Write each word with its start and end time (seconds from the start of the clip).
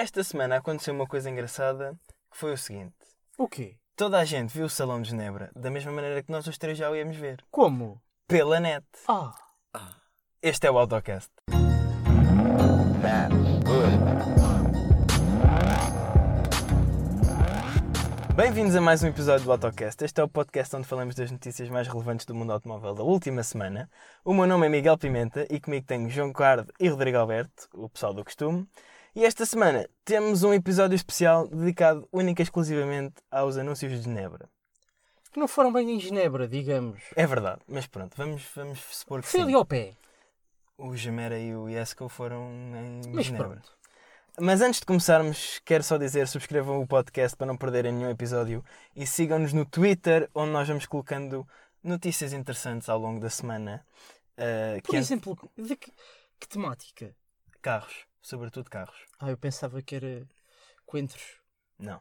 Esta 0.00 0.22
semana 0.22 0.58
aconteceu 0.58 0.94
uma 0.94 1.08
coisa 1.08 1.28
engraçada 1.28 1.98
que 2.30 2.38
foi 2.38 2.52
o 2.52 2.56
seguinte: 2.56 2.94
O 3.36 3.48
quê? 3.48 3.76
toda 3.96 4.16
a 4.16 4.24
gente 4.24 4.54
viu 4.56 4.66
o 4.66 4.70
Salão 4.70 5.02
de 5.02 5.10
Genebra 5.10 5.50
da 5.56 5.72
mesma 5.72 5.90
maneira 5.90 6.22
que 6.22 6.30
nós 6.30 6.46
os 6.46 6.56
três 6.56 6.78
já 6.78 6.88
o 6.88 6.94
íamos 6.94 7.16
ver. 7.16 7.44
Como? 7.50 8.00
Pela 8.28 8.60
net. 8.60 8.86
Ah, 9.08 9.34
Este 10.40 10.68
é 10.68 10.70
o 10.70 10.78
Autocast. 10.78 11.32
Bem-vindos 18.36 18.76
a 18.76 18.80
mais 18.80 19.02
um 19.02 19.08
episódio 19.08 19.44
do 19.46 19.50
Autocast. 19.50 20.04
Este 20.04 20.20
é 20.20 20.22
o 20.24 20.28
podcast 20.28 20.76
onde 20.76 20.86
falamos 20.86 21.16
das 21.16 21.32
notícias 21.32 21.68
mais 21.68 21.88
relevantes 21.88 22.24
do 22.24 22.36
mundo 22.36 22.52
automóvel 22.52 22.94
da 22.94 23.02
última 23.02 23.42
semana. 23.42 23.90
O 24.24 24.32
meu 24.32 24.46
nome 24.46 24.66
é 24.66 24.68
Miguel 24.68 24.96
Pimenta 24.96 25.44
e 25.50 25.58
comigo 25.58 25.84
tenho 25.84 26.08
João 26.08 26.32
Cardo 26.32 26.72
e 26.78 26.88
Rodrigo 26.88 27.18
Alberto, 27.18 27.68
o 27.74 27.88
pessoal 27.88 28.14
do 28.14 28.24
costume. 28.24 28.64
E 29.18 29.24
esta 29.24 29.44
semana 29.44 29.88
temos 30.04 30.44
um 30.44 30.54
episódio 30.54 30.94
especial 30.94 31.48
dedicado 31.48 32.08
única 32.12 32.40
e 32.40 32.44
exclusivamente 32.44 33.16
aos 33.28 33.56
anúncios 33.56 33.90
de 33.90 34.02
Genebra. 34.02 34.48
que 35.32 35.40
não 35.40 35.48
foram 35.48 35.72
bem 35.72 35.90
em 35.90 35.98
Genebra, 35.98 36.46
digamos. 36.46 37.02
É 37.16 37.26
verdade, 37.26 37.60
mas 37.66 37.88
pronto, 37.88 38.16
vamos, 38.16 38.44
vamos 38.54 38.78
supor 38.78 39.20
que 39.20 39.26
Foi 39.26 39.40
sim. 39.40 39.44
ali 39.46 39.54
ao 39.54 39.64
pé. 39.64 39.96
O 40.78 40.96
Jamera 40.96 41.36
e 41.36 41.52
o 41.52 41.68
Yesco 41.68 42.08
foram 42.08 42.48
em 42.76 43.08
Mas 43.12 43.26
Genebra. 43.26 43.48
pronto. 43.48 43.76
Mas 44.40 44.60
antes 44.60 44.78
de 44.78 44.86
começarmos, 44.86 45.60
quero 45.64 45.82
só 45.82 45.98
dizer, 45.98 46.28
subscrevam 46.28 46.80
o 46.80 46.86
podcast 46.86 47.36
para 47.36 47.48
não 47.48 47.56
perderem 47.56 47.92
nenhum 47.92 48.10
episódio 48.10 48.64
e 48.94 49.04
sigam-nos 49.04 49.52
no 49.52 49.66
Twitter, 49.66 50.30
onde 50.32 50.52
nós 50.52 50.68
vamos 50.68 50.86
colocando 50.86 51.44
notícias 51.82 52.32
interessantes 52.32 52.88
ao 52.88 53.00
longo 53.00 53.18
da 53.18 53.30
semana. 53.30 53.84
Uh, 54.38 54.80
Por 54.84 54.94
é 54.94 54.98
exemplo, 54.98 55.36
de 55.56 55.74
que, 55.74 55.92
que 56.38 56.46
temática? 56.48 57.12
carros, 57.60 58.06
sobretudo 58.20 58.70
carros. 58.70 58.96
Ah, 59.18 59.30
eu 59.30 59.36
pensava 59.38 59.80
que 59.82 59.96
era 59.96 60.28
coentros 60.86 61.38
Não. 61.78 62.00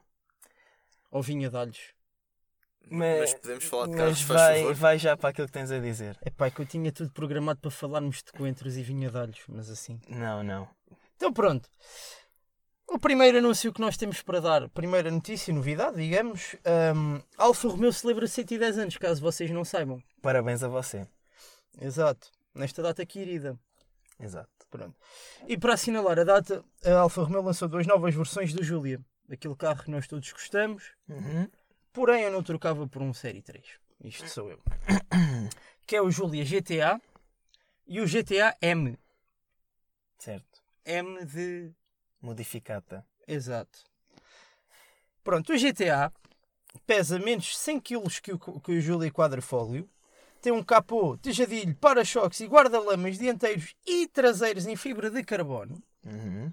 ou 1.11 1.21
vinha 1.21 1.49
de 1.49 1.57
alhos. 1.57 1.93
Mas 2.89 3.33
podemos 3.33 3.65
falar 3.65 3.85
de 3.85 3.91
mas 3.91 3.99
carros, 3.99 4.21
faz 4.21 4.39
vai, 4.39 4.59
favor? 4.59 4.73
vai 4.75 4.97
já 4.97 5.17
para 5.17 5.29
aquilo 5.29 5.47
que 5.47 5.53
tens 5.53 5.71
a 5.71 5.79
dizer. 5.79 6.17
É 6.21 6.29
pá, 6.29 6.49
que 6.49 6.61
eu 6.61 6.65
tinha 6.65 6.91
tudo 6.91 7.11
programado 7.11 7.59
para 7.59 7.69
falarmos 7.71 8.23
de 8.23 8.31
coentros 8.31 8.77
e 8.77 8.83
vinha 8.83 9.09
de 9.09 9.17
alhos, 9.17 9.41
mas 9.49 9.69
assim. 9.69 9.99
Não, 10.07 10.41
não. 10.41 10.69
Então 11.17 11.33
pronto. 11.33 11.69
O 12.89 12.97
primeiro 12.97 13.39
anúncio 13.39 13.73
que 13.73 13.81
nós 13.81 13.97
temos 13.97 14.21
para 14.21 14.39
dar, 14.39 14.69
primeira 14.69 15.11
notícia, 15.11 15.53
novidade, 15.53 15.97
digamos, 15.97 16.55
hum, 16.95 17.21
Alfa 17.37 17.67
Romeo 17.67 17.91
celebra 17.91 18.25
110 18.25 18.77
anos, 18.77 18.95
caso 18.97 19.21
vocês 19.21 19.51
não 19.51 19.65
saibam. 19.65 20.01
Parabéns 20.21 20.63
a 20.63 20.69
você. 20.69 21.05
Exato. 21.81 22.31
Nesta 22.55 22.81
data 22.81 23.05
querida. 23.05 23.59
Exato. 24.17 24.56
Pronto. 24.77 24.95
E 25.47 25.57
para 25.57 25.73
assinalar 25.73 26.19
a 26.19 26.23
data, 26.23 26.63
a 26.85 26.99
Alfa 26.99 27.23
Romeo 27.23 27.41
lançou 27.41 27.67
duas 27.67 27.87
novas 27.87 28.13
versões 28.13 28.53
do 28.53 28.63
Júlia. 28.63 28.99
Aquele 29.29 29.55
carro 29.55 29.83
que 29.83 29.91
nós 29.91 30.07
todos 30.07 30.31
gostamos, 30.31 30.93
Uhum. 31.09 31.49
porém 31.91 32.23
eu 32.23 32.31
não 32.31 32.43
trocava 32.43 32.87
por 32.87 33.01
um 33.01 33.13
Série 33.13 33.41
3. 33.41 33.65
Isto 34.03 34.27
sou 34.29 34.49
eu. 34.51 34.61
Que 35.87 35.95
é 35.95 36.01
o 36.01 36.11
Júlia 36.11 36.43
GTA 36.43 37.01
e 37.87 38.01
o 38.01 38.05
GTA 38.05 38.55
M. 38.61 38.99
Certo. 40.19 40.61
M 40.85 41.25
de. 41.25 41.71
Modificata. 42.21 43.05
Exato. 43.25 43.83
Pronto, 45.23 45.53
o 45.53 45.57
GTA 45.57 46.11
pesa 46.85 47.17
menos 47.19 47.57
100 47.57 47.79
kg 47.79 48.21
que 48.21 48.33
o, 48.33 48.39
que 48.59 48.71
o 48.73 48.81
Júlia 48.81 49.09
Quadrifólio. 49.11 49.89
Tem 50.41 50.51
um 50.53 50.63
capô, 50.63 51.17
tejadilho, 51.17 51.75
para-choques 51.75 52.39
e 52.41 52.47
guarda-lamas 52.47 53.17
dianteiros 53.17 53.73
e 53.85 54.07
traseiros 54.07 54.65
em 54.65 54.75
fibra 54.75 55.09
de 55.09 55.23
carbono. 55.23 55.81
Uhum. 56.05 56.51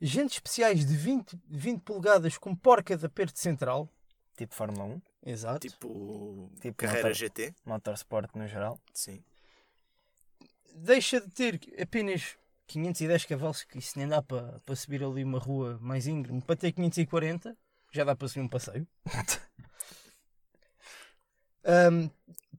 Jantes 0.00 0.36
especiais 0.36 0.84
de 0.86 0.96
20, 0.96 1.38
20 1.48 1.80
polegadas 1.82 2.38
com 2.38 2.54
porca 2.54 2.96
de 2.96 3.04
aperto 3.06 3.38
central. 3.38 3.88
Tipo 4.36 4.54
Fórmula 4.54 4.84
1, 4.84 5.02
Exato. 5.24 5.68
Tipo, 5.68 6.50
Tipo 6.60 6.76
carreira 6.76 7.08
motor- 7.08 7.14
GT? 7.18 7.54
motorsport 7.64 8.30
no 8.36 8.46
geral. 8.46 8.78
Sim. 8.92 9.22
Deixa 10.74 11.20
de 11.20 11.28
ter 11.30 11.58
apenas 11.80 12.36
510 12.66 13.24
cavalos, 13.24 13.64
que 13.64 13.78
isso 13.78 13.98
nem 13.98 14.06
dá 14.06 14.20
para, 14.22 14.60
para 14.64 14.76
subir 14.76 15.02
ali 15.02 15.24
uma 15.24 15.38
rua 15.38 15.78
mais 15.80 16.06
íngreme. 16.06 16.42
Para 16.42 16.56
ter 16.56 16.72
540, 16.72 17.56
já 17.90 18.04
dá 18.04 18.14
para 18.14 18.28
subir 18.28 18.40
um 18.42 18.48
passeio. 18.48 18.86
Ahm, 21.68 22.08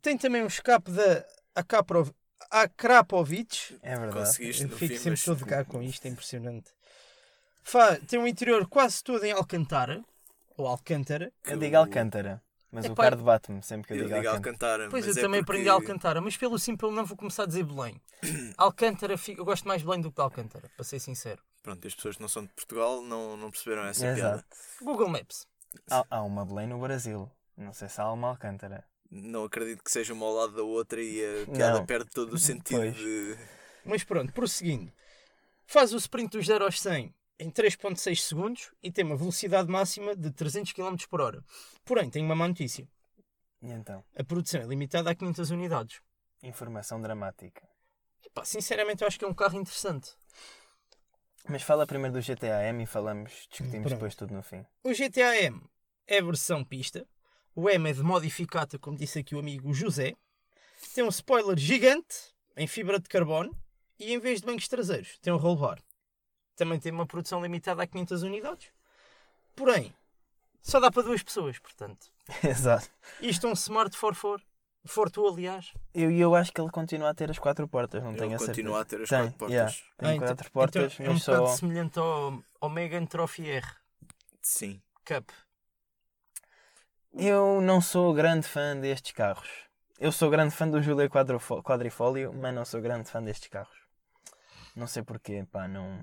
tem 0.01 0.17
também 0.17 0.43
um 0.43 0.47
escape 0.47 0.91
da 0.91 1.25
Akrapov- 1.55 2.11
Akrapovic. 2.49 3.77
É 3.81 3.95
verdade. 3.95 4.13
Conseguiste 4.19 4.63
Eu 4.63 4.69
fico 4.69 4.79
fim, 4.79 4.97
sempre 4.97 5.09
mas... 5.11 5.23
todo 5.23 5.45
cá 5.45 5.63
com 5.65 5.81
isto, 5.81 6.05
é 6.05 6.09
impressionante. 6.09 6.71
Fa- 7.63 7.97
tem 8.07 8.19
um 8.19 8.27
interior 8.27 8.67
quase 8.67 9.03
todo 9.03 9.23
em 9.25 9.31
Alcantara. 9.31 10.03
Ou 10.57 10.67
Alcântara. 10.67 11.25
Eu 11.43 11.51
que 11.53 11.57
digo 11.57 11.75
o- 11.75 11.79
Alcântara, 11.79 12.41
mas 12.71 12.85
o 12.85 12.91
Epá, 12.93 13.03
Cardo 13.03 13.23
bate-me 13.23 13.61
sempre 13.61 13.87
que 13.87 13.93
eu, 13.93 13.97
Eu 13.97 14.03
digo 14.05 14.15
digo 14.15 14.29
Alcântara. 14.29 14.49
Alcantara. 14.83 14.89
Pois 14.89 15.05
mas 15.05 15.15
eu 15.17 15.21
é 15.21 15.23
também 15.25 15.41
porque- 15.43 15.51
aprendi 15.61 15.69
Alcantara, 15.69 16.21
mas 16.21 16.37
pelo 16.37 16.57
simples 16.57 16.93
não 16.93 17.05
vou 17.05 17.17
começar 17.17 17.43
a 17.43 17.45
dizer 17.45 17.63
Belém. 17.63 18.01
Alcântara, 18.57 19.15
eu 19.37 19.45
gosto 19.45 19.67
mais 19.67 19.81
de 19.81 19.85
Belém 19.87 20.01
do 20.01 20.09
que 20.09 20.15
de 20.15 20.21
Alcântara, 20.21 20.69
para 20.75 20.83
ser 20.85 20.99
sincero. 20.99 21.41
Pronto, 21.61 21.85
as 21.85 21.93
pessoas 21.93 22.15
que 22.15 22.21
não 22.21 22.29
são 22.29 22.43
de 22.43 22.49
Portugal 22.53 23.01
não, 23.01 23.35
não 23.35 23.51
perceberam 23.51 23.85
essa 23.85 24.05
Exato. 24.07 24.19
piada. 24.21 24.45
Google 24.81 25.09
Maps. 25.09 25.45
Há, 25.91 26.05
há 26.09 26.23
uma 26.23 26.45
Belém 26.45 26.67
no 26.67 26.79
Brasil. 26.79 27.29
Não 27.57 27.73
sei 27.73 27.89
se 27.89 27.99
há 27.99 28.09
uma 28.11 28.29
Alcântara. 28.29 28.83
Não 29.09 29.45
acredito 29.45 29.83
que 29.83 29.91
seja 29.91 30.13
uma 30.13 30.25
ao 30.25 30.33
lado 30.33 30.53
da 30.55 30.63
outra 30.63 31.01
e 31.01 31.23
a 31.43 31.45
piada 31.51 31.79
Não. 31.79 31.85
perde 31.85 32.09
todo 32.11 32.33
o 32.33 32.37
sentido 32.37 32.79
Pois. 32.79 32.95
de... 32.95 33.37
Mas 33.85 34.03
pronto, 34.03 34.33
prosseguindo. 34.33 34.91
Faz 35.65 35.93
o 35.93 35.97
sprint 35.97 36.31
dos 36.31 36.45
0 36.45 36.65
aos 36.65 36.79
100 36.81 37.13
em 37.39 37.51
3.6 37.51 38.15
segundos 38.19 38.71
e 38.81 38.91
tem 38.91 39.05
uma 39.05 39.15
velocidade 39.15 39.69
máxima 39.69 40.15
de 40.15 40.31
300 40.31 40.73
km 40.73 40.95
por 41.09 41.21
hora. 41.21 41.43
Porém, 41.85 42.09
tem 42.09 42.23
uma 42.23 42.35
má 42.35 42.47
notícia. 42.47 42.87
E 43.61 43.71
então? 43.71 44.03
A 44.15 44.23
produção 44.23 44.61
é 44.61 44.65
limitada 44.65 45.09
a 45.09 45.15
500 45.15 45.51
unidades. 45.51 46.01
Informação 46.43 47.01
dramática. 47.01 47.67
Epá, 48.25 48.43
sinceramente, 48.45 49.01
eu 49.03 49.07
acho 49.07 49.17
que 49.17 49.25
é 49.25 49.27
um 49.27 49.33
carro 49.33 49.59
interessante. 49.59 50.11
Mas 51.47 51.63
fala 51.63 51.87
primeiro 51.87 52.13
do 52.13 52.21
GTA 52.21 52.63
M 52.69 52.83
e 52.83 52.85
falamos, 52.85 53.31
discutimos 53.49 53.83
Pronto. 53.83 53.89
depois 53.93 54.15
tudo 54.15 54.33
no 54.33 54.43
fim. 54.43 54.65
O 54.83 54.89
GTA 54.91 55.41
M 55.43 55.61
é 56.05 56.17
a 56.19 56.23
versão 56.23 56.63
pista. 56.63 57.07
O 57.59 57.67
M 57.67 57.89
é 57.89 57.93
de 57.93 58.03
modificata, 58.03 58.77
como 58.77 58.95
disse 58.95 59.17
aqui 59.17 59.33
o 59.35 59.39
amigo 59.39 59.73
José. 59.73 60.13
Tem 60.93 61.03
um 61.03 61.07
spoiler 61.09 61.57
gigante 61.57 62.15
em 62.55 62.67
fibra 62.67 62.99
de 62.99 63.09
carbono 63.09 63.49
e 63.99 64.13
em 64.13 64.19
vez 64.19 64.41
de 64.41 64.45
bancos 64.45 64.67
traseiros 64.67 65.17
tem 65.19 65.33
um 65.33 65.37
roll 65.37 65.55
bar. 65.55 65.79
Também 66.55 66.79
tem 66.79 66.91
uma 66.91 67.07
produção 67.07 67.41
limitada 67.41 67.81
a 67.81 67.87
500 67.87 68.21
unidades. 68.21 68.67
Porém, 69.55 69.91
só 70.61 70.79
dá 70.79 70.91
para 70.91 71.01
duas 71.01 71.23
pessoas, 71.23 71.57
portanto. 71.57 72.11
Exato. 72.43 72.87
Isto 73.19 73.47
é 73.47 73.49
um 73.49 73.53
Smart 73.53 73.89
44. 73.97 74.45
Fortu, 74.85 75.27
aliás. 75.27 75.73
Eu, 75.95 76.11
eu 76.11 76.33
acho 76.35 76.53
que 76.53 76.61
ele 76.61 76.69
continua 76.69 77.09
a 77.09 77.13
ter 77.13 77.29
as 77.31 77.37
quatro 77.39 77.67
portas, 77.67 78.01
não 78.03 78.11
Ele 78.11 78.19
tenho 78.19 78.35
a 78.35 78.37
certeza. 78.37 78.51
continua 78.53 78.81
a 78.81 78.85
ter 78.85 79.01
as 79.01 79.09
Tem, 79.09 79.17
quatro 79.19 79.37
portas. 79.39 79.53
yeah, 79.55 79.71
tem 79.97 80.09
Ah, 80.09 80.15
então- 80.15 80.27
quatro 80.27 80.51
portas, 80.51 80.93
então 80.93 81.05
é 81.07 81.09
um 81.09 81.19
bocado 81.19 81.47
só... 81.47 81.55
semelhante 81.57 81.99
ao, 81.99 82.43
ao 82.61 82.69
Megan 82.69 83.05
Trophy 83.05 83.49
R 83.49 83.67
Sim. 84.41 84.81
Cup. 85.03 85.29
Eu 87.19 87.59
não 87.61 87.81
sou 87.81 88.13
grande 88.13 88.47
fã 88.47 88.79
destes 88.79 89.11
carros. 89.11 89.49
Eu 89.99 90.11
sou 90.11 90.29
grande 90.29 90.53
fã 90.53 90.69
do 90.69 90.79
Julia 90.83 91.09
Quadrifólio, 91.09 92.31
mas 92.31 92.53
não 92.53 92.63
sou 92.63 92.79
grande 92.79 93.09
fã 93.09 93.23
destes 93.23 93.49
carros. 93.49 93.75
Não 94.75 94.85
sei 94.85 95.01
porquê, 95.01 95.43
pá, 95.51 95.67
não... 95.67 95.99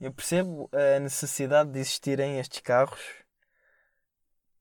Eu 0.00 0.10
percebo 0.10 0.70
a 0.72 0.98
necessidade 0.98 1.70
de 1.70 1.80
existirem 1.80 2.38
estes 2.38 2.60
carros 2.60 2.98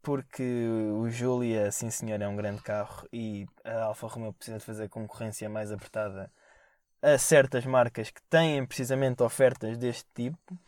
porque 0.01 0.67
o 0.91 1.09
Julia, 1.09 1.71
sim 1.71 1.89
senhor, 1.89 2.21
é 2.21 2.27
um 2.27 2.35
grande 2.35 2.61
carro 2.61 3.07
e 3.13 3.47
a 3.63 3.83
Alfa 3.83 4.07
Romeo 4.07 4.33
precisa 4.33 4.57
de 4.57 4.65
fazer 4.65 4.89
concorrência 4.89 5.47
mais 5.47 5.71
apertada 5.71 6.29
a 7.01 7.17
certas 7.17 7.65
marcas 7.65 8.11
que 8.11 8.21
têm 8.23 8.65
precisamente 8.65 9.23
ofertas 9.23 9.77
deste 9.77 10.05
tipo, 10.13 10.59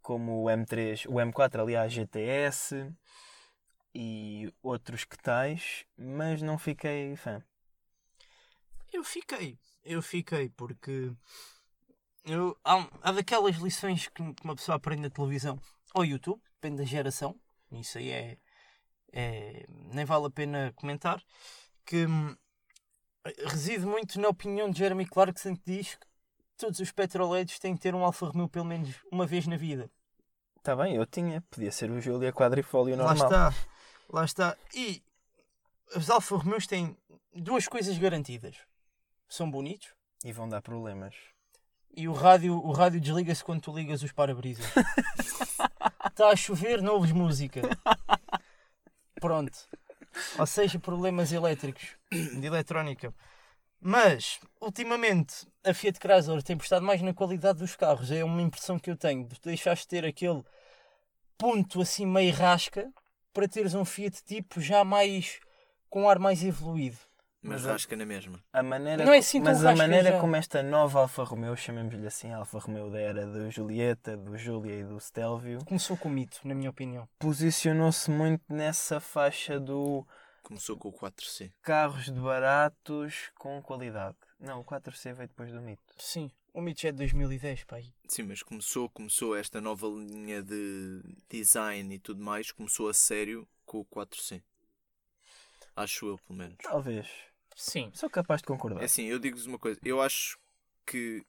como 0.00 0.44
o 0.44 0.46
M3, 0.46 1.04
o 1.08 1.14
M4, 1.14 1.60
aliás, 1.60 1.92
GTS 1.92 2.88
e 3.94 4.52
outros 4.62 5.04
que 5.04 5.16
tais, 5.18 5.84
mas 5.96 6.40
não 6.42 6.58
fiquei 6.58 7.14
fã. 7.16 7.42
Eu 8.92 9.04
fiquei. 9.04 9.58
Eu 9.84 10.02
fiquei 10.02 10.48
porque. 10.50 11.12
Eu, 12.24 12.56
há, 12.64 12.86
há 13.02 13.12
daquelas 13.12 13.56
lições 13.56 14.06
que 14.08 14.22
uma 14.44 14.54
pessoa 14.54 14.76
aprende 14.76 15.02
na 15.02 15.10
televisão 15.10 15.58
ou 15.94 16.04
YouTube, 16.04 16.40
depende 16.54 16.76
da 16.78 16.84
geração. 16.84 17.38
Isso 17.72 17.98
aí 17.98 18.10
é. 18.10 18.38
é- 19.12 19.66
nem 19.68 20.04
vale 20.04 20.26
a 20.26 20.30
pena 20.30 20.72
comentar. 20.76 21.22
Que 21.84 22.06
hum, 22.06 22.36
reside 23.46 23.84
muito 23.84 24.20
na 24.20 24.28
opinião 24.28 24.70
de 24.70 24.78
Jeremy 24.78 25.06
Clarkson 25.06 25.56
que 25.56 25.62
diz 25.64 25.96
que 25.96 26.06
todos 26.56 26.78
os 26.78 26.92
petroleiros 26.92 27.58
têm 27.58 27.74
que 27.74 27.80
ter 27.80 27.94
um 27.94 28.04
Alfa 28.04 28.26
Romeo 28.26 28.48
pelo 28.48 28.64
menos 28.66 28.94
uma 29.10 29.26
vez 29.26 29.46
na 29.46 29.56
vida. 29.56 29.90
Está 30.58 30.76
bem, 30.76 30.94
eu 30.94 31.04
tinha, 31.04 31.42
podia 31.50 31.72
ser 31.72 31.90
o 31.90 32.00
Julia 32.00 32.32
Quadrifólio 32.32 32.96
Lá 32.96 33.14
normal. 33.14 33.26
está. 33.50 33.71
Lá 34.12 34.24
está. 34.26 34.56
E 34.74 35.02
os 35.96 36.10
Alfa 36.10 36.36
Romeos 36.36 36.66
têm 36.66 36.96
duas 37.34 37.66
coisas 37.66 37.96
garantidas. 37.96 38.56
São 39.26 39.50
bonitos 39.50 39.94
E 40.22 40.32
vão 40.32 40.46
dar 40.46 40.60
problemas. 40.60 41.14
E 41.96 42.06
o 42.06 42.12
rádio, 42.12 42.54
o 42.54 42.72
rádio 42.72 43.00
desliga-se 43.00 43.42
quando 43.42 43.62
tu 43.62 43.74
ligas 43.74 44.02
os 44.02 44.12
para-brisas. 44.12 44.66
Está 46.06 46.28
a 46.28 46.36
chover, 46.36 46.82
não 46.82 46.94
ouves 46.94 47.12
música. 47.12 47.62
Pronto. 49.18 49.58
Ou 50.38 50.46
seja, 50.46 50.78
problemas 50.78 51.32
elétricos, 51.32 51.96
de 52.10 52.46
eletrónica. 52.46 53.14
Mas, 53.80 54.38
ultimamente, 54.60 55.46
a 55.64 55.72
Fiat 55.72 55.98
Chrysler 55.98 56.42
tem 56.42 56.56
prestado 56.56 56.84
mais 56.84 57.00
na 57.00 57.14
qualidade 57.14 57.58
dos 57.58 57.76
carros. 57.76 58.10
É 58.10 58.22
uma 58.22 58.42
impressão 58.42 58.78
que 58.78 58.90
eu 58.90 58.96
tenho. 58.96 59.26
Deixaste 59.42 59.84
de 59.84 59.88
ter 59.88 60.04
aquele 60.04 60.42
ponto 61.38 61.80
assim 61.80 62.06
meio 62.06 62.34
rasca 62.34 62.92
para 63.32 63.48
teres 63.48 63.74
um 63.74 63.84
Fiat 63.84 64.22
tipo 64.24 64.60
já 64.60 64.84
mais 64.84 65.40
com 65.88 66.02
um 66.02 66.08
ar 66.08 66.18
mais 66.18 66.42
evoluído. 66.44 66.98
Mas 67.44 67.66
a- 67.66 67.72
rasca 67.72 67.96
na 67.96 68.06
mesma. 68.06 68.38
A 68.52 68.62
maneira, 68.62 69.04
Não 69.04 69.12
é 69.12 69.18
assim 69.18 69.40
mas 69.40 69.64
a 69.64 69.74
maneira 69.74 70.12
já. 70.12 70.20
como 70.20 70.36
esta 70.36 70.62
nova 70.62 71.00
Alfa 71.00 71.24
Romeo, 71.24 71.56
chamemos-lhe 71.56 72.06
assim, 72.06 72.30
a 72.30 72.36
Alfa 72.36 72.60
Romeo 72.60 72.88
da 72.88 73.00
era 73.00 73.26
do 73.26 73.50
Julieta, 73.50 74.16
do 74.16 74.38
Júlia 74.38 74.78
e 74.78 74.84
do 74.84 75.00
Stelvio, 75.00 75.64
Começou 75.64 75.96
com 75.96 76.08
o 76.08 76.12
mito, 76.12 76.38
na 76.44 76.54
minha 76.54 76.70
opinião. 76.70 77.08
posicionou-se 77.18 78.08
muito 78.12 78.44
nessa 78.48 79.00
faixa 79.00 79.58
do 79.58 80.06
Começou 80.44 80.76
com 80.76 80.88
o 80.88 80.92
4C. 80.92 81.50
carros 81.62 82.04
de 82.04 82.12
baratos 82.20 83.30
com 83.36 83.60
qualidade. 83.60 84.16
Não, 84.38 84.60
o 84.60 84.64
4C 84.64 85.12
veio 85.12 85.28
depois 85.28 85.50
do 85.52 85.60
mito. 85.60 85.82
Sim, 85.98 86.30
o 86.52 86.60
mito 86.60 86.82
já 86.82 86.88
é 86.88 86.92
de 86.92 86.98
2010, 86.98 87.64
pai. 87.64 87.92
Sim, 88.08 88.24
mas 88.24 88.42
começou, 88.42 88.88
começou 88.90 89.36
esta 89.36 89.60
nova 89.60 89.86
linha 89.86 90.42
de 90.42 91.00
design 91.28 91.94
e 91.94 91.98
tudo 91.98 92.22
mais, 92.22 92.52
começou 92.52 92.88
a 92.88 92.94
sério 92.94 93.48
com 93.64 93.80
o 93.80 93.84
4C. 93.84 94.42
Acho 95.74 96.06
eu, 96.06 96.18
pelo 96.18 96.38
menos. 96.38 96.56
Talvez. 96.62 97.08
Sim. 97.56 97.90
Sou 97.94 98.10
capaz 98.10 98.40
de 98.40 98.46
concordar. 98.46 98.82
É 98.82 98.84
assim, 98.84 99.04
eu 99.04 99.18
digo-vos 99.18 99.46
uma 99.46 99.58
coisa. 99.58 99.80
Eu 99.84 100.00
acho 100.00 100.38
que 100.86 101.24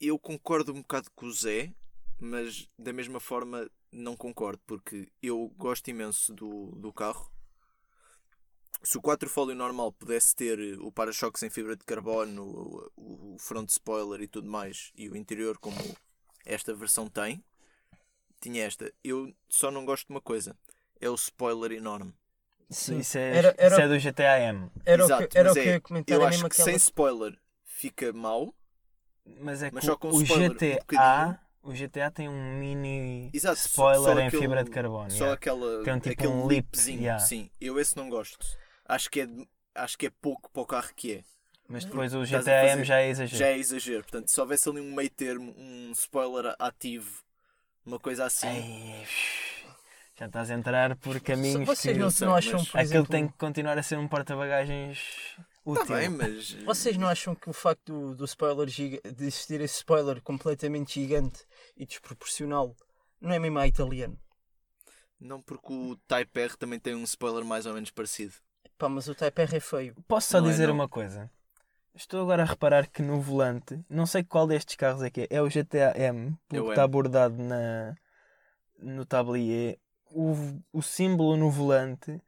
eu 0.00 0.18
concordo 0.18 0.72
um 0.72 0.82
bocado 0.82 1.10
com 1.14 1.26
o 1.26 1.32
Zé, 1.32 1.72
mas 2.20 2.68
da 2.78 2.92
mesma 2.92 3.20
forma 3.20 3.70
não 3.90 4.16
concordo, 4.16 4.60
porque 4.66 5.08
eu 5.22 5.48
gosto 5.56 5.88
imenso 5.88 6.34
do, 6.34 6.72
do 6.72 6.92
carro. 6.92 7.30
Se 8.82 8.98
o 8.98 9.00
4 9.02 9.28
fólio 9.30 9.54
normal 9.54 9.92
pudesse 9.92 10.34
ter 10.34 10.58
o 10.80 10.92
para-choques 10.92 11.42
em 11.42 11.50
fibra 11.50 11.74
de 11.76 11.84
carbono, 11.84 12.90
o, 12.96 13.34
o 13.34 13.38
front 13.38 13.68
spoiler 13.70 14.20
e 14.20 14.28
tudo 14.28 14.48
mais, 14.48 14.90
e 14.94 15.08
o 15.08 15.16
interior 15.16 15.56
como 15.58 15.76
esta 16.44 16.74
versão 16.74 17.08
tem, 17.08 17.42
tinha 18.40 18.64
esta. 18.64 18.92
Eu 19.02 19.32
só 19.48 19.70
não 19.70 19.84
gosto 19.86 20.06
de 20.08 20.12
uma 20.12 20.20
coisa: 20.20 20.56
é 21.00 21.08
o 21.08 21.14
spoiler 21.14 21.72
enorme. 21.72 22.12
Sim. 22.70 22.98
Isso, 22.98 23.16
é, 23.18 23.36
Era- 23.36 23.54
era- 23.56 23.74
isso 23.74 23.80
é 23.80 23.88
do 23.88 23.98
GTA 23.98 24.38
M. 24.40 24.70
Era 24.84 25.04
Exato, 25.04 25.24
o 25.24 25.28
que, 25.28 25.38
era 25.38 25.48
mas 25.48 25.56
o 25.56 25.60
que 25.60 25.66
é, 25.66 25.70
eu 25.70 25.74
ia 25.74 25.80
comentar. 25.80 26.18
Eu 26.18 26.26
acho 26.26 26.40
que 26.40 26.46
aquela... 26.46 26.64
sem 26.64 26.76
spoiler 26.76 27.38
fica 27.64 28.12
mau. 28.12 28.54
Mas 29.40 29.62
é 29.62 29.70
Mas 29.72 29.80
que 29.80 29.86
só 29.86 29.96
com 29.96 30.08
o 30.10 30.22
spoiler, 30.22 30.50
um 30.50 30.54
GTA, 30.54 30.78
bocadinho. 30.80 31.38
o 31.62 31.72
GTA 31.72 32.10
tem 32.10 32.28
um 32.28 32.58
mini 32.58 33.30
Exato, 33.32 33.58
só- 33.58 33.66
spoiler 33.66 34.02
só 34.14 34.20
em 34.20 34.26
aquele- 34.26 34.42
fibra 34.42 34.64
de 34.64 34.70
carbono. 34.70 35.10
Só 35.10 35.16
yeah. 35.16 35.34
aquela, 35.34 35.82
Tem 35.84 35.94
um 35.94 35.98
tipo 36.00 36.12
aquele 36.12 36.32
um 36.32 36.48
lip, 36.48 36.66
lipzinho. 36.66 37.00
yeah. 37.00 37.18
Sim, 37.24 37.50
eu 37.60 37.78
esse 37.80 37.96
não 37.96 38.10
gosto. 38.10 38.44
Acho 38.86 39.10
que, 39.10 39.22
é, 39.22 39.28
acho 39.74 39.96
que 39.96 40.06
é 40.06 40.10
pouco 40.10 40.50
para 40.50 40.62
o 40.62 40.66
carro 40.66 40.92
que 40.94 41.12
é. 41.14 41.24
Mas 41.68 41.84
depois 41.84 42.14
o 42.14 42.22
GTA 42.22 42.72
M 42.72 42.84
já 42.84 43.00
é 43.00 43.08
exagero. 43.08 43.38
Já 43.38 43.46
é 43.48 43.58
exagero. 43.58 44.02
Portanto, 44.02 44.30
se 44.30 44.40
houvesse 44.40 44.68
ali 44.68 44.80
um 44.80 44.94
meio 44.94 45.10
termo, 45.10 45.54
um 45.56 45.92
spoiler 45.92 46.54
ativo, 46.58 47.22
uma 47.86 47.98
coisa 47.98 48.26
assim. 48.26 48.48
Ei, 48.48 49.06
já 50.16 50.26
estás 50.26 50.50
a 50.50 50.54
entrar 50.54 50.94
por 50.96 51.20
caminhos 51.20 51.66
Vocês 51.66 51.96
que 51.96 52.00
não, 52.00 52.10
sei, 52.10 52.26
não 52.26 52.36
acham, 52.36 52.58
mas 52.60 52.68
por 52.68 52.78
aquele 52.78 52.92
exemplo... 52.94 53.10
tem 53.10 53.26
que 53.26 53.34
continuar 53.36 53.76
a 53.78 53.82
ser 53.82 53.98
um 53.98 54.06
porta-bagagens 54.06 55.36
útil. 55.64 55.82
Está 55.82 55.96
bem, 55.96 56.08
mas. 56.08 56.52
Vocês 56.64 56.96
não 56.96 57.08
acham 57.08 57.34
que 57.34 57.50
o 57.50 57.52
facto 57.52 57.92
do, 57.92 58.14
do 58.14 58.24
spoiler 58.24 58.68
giga... 58.68 59.00
de 59.10 59.24
existir 59.24 59.60
esse 59.60 59.78
spoiler 59.78 60.22
completamente 60.22 61.00
gigante 61.00 61.44
e 61.76 61.84
desproporcional 61.84 62.76
não 63.20 63.32
é 63.32 63.38
mesmo 63.38 63.58
a 63.58 63.66
italiano? 63.66 64.16
Não 65.18 65.40
porque 65.40 65.72
o 65.72 65.96
Type 66.06 66.40
R 66.40 66.56
também 66.56 66.78
tem 66.78 66.94
um 66.94 67.04
spoiler 67.04 67.44
mais 67.44 67.66
ou 67.66 67.74
menos 67.74 67.90
parecido. 67.90 68.34
Pá, 68.78 68.88
mas 68.88 69.08
o 69.08 69.14
Type 69.14 69.40
R 69.42 69.56
é 69.56 69.60
feio. 69.60 69.94
Posso 70.08 70.30
só 70.30 70.40
Não 70.40 70.48
é, 70.48 70.50
dizer 70.50 70.66
não. 70.68 70.74
uma 70.74 70.88
coisa? 70.88 71.30
Estou 71.94 72.20
agora 72.22 72.42
a 72.42 72.46
reparar 72.46 72.88
que 72.88 73.02
no 73.02 73.20
volante, 73.20 73.78
não 73.88 74.04
sei 74.04 74.24
qual 74.24 74.46
destes 74.48 74.74
carros 74.74 75.02
é 75.02 75.10
que 75.10 75.22
é, 75.22 75.26
é 75.30 75.40
o 75.42 75.48
GTA 75.48 75.94
M, 75.96 76.30
É 76.30 76.36
pelo 76.48 76.64
que 76.66 76.70
está 76.72 76.82
abordado 76.82 77.36
na, 77.40 77.94
no 78.78 79.06
tablier. 79.06 79.78
O, 80.10 80.34
o 80.72 80.82
símbolo 80.82 81.36
no 81.36 81.50
volante 81.50 82.20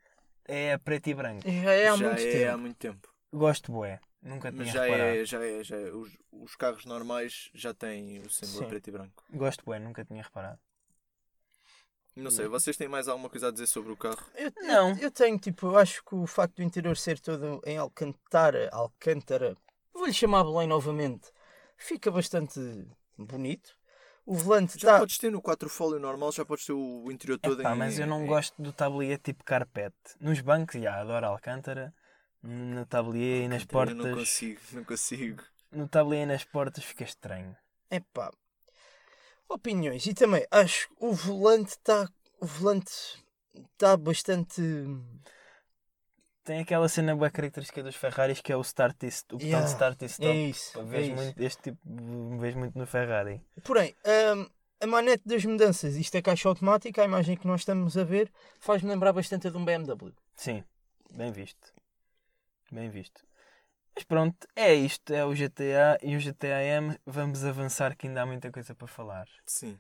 é 0.44 0.78
preto 0.78 1.08
e 1.08 1.14
branco. 1.14 1.42
Já 1.50 1.72
é 1.72 1.88
há 1.88 1.96
já 1.96 2.06
muito 2.08 2.20
é 2.20 2.32
tempo. 2.32 2.52
há 2.52 2.56
muito 2.56 2.76
tempo. 2.76 3.08
Gosto 3.32 3.72
bué. 3.72 3.98
Nunca 4.22 4.50
tinha 4.50 4.64
Mas 4.64 4.72
já 4.72 4.82
reparado. 4.84 5.08
é, 5.10 5.24
já 5.24 5.44
é, 5.44 5.64
já 5.64 5.76
é. 5.76 5.90
Os, 5.90 6.16
os 6.32 6.56
carros 6.56 6.84
normais 6.84 7.50
já 7.54 7.74
têm 7.74 8.20
o 8.20 8.30
símbolo 8.30 8.58
Sim. 8.58 8.64
a 8.64 8.68
preto 8.68 8.88
e 8.88 8.90
branco. 8.92 9.24
Gosto 9.32 9.64
bué, 9.64 9.78
nunca 9.80 10.04
tinha 10.04 10.22
reparado. 10.22 10.58
Não 12.16 12.30
sei, 12.30 12.48
vocês 12.48 12.76
têm 12.76 12.88
mais 12.88 13.08
alguma 13.08 13.28
coisa 13.28 13.48
a 13.48 13.50
dizer 13.50 13.66
sobre 13.66 13.92
o 13.92 13.96
carro? 13.96 14.24
Eu, 14.34 14.50
Não. 14.62 14.90
Eu, 14.90 14.96
eu 14.98 15.10
tenho, 15.10 15.38
tipo, 15.38 15.66
eu 15.66 15.76
acho 15.76 16.02
que 16.04 16.14
o 16.14 16.26
facto 16.26 16.56
do 16.56 16.62
interior 16.62 16.96
ser 16.96 17.20
todo 17.20 17.60
em 17.66 17.76
Alcantara, 17.76 18.70
Alcântara, 18.72 19.54
vou-lhe 19.92 20.14
chamar 20.14 20.42
Belém 20.44 20.66
novamente, 20.66 21.30
fica 21.76 22.10
bastante 22.10 22.58
bonito. 23.18 23.76
O 24.24 24.34
volante 24.34 24.72
Já 24.72 24.88
está. 24.88 24.98
podes 24.98 25.18
ter 25.18 25.30
no 25.30 25.40
4 25.42 25.68
fólio 25.68 26.00
normal, 26.00 26.32
já 26.32 26.44
podes 26.44 26.64
ter 26.66 26.72
o 26.72 27.08
interior 27.12 27.38
todo 27.38 27.60
Epá, 27.60 27.74
em. 27.74 27.78
mas 27.78 27.98
eu 27.98 28.06
não 28.06 28.24
em- 28.24 28.26
gosto 28.26 28.60
do 28.60 28.72
tablier 28.72 29.18
tipo 29.18 29.44
carpete. 29.44 29.94
Nos 30.18 30.40
bancos, 30.40 30.80
já, 30.82 31.00
adoro 31.00 31.26
Alcântara. 31.26 31.94
No 32.42 32.84
tablier 32.86 33.44
e 33.44 33.48
nas 33.48 33.62
Eu 33.62 33.68
portas. 33.68 33.96
não 33.96 34.14
consigo, 34.14 34.60
não 34.72 34.84
consigo. 34.84 35.42
No 35.70 35.86
tablier 35.88 36.22
e 36.22 36.26
nas 36.26 36.44
portas 36.44 36.82
fica 36.84 37.04
estranho. 37.04 37.56
Epá. 37.90 38.32
Opiniões. 39.48 40.06
E 40.06 40.14
também 40.14 40.44
acho 40.50 40.88
que 40.88 40.94
o 41.00 41.12
volante 41.12 41.70
está. 41.70 42.08
O 42.40 42.46
volante 42.46 42.92
está 43.72 43.96
bastante. 43.96 44.60
Tem 46.44 46.60
aquela 46.60 46.88
cena 46.88 47.16
bem 47.16 47.30
característica 47.30 47.82
dos 47.82 47.96
Ferraris 47.96 48.40
que 48.40 48.52
é 48.52 48.56
o 48.56 48.60
start 48.60 49.02
e 49.02 49.06
o 49.06 49.10
botão 49.38 49.46
Yeah, 49.48 49.64
de 49.66 49.70
start 49.72 50.02
e 50.02 50.04
stop. 50.06 50.28
É 50.28 50.34
isso. 50.48 50.72
Pá, 50.72 50.80
É 50.80 50.84
vejo 50.84 51.12
isso. 51.12 51.24
muito, 51.24 51.42
este 51.42 51.62
tipo 51.62 51.78
vejo 52.38 52.58
muito 52.58 52.78
no 52.78 52.86
Ferrari. 52.86 53.40
Porém, 53.64 53.96
hum, 54.36 54.46
a 54.80 54.86
manete 54.86 55.22
das 55.26 55.44
mudanças, 55.44 55.96
isto 55.96 56.14
é 56.14 56.22
caixa 56.22 56.48
automática, 56.48 57.02
a 57.02 57.04
imagem 57.04 57.36
que 57.36 57.46
nós 57.48 57.62
estamos 57.62 57.96
a 57.98 58.04
ver, 58.04 58.30
faz-me 58.60 58.88
lembrar 58.90 59.12
bastante 59.12 59.48
a 59.48 59.50
de 59.50 59.56
um 59.56 59.64
BMW. 59.64 60.12
Sim, 60.36 60.62
bem 61.10 61.32
visto. 61.32 61.72
Bem 62.70 62.88
visto. 62.90 63.24
Mas 63.96 64.04
pronto, 64.04 64.46
é 64.54 64.74
isto. 64.74 65.12
É 65.12 65.24
o 65.24 65.32
GTA 65.32 65.98
e 66.02 66.14
o 66.14 66.20
GTA 66.20 66.62
M. 66.62 66.98
Vamos 67.06 67.44
avançar 67.44 67.96
que 67.96 68.06
ainda 68.06 68.22
há 68.22 68.26
muita 68.26 68.52
coisa 68.52 68.74
para 68.74 68.86
falar. 68.86 69.26
Sim. 69.46 69.78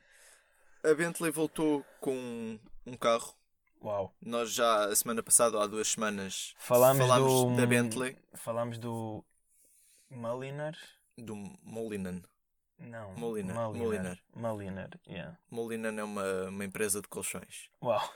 A 0.82 0.94
Bentley 0.94 1.30
voltou 1.30 1.84
com 2.00 2.58
um 2.86 2.96
carro. 2.96 3.34
Uau. 3.84 4.14
Nós 4.22 4.52
já, 4.52 4.86
a 4.86 4.96
semana 4.96 5.22
passada, 5.22 5.58
ou 5.58 5.62
há 5.62 5.66
duas 5.66 5.88
semanas, 5.88 6.54
Falámos, 6.58 7.06
do, 7.06 7.54
da 7.56 7.66
Bentley, 7.66 8.16
Falámos 8.32 8.78
do 8.78 9.22
Mulliner. 10.10 10.76
do 11.18 11.36
Molinan. 11.62 12.22
Não. 12.78 13.14
Moliner, 13.14 13.54
Mulliner. 13.54 14.18
Mulliner, 14.34 14.90
yeah. 15.08 15.36
Molinan 15.50 15.98
é 15.98 16.04
uma, 16.04 16.44
uma 16.44 16.64
empresa 16.64 17.00
de 17.00 17.08
colchões. 17.08 17.70
Uau. 17.82 18.14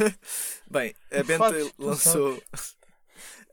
Bem, 0.70 0.94
a 1.10 1.22
Bentley 1.22 1.72
lançou 1.78 2.42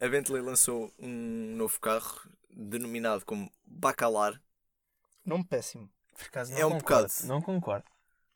a 0.03 0.09
Bentley 0.09 0.41
lançou 0.41 0.93
um 0.99 1.55
novo 1.55 1.79
carro 1.79 2.21
denominado 2.49 3.25
como 3.25 3.51
Bacalar. 3.65 4.41
Nome 5.25 5.43
péssimo. 5.45 5.89
Por 6.17 6.25
acaso 6.27 6.53
É 6.53 6.59
não 6.59 6.67
um 6.67 6.71
concordo. 6.79 7.07
bocado. 7.07 7.27
Não 7.27 7.41
concordo. 7.41 7.85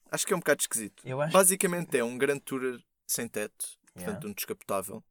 Acho 0.09 0.25
que 0.25 0.33
é 0.33 0.35
um 0.35 0.39
bocado 0.39 0.61
esquisito. 0.61 1.03
Eu 1.05 1.21
acho 1.21 1.33
Basicamente 1.33 1.97
é 1.97 2.03
um 2.03 2.17
Grand 2.17 2.39
Tourer 2.39 2.81
sem 3.05 3.27
teto, 3.27 3.77
Yeah. 3.95 4.13
portanto 4.13 4.29
um 4.29 4.33
descapotável, 4.33 5.03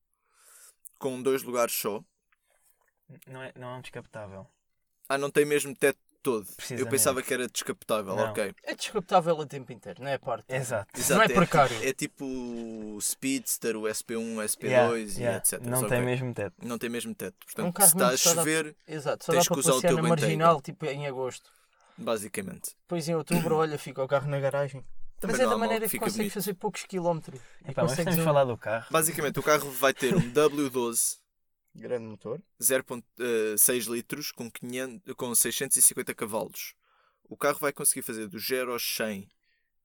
com 0.99 1.21
dois 1.21 1.43
lugares 1.43 1.75
só. 1.75 2.03
Não 3.27 3.43
é, 3.43 3.53
não 3.57 3.69
é 3.69 3.77
um 3.77 3.81
descapotável. 3.81 4.47
Ah, 5.09 5.19
não 5.19 5.31
tem 5.31 5.45
mesmo 5.45 5.75
teto 5.75 5.99
todo. 6.27 6.47
Eu 6.71 6.87
pensava 6.89 7.23
que 7.23 7.33
era 7.33 7.47
descapotável, 7.47 8.17
Não. 8.17 8.31
ok. 8.31 8.53
É 8.65 8.75
descapotável 8.75 9.41
a 9.41 9.47
tempo 9.47 9.73
inteiro, 9.73 10.03
não 10.03 10.09
é 10.11 10.15
a 10.15 10.19
parte. 10.19 10.45
Exato. 10.53 10.89
Não 10.95 11.01
é 11.23 11.25
Exato, 11.27 11.35
precário. 11.35 11.77
É 11.89 11.93
tipo 11.93 12.25
o 12.25 12.99
Speedster, 13.01 13.77
o 13.77 13.83
SP1, 13.83 14.37
o 14.37 14.41
SP2 14.43 14.67
Yeah, 14.67 14.99
e 14.99 15.03
yeah. 15.19 15.37
etc. 15.39 15.61
Não 15.63 15.79
Ok. 15.79 15.89
tem 15.91 16.03
mesmo 16.03 16.35
teto. 16.35 16.55
Não 16.63 16.79
tem 16.79 16.91
mesmo 16.91 17.15
teto. 17.15 17.37
É 17.57 17.63
um 17.63 17.71
Portanto, 17.71 17.75
carro 17.75 17.89
se 17.91 17.97
está 17.97 18.09
a 18.09 18.17
só 18.17 18.31
dá- 18.35 18.41
chover, 18.43 18.77
Exato, 18.89 19.25
só 19.25 19.33
Tens 19.33 19.47
que 19.49 19.59
usar 19.59 19.75
o 19.75 19.81
teu 19.81 19.97
na 19.97 20.09
marginal, 20.09 20.61
tipo 20.61 20.85
em 20.87 21.07
agosto. 21.07 21.49
basicamente. 21.97 22.71
Depois 22.83 23.09
em 23.09 23.15
outubro, 23.15 23.57
olha, 23.59 23.79
fica 23.79 24.03
o 24.03 24.09
carro 24.09 24.29
na 24.29 24.41
garagem. 24.41 24.85
Também 25.21 25.37
Mas 25.37 25.47
é 25.47 25.49
da 25.49 25.57
maneira 25.57 25.89
que 25.89 25.99
consegues 25.99 26.17
bonito. 26.19 26.33
fazer 26.35 26.55
poucos 26.55 26.83
quilómetros. 26.85 27.41
Epá, 27.67 27.85
mas 27.85 27.97
temos 27.97 28.19
um 28.19 28.25
falar 28.25 28.45
do 28.45 28.57
carro. 28.59 28.87
Basicamente, 28.91 29.39
o 29.39 29.43
carro 29.43 29.71
vai 29.71 29.95
ter 29.95 30.15
um 30.15 30.31
W12 30.31 31.17
grande 31.77 32.07
motor. 32.07 32.41
0.6 32.61 33.91
litros 33.91 34.33
com, 34.33 34.51
500, 34.51 35.15
com 35.15 35.35
650 35.35 36.15
cavalos. 36.15 36.75
O 37.25 37.37
carro 37.37 37.59
vai 37.59 37.73
conseguir 37.73 38.03
fazer 38.03 38.29
do 38.29 38.39
0 38.39 38.73
aos 38.73 38.83
100 38.97 39.29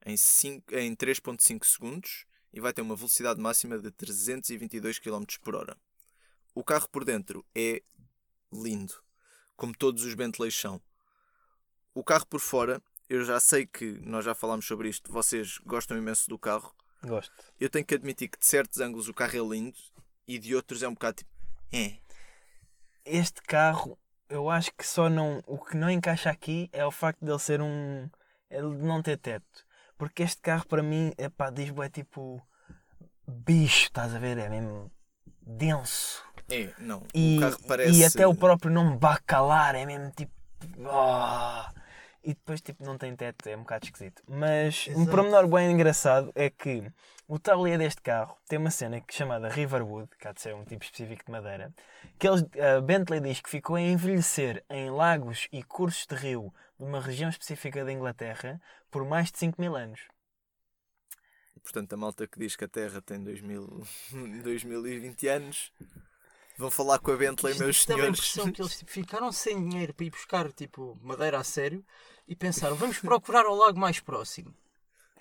em, 0.05 0.17
5 0.17 0.75
em 0.75 0.95
3.5 0.95 1.65
segundos 1.65 2.25
e 2.53 2.59
vai 2.59 2.73
ter 2.73 2.81
uma 2.81 2.95
velocidade 2.95 3.39
máxima 3.39 3.77
de 3.79 3.91
322 3.91 4.99
km 4.99 5.23
por 5.41 5.55
hora. 5.55 5.77
O 6.53 6.63
carro 6.63 6.89
por 6.89 7.05
dentro 7.05 7.45
é 7.55 7.81
lindo, 8.51 8.93
como 9.55 9.73
todos 9.75 10.03
os 10.03 10.13
Bentleys 10.13 10.55
são. 10.55 10.81
o 11.93 12.03
carro 12.03 12.25
por 12.27 12.39
fora, 12.39 12.81
eu 13.09 13.23
já 13.23 13.39
sei 13.39 13.65
que 13.65 13.99
nós 14.01 14.23
já 14.25 14.33
falámos 14.33 14.65
sobre 14.65 14.89
isto, 14.89 15.11
vocês 15.11 15.57
gostam 15.59 15.97
imenso 15.97 16.29
do 16.29 16.37
carro. 16.37 16.73
Gosto. 17.03 17.33
Eu 17.59 17.69
tenho 17.69 17.85
que 17.85 17.95
admitir 17.95 18.29
que 18.29 18.37
de 18.39 18.45
certos 18.45 18.79
ângulos 18.79 19.07
o 19.07 19.13
carro 19.13 19.35
é 19.35 19.55
lindo 19.55 19.79
e 20.27 20.37
de 20.37 20.55
outros 20.55 20.83
é 20.83 20.87
um 20.87 20.93
bocado 20.93 21.17
tipo. 21.17 21.30
É. 21.73 21.93
Este 23.05 23.41
carro, 23.41 23.97
eu 24.29 24.49
acho 24.49 24.71
que 24.77 24.85
só 24.85 25.09
não. 25.09 25.41
O 25.47 25.57
que 25.57 25.75
não 25.75 25.89
encaixa 25.89 26.29
aqui 26.29 26.69
é 26.71 26.85
o 26.85 26.91
facto 26.91 27.23
de 27.23 27.31
ele 27.31 27.39
ser 27.39 27.61
um. 27.61 28.09
Ele 28.49 28.75
não 28.77 29.01
ter 29.01 29.17
teto. 29.17 29.65
Porque 29.97 30.23
este 30.23 30.41
carro, 30.41 30.65
para 30.67 30.83
mim, 30.83 31.13
é 31.17 31.29
pá, 31.29 31.49
diz 31.49 31.73
é 31.77 31.89
tipo. 31.89 32.41
Bicho, 33.27 33.85
estás 33.85 34.15
a 34.15 34.19
ver? 34.19 34.37
É 34.37 34.49
mesmo. 34.49 34.91
denso. 35.41 36.23
É, 36.49 36.73
não. 36.79 37.03
E, 37.13 37.37
o 37.37 37.41
carro 37.41 37.57
parece. 37.67 37.99
e 37.99 38.05
até 38.05 38.27
o 38.27 38.35
próprio 38.35 38.71
nome 38.71 38.97
Bacalar 38.97 39.75
é 39.75 39.85
mesmo 39.85 40.11
tipo. 40.11 40.33
ah. 40.87 41.71
E 42.23 42.33
depois 42.33 42.61
tipo 42.61 42.83
não 42.83 42.97
tem 42.97 43.15
teto, 43.15 43.47
é 43.47 43.55
um 43.55 43.61
bocado 43.61 43.85
esquisito. 43.85 44.21
Mas 44.27 44.87
um 44.89 44.91
Exato. 44.91 45.11
pormenor 45.11 45.47
bem 45.47 45.71
engraçado 45.71 46.31
é 46.35 46.49
que 46.49 46.91
o 47.27 47.39
tablier 47.39 47.77
deste 47.77 48.01
carro 48.01 48.37
tem 48.47 48.59
uma 48.59 48.69
cena 48.69 49.01
chamada 49.09 49.49
Riverwood, 49.49 50.09
que 50.19 50.27
há 50.27 50.31
de 50.31 50.41
ser 50.41 50.53
um 50.53 50.63
tipo 50.63 50.83
específico 50.83 51.25
de 51.25 51.31
madeira, 51.31 51.73
que 52.19 52.27
eles, 52.27 52.45
a 52.59 52.81
Bentley 52.81 53.21
diz 53.21 53.41
que 53.41 53.49
ficou 53.49 53.75
a 53.75 53.81
envelhecer 53.81 54.63
em 54.69 54.89
lagos 54.89 55.47
e 55.51 55.63
cursos 55.63 56.05
de 56.05 56.15
rio 56.15 56.53
de 56.77 56.85
uma 56.85 56.99
região 56.99 57.29
específica 57.29 57.85
da 57.85 57.91
Inglaterra 57.91 58.61
por 58.91 59.05
mais 59.05 59.31
de 59.31 59.39
5 59.39 59.59
mil 59.61 59.75
anos. 59.75 60.01
Portanto, 61.63 61.93
a 61.93 61.97
malta 61.97 62.27
que 62.27 62.39
diz 62.39 62.55
que 62.55 62.65
a 62.65 62.67
Terra 62.67 63.01
tem 63.01 63.23
2000, 63.23 63.83
2020 64.43 65.27
anos 65.29 65.71
vão 66.61 66.71
falar 66.71 66.99
com 66.99 67.11
a 67.11 67.15
Bentley, 67.17 67.51
Isto 67.53 67.63
meus 67.63 67.83
senhores. 67.83 68.07
impressão 68.19 68.51
que 68.51 68.61
eles 68.61 68.77
tipo, 68.77 68.91
ficaram 68.91 69.31
sem 69.31 69.67
dinheiro 69.67 69.93
para 69.93 70.05
ir 70.05 70.09
buscar 70.11 70.51
tipo, 70.53 70.97
madeira 71.01 71.39
a 71.39 71.43
sério 71.43 71.83
e 72.27 72.35
pensaram, 72.35 72.75
vamos 72.75 72.99
procurar 73.01 73.45
o 73.45 73.55
lago 73.55 73.79
mais 73.79 73.99
próximo. 73.99 74.53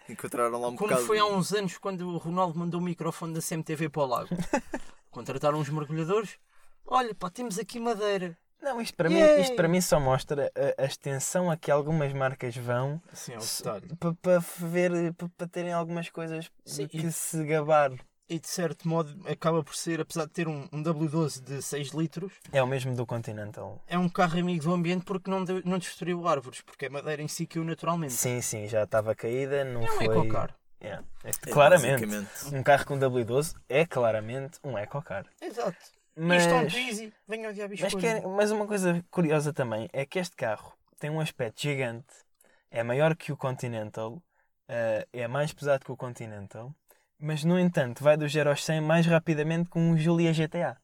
Encontraram 0.09 0.61
lá 0.61 0.69
um 0.69 0.77
Como 0.77 0.89
bocado. 0.91 1.07
foi 1.07 1.19
há 1.19 1.25
uns 1.25 1.53
anos 1.53 1.79
quando 1.79 2.09
o 2.09 2.19
Ronaldo 2.19 2.59
mandou 2.59 2.81
o 2.81 2.85
microfone 2.85 3.33
da 3.35 3.41
CMTV 3.41 3.89
para 3.89 4.03
o 4.03 4.07
lago. 4.07 4.29
Contrataram 5.11 5.59
uns 5.59 5.69
mergulhadores. 5.69 6.39
Olha, 6.87 7.15
pá, 7.15 7.31
temos 7.31 7.59
aqui 7.59 7.79
madeira. 7.81 8.37
Não, 8.61 8.81
isto 8.81 8.95
para, 8.95 9.09
mim, 9.09 9.19
isto 9.41 9.57
para 9.57 9.69
mim 9.69 9.81
só 9.81 9.99
mostra 9.99 10.53
a, 10.79 10.83
a 10.83 10.85
extensão 10.85 11.51
a 11.51 11.57
que 11.57 11.71
algumas 11.71 12.13
marcas 12.13 12.55
vão 12.57 13.01
Sim, 13.15 13.33
é 13.35 13.95
para 13.97 14.13
pa 14.15 14.39
ver 14.59 15.15
para 15.15 15.29
pa 15.31 15.47
terem 15.47 15.73
algumas 15.73 16.11
coisas 16.11 16.51
Sim, 16.65 16.87
de 16.87 16.99
e- 16.99 17.01
que 17.01 17.11
se 17.13 17.43
gabar. 17.47 17.91
E 18.31 18.39
de 18.39 18.47
certo 18.49 18.87
modo 18.87 19.13
acaba 19.29 19.61
por 19.65 19.75
ser, 19.75 20.01
apesar 20.01 20.25
de 20.27 20.31
ter 20.31 20.47
um, 20.47 20.69
um 20.73 20.81
W12 20.85 21.43
de 21.43 21.61
6 21.61 21.89
litros, 21.89 22.33
É 22.53 22.63
o 22.63 22.67
mesmo 22.67 22.95
do 22.95 23.05
Continental. 23.05 23.83
é 23.89 23.99
um 23.99 24.09
carro 24.09 24.39
amigo 24.39 24.63
do 24.63 24.73
ambiente 24.73 25.05
porque 25.05 25.29
não, 25.29 25.43
de- 25.43 25.67
não 25.67 25.79
destruiu 25.79 26.29
árvores, 26.29 26.61
porque 26.61 26.87
a 26.87 26.91
madeira 26.91 27.21
em 27.21 27.27
si 27.27 27.45
caiu 27.45 27.65
naturalmente. 27.65 28.13
Sim, 28.13 28.41
sim, 28.41 28.69
já 28.69 28.85
estava 28.85 29.17
caída, 29.17 29.65
não 29.65 29.83
É 29.83 29.85
um 29.91 29.97
foi. 29.97 30.07
ecocar. 30.07 30.55
Yeah. 30.81 31.05
É, 31.25 31.31
É, 31.31 31.51
claramente. 31.51 32.07
basicamente. 32.07 32.55
Um 32.55 32.63
carro 32.63 32.87
com 32.87 32.99
W12 33.01 33.55
é 33.69 33.85
claramente 33.85 34.61
um 34.63 34.79
ecocar. 34.79 35.27
Exato. 35.43 35.77
Mas, 36.15 36.43
Isto 36.45 36.55
é 36.55 36.57
um 36.59 36.87
easy. 36.89 37.13
Venham 37.27 37.53
de 37.53 37.67
mas, 37.83 37.95
quer- 37.95 38.23
mas 38.29 38.51
uma 38.53 38.67
coisa 38.67 39.05
curiosa 39.11 39.53
também 39.53 39.89
é 39.93 40.07
que 40.07 40.21
este 40.21 40.37
carro 40.37 40.73
tem 41.01 41.11
um 41.11 41.19
aspecto 41.21 41.61
gigante, 41.61 42.07
é 42.71 42.83
maior 42.85 43.17
que 43.17 43.33
o 43.33 43.37
Continental, 43.37 44.23
eh, 44.69 45.05
é 45.13 45.27
mais 45.27 45.53
pesado 45.53 45.85
que 45.85 45.91
o 45.91 45.97
Continental, 45.97 46.73
mas 47.21 47.45
no 47.45 47.59
entanto 47.59 48.03
vai 48.03 48.17
do 48.17 48.29
0 48.29 48.51
aos 48.51 48.65
100 48.65 48.81
mais 48.81 49.07
rapidamente 49.07 49.71
que 49.71 49.79
um 49.79 49.97
Julia 49.97 50.33
GTA. 50.33 50.77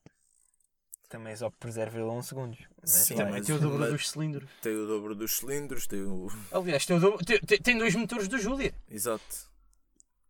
Também 1.09 1.35
só 1.37 1.51
por 1.51 1.71
0,1 1.71 2.23
segundos. 2.23 2.59
Mas 2.81 2.91
Sim. 2.91 3.15
Também 3.17 3.43
tem 3.43 3.55
o 3.55 3.61
dobro 3.61 3.91
dos 3.91 4.11
cilindros. 4.11 4.51
Tem 4.61 4.75
o 4.75 4.87
dobro 4.87 5.15
dos 5.15 5.37
cilindros, 5.37 5.87
tem 5.87 6.03
o. 6.03 6.29
Aliás, 6.51 6.85
tem, 6.85 6.97
o 6.97 7.01
dobro- 7.01 7.25
tem, 7.25 7.39
tem- 7.41 7.59
tem 7.61 7.79
dois 7.79 7.95
motores 7.95 8.27
do 8.29 8.39
Julia. 8.39 8.75
Exato. 8.91 9.47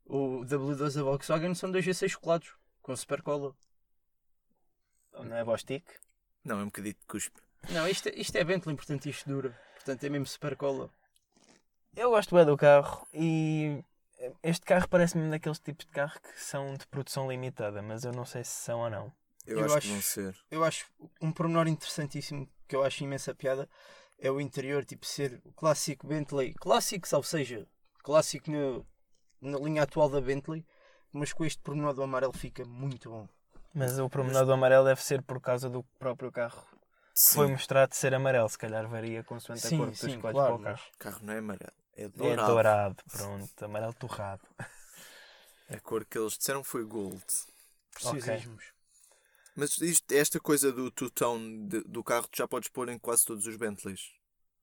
O 0.04 0.44
W12 0.44 0.94
da 0.96 1.02
Volkswagen 1.02 1.54
são 1.54 1.70
dois 1.70 1.84
G6 1.84 2.14
colados, 2.16 2.52
com 2.82 2.94
super 2.94 3.22
cola. 3.22 3.54
Não 5.14 5.34
é 5.36 5.42
Bostic? 5.44 5.82
Não, 6.44 6.60
é 6.60 6.62
um 6.62 6.66
bocadinho 6.66 6.94
de 6.94 7.06
cuspe. 7.06 7.40
Não, 7.70 7.88
isto, 7.88 8.08
é- 8.08 8.14
isto 8.14 8.36
é 8.36 8.44
Bentley, 8.44 8.76
portanto 8.76 9.06
isto 9.06 9.28
dura. 9.28 9.58
Portanto 9.74 10.04
é 10.04 10.08
mesmo 10.08 10.26
super 10.26 10.56
cola. 10.56 10.90
Eu 11.96 12.10
gosto 12.10 12.34
bem 12.36 12.44
do 12.44 12.56
carro 12.56 13.08
e 13.14 13.82
este 14.42 14.64
carro 14.64 14.88
parece-me 14.88 15.30
daqueles 15.30 15.58
tipos 15.58 15.84
de 15.86 15.92
carro 15.92 16.18
que 16.20 16.40
são 16.42 16.74
de 16.74 16.86
produção 16.86 17.30
limitada, 17.30 17.82
mas 17.82 18.04
eu 18.04 18.12
não 18.12 18.24
sei 18.24 18.44
se 18.44 18.50
são 18.52 18.80
ou 18.80 18.90
não. 18.90 19.12
Eu, 19.46 19.58
Eu 19.58 19.64
acho, 19.66 19.76
acho- 19.78 19.86
que 19.86 19.92
vão 19.92 20.02
ser. 20.02 20.36
Eu 20.50 20.64
acho 20.64 20.86
um 21.20 21.32
pormenor 21.32 21.66
interessantíssimo 21.68 22.48
que 22.68 22.74
eu 22.76 22.82
acho 22.84 23.02
imensa 23.04 23.34
piada 23.34 23.68
é 24.18 24.30
o 24.30 24.40
interior, 24.40 24.84
tipo, 24.84 25.04
ser 25.06 25.40
o 25.44 25.52
clássico 25.52 26.06
Bentley. 26.06 26.54
Clássico, 26.54 27.06
ou 27.14 27.22
seja, 27.22 27.66
clássico 28.02 28.50
no- 28.50 28.86
na 29.40 29.58
linha 29.58 29.82
atual 29.82 30.08
da 30.08 30.20
Bentley, 30.20 30.64
mas 31.12 31.32
com 31.32 31.44
este 31.44 31.60
pormenor 31.62 31.94
do 31.94 32.02
amarelo 32.02 32.32
fica 32.32 32.64
muito 32.64 33.10
bom. 33.10 33.28
Mas 33.74 33.98
o 33.98 34.08
promenor 34.08 34.46
do 34.46 34.52
amarelo 34.52 34.84
deve 34.86 35.02
ser 35.02 35.20
por 35.22 35.40
causa 35.40 35.68
do 35.68 35.82
próprio 35.98 36.32
carro. 36.32 36.66
Sim, 37.14 37.34
Foi 37.36 37.46
mostrado 37.48 37.94
ser 37.94 38.14
amarelo, 38.14 38.48
se 38.48 38.58
calhar 38.58 38.86
varia 38.88 39.22
consoante 39.24 39.66
a 39.66 39.70
Sim, 39.70 39.76
cor 39.78 39.90
que 39.92 39.98
tu 39.98 40.06
escolhes 40.06 40.34
claro, 40.34 40.54
para 40.58 40.60
o 40.70 40.74
carro. 40.74 40.82
o 40.94 40.98
carro 40.98 41.18
não 41.22 41.32
é 41.34 41.38
amarelo, 41.38 41.72
é 41.96 42.04
É 42.04 42.08
dourado. 42.08 42.52
dourado, 42.52 43.04
pronto, 43.10 43.64
amarelo 43.64 43.94
torrado. 43.94 44.42
A 45.68 45.80
cor 45.80 46.04
que 46.04 46.16
eles 46.18 46.36
disseram 46.38 46.62
foi 46.62 46.84
gold. 46.84 47.22
Precisismos. 47.92 48.64
Mas 49.56 49.78
isto, 49.78 50.12
esta 50.12 50.38
coisa 50.38 50.70
do 50.72 50.90
two-tone 50.90 51.66
de- 51.66 51.80
do 51.84 52.04
carro 52.04 52.28
tu 52.28 52.36
já 52.36 52.46
podes 52.46 52.68
pôr 52.68 52.88
em 52.88 52.98
quase 52.98 53.24
todos 53.24 53.46
os 53.46 53.56
Bentleys. 53.56 54.12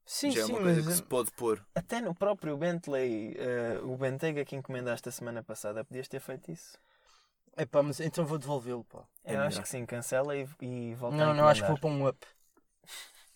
Sim, 0.06 0.32
já 0.32 0.42
é 0.42 0.46
sim, 0.46 0.54
uma 0.54 0.62
coisa 0.62 0.82
que 0.84 0.94
se 0.94 1.04
pode 1.04 1.32
pôr. 1.32 1.66
Até 1.76 2.00
no 2.02 2.14
próprio 2.14 2.56
Bentley, 2.58 3.34
eh, 3.38 3.80
o 3.84 3.98
Bentayga 3.98 4.46
que 4.46 4.56
encomendaste 4.56 5.10
a 5.10 5.12
semana 5.12 5.42
passada, 5.42 5.84
podias 5.84 6.08
ter 6.08 6.20
feito 6.20 6.52
isso. 6.52 6.78
é 7.56 7.66
pá, 7.66 7.82
mas 7.84 8.00
então 8.00 8.26
vou 8.26 8.38
devolvê-lo, 8.38 8.84
pá. 8.84 9.04
É 9.24 9.36
eu 9.36 9.40
acho 9.42 9.50
melhor. 9.50 9.64
que 9.64 9.70
sim, 9.70 9.86
cancela 9.86 10.36
e, 10.36 10.48
e 10.62 10.94
volta 10.96 11.16
a 11.16 11.20
Não, 11.20 11.34
não, 11.34 11.48
acho 11.48 11.62
que 11.62 11.68
vou 11.70 11.78
para 11.80 11.90
um 11.90 12.08
up. 12.08 12.26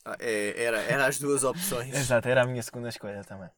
Ah, 0.06 0.16
é, 0.20 0.64
era, 0.64 0.80
era 0.82 1.06
as 1.08 1.20
duas 1.20 1.44
opções. 1.44 1.94
Exato, 1.96 2.28
era 2.30 2.44
a 2.44 2.48
minha 2.48 2.64
segunda 2.64 2.90
escolha 2.90 3.24
também. 3.24 3.50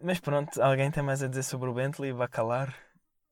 Mas 0.00 0.20
pronto, 0.20 0.60
alguém 0.62 0.90
tem 0.90 1.02
mais 1.02 1.22
a 1.22 1.28
dizer 1.28 1.42
sobre 1.42 1.68
o 1.68 1.74
Bentley 1.74 2.10
e 2.10 2.14
Bacalar? 2.14 2.74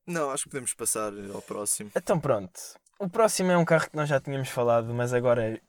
Não, 0.06 0.30
acho 0.30 0.44
que 0.44 0.50
podemos 0.50 0.74
passar 0.74 1.12
ao 1.32 1.42
próximo. 1.42 1.90
Então 1.94 2.18
pronto. 2.18 2.60
O 2.98 3.08
próximo 3.08 3.50
é 3.50 3.56
um 3.56 3.64
carro 3.64 3.90
que 3.90 3.96
nós 3.96 4.08
já 4.08 4.20
tínhamos 4.20 4.48
falado, 4.48 4.92
mas 4.94 5.12
agora 5.12 5.60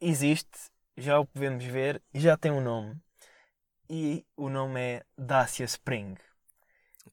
existe, 0.00 0.70
já 0.96 1.18
o 1.18 1.26
podemos 1.26 1.64
ver 1.64 2.02
e 2.12 2.20
já 2.20 2.36
tem 2.36 2.50
um 2.50 2.60
nome. 2.60 3.00
E 3.88 4.24
o 4.36 4.48
nome 4.48 4.80
é 4.80 5.02
Dacia 5.16 5.64
Spring. 5.64 6.16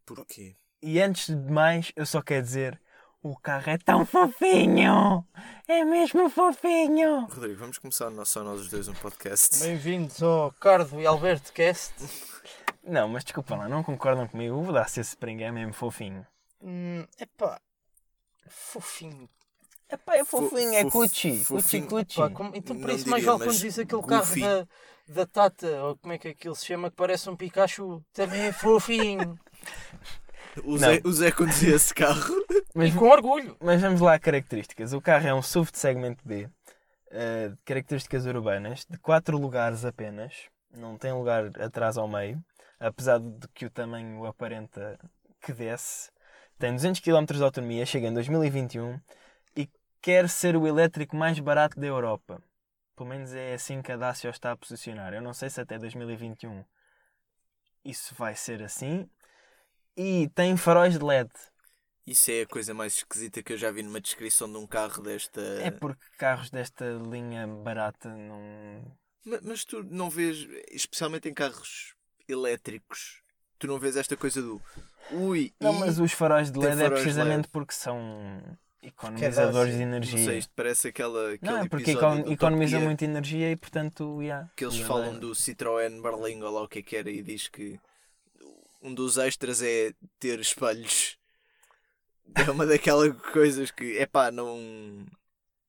Porquê? 0.06 0.56
E 0.82 1.02
antes 1.02 1.28
de 1.28 1.52
mais, 1.52 1.92
eu 1.96 2.06
só 2.06 2.22
quero 2.22 2.42
dizer: 2.42 2.82
o 3.22 3.36
carro 3.36 3.70
é 3.70 3.78
tão 3.78 4.06
fofinho! 4.06 5.28
É 5.68 5.84
mesmo 5.84 6.30
fofinho! 6.30 7.26
Rodrigo, 7.26 7.60
vamos 7.60 7.78
começar 7.78 8.10
só 8.26 8.44
nós 8.44 8.62
os 8.62 8.70
dois 8.70 8.88
um 8.88 8.94
podcast. 8.94 9.60
Bem-vindos 9.60 10.24
ao 10.24 10.54
Cardo 10.54 11.00
e 11.02 11.06
Alberto 11.06 11.52
Cast. 11.52 11.94
Não, 12.90 13.08
mas 13.08 13.24
desculpa 13.24 13.56
lá, 13.56 13.70
não 13.70 13.84
concordam 13.84 14.28
comigo? 14.28 14.56
O 14.68 14.72
Dacia 14.74 15.02
Spring 15.02 15.44
é 15.44 15.52
mesmo 15.52 15.74
fofinho. 15.74 16.26
Hum, 16.62 17.06
epá, 17.20 17.60
fofinho. 18.48 19.30
Epá, 19.92 20.16
é 20.18 20.26
Fo- 20.26 20.50
fofinho, 20.50 20.74
é 20.74 20.84
cuchi, 20.86 21.44
cuchi, 21.46 21.82
cuchi. 21.82 22.22
Então 22.54 22.78
por 22.80 22.90
isso 22.90 23.10
mais 23.10 23.24
vale 23.24 23.40
quando 23.40 23.58
diz 23.60 23.80
aquele 23.80 24.02
goofy. 24.02 24.42
carro 24.42 24.66
da, 25.08 25.14
da 25.14 25.26
Tata, 25.26 25.84
ou 25.84 25.98
como 25.98 26.14
é 26.14 26.18
que 26.18 26.28
aquilo 26.30 26.56
se 26.56 26.66
chama, 26.66 26.90
que 26.90 26.96
parece 26.96 27.30
um 27.30 27.36
Pikachu, 27.36 28.04
também 28.14 28.48
é 28.48 28.52
fofinho. 28.52 29.38
O 30.66 30.78
Zé, 30.78 31.00
o 31.06 31.12
Zé 31.12 31.32
conduzia 31.32 31.76
esse 31.76 31.94
carro. 31.94 32.34
Mas 32.76 32.90
e 32.94 32.98
com 32.98 33.08
orgulho. 33.08 33.56
Mas 33.62 33.82
vamos 33.82 34.02
lá 34.02 34.16
a 34.16 34.20
características. 34.20 34.94
O 34.94 35.00
carro 35.02 35.28
é 35.28 35.34
um 35.34 35.42
SUV 35.42 35.72
de 35.72 35.78
segmento 35.78 36.28
B, 36.28 36.50
eh, 37.12 37.50
de 37.50 37.58
características 37.64 38.26
urbanas, 38.26 38.86
de 38.90 38.98
4 38.98 39.38
lugares 39.38 39.86
apenas, 39.86 40.34
não 40.76 40.98
tem 40.98 41.14
lugar 41.14 41.46
atrás 41.62 41.98
ao 41.98 42.08
meio, 42.08 42.44
apesar 42.80 43.20
de 43.20 43.48
que 43.50 43.66
o 43.66 43.70
tamanho 43.70 44.26
aparenta 44.26 44.98
que 45.42 45.54
desce. 45.54 46.12
Tem 46.58 46.74
200 46.74 47.00
km 47.00 47.26
de 47.38 47.44
autonomia, 47.44 47.86
chega 47.86 48.08
em 48.08 48.14
2021 48.14 49.00
e 49.56 49.70
quer 50.02 50.28
ser 50.30 50.56
o 50.56 50.68
elétrico 50.68 51.16
mais 51.16 51.40
barato 51.40 51.80
da 51.80 51.88
Europa. 51.88 52.42
Pelo 52.96 53.10
menos 53.10 53.34
é 53.34 53.54
assim 53.54 53.82
que 53.82 53.92
a 53.92 53.98
Dacia 53.98 54.30
está 54.30 54.52
a 54.52 54.58
posicionar. 54.58 55.14
Eu 55.14 55.22
não 55.22 55.34
sei 55.34 55.50
se 55.50 55.62
até 55.62 55.78
2021 55.80 56.66
isso 57.84 58.14
vai 58.16 58.36
ser 58.36 58.62
assim. 58.62 59.10
E 59.96 60.30
tem 60.36 60.56
faróis 60.58 60.98
de 60.98 61.04
LED. 61.04 61.30
Isso 62.06 62.32
é 62.32 62.42
a 62.42 62.48
coisa 62.48 62.74
mais 62.74 62.94
esquisita 62.96 63.44
que 63.44 63.54
eu 63.54 63.58
já 63.58 63.72
vi 63.72 63.84
numa 63.84 64.02
descrição 64.02 64.52
de 64.52 64.58
um 64.58 64.66
carro 64.66 65.02
desta. 65.02 65.42
É 65.62 65.72
porque 65.72 66.04
carros 66.18 66.50
desta 66.50 66.86
linha 67.10 67.48
barata 67.48 68.10
não. 68.10 68.98
Ma- 69.26 69.40
Mas 69.44 69.64
tu 69.64 69.84
não 69.84 70.10
vês, 70.10 70.48
especialmente 70.72 71.30
em 71.30 71.34
carros 71.34 71.94
elétricos, 72.32 73.22
tu 73.58 73.68
não 73.68 73.80
vês 73.80 73.96
esta 73.98 74.16
coisa 74.16 74.42
do 74.42 74.62
ui, 75.12 75.52
Não, 75.60 75.74
mas 75.74 76.00
os 76.00 76.12
faróis 76.14 76.52
de 76.52 76.60
LED 76.60 76.82
é 76.84 76.90
precisamente 76.90 77.36
LED. 77.38 77.48
porque 77.50 77.74
são. 77.74 78.42
Economizadores 78.82 79.74
de 79.74 79.80
Não 79.80 79.88
energia. 79.88 80.24
sei, 80.26 80.38
isto 80.38 80.54
parece 80.56 80.88
aquela, 80.88 81.38
Não, 81.42 81.58
é 81.58 81.68
porque 81.68 81.92
econ- 81.92 82.32
economiza 82.32 82.80
muita 82.80 83.04
energia 83.04 83.52
e 83.52 83.56
portanto, 83.58 84.22
yeah, 84.22 84.50
que 84.56 84.64
eles 84.64 84.76
yeah, 84.76 84.88
falam 84.94 85.16
é- 85.18 85.20
do 85.20 85.32
Citroën 85.32 86.02
Berlingo 86.02 86.46
ou 86.46 86.52
lá 86.54 86.62
o 86.64 86.68
que 86.68 86.80
é 86.80 86.82
que 86.82 86.96
era 86.96 87.10
e 87.12 87.22
diz 87.22 87.50
que 87.50 87.78
um 88.82 88.94
dos 88.94 89.18
extras 89.18 89.62
é 89.62 89.92
ter 90.18 90.40
espelhos. 90.40 91.18
É 92.48 92.52
uma 92.52 92.64
daquelas 92.66 93.12
coisas 93.34 93.72
que, 93.72 93.98
é 93.98 94.06
pá, 94.06 94.30
não. 94.32 95.04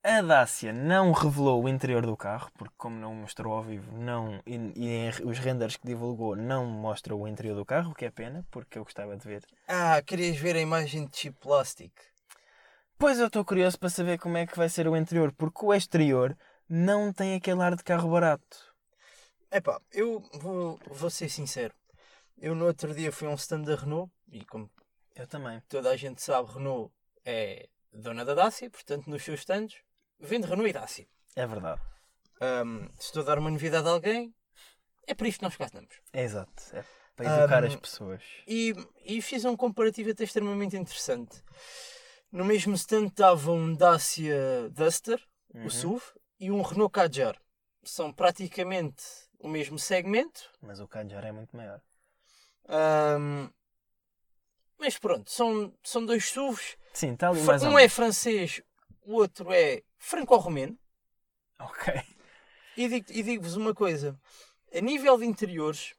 A 0.03 0.19
Dacia 0.19 0.73
não 0.73 1.11
revelou 1.11 1.63
o 1.63 1.69
interior 1.69 2.03
do 2.03 2.17
carro, 2.17 2.49
porque 2.57 2.73
como 2.75 2.97
não 2.97 3.13
mostrou 3.13 3.53
ao 3.53 3.61
vivo, 3.61 3.95
não, 3.95 4.41
e, 4.47 4.55
e 4.75 5.23
os 5.23 5.37
renders 5.37 5.77
que 5.77 5.85
divulgou 5.85 6.35
não 6.35 6.65
mostram 6.65 7.21
o 7.21 7.27
interior 7.27 7.55
do 7.55 7.63
carro, 7.63 7.91
o 7.91 7.93
que 7.93 8.05
é 8.05 8.09
pena, 8.09 8.43
porque 8.49 8.79
eu 8.79 8.83
gostava 8.83 9.15
de 9.15 9.23
ver. 9.23 9.45
Ah, 9.67 10.01
querias 10.01 10.37
ver 10.37 10.55
a 10.55 10.59
imagem 10.59 11.05
de 11.05 11.15
chip 11.15 11.37
plástico? 11.39 11.93
Pois 12.97 13.19
eu 13.19 13.27
estou 13.27 13.45
curioso 13.45 13.77
para 13.77 13.89
saber 13.89 14.17
como 14.17 14.37
é 14.37 14.47
que 14.47 14.57
vai 14.57 14.69
ser 14.69 14.87
o 14.87 14.97
interior, 14.97 15.31
porque 15.33 15.63
o 15.63 15.71
exterior 15.71 16.35
não 16.67 17.13
tem 17.13 17.35
aquele 17.35 17.61
ar 17.61 17.75
de 17.75 17.83
carro 17.83 18.09
barato. 18.09 18.73
Epá, 19.51 19.79
eu 19.91 20.19
vou, 20.33 20.79
vou 20.87 21.11
ser 21.11 21.29
sincero. 21.29 21.75
Eu 22.39 22.55
no 22.55 22.65
outro 22.65 22.95
dia 22.95 23.11
fui 23.11 23.27
a 23.27 23.31
um 23.31 23.35
stand 23.35 23.61
da 23.61 23.75
Renault 23.75 24.11
e 24.31 24.43
como 24.45 24.67
Eu 25.15 25.27
também. 25.27 25.61
toda 25.69 25.91
a 25.91 25.95
gente 25.95 26.23
sabe, 26.23 26.53
Renault 26.53 26.91
é 27.23 27.69
dona 27.93 28.25
da 28.25 28.33
Dacia, 28.33 28.67
portanto 28.67 29.07
nos 29.07 29.23
seus 29.23 29.41
stands 29.41 29.75
vende 30.21 30.47
Renault 30.47 30.69
e 30.69 30.73
Dacia. 30.73 31.07
É 31.35 31.45
verdade. 31.45 31.81
Ahm, 32.39 32.87
se 32.97 33.05
estou 33.07 33.21
a 33.23 33.25
dar 33.25 33.39
uma 33.39 33.51
novidade 33.51 33.87
a 33.87 33.91
alguém, 33.91 34.33
é 35.07 35.13
por 35.13 35.27
isto 35.27 35.39
que 35.39 35.43
nós 35.45 35.55
cá 35.55 35.65
estamos. 35.65 35.95
É 36.13 36.23
exato. 36.23 36.51
É 36.73 36.83
para 37.15 37.25
educar 37.43 37.63
Um, 37.63 37.67
as 37.67 37.75
pessoas. 37.75 38.23
E, 38.47 38.73
e 39.05 39.21
fiz 39.21 39.45
um 39.45 39.55
comparativo 39.55 40.11
até 40.11 40.23
extremamente 40.23 40.75
interessante. 40.77 41.43
No 42.31 42.45
mesmo 42.45 42.73
stand 42.75 43.07
estava 43.07 43.51
um 43.51 43.73
Dacia 43.75 44.69
Duster, 44.71 45.21
Uhum. 45.53 45.65
o 45.65 45.69
SUV, 45.69 46.01
e 46.39 46.49
um 46.49 46.61
Renault 46.61 46.93
Kadjar. 46.93 47.37
São 47.83 48.13
praticamente 48.13 49.03
o 49.39 49.49
mesmo 49.49 49.77
segmento, 49.77 50.49
Mas 50.61 50.79
o 50.79 50.87
Kadjar 50.87 51.25
é 51.25 51.31
muito 51.31 51.55
maior. 51.57 51.81
ahm, 52.69 53.49
mas 54.79 54.97
pronto, 54.97 55.29
são, 55.29 55.73
são 55.83 56.05
dois 56.05 56.25
SUVs. 56.29 56.77
Sim, 56.93 57.17
ou 57.21 57.69
Um 57.69 57.77
é 57.77 57.87
francês, 57.89 58.61
o 59.03 59.13
outro 59.15 59.51
é 59.51 59.83
franco-romeno. 60.01 60.77
Ok. 61.59 61.93
E 62.75 62.87
digo- 62.87 63.13
digo-vos 63.13 63.55
uma 63.55 63.73
coisa: 63.73 64.19
a 64.73 64.81
nível 64.81 65.17
de 65.17 65.25
interiores, 65.25 65.93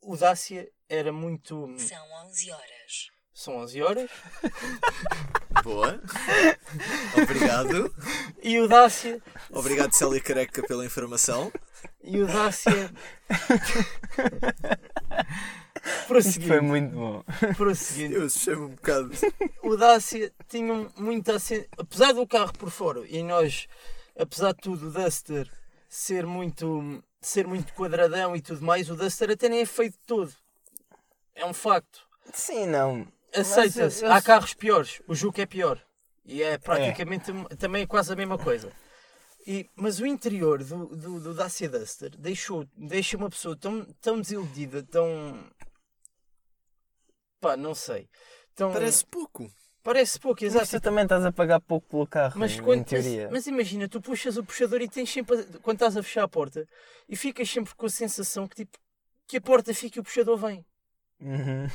o 0.00 0.16
Dacia 0.16 0.68
era 0.88 1.12
muito. 1.12 1.72
São 1.78 2.12
11 2.26 2.50
horas. 2.50 3.10
São 3.32 3.56
11 3.58 3.82
horas. 3.82 4.10
Boa. 5.62 6.00
Obrigado. 7.22 7.94
E 8.42 8.58
o 8.58 8.66
Dacia. 8.68 9.22
Obrigado, 9.50 9.92
Célia 9.92 10.20
Careca, 10.20 10.62
pela 10.66 10.84
informação. 10.86 11.52
E 12.02 12.18
o 12.20 12.26
Dacia. 12.26 12.90
Prosseguindo, 16.06 16.48
foi 16.48 16.60
muito 16.60 16.94
bom. 16.94 17.24
prosseguindo. 17.56 18.14
Eu 18.16 18.26
achei-me 18.26 18.62
um 18.62 18.68
bocado. 18.74 19.10
O 19.62 19.76
Dacia 19.76 20.32
tinha 20.48 20.90
muita. 20.96 21.34
ace- 21.36 21.68
Apesar 21.78 22.12
do 22.12 22.26
carro 22.26 22.52
por 22.54 22.70
fora, 22.70 23.04
e 23.08 23.22
nós, 23.22 23.66
apesar 24.18 24.52
de 24.52 24.58
tudo, 24.62 24.88
o 24.88 24.90
Duster 24.90 25.50
ser 25.88 26.26
muito, 26.26 27.02
ser 27.20 27.46
muito 27.46 27.72
quadradão 27.74 28.34
e 28.36 28.40
tudo 28.40 28.64
mais, 28.64 28.90
o 28.90 28.96
Duster 28.96 29.30
até 29.30 29.48
nem 29.48 29.60
é 29.60 29.66
feito 29.66 29.96
todo. 30.06 30.32
É 31.34 31.44
um 31.44 31.54
facto. 31.54 32.00
Sim, 32.32 32.66
não. 32.66 33.06
Aceita-se. 33.34 34.04
eu- 34.04 34.12
Há 34.12 34.22
carros 34.22 34.54
piores. 34.54 35.00
O 35.06 35.14
Juke 35.14 35.42
é 35.42 35.46
pior. 35.46 35.80
E 36.24 36.42
é 36.42 36.58
praticamente 36.58 37.30
também 37.58 37.82
é 37.82 37.86
quase 37.86 38.12
a 38.12 38.16
mesma 38.16 38.36
coisa. 38.38 38.72
E, 39.46 39.70
mas 39.76 40.00
o 40.00 40.06
interior 40.06 40.64
do, 40.64 40.86
do, 40.96 41.20
do 41.20 41.34
Dacia 41.34 41.68
Duster 41.68 42.10
deixou, 42.18 42.66
deixa 42.76 43.16
uma 43.16 43.30
pessoa 43.30 43.56
tão, 43.56 43.84
tão 44.00 44.20
desiludida, 44.20 44.82
tão. 44.82 45.38
Pá, 47.48 47.56
não 47.56 47.74
sei. 47.74 48.08
Tão, 48.54 48.72
Parece 48.72 49.04
pouco. 49.06 49.46
parece 49.82 50.18
pouco, 50.18 50.42
Mas 50.42 50.54
exato. 50.54 50.70
tu 50.70 50.80
também 50.80 51.04
estás 51.04 51.24
a 51.24 51.30
pagar 51.32 51.60
pouco 51.60 51.86
pelo 51.88 52.06
carro, 52.06 52.38
Mas, 52.38 52.52
em 52.56 52.62
quando, 52.62 52.80
mas, 52.80 52.88
teoria. 52.88 53.28
mas 53.30 53.46
imagina, 53.46 53.88
tu 53.88 54.00
puxas 54.00 54.36
o 54.36 54.44
puxador 54.44 54.80
e 54.80 54.88
tens 54.88 55.10
sempre, 55.10 55.36
a- 55.38 55.44
quando 55.62 55.76
estás 55.76 55.96
a 55.96 56.02
fechar 56.02 56.24
a 56.24 56.28
porta, 56.28 56.66
e 57.08 57.14
ficas 57.16 57.48
sempre 57.50 57.74
com 57.74 57.86
a 57.86 57.90
sensação 57.90 58.48
que, 58.48 58.56
tipo, 58.56 58.76
que 59.28 59.36
a 59.36 59.40
porta 59.40 59.72
fica 59.74 59.98
e 59.98 60.00
o 60.00 60.04
puxador 60.04 60.36
vem. 60.38 60.64
Uhum. 61.20 61.68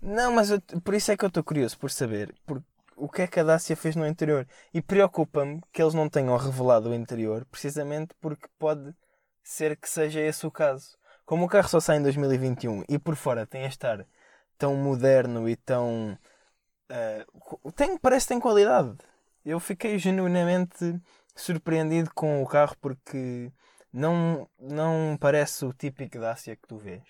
Não, 0.00 0.32
mas 0.32 0.50
eu- 0.50 0.60
por 0.84 0.94
isso 0.94 1.10
é 1.10 1.16
que 1.16 1.24
eu 1.24 1.28
estou 1.28 1.42
curioso 1.42 1.76
por 1.78 1.90
saber 1.90 2.34
por, 2.46 2.62
o 2.96 3.08
que 3.08 3.22
é 3.22 3.26
que 3.26 3.40
a 3.40 3.44
Dacia 3.44 3.76
fez 3.76 3.96
no 3.96 4.06
interior. 4.06 4.46
E 4.72 4.80
preocupa-me 4.80 5.60
que 5.72 5.82
eles 5.82 5.94
não 5.94 6.08
tenham 6.08 6.36
revelado 6.36 6.90
o 6.90 6.94
interior, 6.94 7.44
precisamente 7.50 8.14
porque 8.20 8.46
pode 8.58 8.94
ser 9.42 9.76
que 9.76 9.88
seja 9.88 10.20
esse 10.20 10.46
o 10.46 10.50
caso. 10.50 10.96
Como 11.24 11.44
o 11.44 11.48
carro 11.48 11.68
só 11.68 11.80
sai 11.80 11.96
em 11.98 12.02
2021 12.02 12.84
e 12.88 12.98
por 12.98 13.16
fora 13.16 13.46
tem 13.46 13.64
a 13.64 13.68
estar 13.68 14.06
tão 14.58 14.76
moderno 14.76 15.48
e 15.48 15.56
tão. 15.56 16.18
co- 17.40 17.72
tem, 17.72 17.96
parece 17.98 18.26
que 18.26 18.34
tem 18.34 18.40
qualidade. 18.40 18.96
Eu 19.44 19.60
fiquei 19.60 19.98
genuinamente 19.98 21.00
surpreendido 21.34 22.10
com 22.14 22.42
o 22.42 22.46
carro 22.46 22.76
porque 22.80 23.52
não, 23.92 24.48
não 24.58 25.16
parece 25.18 25.64
o 25.64 25.72
típico 25.72 26.18
Dacia 26.18 26.56
que 26.56 26.66
tu 26.68 26.76
vês. 26.76 27.02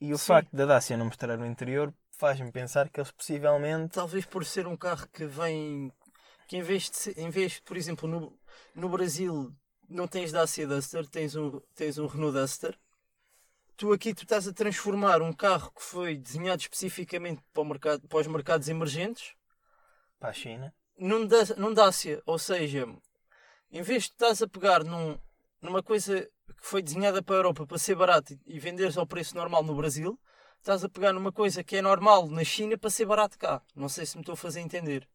E 0.00 0.14
o 0.14 0.18
Sim. 0.18 0.18
facto 0.18 0.54
da 0.56 0.66
Dacia 0.66 0.96
não 0.96 1.06
mostrar 1.06 1.38
o 1.40 1.46
interior 1.46 1.94
faz-me 2.12 2.52
pensar 2.52 2.88
que 2.90 3.00
eles 3.00 3.10
possivelmente. 3.12 4.00
talvez 4.00 4.24
por 4.24 4.44
ser 4.44 4.66
um 4.66 4.76
carro 4.76 5.06
que 5.12 5.26
vem 5.26 5.92
que 6.48 6.56
em 6.56 6.62
vez 6.62 6.90
de 6.90 7.20
em 7.20 7.30
vez 7.30 7.60
por 7.60 7.76
exemplo 7.76 8.08
no, 8.08 8.38
no 8.74 8.88
Brasil 8.88 9.54
não 9.88 10.06
tens 10.08 10.32
Dacia 10.32 10.66
Duster 10.66 11.06
tens 11.06 11.34
um 11.36 11.60
tens 11.74 11.98
um 11.98 12.06
Renault 12.06 12.32
Duster 12.38 12.78
tu 13.80 13.94
aqui 13.94 14.12
tu 14.12 14.24
estás 14.24 14.46
a 14.46 14.52
transformar 14.52 15.22
um 15.22 15.32
carro 15.32 15.72
que 15.72 15.82
foi 15.82 16.14
desenhado 16.14 16.60
especificamente 16.60 17.42
para, 17.50 17.62
o 17.62 17.64
mercado, 17.64 18.06
para 18.06 18.18
os 18.18 18.26
mercados 18.26 18.68
emergentes 18.68 19.34
Para 20.18 20.28
a 20.28 20.32
China. 20.34 20.74
num, 20.98 21.26
num 21.56 21.72
Dacia 21.72 22.22
ou 22.26 22.38
seja 22.38 22.86
em 23.72 23.80
vez 23.80 24.02
de 24.02 24.10
estás 24.10 24.42
a 24.42 24.46
pegar 24.46 24.84
num, 24.84 25.18
numa 25.62 25.82
coisa 25.82 26.20
que 26.20 26.66
foi 26.66 26.82
desenhada 26.82 27.22
para 27.22 27.36
a 27.36 27.38
Europa 27.38 27.66
para 27.66 27.78
ser 27.78 27.94
barato 27.94 28.34
e, 28.34 28.40
e 28.44 28.58
venderes 28.58 28.98
ao 28.98 29.06
preço 29.06 29.34
normal 29.34 29.62
no 29.62 29.74
Brasil 29.74 30.20
estás 30.58 30.84
a 30.84 30.88
pegar 30.90 31.14
numa 31.14 31.32
coisa 31.32 31.64
que 31.64 31.76
é 31.76 31.80
normal 31.80 32.28
na 32.28 32.44
China 32.44 32.76
para 32.76 32.90
ser 32.90 33.06
barato 33.06 33.38
cá 33.38 33.62
não 33.74 33.88
sei 33.88 34.04
se 34.04 34.14
me 34.14 34.20
estou 34.20 34.34
a 34.34 34.36
fazer 34.36 34.60
entender 34.60 35.08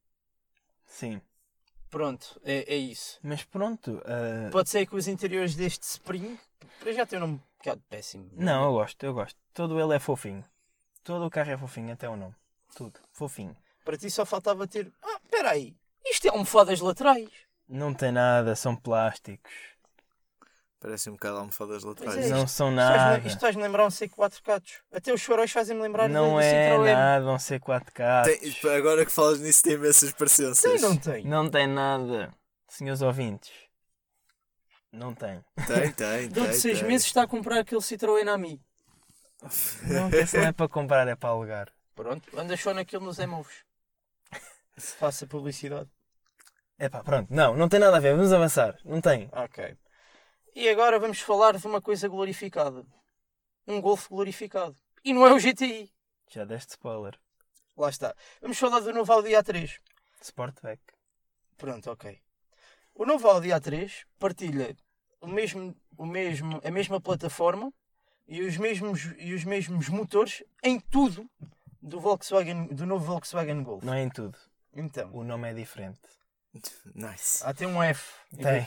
Sim. 0.87 1.21
Pronto, 1.89 2.41
é, 2.43 2.73
é 2.73 2.75
isso. 2.75 3.19
Mas 3.23 3.43
pronto. 3.43 4.01
ah, 4.05 4.49
Pode 4.51 4.69
ser 4.69 4.85
que 4.85 4.95
os 4.95 5.07
interiores 5.07 5.55
deste 5.55 5.83
Spring, 5.83 6.37
para 6.79 6.91
já 6.91 7.05
tem 7.05 7.17
um 7.17 7.21
nome 7.21 7.41
um 7.71 7.75
bocado 7.75 7.83
péssimo. 7.89 8.29
Não, 8.33 8.65
eu 8.65 8.71
gosto, 8.73 9.03
eu 9.03 9.13
gosto. 9.13 9.37
Todo 9.53 9.79
ele 9.79 9.95
é 9.95 9.99
fofinho. 9.99 10.43
Todo 11.03 11.25
o 11.25 11.29
carro 11.29 11.51
é 11.51 11.57
fofinho, 11.57 11.93
até 11.93 12.07
o 12.09 12.15
nome. 12.15 12.35
Tudo. 12.75 12.99
Fofinho. 13.11 13.55
Para 13.83 13.97
ti 13.97 14.09
só 14.09 14.25
faltava 14.25 14.67
ter. 14.67 14.91
Ah, 15.03 15.19
espera 15.23 15.51
aí, 15.51 15.75
isto 16.05 16.25
é 16.27 16.29
almofadas 16.31 16.79
laterais. 16.81 17.29
Não 17.67 17.93
tem 17.93 18.11
nada, 18.11 18.55
são 18.55 18.75
plásticos. 18.75 19.51
Parece 20.79 21.09
um 21.09 21.13
bocado 21.13 21.37
almofadas 21.37 21.83
laterais. 21.83 22.13
Pois 22.15 22.25
é, 22.27 22.29
não 22.29 22.43
isto- 22.43 22.55
são 22.55 22.69
nada. 22.71 23.27
Isto 23.27 23.39
faz-me 23.39 23.61
lembrar 23.63 23.85
um 23.85 23.89
C4 23.89 24.41
Catos. 24.43 24.81
Até 24.91 25.11
os 25.13 25.23
faróis 25.23 25.51
fazem-me 25.51 25.81
lembrar 25.81 26.07
Não 26.09 26.33
do, 26.33 26.39
é 26.39 26.69
Citroën. 26.77 26.93
nada, 26.93 27.25
um 27.31 27.37
C4K. 27.39 28.23
Tem- 28.23 28.75
agora 28.77 29.03
que 29.05 29.11
falas 29.11 29.39
nisso, 29.39 29.63
tem 29.63 29.73
imensas 29.73 30.11
parecenças. 30.11 30.61
Tem, 30.61 30.79
não 30.79 30.95
tem? 30.97 31.25
Não 31.25 31.49
tem 31.49 31.65
nada. 31.67 32.31
Senhores 32.67 33.01
ouvintes. 33.01 33.51
Não 34.95 35.13
tem. 35.13 35.43
Tem, 35.67 35.91
tem. 35.93 36.27
Dentro 36.29 36.43
de 36.43 36.49
tem, 36.49 36.53
seis 36.53 36.79
tem. 36.79 36.87
meses 36.87 37.07
está 37.07 37.23
a 37.23 37.27
comprar 37.27 37.59
aquele 37.59 37.81
Citroën 37.81 38.27
a 38.27 38.37
mim. 38.37 38.59
Não, 39.83 40.09
esse 40.09 40.37
não 40.37 40.45
é 40.45 40.51
para 40.51 40.67
comprar, 40.67 41.07
é 41.07 41.15
para 41.15 41.29
alugar. 41.29 41.71
Pronto, 41.93 42.27
anda 42.39 42.57
só 42.57 42.73
naquele 42.73 43.03
nos 43.03 43.19
Emovos. 43.19 43.63
Faça 44.77 45.27
publicidade. 45.27 45.89
Epá, 46.79 47.03
pronto. 47.03 47.33
Não, 47.33 47.55
não 47.55 47.69
tem 47.69 47.79
nada 47.79 47.97
a 47.97 47.99
ver. 47.99 48.15
Vamos 48.15 48.33
avançar. 48.33 48.77
Não 48.83 48.99
tem. 48.99 49.29
Ok. 49.31 49.77
E 50.53 50.67
agora 50.69 50.99
vamos 50.99 51.19
falar 51.19 51.57
de 51.57 51.65
uma 51.67 51.81
coisa 51.81 52.07
glorificada. 52.07 52.85
Um 53.67 53.79
Golf 53.81 54.07
glorificado. 54.09 54.75
E 55.03 55.13
não 55.13 55.25
é 55.25 55.33
o 55.33 55.39
GTI. 55.39 55.91
Já 56.29 56.43
deste 56.43 56.71
spoiler. 56.71 57.17
Lá 57.77 57.89
está. 57.89 58.15
Vamos 58.41 58.57
falar 58.57 58.79
do 58.79 58.93
novo 58.93 59.11
Audi 59.11 59.29
A3. 59.31 59.79
Sportback. 60.21 60.81
Pronto, 61.57 61.91
ok. 61.91 62.19
O 62.93 63.05
novo 63.05 63.27
Audi 63.27 63.49
A3 63.49 64.05
partilha 64.19 64.75
o 65.25 65.27
mesmo, 65.27 65.75
o 65.97 66.05
mesmo, 66.05 66.61
a 66.63 66.71
mesma 66.71 67.01
plataforma 67.01 67.73
e 68.27 68.41
os 68.41 68.57
mesmos, 68.57 69.13
e 69.17 69.33
os 69.33 69.43
mesmos 69.43 69.89
motores 69.89 70.43
em 70.63 70.79
tudo 70.79 71.29
do, 71.81 71.99
Volkswagen, 71.99 72.67
do 72.67 72.85
novo 72.85 73.05
Volkswagen 73.05 73.63
Golf. 73.63 73.83
Não 73.83 73.93
é 73.93 74.03
em 74.03 74.09
tudo. 74.09 74.37
Então, 74.73 75.09
O 75.13 75.23
nome 75.23 75.49
é 75.49 75.53
diferente. 75.53 75.99
Nice. 76.95 77.43
há 77.43 77.53
tem 77.53 77.67
um 77.67 77.83
F. 77.83 78.13
Tem. 78.41 78.65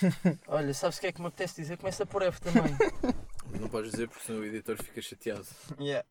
Olha, 0.48 0.74
sabes 0.74 0.98
o 0.98 1.00
que 1.00 1.06
é 1.06 1.12
que 1.12 1.20
me 1.20 1.28
apetece 1.28 1.60
dizer? 1.60 1.76
Começa 1.76 2.04
por 2.04 2.22
F 2.22 2.40
também. 2.40 2.76
Não 3.60 3.68
podes 3.68 3.92
dizer 3.92 4.08
porque 4.08 4.24
senão 4.24 4.40
o 4.40 4.44
editor 4.44 4.76
fica 4.82 5.00
chateado. 5.00 5.46
Yeah. 5.78 6.04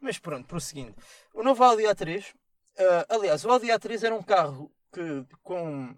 Mas 0.00 0.18
pronto, 0.18 0.46
prosseguindo. 0.46 0.94
O 1.32 1.42
novo 1.42 1.64
Audi 1.64 1.84
A3 1.84 2.34
Ah, 2.78 3.06
aliás, 3.08 3.42
o 3.44 3.50
Audi 3.50 3.68
A3 3.68 4.04
era 4.04 4.14
um 4.14 4.22
carro 4.22 4.70
que, 4.92 5.24
com, 5.42 5.96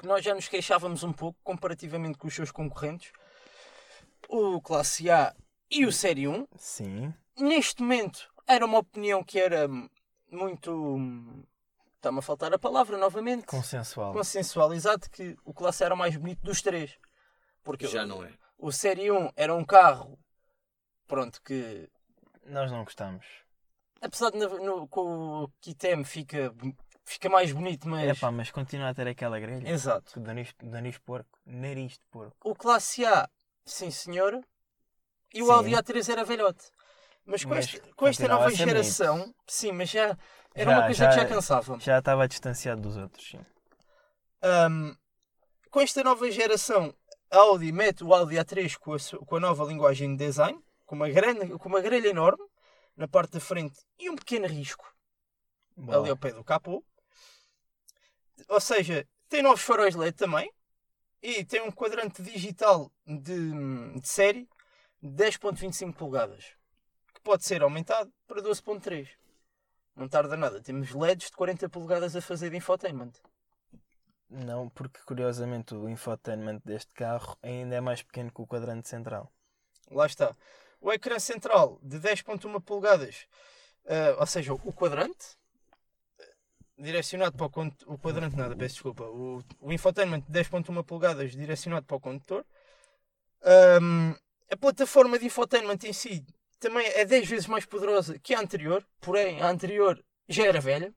que 0.00 0.06
nós 0.06 0.24
já 0.24 0.34
nos 0.34 0.48
queixávamos 0.48 1.02
um 1.04 1.12
pouco 1.12 1.38
comparativamente 1.44 2.16
com 2.18 2.26
os 2.26 2.34
seus 2.34 2.50
concorrentes, 2.50 3.12
o 4.28 4.60
Classe 4.60 5.10
A 5.10 5.34
e 5.70 5.84
o 5.84 5.92
Série 5.92 6.26
1. 6.26 6.46
Sim. 6.56 7.14
Neste 7.38 7.82
momento, 7.82 8.28
era 8.46 8.64
uma 8.64 8.78
opinião 8.78 9.22
que 9.22 9.38
era 9.38 9.68
muito. 10.30 11.46
Está-me 11.96 12.18
a 12.18 12.22
faltar 12.22 12.52
a 12.54 12.58
palavra 12.58 12.96
novamente. 12.96 13.44
Consensual. 13.46 14.12
Consensual, 14.14 14.72
exato, 14.72 15.10
que 15.10 15.36
o 15.44 15.52
Classe 15.52 15.82
A 15.82 15.86
era 15.86 15.94
o 15.94 15.98
mais 15.98 16.16
bonito 16.16 16.40
dos 16.42 16.62
três. 16.62 16.96
Porque 17.62 17.86
Já 17.86 18.06
não 18.06 18.24
é. 18.24 18.32
o 18.58 18.72
Série 18.72 19.10
1 19.10 19.30
era 19.36 19.54
um 19.54 19.64
carro, 19.64 20.18
pronto, 21.06 21.42
que 21.42 21.90
Nós 22.46 22.70
não 22.72 22.84
gostamos. 22.84 23.26
apesar 24.00 24.30
de 24.30 24.38
no, 24.38 24.58
no- 24.64 24.88
com 24.88 25.42
o 25.44 25.48
Kitem 25.60 26.02
fica, 26.04 26.54
fica 27.12 27.28
mais 27.28 27.52
bonito, 27.52 27.88
mas. 27.88 28.08
É 28.08 28.14
pá, 28.14 28.30
mas 28.30 28.50
continua 28.50 28.88
a 28.90 28.94
ter 28.94 29.06
aquela 29.08 29.38
grelha. 29.40 29.68
Exato. 29.68 30.14
Com 30.14 30.20
o 30.20 30.22
nariz, 30.22 30.54
nariz 30.62 30.94
de 30.94 31.00
porco. 31.00 31.38
Nariz 31.46 31.92
de 31.92 32.00
porco. 32.10 32.36
O 32.44 32.54
Classe 32.54 33.04
A, 33.04 33.28
sim 33.64 33.90
senhor, 33.90 34.40
e 35.34 35.42
o. 35.42 35.50
Audi 35.50 35.70
A3 35.70 36.08
era 36.12 36.24
velhote. 36.24 36.70
Mas 37.26 37.44
com, 37.44 37.50
Mas 37.50 37.66
este- 37.66 37.80
com 37.94 38.06
esta 38.08 38.26
nova 38.26 38.50
geração, 38.50 39.32
sim, 39.46 39.72
mas 39.72 39.90
já 39.90 40.16
era 40.54 40.70
Já- 40.70 40.78
uma 40.78 40.86
coisa 40.86 41.04
já- 41.04 41.10
que 41.10 41.16
já 41.16 41.26
cansava. 41.26 41.78
Já 41.78 41.98
estava 41.98 42.26
distanciado 42.26 42.80
dos 42.80 42.96
outros, 42.96 43.28
sim. 43.30 43.40
Ahm, 44.42 44.94
com 45.70 45.80
esta 45.80 46.02
nova 46.02 46.28
geração, 46.30 46.94
a 47.30 47.36
Audi 47.36 47.70
mete 47.72 48.02
o 48.02 48.12
Audi 48.14 48.36
A3 48.36 48.76
com 48.76 48.94
a, 48.94 48.98
com 49.26 49.36
a 49.36 49.40
nova 49.40 49.64
linguagem 49.64 50.16
de 50.16 50.24
design, 50.26 50.58
com 50.86 50.96
uma, 50.96 51.08
grande, 51.10 51.46
com 51.58 51.68
uma 51.68 51.80
grelha 51.80 52.08
enorme 52.08 52.42
na 52.96 53.06
parte 53.06 53.32
da 53.34 53.40
frente 53.40 53.78
e 53.98 54.10
um 54.10 54.16
pequeno 54.16 54.46
risco 54.48 54.84
Boa. 55.76 55.98
ali 55.98 56.10
ao 56.10 56.16
pé 56.16 56.32
do 56.32 56.42
capô. 56.42 56.82
Ou 58.48 58.60
seja, 58.60 59.06
tem 59.28 59.42
novos 59.42 59.62
faróis 59.62 59.94
LED 59.94 60.16
também 60.16 60.52
e 61.22 61.44
tem 61.44 61.60
um 61.60 61.70
quadrante 61.70 62.22
digital 62.22 62.90
de, 63.06 63.52
de 64.00 64.08
série 64.08 64.48
de 65.02 65.24
10.25 65.24 65.94
polegadas 65.94 66.54
que 67.14 67.20
pode 67.20 67.44
ser 67.44 67.62
aumentado 67.62 68.12
para 68.26 68.42
12.3. 68.42 69.08
Não 69.94 70.08
tarda 70.08 70.36
nada. 70.36 70.60
Temos 70.62 70.92
LEDs 70.92 71.26
de 71.26 71.36
40 71.36 71.68
polegadas 71.68 72.16
a 72.16 72.20
fazer 72.20 72.50
de 72.50 72.56
infotainment. 72.56 73.12
Não, 74.30 74.68
porque 74.70 75.00
curiosamente 75.04 75.74
o 75.74 75.88
infotainment 75.88 76.60
deste 76.64 76.94
carro 76.94 77.36
ainda 77.42 77.74
é 77.74 77.80
mais 77.80 78.02
pequeno 78.02 78.32
que 78.32 78.40
o 78.40 78.46
quadrante 78.46 78.88
central. 78.88 79.30
Lá 79.90 80.06
está. 80.06 80.36
O 80.80 80.92
ecrã 80.92 81.18
central 81.18 81.78
de 81.82 81.98
10.1 81.98 82.62
polegadas, 82.62 83.26
eh, 83.84 84.14
ou 84.18 84.26
seja, 84.26 84.54
o 84.54 84.72
quadrante, 84.72 85.36
direcionado 86.80 87.36
para 87.36 87.46
o 87.46 87.50
condutor, 87.50 87.92
o 87.92 87.98
quadrante 87.98 88.36
nada, 88.36 88.56
peço 88.56 88.74
desculpa, 88.74 89.04
o, 89.04 89.42
o 89.60 89.72
infotainment 89.72 90.20
de 90.28 90.32
10.1 90.40 90.84
polegadas 90.84 91.32
direcionado 91.32 91.86
para 91.86 91.96
o 91.96 92.00
condutor. 92.00 92.44
Ahm, 93.42 94.14
a 94.50 94.56
plataforma 94.56 95.18
de 95.18 95.26
infotainment 95.26 95.78
em 95.84 95.92
si 95.92 96.24
também 96.58 96.86
é 96.88 97.04
10 97.04 97.28
vezes 97.28 97.46
mais 97.46 97.64
poderosa 97.64 98.18
que 98.18 98.34
a 98.34 98.40
anterior, 98.40 98.84
porém 99.00 99.40
a 99.40 99.48
anterior 99.48 100.02
já 100.28 100.46
era 100.46 100.60
velha, 100.60 100.92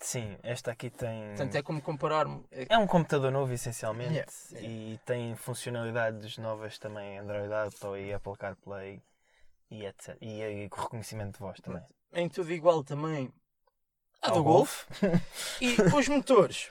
Sim, 0.00 0.36
esta 0.42 0.72
aqui 0.72 0.90
tem. 0.90 1.28
portanto 1.28 1.54
é 1.54 1.62
como 1.62 1.80
comparar-me. 1.80 2.44
é- 2.50 2.66
É 2.70 2.76
um 2.78 2.88
computador 2.88 3.30
novo, 3.30 3.52
essencialmente, 3.52 4.10
Yeah, 4.12 4.32
yeah. 4.52 4.68
e 4.68 4.98
tem 5.06 5.36
funcionalidades 5.36 6.36
novas 6.38 6.76
também 6.76 7.18
Android 7.18 7.52
Auto 7.54 7.96
e 7.96 8.12
Apple 8.12 8.36
CarPlay 8.36 9.00
e 9.70 9.86
etc. 9.86 10.16
E, 10.20 10.40
e 10.42 10.62
reconhecimento 10.64 11.34
de 11.34 11.38
voz 11.38 11.60
também. 11.60 11.82
em 12.12 12.28
tudo 12.28 12.50
igual 12.52 12.82
também 12.82 13.32
à 14.22 14.30
Ao 14.30 14.36
do 14.36 14.44
Golf. 14.44 14.84
E 15.60 15.76
os 15.96 16.08
motores 16.08 16.70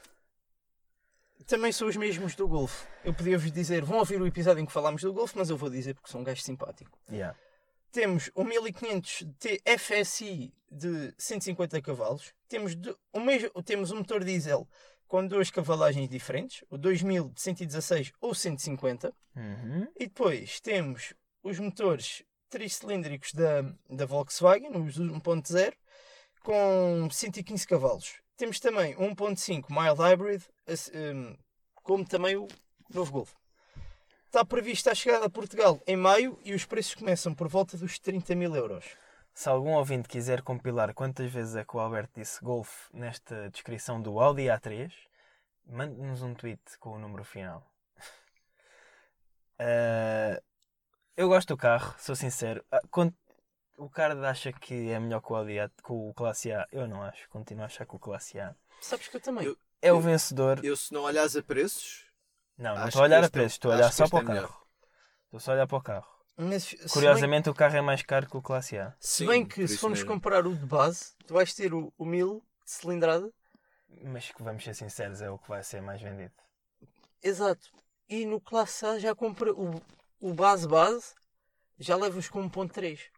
também 1.46 1.72
são 1.72 1.88
os 1.88 1.98
mesmos 1.98 2.34
do 2.36 2.48
Golf. 2.48 2.86
Eu 3.04 3.14
podia-vos 3.14 3.52
dizer, 3.52 3.84
vão 3.84 4.00
ouvir 4.00 4.22
o 4.22 4.28
episódio 4.28 4.62
em 4.62 4.66
que 4.66 4.72
falámos 4.72 5.02
do 5.02 5.12
Golf, 5.14 5.34
mas 5.36 5.50
eu 5.50 5.58
vou 5.58 5.70
dizer 5.70 5.94
porque 5.96 6.10
sou 6.10 6.22
um 6.22 6.24
gajo 6.24 6.42
simpático. 6.42 6.98
Yeah. 7.12 7.38
Temos 7.92 8.32
o 8.34 8.44
1500 8.46 9.26
TFSI 9.38 10.54
de 10.72 11.14
150 11.18 11.82
cavalos. 11.82 12.34
Temos, 12.48 12.74
do- 12.76 12.98
o 13.12 13.20
mesmo, 13.20 13.50
temos 13.64 13.92
um 13.92 13.98
motor 13.98 14.24
diesel 14.24 14.66
com 15.08 15.28
duas 15.28 15.52
cavalagens 15.52 16.08
diferentes, 16.08 16.64
o 16.70 16.78
2000 16.78 17.32
de 17.36 17.42
116 17.42 18.14
ou 18.22 18.34
150. 18.34 19.14
Uhum. 19.36 19.88
E 20.00 20.08
depois 20.08 20.62
temos 20.62 21.14
os 21.44 21.60
motores 21.60 22.24
tricilíndricos 22.50 23.34
da, 23.34 23.62
da 23.90 24.06
Volkswagen, 24.06 24.72
os 24.78 24.98
1.0, 24.98 25.74
com 26.44 27.08
115 27.10 27.68
cavalos. 27.68 28.16
Temos 28.38 28.60
também 28.60 28.96
um 28.98 29.16
1.5 29.16 29.66
mild 29.70 30.00
hybrid, 30.00 30.44
hum, 30.94 31.38
como 31.76 32.06
também 32.06 32.36
o 32.36 32.48
novo 32.94 33.12
Golf. 33.12 33.34
Está 34.26 34.46
prevista 34.46 34.92
a 34.92 34.96
chegada 34.96 35.26
a 35.26 35.30
Portugal 35.30 35.82
em 35.86 35.98
maio 35.98 36.40
e 36.44 36.54
os 36.54 36.66
preços 36.66 36.96
começam 36.96 37.36
por 37.36 37.48
volta 37.48 37.78
dos 37.78 38.00
30 38.00 38.34
mil 38.34 38.56
euros. 38.56 38.86
Se 39.34 39.50
algum 39.50 39.74
ouvinte 39.74 40.10
quiser 40.10 40.42
compilar 40.42 40.94
quantas 40.94 41.32
vezes 41.32 41.56
é 41.56 41.64
que 41.64 41.76
o 41.76 41.80
Alberto 41.80 42.20
disse 42.20 42.44
Golf 42.44 42.90
nesta 42.94 43.50
descrição 43.50 44.02
do 44.02 44.20
Audi 44.20 44.44
A3, 44.44 44.92
mande-nos 45.66 46.22
um 46.22 46.34
tweet 46.34 46.62
com 46.80 46.92
o 46.92 47.00
número 47.00 47.24
final. 47.24 47.66
Eh, 49.60 50.42
eu 51.16 51.28
gosto 51.28 51.50
do 51.50 51.58
carro, 51.58 51.94
sou 52.00 52.16
sincero. 52.16 52.64
O 53.82 53.89
cara 53.89 54.30
acha 54.30 54.54
que 54.54 54.91
é 54.91 55.00
melhor 55.00 55.22
que 55.22 55.34
o 55.34 55.36
Audi 55.36 55.56
que 55.84 55.91
o 55.91 56.13
Classe 56.13 56.52
A, 56.52 56.67
eu 56.72 56.88
não 56.88 57.02
acho. 57.02 57.28
Continuo 57.30 57.63
a 57.63 57.65
achar 57.65 57.84
que 57.84 57.96
o 57.96 58.00
Classe 58.00 58.39
A 58.39 58.56
Sabes 58.80 59.08
que 59.08 59.17
eu 59.17 59.22
também. 59.22 59.44
Eu- 59.46 59.58
é 59.82 59.91
o 59.91 59.96
Eu- 59.96 60.02
vencedor. 60.02 60.63
Eu, 60.63 60.78
se 60.78 60.94
não 60.94 61.02
olhares 61.02 61.36
a 61.36 61.41
preços, 61.41 62.06
Não, 62.56 62.76
não 62.76 62.88
estou 62.88 63.02
a 63.02 63.06
olhar 63.06 63.24
a 63.24 63.26
é- 63.26 63.30
preços, 63.30 63.54
estou 63.54 63.72
a 63.72 63.76
olhar 63.76 63.91
só 63.91 64.08
para 64.08 64.20
é 64.20 64.22
o 64.22 64.26
carro. 64.28 64.67
Estou 65.26 65.39
só 65.39 65.52
a 65.52 65.54
olhar 65.56 65.67
para 65.67 65.78
o 65.78 65.82
carro. 65.82 66.08
Mas, 66.38 66.63
se 66.65 66.78
bem- 66.78 66.88
Curiosamente, 66.89 67.50
o 67.50 67.56
carro 67.56 67.76
é 67.76 67.82
mais 67.82 68.04
caro 68.04 68.28
que 68.30 68.38
o 68.38 68.41
Classe 68.41 68.78
A. 68.78 68.96
se 69.00 69.26
bem 69.26 69.44
que 69.46 69.67
se 69.67 69.78
formos 69.80 69.98
mesmo. 70.00 70.13
comparar 70.13 70.46
o 70.46 70.56
de 70.56 70.65
base, 70.65 71.13
tu 71.26 71.34
vais 71.34 71.52
ter 71.54 71.74
o, 71.74 71.91
o 71.98 72.06
1000 72.06 72.44
de 72.63 72.72
cilindrada. 72.72 73.32
Mas 74.04 74.32
que 74.32 74.44
vamos 74.44 74.63
ser 74.63 74.76
sinceros, 74.76 75.22
é 75.24 75.30
o 75.32 75.39
que 75.39 75.50
vai 75.50 75.63
ser 75.63 75.82
mais 75.82 76.00
vendido. 76.02 76.34
Exato. 77.24 77.67
E 78.08 78.28
no 78.28 78.39
Classe 78.39 78.86
A 78.86 79.00
já 79.00 79.15
compra 79.15 79.52
o, 79.54 79.82
o 80.20 80.34
base 80.36 80.67
base, 80.67 81.13
já 81.80 81.96
levas 81.96 82.30
com 82.30 82.48
1.3. 82.48 83.11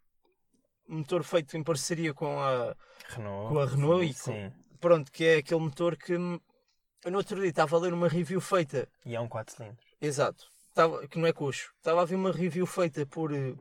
Motor 0.88 1.24
feito 1.24 1.56
em 1.58 1.63
parceria 1.63 2.13
com 2.13 2.39
a, 2.39 2.76
Renault. 3.10 3.54
Com 3.54 3.60
a 3.60 3.65
Renault 3.65 4.04
e 4.06 4.13
com- 4.13 4.19
Sim. 4.34 4.52
pronto, 4.80 5.12
que 5.12 5.24
é 5.26 5.38
aquele 5.38 5.62
motor 5.62 5.96
que 5.96 6.13
eu 6.13 7.12
no 7.12 7.17
outro 7.17 7.39
dia 7.39 7.50
estava 7.50 7.76
a 7.76 7.80
ler 7.80 7.93
uma 7.93 8.08
review 8.08 8.39
feita, 8.41 8.88
E 9.06 9.15
é 9.15 9.19
um 9.19 9.28
4 9.28 9.56
cilindros. 9.56 9.86
exato, 10.02 10.46
estava, 10.69 11.08
que 11.08 11.17
não 11.17 11.28
é 11.28 11.34
coxo, 11.34 11.74
estava 11.78 12.02
a 12.02 12.06
ver 12.06 12.15
uma 12.15 12.32
review 12.32 12.65
feita 12.65 13.06
por, 13.06 13.34
eh, 13.34 13.56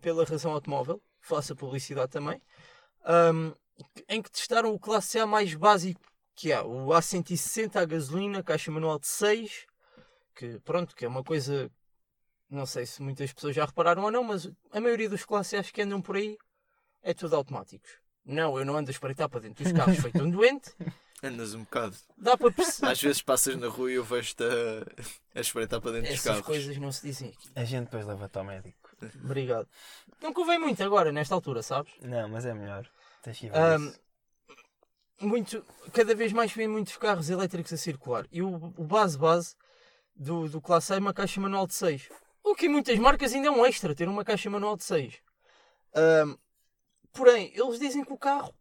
pela 0.00 0.24
Razão 0.24 0.52
Automóvel, 0.52 1.00
faço 1.20 1.52
a 1.52 1.56
publicidade 1.56 2.10
também, 2.10 2.40
hum, 3.34 3.52
em 4.08 4.22
que 4.22 4.30
testaram 4.30 4.72
o 4.72 4.78
classe 4.80 5.18
A 5.18 5.26
mais 5.26 5.54
básico 5.54 6.00
que 6.34 6.52
há, 6.52 6.62
o 6.64 6.88
A160 6.92 7.76
a 7.80 7.84
gasolina, 7.84 8.42
caixa 8.42 8.70
manual 8.70 8.98
de 8.98 9.06
6, 9.06 9.66
que 10.34 10.58
pronto, 10.60 10.94
que 10.94 11.04
é 11.04 11.08
uma 11.08 11.24
coisa, 11.24 11.70
não 12.48 12.66
sei 12.66 12.86
se 12.86 13.02
muitas 13.02 13.32
pessoas 13.32 13.54
já 13.54 13.64
repararam 13.64 14.04
ou 14.04 14.10
não, 14.10 14.24
mas 14.24 14.50
a 14.72 14.80
maioria 14.80 15.08
dos 15.08 15.24
classe 15.24 15.56
A's 15.56 15.70
que 15.70 15.82
andam 15.82 16.00
por 16.00 16.16
aí 16.16 16.36
é 17.02 17.12
tudo 17.14 17.36
automáticos. 17.36 17.90
Não, 18.24 18.58
eu 18.58 18.64
não 18.64 18.76
ando 18.76 18.90
a 18.90 18.92
espreitar 18.92 19.28
para 19.28 19.40
dentro 19.40 19.62
dos 19.62 19.72
carros 19.72 19.98
feito 19.98 20.22
um 20.22 20.30
doente. 20.30 20.72
andas 21.22 21.54
um 21.54 21.60
bocado. 21.60 21.96
Dá 22.16 22.36
para 22.36 22.50
perceber. 22.50 22.92
Às 22.92 23.00
vezes 23.00 23.22
passas 23.22 23.56
na 23.56 23.68
rua 23.68 23.90
e 23.90 23.94
eu 23.94 24.04
vejo-te 24.04 24.42
a, 24.42 25.38
a 25.38 25.40
espreitar 25.40 25.80
para 25.80 25.92
dentro 25.92 26.08
dos 26.08 26.18
Essas 26.18 26.24
carros. 26.32 26.46
coisas 26.46 26.76
não 26.78 26.92
se 26.92 27.06
dizem 27.06 27.30
aqui. 27.30 27.48
A 27.54 27.64
gente 27.64 27.84
depois 27.84 28.06
leva-te 28.06 28.36
ao 28.38 28.44
médico. 28.44 28.90
Obrigado. 29.24 29.68
Não 30.22 30.32
convém 30.32 30.58
muito 30.58 30.82
agora, 30.82 31.12
nesta 31.12 31.34
altura, 31.34 31.62
sabes? 31.62 31.92
Não, 32.00 32.28
mas 32.28 32.44
é 32.46 32.54
melhor. 32.54 32.88
Tens 33.22 33.38
que 33.38 33.46
ir 33.46 33.52
isso. 33.52 34.00
muito, 35.20 35.64
cada 35.92 36.14
vez 36.14 36.32
mais 36.32 36.52
vem 36.52 36.68
muitos 36.68 36.96
carros 36.96 37.28
elétricos 37.30 37.72
a 37.72 37.76
circular. 37.76 38.26
E 38.30 38.42
o, 38.42 38.54
o 38.76 38.84
base 38.84 39.18
base 39.18 39.54
do, 40.14 40.48
do 40.48 40.60
Classe 40.60 40.92
A 40.92 40.96
é 40.96 40.98
uma 40.98 41.14
caixa 41.14 41.40
manual 41.40 41.66
de 41.66 41.74
6. 41.74 42.08
O 42.46 42.54
que 42.54 42.66
em 42.66 42.68
muitas 42.68 42.96
marcas 42.98 43.34
ainda 43.34 43.48
é 43.48 43.50
um 43.50 43.66
extra, 43.66 43.92
ter 43.94 44.08
uma 44.08 44.24
caixa 44.24 44.48
manual 44.48 44.76
de 44.76 44.84
6. 44.84 45.14
Ahm, 45.94 46.36
porém, 47.12 47.50
eles 47.54 47.78
dizem 47.78 48.04
que 48.04 48.12
o 48.12 48.16
carro 48.18 48.54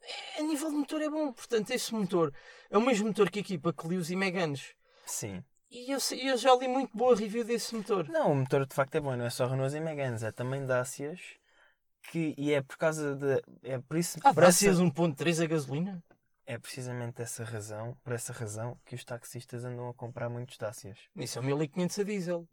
é- 0.00 0.40
a 0.40 0.42
nível 0.44 0.70
de 0.70 0.76
motor 0.76 1.02
é 1.02 1.10
bom. 1.10 1.32
Portanto, 1.32 1.70
esse 1.72 1.92
motor 1.92 2.32
é 2.70 2.78
o 2.78 2.80
mesmo 2.80 3.08
motor 3.08 3.28
que 3.30 3.40
equipa 3.40 3.72
Clios 3.72 4.10
e 4.10 4.16
Meganes. 4.16 4.74
Sim. 5.04 5.42
E 5.70 5.90
eu, 5.90 5.98
eu 6.20 6.36
já 6.36 6.54
li 6.54 6.68
muito 6.68 6.96
boa 6.96 7.16
review 7.16 7.42
desse 7.44 7.74
motor. 7.74 8.08
Não, 8.08 8.30
o 8.30 8.36
motor 8.36 8.64
de 8.66 8.74
facto 8.74 8.94
é 8.94 9.00
bom, 9.00 9.16
não 9.16 9.24
é 9.24 9.30
só 9.30 9.46
Renault 9.46 9.74
e 9.74 9.80
Meganes, 9.80 10.22
é 10.22 10.30
também 10.30 10.64
Dacias. 10.64 11.20
Que, 12.10 12.34
e 12.36 12.52
é 12.52 12.60
por 12.62 12.76
causa 12.76 13.14
de. 13.16 13.42
É 13.62 13.78
por 13.78 13.96
isso. 13.96 14.18
Ah, 14.22 14.34
por 14.34 14.42
essa- 14.44 14.66
Dacias 14.66 14.78
1.3 14.78 15.40
a 15.40 15.46
gasolina? 15.46 16.02
É 16.44 16.58
precisamente 16.58 17.22
essa 17.22 17.42
razão, 17.44 17.96
por 18.04 18.12
essa 18.12 18.32
razão, 18.32 18.76
que 18.84 18.94
os 18.96 19.04
taxistas 19.04 19.64
andam 19.64 19.88
a 19.88 19.94
comprar 19.94 20.28
muitos 20.28 20.58
Dacias. 20.58 20.98
Isso 21.16 21.38
é 21.38 21.42
1500 21.42 21.98
a 21.98 22.02
diesel. 22.04 22.48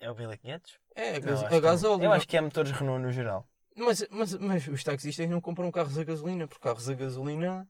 É 0.00 0.10
o 0.10 0.14
1500? 0.14 0.78
É, 0.94 1.16
a, 1.16 1.20
Não, 1.20 1.20
gas 1.20 1.44
acho 1.44 1.46
a 1.46 1.48
que 1.48 1.54
não. 1.54 1.60
gasóleo. 1.60 2.04
Eu 2.04 2.12
acho 2.12 2.28
que 2.28 2.36
é 2.36 2.40
motores 2.40 2.70
Renault 2.72 3.02
no 3.02 3.12
geral. 3.12 3.46
Mas, 3.76 4.06
mas, 4.10 4.34
mas 4.34 4.66
os 4.66 4.82
taxistas 4.82 5.28
não 5.28 5.40
compram 5.40 5.70
carros 5.70 5.98
a 5.98 6.04
gasolina, 6.04 6.46
porque 6.48 6.62
carros 6.62 6.88
a 6.88 6.94
gasolina 6.94 7.68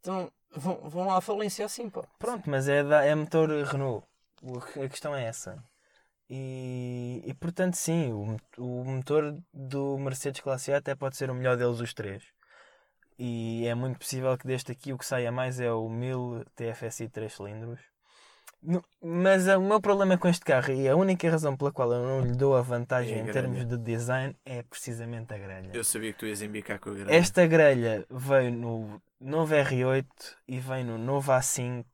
então, 0.00 0.30
vão, 0.50 0.88
vão 0.88 1.10
à 1.10 1.20
falência 1.20 1.64
assim, 1.64 1.90
pá. 1.90 2.02
Pronto, 2.18 2.48
mas 2.48 2.68
é, 2.68 2.82
da, 2.82 3.04
é 3.04 3.14
motor 3.14 3.50
Renault. 3.64 4.06
A 4.82 4.88
questão 4.88 5.14
é 5.14 5.24
essa. 5.24 5.62
E, 6.30 7.22
e 7.24 7.34
portanto, 7.34 7.74
sim, 7.74 8.12
o, 8.12 8.36
o 8.58 8.84
motor 8.84 9.36
do 9.52 9.98
Mercedes 9.98 10.40
Classe 10.40 10.72
A 10.72 10.76
até 10.78 10.94
pode 10.94 11.16
ser 11.16 11.30
o 11.30 11.34
melhor 11.34 11.56
deles, 11.56 11.80
os 11.80 11.94
três. 11.94 12.22
E 13.18 13.66
é 13.66 13.74
muito 13.74 13.98
possível 13.98 14.36
que 14.38 14.46
deste 14.46 14.70
aqui 14.70 14.92
o 14.92 14.98
que 14.98 15.06
saia 15.06 15.32
mais 15.32 15.58
é 15.58 15.72
o 15.72 15.88
1000 15.88 16.44
TFSI 16.54 17.08
3 17.08 17.32
cilindros. 17.32 17.80
Mas 19.00 19.48
ah, 19.48 19.58
o 19.58 19.62
meu 19.62 19.80
problema 19.80 20.18
com 20.18 20.28
este 20.28 20.44
carro, 20.44 20.72
e 20.72 20.88
a 20.88 20.96
única 20.96 21.30
razão 21.30 21.56
pela 21.56 21.72
qual 21.72 21.92
eu 21.92 22.02
não 22.02 22.20
lhe 22.26 22.36
dou 22.36 22.56
a 22.56 22.62
vantagem 22.62 23.18
É 23.18 23.20
a 23.20 23.24
em 23.24 23.26
termos 23.26 23.64
de 23.64 23.76
design, 23.78 24.36
é 24.44 24.62
precisamente 24.62 25.32
a 25.32 25.38
grelha. 25.38 25.70
Eu 25.72 25.84
sabia 25.84 26.12
que 26.12 26.18
tu 26.18 26.26
ias 26.26 26.42
embicar 26.42 26.78
com 26.78 26.90
a 26.90 26.94
grelha. 26.94 27.14
Esta 27.14 27.46
grelha 27.46 28.04
veio 28.10 28.50
no 28.50 29.00
novo 29.20 29.54
R8 29.54 30.06
e 30.46 30.58
vem 30.58 30.84
no 30.84 30.98
novo 30.98 31.30
A5 31.30 31.84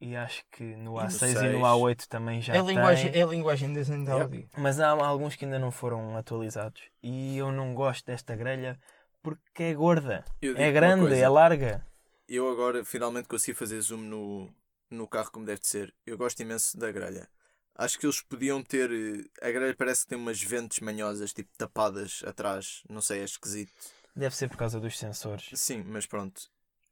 e 0.00 0.16
acho 0.16 0.42
que 0.50 0.64
no 0.76 0.94
no 0.94 0.94
A6 0.94 1.28
e, 1.28 1.32
6. 1.32 1.52
no 1.52 1.60
A8 1.60 2.06
também 2.06 2.40
já 2.40 2.54
é, 2.54 2.58
a 2.58 2.62
linguagem, 2.62 3.12
tem. 3.12 3.20
é 3.20 3.24
a 3.24 3.28
linguagem 3.28 3.68
de 3.68 3.74
design 3.74 4.04
da 4.04 4.14
Audi. 4.14 4.48
Mas 4.56 4.80
há 4.80 4.90
alguns 4.90 5.36
que 5.36 5.44
ainda 5.44 5.58
não 5.58 5.70
foram 5.70 6.16
atualizados 6.16 6.82
e 7.02 7.38
eu 7.38 7.52
não 7.52 7.74
gosto 7.74 8.06
desta 8.06 8.34
grelha 8.34 8.78
porque 9.22 9.62
é 9.62 9.74
gorda, 9.74 10.24
é 10.40 10.72
grande, 10.72 11.14
é 11.14 11.28
larga. 11.28 11.86
Eu 12.28 12.50
agora 12.50 12.84
finalmente 12.84 13.28
consegui 13.28 13.56
fazer 13.56 13.80
zoom 13.80 13.98
no, 13.98 14.50
no 14.94 15.08
carro 15.08 15.30
como 15.30 15.46
deve 15.46 15.60
de 15.60 15.66
ser. 15.68 15.94
Eu 16.06 16.16
gosto 16.18 16.40
imenso 16.40 16.76
da 16.78 16.90
grelha. 16.92 17.28
Acho 17.74 17.98
que 17.98 18.06
eles 18.06 18.20
podiam 18.20 18.62
ter. 18.62 18.90
eh, 18.90 19.46
A 19.48 19.50
grelha 19.50 19.74
parece 19.74 20.02
que 20.02 20.08
tem 20.10 20.18
umas 20.18 20.42
ventes 20.42 20.80
manhosas, 20.80 21.32
tipo 21.32 21.50
tapadas 21.56 22.22
atrás. 22.26 22.82
Não 22.88 23.00
sei, 23.00 23.20
é 23.20 23.24
esquisito. 23.24 23.72
Deve 24.14 24.36
ser 24.36 24.48
por 24.48 24.58
causa 24.58 24.78
dos 24.78 24.98
sensores. 24.98 25.48
Sim, 25.54 25.82
mas 25.86 26.04
pronto. 26.06 26.42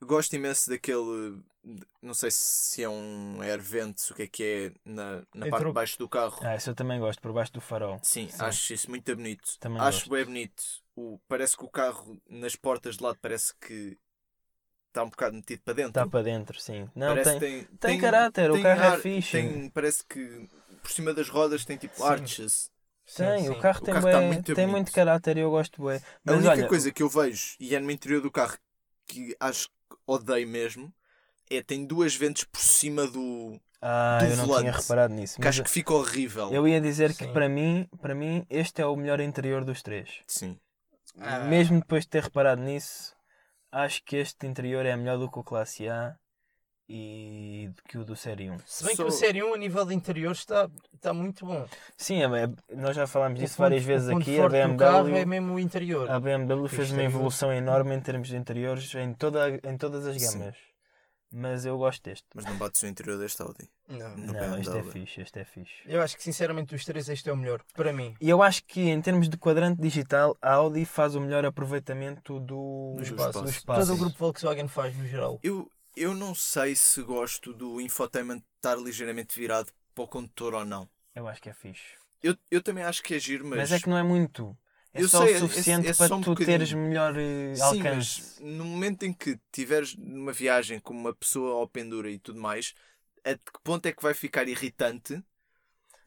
Gosto 0.02 0.34
imenso 0.34 0.70
daquele. 0.70 1.42
Não 2.00 2.14
sei 2.14 2.30
se 2.30 2.82
é 2.82 2.88
um 2.88 3.42
air 3.42 3.60
vent, 3.60 4.10
o 4.10 4.14
que 4.14 4.22
é 4.22 4.26
que 4.26 4.42
é, 4.42 4.72
na, 4.90 5.22
na 5.34 5.48
parte 5.50 5.66
de 5.66 5.72
baixo 5.72 5.98
do 5.98 6.08
carro. 6.08 6.38
Ah, 6.42 6.56
isso 6.56 6.70
eu 6.70 6.74
também 6.74 6.98
gosto, 6.98 7.20
por 7.20 7.34
baixo 7.34 7.52
do 7.52 7.60
farol. 7.60 8.00
Sim, 8.02 8.26
Sim. 8.30 8.42
acho 8.42 8.72
isso 8.72 8.88
muito 8.88 9.14
bonito. 9.14 9.58
Também 9.60 9.78
acho 9.82 9.98
gosto. 9.98 10.10
bem 10.10 10.24
bonito. 10.24 10.62
O, 10.96 11.20
parece 11.28 11.54
que 11.58 11.64
o 11.64 11.68
carro 11.68 12.18
nas 12.30 12.56
portas 12.56 12.96
de 12.96 13.02
lado 13.02 13.18
parece 13.20 13.54
que 13.56 13.98
está 14.90 15.04
um 15.04 15.08
bocado 15.10 15.36
metido 15.36 15.62
para 15.64 15.74
dentro. 15.74 15.90
Está 15.90 16.06
para 16.06 16.22
dentro, 16.24 16.60
sim. 16.60 16.88
Não, 16.94 17.08
parece 17.08 17.38
tem, 17.38 17.64
que 17.64 17.76
tem 17.78 17.98
caráter, 18.00 18.50
o 18.50 18.54
tem 18.54 18.62
carro 18.62 18.82
é 18.82 18.86
ar- 18.88 18.98
fixe. 19.00 19.32
Tem, 19.32 19.70
parece 19.70 20.04
que 20.06 20.48
por 20.82 20.90
cima 20.90 21.14
das 21.14 21.28
rodas 21.28 21.64
tem 21.64 21.76
tipo 21.76 21.96
Sim. 21.96 22.02
arches. 22.04 22.70
tem, 23.16 23.42
Sim, 23.44 23.48
o 23.50 23.58
carro 23.60 23.80
O 23.80 23.84
tem, 23.84 23.94
carro 23.94 24.06
tá 24.10 24.18
bué- 24.18 24.26
muito 24.26 24.44
tem 24.46 24.54
bonito. 24.54 24.70
muito 24.70 24.92
caráter 24.92 25.36
e 25.36 25.40
eu 25.40 25.50
gosto 25.50 25.84
bem. 25.84 25.96
A 25.96 26.02
Mas 26.24 26.34
única 26.36 26.50
olha, 26.50 26.66
coisa 26.68 26.90
que 26.92 27.02
eu 27.02 27.08
vejo, 27.08 27.54
e 27.60 27.74
é 27.74 27.78
no 27.80 27.90
interior 27.90 28.20
do 28.20 28.30
carro 28.30 28.56
que 29.06 29.34
acho 29.40 29.68
que 29.68 29.96
odeio 30.06 30.46
mesmo, 30.48 30.92
é 31.50 31.62
tem 31.62 31.84
duas 31.86 32.14
ventes 32.14 32.44
por 32.44 32.60
cima 32.60 33.06
do. 33.06 33.60
ah, 33.82 34.18
do 34.20 34.24
eu 34.26 34.36
não 34.36 34.44
tinha 34.44 34.56
volante, 34.58 34.76
reparado 34.82 35.14
nisso. 35.14 35.40
que 35.40 35.46
acho 35.48 35.62
que 35.62 35.70
fica 35.70 35.92
horrível. 35.94 36.50
Eu 36.52 36.66
ia 36.66 36.80
dizer 36.80 37.10
que 37.14 37.24
Sim. 37.24 37.32
para 37.32 37.48
mim, 37.48 37.88
para 38.00 38.14
mim, 38.14 38.44
este 38.50 38.80
é 38.82 38.86
o 38.86 38.96
melhor 38.96 39.20
interior 39.20 39.64
dos 39.64 39.82
três. 39.82 40.20
Sim. 40.26 40.58
Ah. 41.18 41.40
Mesmo 41.40 41.80
depois 41.80 42.04
de 42.04 42.10
ter 42.10 42.22
reparado 42.22 42.62
nisso, 42.62 43.14
acho 43.72 44.02
que 44.04 44.16
este 44.16 44.46
interior 44.46 44.84
é 44.86 44.96
melhor 44.96 45.18
do 45.18 45.30
que 45.30 45.38
o 45.38 45.44
Classe 45.44 45.88
A 45.88 46.14
e 46.88 47.70
do 47.76 47.82
que 47.84 47.98
o 47.98 48.04
do 48.04 48.16
Série 48.16 48.50
1. 48.50 48.58
Se 48.66 48.84
bem 48.84 48.96
Só- 48.96 49.04
que 49.04 49.08
o 49.08 49.12
Série 49.12 49.42
1 49.44 49.54
a 49.54 49.58
nível 49.58 49.84
de 49.86 49.94
interior 49.94 50.32
está, 50.32 50.68
está 50.92 51.12
muito 51.14 51.46
bom. 51.46 51.64
Sim, 51.96 52.22
é- 52.22 52.44
é- 52.44 52.74
nós 52.74 52.96
já 52.96 53.06
falámos 53.06 53.38
disso 53.38 53.54
ponto- 53.56 53.62
várias 53.68 53.84
vezes 53.84 54.08
aqui. 54.08 54.40
A 54.40 54.48
BMW, 54.48 55.16
é 55.18 55.24
mesmo 55.24 55.54
o 55.54 55.60
interior. 55.60 56.10
a 56.10 56.18
BMW 56.18 56.66
fez 56.68 56.90
uma 56.90 56.96
Exterior. 56.96 57.10
evolução 57.10 57.52
enorme 57.52 57.94
em 57.94 58.00
termos 58.00 58.26
de 58.28 58.36
interiores 58.36 58.92
em, 58.96 59.14
toda, 59.14 59.48
em 59.62 59.76
todas 59.78 60.04
as 60.06 60.20
Sim. 60.20 60.38
Mas 61.32 61.64
eu 61.64 61.78
gosto 61.78 62.02
deste. 62.02 62.26
Mas 62.34 62.44
não 62.44 62.56
bate 62.56 62.84
o 62.84 62.88
interior 62.88 63.16
deste 63.16 63.40
Audi. 63.40 63.68
Não. 63.88 64.16
No 64.16 64.32
Não, 64.32 64.58
este 64.58 64.76
é 64.76 64.82
fixe, 64.82 65.20
este 65.20 65.38
é 65.38 65.44
fixe. 65.44 65.74
Eu 65.86 66.02
acho 66.02 66.16
que 66.16 66.22
sinceramente 66.24 66.74
dos 66.74 66.84
três 66.84 67.08
este 67.08 67.28
é 67.30 67.32
o 67.32 67.36
melhor. 67.36 67.62
Para 67.74 67.92
mim. 67.92 68.16
E 68.20 68.28
eu 68.28 68.42
acho 68.42 68.64
que 68.64 68.80
em 68.80 69.00
termos 69.00 69.28
de 69.28 69.36
quadrante 69.36 69.80
digital, 69.80 70.36
a 70.42 70.54
Audi 70.54 70.84
faz 70.84 71.14
o 71.14 71.20
melhor 71.20 71.44
aproveitamento 71.44 72.40
do, 72.40 72.94
Do 72.96 73.02
espaço. 73.02 73.42
do 73.42 73.48
espaço. 73.48 73.80
Todo 73.86 73.94
o 73.94 73.98
grupo 73.98 74.18
Volkswagen 74.18 74.66
faz 74.66 74.96
no 74.96 75.06
geral. 75.06 75.38
Eu, 75.42 75.70
eu 75.96 76.14
não 76.14 76.34
sei 76.34 76.74
se 76.74 77.00
gosto 77.02 77.52
do 77.52 77.80
infotainment 77.80 78.42
estar 78.56 78.76
ligeiramente 78.76 79.38
virado 79.38 79.72
para 79.94 80.04
o 80.04 80.08
condutor 80.08 80.54
ou 80.54 80.64
não. 80.64 80.88
Eu 81.14 81.28
acho 81.28 81.40
que 81.40 81.48
é 81.48 81.52
fixe. 81.52 82.00
Eu, 82.22 82.36
eu 82.50 82.62
também 82.62 82.84
acho 82.84 83.02
que 83.02 83.14
é 83.14 83.18
giro, 83.18 83.46
mas. 83.46 83.58
Mas, 83.58 83.72
é 83.72 83.80
que 83.80 83.88
não 83.88 83.96
é 83.96 84.02
muito. 84.02 84.56
É 84.92 85.00
Eu 85.00 85.08
só 85.08 85.24
sei, 85.24 85.34
é- 85.34 85.38
o 85.38 85.48
suficiente 85.48 85.86
é- 85.86 85.90
é 85.90 85.94
para 85.94 86.14
um 86.14 86.20
tu 86.20 86.30
bocadinho. 86.30 86.58
teres 86.58 86.72
melhor 86.72 87.14
Sim, 87.54 87.62
alcance. 87.62 88.22
mas 88.22 88.38
no 88.40 88.64
momento 88.64 89.02
em 89.04 89.12
que 89.12 89.38
tiveres 89.52 89.96
numa 89.96 90.32
viagem 90.32 90.78
com 90.80 90.94
uma 90.94 91.14
pessoa 91.14 91.54
ao 91.60 91.68
pendura 91.68 92.10
e 92.10 92.18
tudo 92.18 92.40
mais, 92.40 92.74
a 93.24 93.34
que 93.34 93.60
ponto 93.62 93.86
é 93.86 93.92
que 93.92 94.02
vai 94.02 94.14
ficar 94.14 94.48
irritante 94.48 95.22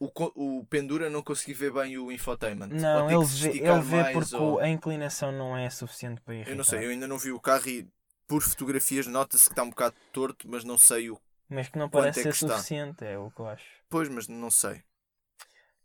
o, 0.00 0.10
o 0.34 0.66
pendura 0.66 1.08
não 1.08 1.22
conseguir 1.22 1.54
ver 1.54 1.72
bem 1.72 1.96
o 1.98 2.10
infotainment? 2.10 2.68
Não, 2.70 3.10
ele 3.10 3.24
vê, 3.24 3.48
ele 3.58 3.80
vê 3.82 4.12
porque 4.12 4.36
ou- 4.36 4.58
a 4.58 4.68
inclinação 4.68 5.32
não 5.32 5.56
é 5.56 5.68
suficiente 5.70 6.20
para 6.20 6.34
irritar. 6.34 6.52
Eu 6.52 6.56
não 6.56 6.64
sei, 6.64 6.84
eu 6.84 6.90
ainda 6.90 7.06
não 7.06 7.18
vi 7.18 7.32
o 7.32 7.40
carro 7.40 7.68
e 7.68 7.86
por 8.26 8.42
fotografias 8.42 9.06
nota-se 9.06 9.44
que 9.44 9.52
está 9.52 9.62
um 9.62 9.70
bocado 9.70 9.94
torto, 10.12 10.48
mas 10.48 10.64
não 10.64 10.76
sei 10.78 11.10
o. 11.10 11.20
Mas 11.48 11.68
que 11.68 11.78
não 11.78 11.88
Quanto 11.88 12.06
parece 12.06 12.20
é 12.20 12.22
ser 12.24 12.32
que 12.32 12.36
está? 12.36 12.56
suficiente, 12.56 13.04
é 13.04 13.18
o 13.18 13.30
que 13.30 13.40
eu 13.40 13.46
acho. 13.48 13.66
Pois, 13.88 14.08
mas 14.08 14.28
não 14.28 14.50
sei. 14.50 14.82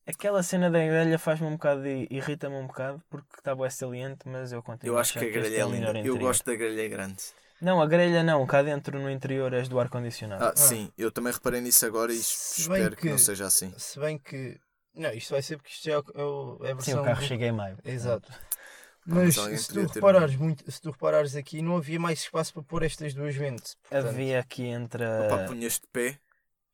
Aquela 0.10 0.42
cena 0.44 0.70
da 0.72 0.80
grelha 0.80 1.20
faz-me 1.20 1.48
um 1.48 1.52
bocado, 1.54 1.84
de- 1.84 2.08
irrita-me 2.10 2.56
um 2.56 2.66
bocado 2.68 3.02
porque 3.10 3.28
está 3.38 3.56
bem 3.56 3.70
saliente, 3.70 4.28
mas 4.28 4.52
eu 4.52 4.64
continuo 4.64 4.94
Eu 4.94 4.98
a 4.98 5.02
acho 5.02 5.14
que 5.14 5.20
a 5.20 5.30
grelha 5.30 5.56
é 5.58 5.60
é 5.60 5.64
linda. 5.66 5.86
Eu 5.88 5.90
interior. 5.92 6.20
gosto 6.20 6.46
da 6.46 6.56
grelha 6.56 6.88
grande. 6.90 7.24
Não, 7.62 7.82
a 7.82 7.86
grelha 7.86 8.24
não, 8.24 8.46
cá 8.48 8.62
dentro 8.64 8.98
no 9.00 9.10
interior 9.10 9.54
és 9.54 9.68
do 9.68 9.80
ar-condicionado. 9.80 10.44
Ah, 10.46 10.54
sim, 10.56 10.92
eu 10.98 11.12
também 11.12 11.32
reparei 11.34 11.60
nisso 11.62 11.86
agora 11.86 12.12
e 12.14 12.18
espero 12.20 12.96
que... 12.96 13.04
que- 13.04 13.10
não 13.10 13.18
seja 13.18 13.46
assim. 13.46 13.74
Se 13.78 14.00
bem 14.00 14.18
que. 14.18 14.58
Não, 14.96 15.12
isto 15.14 15.32
vai 15.32 15.42
ser 15.42 15.58
porque 15.58 15.72
isto 15.72 15.84
já 15.86 15.94
é, 15.94 15.98
o- 16.00 16.04
é 16.16 16.24
o- 16.24 16.60
é 16.64 16.66
a 16.66 16.70
Sim, 16.70 16.76
versão. 16.76 17.02
o 17.02 17.06
carro 17.06 17.20
do- 17.22 17.26
chega 17.28 17.46
em 17.46 17.52
maio. 17.52 17.78
Exato. 17.86 18.32
mas 19.06 19.36
se 19.36 19.74
tu, 19.74 19.86
reparares 19.88 20.36
muito, 20.36 20.70
se 20.72 20.82
tu 20.82 20.92
reparares 20.92 21.36
aqui, 21.36 21.62
não 21.62 21.78
havia 21.78 22.00
mais 22.00 22.20
espaço 22.22 22.54
para 22.54 22.64
pôr 22.64 22.84
estas 22.84 23.14
duas 23.14 23.36
ventes. 23.36 23.76
Portanto, 23.90 24.08
Havia 24.10 24.40
aqui 24.40 24.66
entre 24.66 25.04
Opa, 25.04 25.46
punhas 25.48 25.74
de 25.74 25.88
pé, 25.92 26.18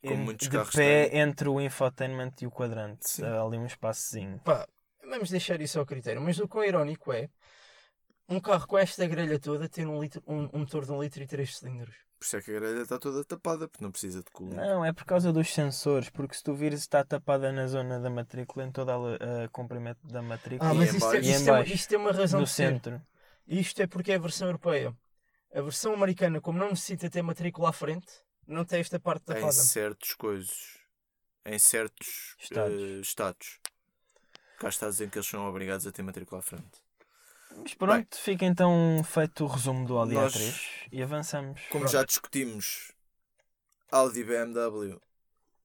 como 0.08 0.34
de 0.34 0.50
pé 0.50 1.10
têm. 1.10 1.20
entre 1.20 1.50
o 1.50 1.60
infotainment 1.62 2.32
e 2.42 2.48
o 2.48 2.52
quadrante. 2.52 3.10
Sim. 3.10 3.26
Há 3.26 3.42
ali 3.42 3.58
um 3.58 3.66
espaçozinho. 3.66 4.40
pá, 4.40 4.68
vamos 5.08 5.30
deixar 5.30 5.60
isso 5.62 5.80
ao 5.80 5.86
critério. 5.86 6.22
Mas 6.22 6.40
o 6.40 6.48
que 6.48 6.58
é 6.60 6.68
irónico 6.68 7.12
é 7.14 7.30
um 8.28 8.40
carro 8.40 8.66
com 8.68 8.78
esta 8.78 9.06
grelha 9.08 9.40
toda 9.40 9.70
ter 9.70 9.88
um, 9.88 10.02
litro, 10.02 10.22
um, 10.26 10.50
um 10.54 10.60
motor 10.60 10.86
de 10.86 10.92
um 10.92 11.02
litro 11.02 11.22
e 11.22 11.28
três 11.28 11.58
cilindros. 11.58 11.96
por 12.18 12.26
isso 12.26 12.38
é 12.38 12.42
que 12.42 12.52
a 12.52 12.60
grelha 12.60 12.82
está 12.82 12.98
toda 12.98 13.24
tapada, 13.24 13.68
porque 13.68 13.84
não 13.84 13.92
precisa 13.92 14.20
de 14.24 14.32
coolant. 14.32 14.56
Não, 14.56 14.84
é 14.84 14.92
por 14.92 15.06
causa 15.06 15.32
dos 15.32 15.54
sensores, 15.54 16.10
porque 16.10 16.34
se 16.36 16.42
tu 16.44 16.56
vires 16.56 16.80
está 16.80 17.04
tapada 17.04 17.52
na 17.52 17.68
zona 17.68 18.00
da 18.00 18.10
matrícula, 18.10 18.66
em 18.66 18.72
todo 18.72 18.90
o 18.92 19.50
comprimento 19.52 20.08
da 20.08 20.22
matrícula, 20.24 20.72
Ah, 20.72 20.74
E 20.74 20.78
mas 20.78 20.94
em 20.94 20.98
isto, 20.98 21.14
é? 21.14 21.18
E 21.20 21.30
isto, 21.32 21.50
é, 21.52 21.64
isto 21.66 21.90
tem 21.90 21.98
uma 22.00 22.12
razão 22.12 22.40
no 22.40 22.46
de 22.48 22.52
ser. 22.52 22.72
centro. 22.72 23.02
Isto 23.48 23.82
é 23.84 23.88
porque 23.88 24.12
é 24.12 24.16
a 24.16 24.20
versão 24.20 24.48
europeia. 24.48 24.92
A 25.54 25.62
versão 25.62 25.94
americana, 25.94 26.42
como 26.42 26.58
não 26.58 26.70
necessita 26.70 27.08
ter 27.10 27.22
matrícula 27.22 27.70
à 27.70 27.72
frente, 27.72 28.08
não 28.48 28.66
tem 28.66 28.80
esta 28.80 29.00
parte 29.00 29.24
em 29.32 29.36
tapada. 29.36 29.52
certos 29.52 30.14
coisas, 30.14 30.78
em 31.46 31.58
certos 31.60 32.36
Estados. 32.40 32.82
eh, 32.82 33.00
estados. 33.02 33.60
Cá 34.60 34.70
está 34.70 34.88
a 34.88 34.90
dizer 34.90 35.10
que 35.10 35.18
eles 35.18 35.28
são 35.28 35.48
obrigados 35.48 35.86
a 35.86 35.92
ter 35.92 36.02
matrícula 36.04 36.40
à 36.40 36.42
frente. 36.42 36.82
Mas 37.58 37.74
pronto, 37.74 38.18
fica 38.18 38.46
então 38.46 39.02
feito 39.04 39.44
o 39.46 39.48
resumo 39.48 39.86
do 39.88 39.98
Audi 39.98 40.14
Nós- 40.14 40.34
A3 40.36 40.88
e 40.92 41.02
avançamos. 41.04 41.62
Como 41.70 41.82
Pronto. 41.84 41.92
já 41.92 42.04
discutimos 42.04 42.92
Audi 43.92 44.20
e 44.22 44.24
BMW, 44.24 45.00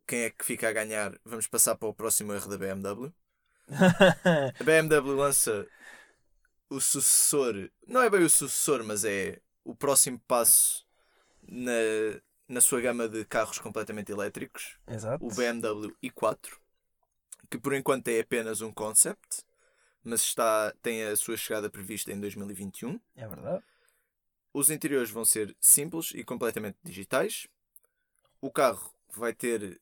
quem 0.07 0.23
é 0.23 0.31
que 0.31 0.45
fica 0.45 0.69
a 0.69 0.73
ganhar? 0.73 1.13
Vamos 1.25 1.47
passar 1.49 1.75
para 1.77 1.89
o 1.89 1.95
próximo 1.95 2.33
erro 2.33 2.49
da 2.49 2.59
BMW. 2.59 3.13
A 4.61 4.65
BMW 4.65 5.15
lança 5.17 5.67
o 6.69 6.81
sucessor, 6.81 7.69
não 7.87 8.03
é 8.03 8.11
bem 8.11 8.23
o 8.23 8.31
sucessor, 8.31 8.85
mas 8.85 9.05
é 9.05 9.41
o 9.65 9.75
próximo 9.75 10.21
passo 10.29 10.87
na, 11.43 11.73
na 12.51 12.61
sua 12.61 12.81
gama 12.81 13.09
de 13.09 13.25
carros 13.25 13.61
completamente 13.61 14.11
elétricos, 14.11 14.77
Exato. 14.89 15.25
o 15.25 15.33
BMW 15.33 15.97
i4, 16.03 16.59
que 17.49 17.57
por 17.57 17.73
enquanto 17.73 18.09
é 18.09 18.19
apenas 18.19 18.61
um 18.61 18.73
concept, 18.73 19.45
mas 20.03 20.23
está, 20.23 20.75
tem 20.83 21.05
a 21.05 21.15
sua 21.15 21.37
chegada 21.37 21.71
prevista 21.71 22.11
em 22.13 22.19
2021. 22.19 23.01
É 23.15 23.29
verdade. 23.29 23.63
Os 24.53 24.69
interiores 24.69 25.11
vão 25.11 25.25
ser 25.25 25.57
simples 25.61 26.11
e 26.13 26.25
completamente 26.25 26.77
digitais. 26.83 27.47
O 28.41 28.51
carro 28.51 28.93
vai 29.15 29.33
ter, 29.33 29.81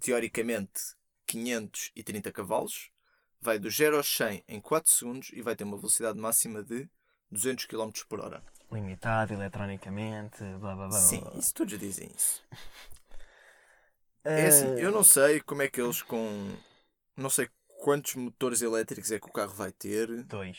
teoricamente, 0.00 0.96
530 1.26 2.32
cavalos. 2.32 2.90
Vai 3.38 3.58
do 3.58 3.68
0 3.68 3.98
aos 3.98 4.08
100 4.08 4.44
em 4.48 4.60
4 4.62 4.90
segundos 4.90 5.30
e 5.34 5.42
vai 5.42 5.54
ter 5.54 5.64
uma 5.64 5.76
velocidade 5.76 6.18
máxima 6.18 6.62
de 6.62 6.88
200 7.30 7.66
km 7.66 7.90
por 8.08 8.20
hora. 8.20 8.42
Limitado 8.70 9.32
eletronicamente, 9.34 10.42
blá 10.60 10.74
blá 10.74 10.88
blá. 10.88 10.98
Sim, 10.98 11.20
blá, 11.20 11.30
blá. 11.30 11.38
isso 11.38 11.54
todos 11.54 11.78
dizem 11.78 12.10
isso. 12.14 12.42
Eh, 14.24 14.42
É 14.42 14.46
assim, 14.48 14.66
eu 14.80 14.90
não 14.90 15.04
sei 15.04 15.40
como 15.40 15.62
é 15.62 15.68
que 15.68 15.80
eles 15.80 16.02
com. 16.02 16.52
Não 17.16 17.30
sei 17.30 17.48
quantos 17.80 18.14
motores 18.16 18.62
elétricos 18.62 19.10
é 19.12 19.20
que 19.20 19.28
o 19.28 19.32
carro 19.32 19.54
vai 19.54 19.70
ter, 19.70 20.24
Dois. 20.24 20.58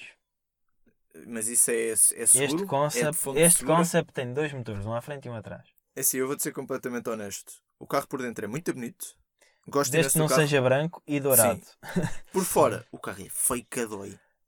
mas 1.28 1.48
isso 1.48 1.70
é, 1.72 1.90
é 1.90 1.96
seguro? 1.96 2.24
Este 2.24 2.44
é 2.44 2.48
de 2.58 2.66
concept, 2.66 3.14
fonte 3.18 3.40
este 3.40 3.60
segura? 3.60 3.78
concept 3.78 4.14
tem 4.14 4.34
dois 4.34 4.54
motores, 4.54 4.86
um 4.86 4.94
à 4.94 5.02
frente 5.02 5.26
e 5.26 5.30
um 5.30 5.36
atrás. 5.36 5.68
É 5.96 6.00
assim, 6.02 6.18
eu 6.18 6.28
vou-te 6.28 6.44
ser 6.44 6.52
completamente 6.54 7.10
honesto. 7.10 7.54
O 7.80 7.86
carro 7.86 8.08
por 8.08 8.22
dentro 8.22 8.46
é 8.46 8.48
muito 8.48 8.74
bonito. 8.74 9.16
Gosto 9.68 9.92
Desde 9.92 10.14
que 10.14 10.20
não 10.20 10.30
seja 10.30 10.62
branco 10.62 11.04
e 11.06 11.20
dourado. 11.20 11.62
Por 12.32 12.46
fora, 12.46 12.86
o 12.92 12.98
carro 12.98 13.22
é 13.26 13.30
feio. 13.30 13.68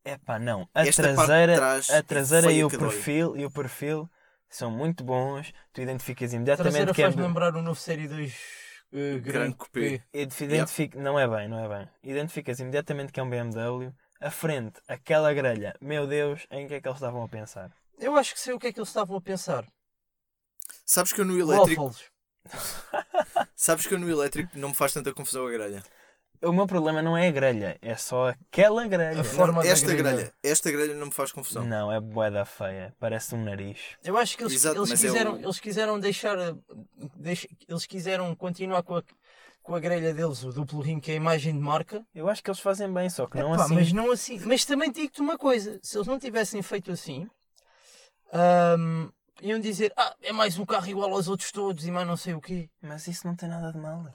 Epá, 0.03 0.39
não. 0.39 0.67
A 0.73 0.85
Esta 0.87 1.03
traseira, 1.03 1.73
a 1.73 1.95
é 1.95 2.01
traseira 2.01 2.51
e 2.51 2.63
o 2.63 2.69
dói. 2.69 2.79
perfil 2.79 3.37
e 3.37 3.45
o 3.45 3.51
perfil 3.51 4.09
são 4.49 4.71
muito 4.71 5.03
bons. 5.03 5.53
Tu 5.73 5.81
identificas 5.81 6.33
A 6.33 6.35
imediatamente 6.35 6.71
traseira 6.71 6.93
que 6.93 7.01
é 7.01 7.05
faz 7.05 7.15
lembrar 7.15 7.55
o 7.55 7.61
novo 7.61 7.79
Série 7.79 8.07
2 8.07 8.33
uh, 8.91 9.19
Gran 9.19 9.19
Gran 9.19 9.51
Coupé. 9.51 10.03
Identifica... 10.13 10.99
Não 10.99 11.19
é 11.19 11.27
bem, 11.27 11.47
não 11.47 11.59
é 11.59 11.77
bem. 11.77 11.89
Identificas 12.03 12.59
imediatamente 12.59 13.11
que 13.11 13.19
é 13.19 13.23
um 13.23 13.29
BMW. 13.29 13.93
A 14.21 14.29
frente, 14.29 14.81
aquela 14.87 15.33
grelha, 15.33 15.75
meu 15.79 16.05
Deus, 16.05 16.45
em 16.51 16.67
que 16.67 16.73
é 16.73 16.81
que 16.81 16.87
eles 16.87 16.97
estavam 16.97 17.23
a 17.23 17.27
pensar? 17.29 17.71
Eu 17.97 18.17
acho 18.17 18.33
que 18.33 18.39
sei 18.39 18.53
o 18.53 18.59
que 18.59 18.67
é 18.67 18.73
que 18.73 18.79
eles 18.79 18.89
estavam 18.89 19.15
a 19.15 19.21
pensar. 19.21 19.65
Sabes 20.85 21.13
que 21.13 21.21
eu 21.21 21.25
no 21.25 21.39
elétrico, 21.39 21.95
sabes 23.55 23.87
que 23.87 23.93
eu 23.93 23.99
no 23.99 24.09
elétrico 24.09 24.57
não 24.57 24.69
me 24.69 24.75
faz 24.75 24.91
tanta 24.91 25.13
confusão 25.13 25.47
a 25.47 25.51
grelha. 25.51 25.83
O 26.41 26.53
meu 26.53 26.65
problema 26.65 27.01
não 27.01 27.17
é 27.17 27.27
a 27.27 27.31
grelha, 27.31 27.77
é 27.81 27.95
só 27.97 28.29
aquela 28.29 28.87
grelha. 28.87 29.19
A 29.19 29.23
forma 29.25 29.61
da 29.61 29.67
esta 29.67 29.87
grelha. 29.93 30.13
grelha. 30.13 30.33
esta 30.41 30.71
grelha 30.71 30.93
não 30.95 31.07
me 31.07 31.11
faz 31.11 31.31
confusão. 31.33 31.65
Não, 31.65 31.91
é 31.91 31.99
boeda 31.99 32.45
feia. 32.45 32.95
Parece 32.97 33.35
um 33.35 33.43
nariz. 33.43 33.77
Eu 34.03 34.17
acho 34.17 34.37
que 34.37 34.43
eles, 34.43 34.53
Exato, 34.53 34.77
eles 34.79 34.91
é 34.91 34.95
quiseram, 34.95 35.33
o- 35.33 35.39
eles 35.41 35.59
quiseram 35.59 35.99
deixar. 35.99 36.37
deix- 37.17 37.45
eles 37.67 37.85
quiseram 37.85 38.33
continuar 38.35 38.83
com 38.83 38.95
a, 38.95 39.03
com 39.61 39.75
a 39.75 39.79
grelha 39.81 40.13
deles, 40.13 40.41
o 40.43 40.51
duplo 40.53 40.79
rim, 40.79 40.99
que 41.01 41.11
é 41.11 41.15
a 41.15 41.17
imagem 41.17 41.53
de 41.53 41.59
marca. 41.59 42.05
Eu 42.15 42.29
acho 42.29 42.41
que 42.41 42.49
eles 42.49 42.61
fazem 42.61 42.91
bem, 42.93 43.09
só 43.09 43.27
que 43.27 43.37
não 43.37 43.53
Epá, 43.53 43.65
assim. 43.65 43.75
Mas 43.75 43.91
não 43.91 44.09
assim. 44.11 44.39
Mas 44.45 44.63
também 44.63 44.91
digo-te 44.91 45.19
uma 45.19 45.37
coisa: 45.37 45.77
se 45.83 45.97
eles 45.97 46.07
não 46.07 46.17
tivessem 46.17 46.61
feito 46.61 46.89
assim, 46.89 47.27
iam 49.41 49.59
dizer, 49.59 49.91
ah, 49.97 50.15
é 50.21 50.31
mais 50.31 50.57
um 50.57 50.65
carro 50.65 50.87
igual 50.87 51.11
aos 51.13 51.27
outros 51.27 51.51
todos 51.51 51.85
e 51.85 51.91
mais 51.91 52.07
não 52.07 52.17
sei 52.17 52.33
o 52.33 52.41
quê. 52.41 52.69
Mas 52.81 53.07
isso 53.07 53.27
não 53.27 53.35
tem 53.35 53.49
nada 53.49 53.71
de 53.71 53.77
mal. 53.77 54.05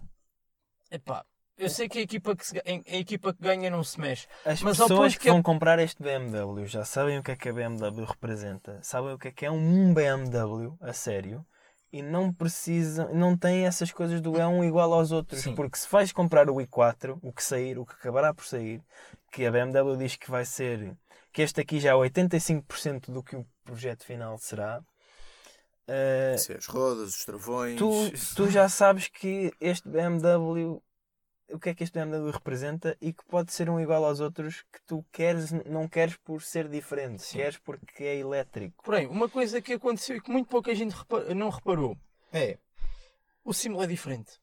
Epá, 0.91 1.25
eu 1.57 1.69
sei 1.69 1.89
que 1.89 1.99
a 1.99 2.03
equipa 2.03 2.35
que, 2.37 2.47
se 2.47 2.59
a 2.59 2.97
equipa 2.97 3.33
que 3.33 3.41
ganha 3.43 3.71
não 3.71 3.83
se 3.85 4.01
mexe. 4.01 4.27
As 4.45 4.61
Mas 4.63 4.77
pessoas 4.79 5.15
que 5.15 5.21
que 5.23 5.29
é- 5.29 5.33
vão 5.33 5.43
comprar 5.43 5.79
este 5.79 6.03
BMW 6.03 6.67
já 6.67 6.85
sabem 6.85 7.19
o 7.19 7.23
que 7.23 7.31
é 7.33 7.37
que 7.37 7.49
a 7.49 7.53
BMW 7.53 8.05
representa, 8.05 8.79
sabem 8.83 9.13
o 9.15 9.19
que 9.19 9.29
é 9.29 9.33
que 9.33 9.47
é 9.47 9.51
um 9.51 9.93
BMW 9.95 10.77
a 10.81 10.93
sério 10.93 11.45
e 11.93 12.03
não 12.03 12.33
precisam, 12.33 13.15
não 13.15 13.37
têm 13.37 13.67
essas 13.67 13.93
coisas 13.93 14.21
do 14.21 14.37
é 14.37 14.47
um 14.47 14.65
igual 14.65 14.93
aos 14.93 15.13
outros, 15.13 15.43
Sim. 15.43 15.55
porque 15.55 15.79
se 15.79 15.89
vais 15.89 16.11
comprar 16.13 16.51
o 16.51 16.57
i4, 16.57 17.19
o 17.23 17.33
que 17.33 17.43
sair, 17.43 17.79
o 17.79 17.87
que 17.87 17.93
acabará 17.95 18.35
por 18.35 18.45
sair, 18.45 18.83
que 19.31 19.47
a 19.47 19.51
BMW 19.51 19.97
diz 19.97 20.17
que 20.17 20.29
vai 20.29 20.45
ser, 20.45 20.97
que 21.33 21.41
este 21.43 21.61
aqui 21.61 21.79
já 21.79 21.91
é 21.91 21.95
85% 21.95 23.13
do 23.13 23.23
que 23.23 23.37
o 23.37 23.47
projeto 23.65 24.05
final 24.05 24.37
será. 24.39 24.83
Se 26.39 26.53
é 26.53 26.57
as 26.57 26.67
rodas, 26.67 27.11
os 27.17 27.25
travões. 27.25 27.77
tu, 27.79 28.11
tu 28.35 28.51
já 28.51 28.69
sabes 28.69 29.07
que 29.09 29.53
este 29.61 29.89
BMW 29.89 30.83
o 31.51 31.59
que 31.59 31.69
é 31.71 31.75
que 31.75 31.85
este 31.85 31.99
BMW 31.99 32.31
representa 32.31 32.97
e 33.01 33.13
que 33.13 33.25
pode 33.27 33.53
ser 33.53 33.69
um 33.69 33.79
igual 33.81 34.05
aos 34.05 34.21
outros 34.21 34.63
que 34.73 34.81
tu 34.87 35.05
queres, 35.13 35.53
não 35.67 35.89
queres 35.89 36.17
por 36.17 36.43
ser 36.43 36.69
diferente, 36.69 37.23
Sim. 37.23 37.39
queres 37.39 37.59
porque 37.59 38.05
é 38.05 38.17
elétrico. 38.17 38.83
Porém, 38.83 39.07
uma 39.07 39.29
coisa 39.29 39.61
que 39.61 39.75
aconteceu 39.75 40.17
e 40.17 40.21
que 40.21 40.31
muito 40.31 40.49
pouca 40.49 40.75
gente 40.75 40.95
não 41.37 41.51
reparou 41.51 41.97
é 42.33 42.59
o 43.45 43.53
símbolo 43.53 43.83
é 43.85 43.87
diferente. 43.87 44.41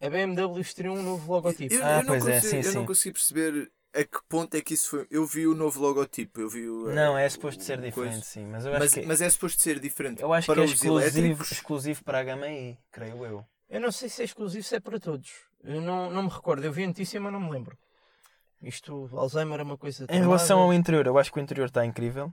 A 0.00 0.10
BMW 0.10 0.60
estreou 0.60 0.96
um 0.96 1.02
novo 1.02 1.32
logotipo. 1.32 1.72
Eu, 1.72 1.84
Ah, 1.84 1.98
eu 2.00 2.04
não 2.04 2.06
pois 2.06 2.26
é, 2.26 2.40
sim, 2.40 2.56
eu 2.56 2.72
não 2.74 2.82
sim. 2.82 2.86
consegui 2.86 3.12
perceber 3.14 3.70
a 3.94 4.04
que 4.04 4.18
ponto 4.28 4.54
é 4.56 4.60
que 4.60 4.74
isso 4.74 4.90
foi. 4.90 5.06
Eu 5.10 5.24
vi 5.24 5.46
o 5.46 5.54
novo 5.54 5.80
logotipo, 5.80 6.40
eu 6.40 6.48
vi 6.50 6.68
o. 6.68 6.90
Não, 6.92 7.16
é 7.16 7.26
o- 7.26 7.30
suposto 7.30 7.62
ser 7.62 7.78
o 7.78 7.82
diferente, 7.82 8.12
coisa. 8.14 8.24
sim, 8.24 8.44
mas 8.46 8.64
eu 8.66 8.72
acho 8.72 8.80
Mas, 8.80 8.94
que, 8.94 9.02
mas 9.06 9.20
é 9.22 9.30
suposto 9.30 9.62
ser 9.62 9.78
diferente. 9.78 10.20
eu 10.20 10.32
acho 10.32 10.46
para 10.46 10.56
que 10.56 10.70
é 10.70 10.74
exclusivo, 10.74 10.98
elétricos. 10.98 11.52
exclusivo 11.52 12.04
para 12.04 12.18
a 12.18 12.24
gama 12.24 12.48
I, 12.48 12.76
creio 12.90 13.24
eu. 13.24 13.46
Eu 13.68 13.80
não 13.80 13.92
sei 13.92 14.08
se 14.08 14.22
é 14.22 14.24
exclusivo, 14.24 14.64
se 14.64 14.74
é 14.76 14.80
para 14.80 14.98
todos. 15.00 15.30
Eu 15.64 15.80
não, 15.80 16.10
não 16.10 16.22
me 16.24 16.28
recordo. 16.28 16.64
Eu 16.64 16.72
vi 16.72 16.84
a 16.84 16.88
notícia, 16.88 17.20
mas 17.20 17.32
não 17.32 17.40
me 17.40 17.50
lembro. 17.50 17.76
Isto, 18.62 19.08
Alzheimer 19.12 19.58
é 19.60 19.62
uma 19.62 19.76
coisa. 19.76 20.06
Em 20.08 20.20
relação 20.20 20.60
ao 20.60 20.72
interior, 20.72 21.06
eu 21.06 21.18
acho 21.18 21.32
que 21.32 21.38
o 21.38 21.42
interior 21.42 21.66
está 21.66 21.84
incrível. 21.84 22.32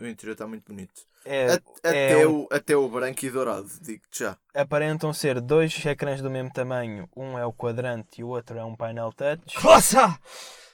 O 0.00 0.06
interior 0.06 0.32
está 0.32 0.46
muito 0.46 0.64
bonito. 0.72 1.02
É, 1.24 1.46
A- 1.54 1.60
é 1.82 2.14
até, 2.14 2.26
um- 2.28 2.42
o, 2.42 2.48
até 2.50 2.76
o 2.76 2.88
branco 2.88 3.24
e 3.24 3.30
dourado, 3.30 3.68
digo-te 3.82 4.20
já. 4.20 4.36
aparentam 4.54 5.12
ser 5.12 5.40
dois 5.40 5.84
ecrãs 5.84 6.22
do 6.22 6.30
mesmo 6.30 6.52
tamanho, 6.52 7.08
um 7.16 7.36
é 7.36 7.44
o 7.44 7.52
quadrante 7.52 8.20
e 8.20 8.24
o 8.24 8.28
outro 8.28 8.56
é 8.56 8.64
um 8.64 8.76
painel 8.76 9.12
touch. 9.12 9.56
Classa! 9.56 10.16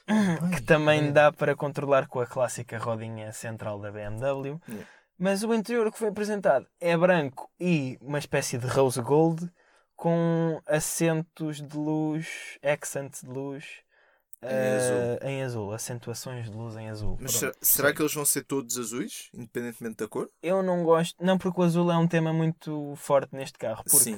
que 0.55 0.61
também 0.61 1.11
dá 1.11 1.31
para 1.31 1.55
controlar 1.55 2.07
com 2.07 2.19
a 2.19 2.27
clássica 2.27 2.77
rodinha 2.77 3.31
central 3.33 3.79
da 3.79 3.91
BMW. 3.91 4.59
Yeah. 4.69 4.87
Mas 5.17 5.43
o 5.43 5.51
interior 5.53 5.91
que 5.91 5.97
foi 5.97 6.09
apresentado 6.09 6.67
é 6.79 6.95
branco 6.95 7.49
e 7.59 7.97
uma 8.01 8.19
espécie 8.19 8.59
de 8.59 8.67
rose 8.67 9.01
gold 9.01 9.49
com 9.95 10.61
acentos 10.65 11.61
de 11.61 11.77
luz, 11.77 12.57
accents 12.63 13.21
de 13.21 13.29
luz 13.29 13.65
Em 14.43 14.47
eh, 14.47 14.75
azul. 14.77 15.29
em 15.29 15.43
azul, 15.43 15.73
acentuações 15.73 16.49
de 16.49 16.55
luz 16.55 16.75
em 16.75 16.89
azul. 16.89 17.17
Mas 17.19 17.31
Pronto. 17.33 17.57
será, 17.61 17.93
que 17.93 18.01
eles 18.01 18.13
vão 18.13 18.25
ser 18.25 18.43
todos 18.43 18.77
azuis, 18.77 19.29
independentemente 19.33 19.97
da 19.97 20.07
cor? 20.07 20.29
Eu 20.41 20.61
não 20.61 20.83
gosto, 20.83 21.15
não 21.23 21.37
porque 21.37 21.59
o 21.59 21.63
azul 21.63 21.91
é 21.91 21.97
um 21.97 22.07
tema 22.07 22.31
muito 22.33 22.93
forte 22.95 23.35
neste 23.35 23.57
carro. 23.57 23.83
Sim, 23.87 24.15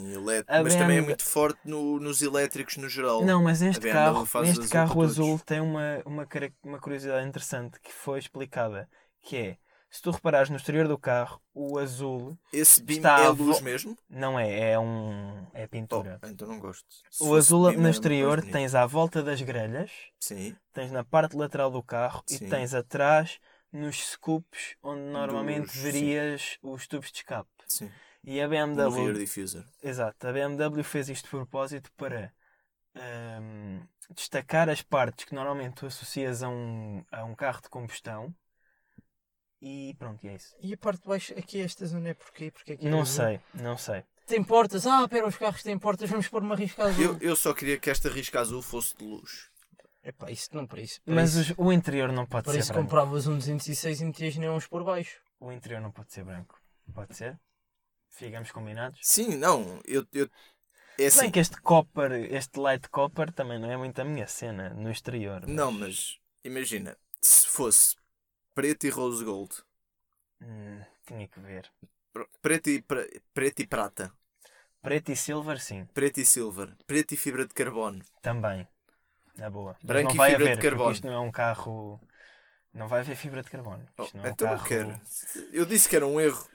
a 0.48 0.64
Mas 0.64 0.76
também 0.76 0.98
é 0.98 1.02
muito 1.02 1.24
forte 1.24 1.60
no- 1.66 2.00
nos 2.00 2.22
elétricos 2.22 2.78
no 2.78 2.90
geral. 2.90 3.24
Não, 3.24 3.42
mas 3.44 3.62
neste 3.62 3.88
carro, 3.88 4.28
neste 4.42 4.60
azul 4.60 4.70
carro 4.70 5.02
azul 5.02 5.40
tem 5.40 5.60
uma, 5.62 6.02
uma, 6.06 6.28
uma 6.64 6.80
curiosidade 6.80 7.28
interessante 7.28 7.80
que 7.80 7.92
foi 7.94 8.20
explicada, 8.20 8.90
que 9.22 9.38
é, 9.38 9.58
se 9.98 10.02
tu 10.04 10.12
reparares 10.12 10.50
no 10.50 10.56
exterior 10.58 10.88
do 10.88 10.98
carro, 10.98 11.42
o 11.54 11.78
azul 11.80 12.38
Esse 12.54 12.82
beam 12.84 12.98
Está 12.98 13.20
é 13.20 13.26
a 13.26 13.30
luz 13.30 13.60
mesmo? 13.62 13.98
não 14.10 14.40
é, 14.40 14.72
é 14.72 14.80
um 14.80 15.46
é 15.54 15.64
Oh, 15.66 15.68
pintura. 15.68 16.20
então 16.26 16.48
não 16.48 16.60
gosto. 16.60 16.86
Se 17.10 17.24
o 17.24 17.34
azul 17.36 17.70
beam, 17.70 17.82
no 17.82 17.90
exterior 17.90 18.38
bonito. 18.40 18.54
tens 18.54 18.76
à 18.76 18.86
volta 18.86 19.24
das 19.24 19.42
grelhas, 19.42 19.92
Sim. 20.20 20.56
tens 20.72 20.92
na 20.92 21.04
parte 21.04 21.36
lateral 21.36 21.72
do 21.72 21.82
carro 21.84 22.24
Sim. 22.28 22.46
e 22.46 22.50
tens 22.50 22.74
atrás 22.74 23.40
nos 23.72 24.12
scoops 24.12 24.76
onde 24.82 25.02
normalmente 25.02 25.66
Dos- 25.66 25.72
sim. 25.74 25.82
verias 25.82 26.58
os 26.62 26.88
tubos 26.88 27.12
de 27.12 27.18
escape. 27.18 27.50
Sim. 27.68 27.92
E 28.24 28.40
a 28.42 28.48
BMW, 28.48 29.14
diffuser. 29.14 29.64
exato, 29.84 30.28
a 30.28 30.32
BMW 30.32 30.84
fez 30.84 31.10
isto 31.10 31.26
de 31.26 31.32
propósito 31.32 31.92
para 31.98 32.32
ahm, 32.96 33.82
destacar 34.16 34.70
as 34.70 34.82
partes 34.82 35.26
que 35.26 35.36
normalmente 35.36 35.76
tu 35.76 35.86
associas 35.86 36.44
a 36.44 36.50
um, 36.50 37.04
a 37.12 37.24
um 37.24 37.36
carro 37.36 37.62
de 37.62 37.70
combustão. 37.70 38.34
E 39.62 39.96
pronto, 39.98 40.24
e 40.24 40.30
é 40.30 40.36
isso. 40.36 40.56
E 40.62 40.74
a 40.74 40.78
parte 40.78 41.02
de 41.02 41.08
baixo, 41.08 41.34
aqui 41.38 41.62
esta 41.62 41.86
zona 41.86 42.10
é 42.10 42.14
porquê? 42.14 42.52
Porque 42.52 42.74
aqui 42.74 42.88
é 42.88 42.90
Não 42.90 43.02
azul. 43.02 43.16
sei, 43.26 43.40
não 43.56 43.78
sei. 43.78 44.04
Tem 44.28 44.44
portas. 44.44 44.86
Ah, 44.86 45.08
pera, 45.08 45.26
os 45.28 45.38
carros 45.38 45.64
têm 45.64 45.80
portas, 45.80 46.10
vamos 46.10 46.28
pôr 46.28 46.44
uma 46.44 46.56
risca 46.56 46.84
azul. 46.86 47.04
Eu, 47.04 47.18
eu 47.20 47.36
só 47.36 47.54
queria 47.54 47.80
que 47.80 47.90
esta 47.90 48.10
risca 48.10 48.40
azul 48.40 48.62
fosse 48.62 48.96
de 48.96 49.04
luz. 49.04 49.50
Epá, 50.04 50.30
isso 50.32 50.50
não 50.54 50.66
para 50.68 50.82
isso. 50.82 51.02
Para 51.02 51.16
Mas 51.16 51.34
isso, 51.36 51.54
os- 51.54 51.58
o 51.58 51.72
interior 51.72 52.12
não 52.12 52.26
pode 52.26 52.44
para 52.46 52.54
ser 52.54 52.60
isso 52.60 52.72
branco. 52.72 52.86
compravas 52.90 53.26
um 53.28 53.36
206 53.38 54.02
e 54.02 54.06
metias 54.06 54.36
neons 54.38 54.68
por 54.68 54.84
baixo. 54.84 55.20
O 55.40 55.52
interior 55.52 55.82
não 55.82 55.92
pode 55.92 56.12
ser 56.14 56.24
branco. 56.24 56.60
Pode 56.94 57.16
ser? 57.16 57.38
Ficamos 58.10 58.52
combinados? 58.52 59.00
Sim, 59.04 59.36
não. 59.36 59.80
Eu, 59.86 60.06
eu, 60.14 60.30
é 60.98 61.08
assim. 61.08 61.22
bem 61.22 61.32
que 61.32 61.40
este 61.40 61.60
copper, 61.62 62.12
este 62.34 62.60
light 62.60 62.88
copper 62.90 63.32
também 63.34 63.60
não 63.60 63.70
é 63.72 63.78
muito 63.78 64.00
a 64.00 64.06
minha 64.06 64.28
cena 64.28 64.70
no 64.70 64.90
exterior. 64.92 65.46
Não, 65.48 65.72
mas 65.72 66.18
imagina. 66.44 66.98
Se 67.22 67.46
fosse 67.48 67.96
preto 68.58 68.88
e 68.88 68.90
rose 68.90 69.24
gold. 69.24 69.54
Hum, 70.42 70.82
tinha 71.06 71.28
que 71.28 71.40
ver. 71.40 71.70
Pr- 72.12 72.24
Preto 72.42 72.70
e, 72.72 72.82
pra- 72.82 73.06
preto 73.32 73.60
e 73.62 73.68
prata. 73.68 74.12
Preto 74.82 75.12
e 75.12 75.16
silver, 75.16 75.60
sim. 75.62 75.86
Preto 75.94 76.20
e 76.20 76.26
silver. 76.26 76.76
Preto 76.88 77.14
e 77.14 77.18
fibra 77.18 77.46
de 77.46 77.54
carbono. 77.54 78.04
Também. 78.20 78.68
Na 79.36 79.48
boa. 79.52 79.78
Branco 79.84 80.08
não 80.10 80.16
e 80.16 80.18
vai 80.18 80.32
fibra 80.32 80.46
de 80.46 80.52
haver, 80.52 80.58
porque 80.58 80.70
carbono. 80.70 80.92
isto 80.92 81.06
não 81.08 81.14
é 81.14 81.20
um 81.20 81.32
carro. 81.32 82.02
Não 82.74 82.88
vai 82.88 83.02
haver 83.02 83.16
fibra 83.16 83.44
de 83.44 83.50
carbono. 83.52 83.86
Oh, 83.96 84.04
Isto 84.04 84.18
não 84.18 84.24
é 84.26 84.28
um 84.28 84.32
então 84.32 84.48
não 84.50 84.56
carro. 84.58 84.68
quero. 84.68 85.02
Eu 85.54 85.66
disse 85.68 85.88
que 85.88 85.96
era 85.96 86.08
um 86.08 86.20
erro. 86.20 86.48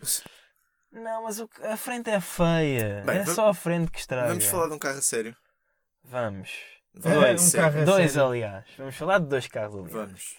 Não, 0.90 1.22
mas 1.22 1.38
o- 1.38 1.48
a 1.62 1.76
frente 1.76 2.10
é 2.10 2.20
feia. 2.20 3.02
Bem, 3.06 3.18
é 3.18 3.22
va- 3.22 3.32
só 3.34 3.48
a 3.48 3.54
frente 3.54 3.92
que 3.92 4.00
estraga. 4.00 4.28
Vamos 4.28 4.44
falar 4.46 4.66
de 4.68 4.74
um 4.74 4.78
carro 4.78 4.98
a 4.98 5.02
sério. 5.02 5.36
Vamos. 6.02 6.50
Vamos, 6.94 7.54
É, 7.54 7.70
um 7.80 7.84
Dois, 7.84 8.10
sério. 8.12 8.26
aliás. 8.26 8.66
Vamos 8.76 8.96
falar 8.96 9.18
de 9.20 9.26
dois 9.26 9.46
carros 9.46 9.76
ali. 9.76 9.90
Vamos. 9.92 10.36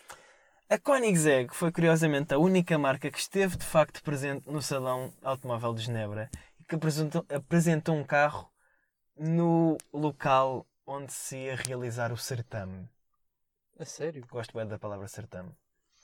A 0.73 0.79
Koenigsegg 0.79 1.53
foi 1.53 1.71
curiosamente 1.71 2.33
a 2.33 2.39
única 2.39 2.79
marca 2.79 3.11
que 3.11 3.19
esteve 3.19 3.57
de 3.57 3.63
facto 3.63 4.01
presente 4.01 4.49
no 4.49 4.59
Salão 4.59 5.13
Automóvel 5.21 5.71
de 5.71 5.83
Genebra 5.83 6.31
e 6.59 6.63
que 6.63 6.73
apresentou, 6.73 7.23
apresentou 7.29 7.95
um 7.95 8.03
carro 8.03 8.51
no 9.15 9.77
local 9.93 10.65
onde 10.83 11.13
se 11.13 11.37
ia 11.37 11.55
realizar 11.55 12.11
o 12.11 12.17
certame. 12.17 12.89
A 13.77 13.85
sério? 13.85 14.25
Gosto 14.27 14.57
bem 14.57 14.65
da 14.65 14.79
palavra 14.79 15.07
certame. 15.07 15.51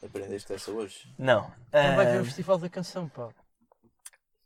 Aprendeste 0.04 0.54
essa 0.54 0.70
hoje? 0.70 1.12
Não. 1.18 1.52
Então 1.70 1.96
vai 1.96 2.06
ver 2.06 2.20
ah, 2.20 2.22
o 2.22 2.26
Festival 2.26 2.60
da 2.60 2.70
Canção, 2.70 3.10
pá. 3.10 3.30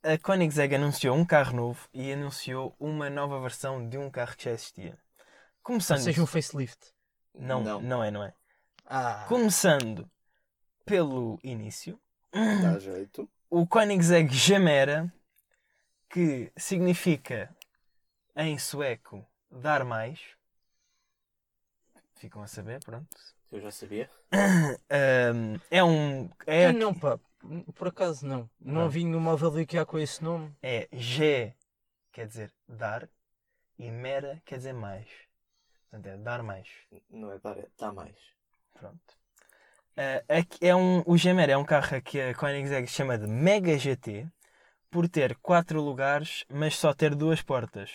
a 0.03 0.17
Koenigsegg 0.17 0.73
anunciou 0.73 1.17
um 1.17 1.25
carro 1.25 1.53
novo 1.53 1.89
e 1.93 2.13
anunciou 2.13 2.73
uma 2.79 3.09
nova 3.09 3.41
versão 3.41 3.89
de 3.89 3.97
um 3.97 4.09
carro 4.09 4.37
que 4.37 4.45
já 4.45 4.51
existia. 4.51 4.91
Ou 4.91 5.63
Começando. 5.63 5.99
seja, 5.99 6.23
um 6.23 6.25
facelift. 6.25 6.93
Não, 7.35 7.61
Não. 7.61 7.81
não, 7.81 8.01
é, 8.01 8.09
não 8.09 8.23
é. 8.23 8.33
Ah, 8.85 9.25
Começando 9.27 10.09
pelo 10.85 11.39
início, 11.43 11.99
Dá 12.31 12.77
jeito. 12.79 13.29
o 13.49 13.65
Koenigsegg 13.67 14.33
Gemera, 14.33 15.13
que 16.09 16.51
significa 16.57 17.55
em 18.35 18.57
sueco 18.57 19.25
dar 19.51 19.83
mais. 19.83 20.19
Ficam 22.15 22.41
a 22.41 22.47
saber, 22.47 22.83
pronto. 22.83 23.07
Eu 23.51 23.61
já 23.61 23.69
sabia. 23.71 24.09
Ahm, 24.89 25.59
é 25.69 25.83
um. 25.83 26.29
É, 26.47 26.67
eu 26.67 26.73
não, 26.73 26.93
pá. 26.93 27.19
Por 27.75 27.89
acaso 27.89 28.25
não. 28.25 28.49
Não 28.59 28.85
Ah. 28.85 28.87
vi 28.87 29.03
do 29.51 29.59
IKEA 29.59 29.85
com 29.85 29.99
esse 29.99 30.23
nome. 30.23 30.55
é 30.61 30.87
G 30.93 31.53
quer 32.11 32.27
dizer 32.27 32.53
dar 32.67 33.09
e 33.77 33.91
Mera 33.91 34.41
quer 34.45 34.57
dizer 34.57 34.73
mais. 34.73 35.07
Portanto, 35.89 36.07
é 36.07 36.17
dar 36.17 36.41
mais. 36.41 36.67
Não 37.09 37.31
é 37.31 37.37
dar, 37.39 37.57
é 37.57 37.67
dá 37.77 37.91
mais. 37.91 38.15
Pronto. 38.73 39.17
Ah, 39.95 40.23
aqui 40.39 40.67
é 40.67 40.75
um, 40.75 41.03
o 41.05 41.15
Gemera 41.17 41.51
é 41.51 41.57
um 41.57 41.63
carro 41.63 42.01
que 42.01 42.19
a 42.19 42.33
Koenigsegg 42.33 42.87
chama 42.87 43.15
de 43.17 43.27
Mega 43.27 43.77
GT 43.77 44.27
por 44.89 45.07
ter 45.07 45.35
4 45.35 45.79
lugares, 45.81 46.45
mas 46.51 46.75
só 46.75 46.93
ter 46.93 47.13
duas 47.13 47.43
portas. 47.43 47.91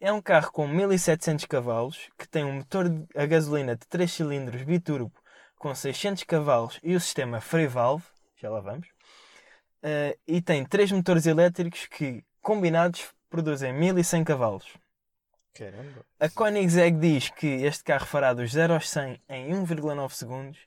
É 0.00 0.12
um 0.12 0.22
carro 0.22 0.52
com 0.52 0.68
1700 0.68 1.46
cavalos 1.46 2.08
que 2.16 2.28
tem 2.28 2.44
um 2.44 2.54
motor 2.54 2.86
a 3.16 3.26
gasolina 3.26 3.74
de 3.74 3.86
3 3.88 4.10
cilindros 4.10 4.62
biturbo 4.62 5.12
com 5.56 5.74
600 5.74 6.22
cavalos 6.24 6.78
e 6.82 6.94
o 6.94 7.00
sistema 7.00 7.40
free 7.40 7.66
valve, 7.66 8.04
já 8.36 8.50
lá 8.50 8.60
vamos, 8.60 8.86
Ah, 9.82 10.16
e 10.26 10.40
tem 10.40 10.64
três 10.64 10.92
motores 10.92 11.26
elétricos 11.26 11.86
que, 11.86 12.24
combinados, 12.40 13.12
produzem 13.28 13.72
1100 13.72 14.24
cavalos. 14.24 14.66
Caramba. 15.54 16.04
A 16.20 16.28
Koenigsegg 16.28 16.98
diz 16.98 17.30
que 17.30 17.46
este 17.46 17.84
carro 17.84 18.06
fará 18.06 18.32
dos 18.32 18.52
0 18.52 18.74
aos 18.74 18.88
100 18.88 19.20
em 19.28 19.52
1,9 19.52 20.10
segundos 20.14 20.58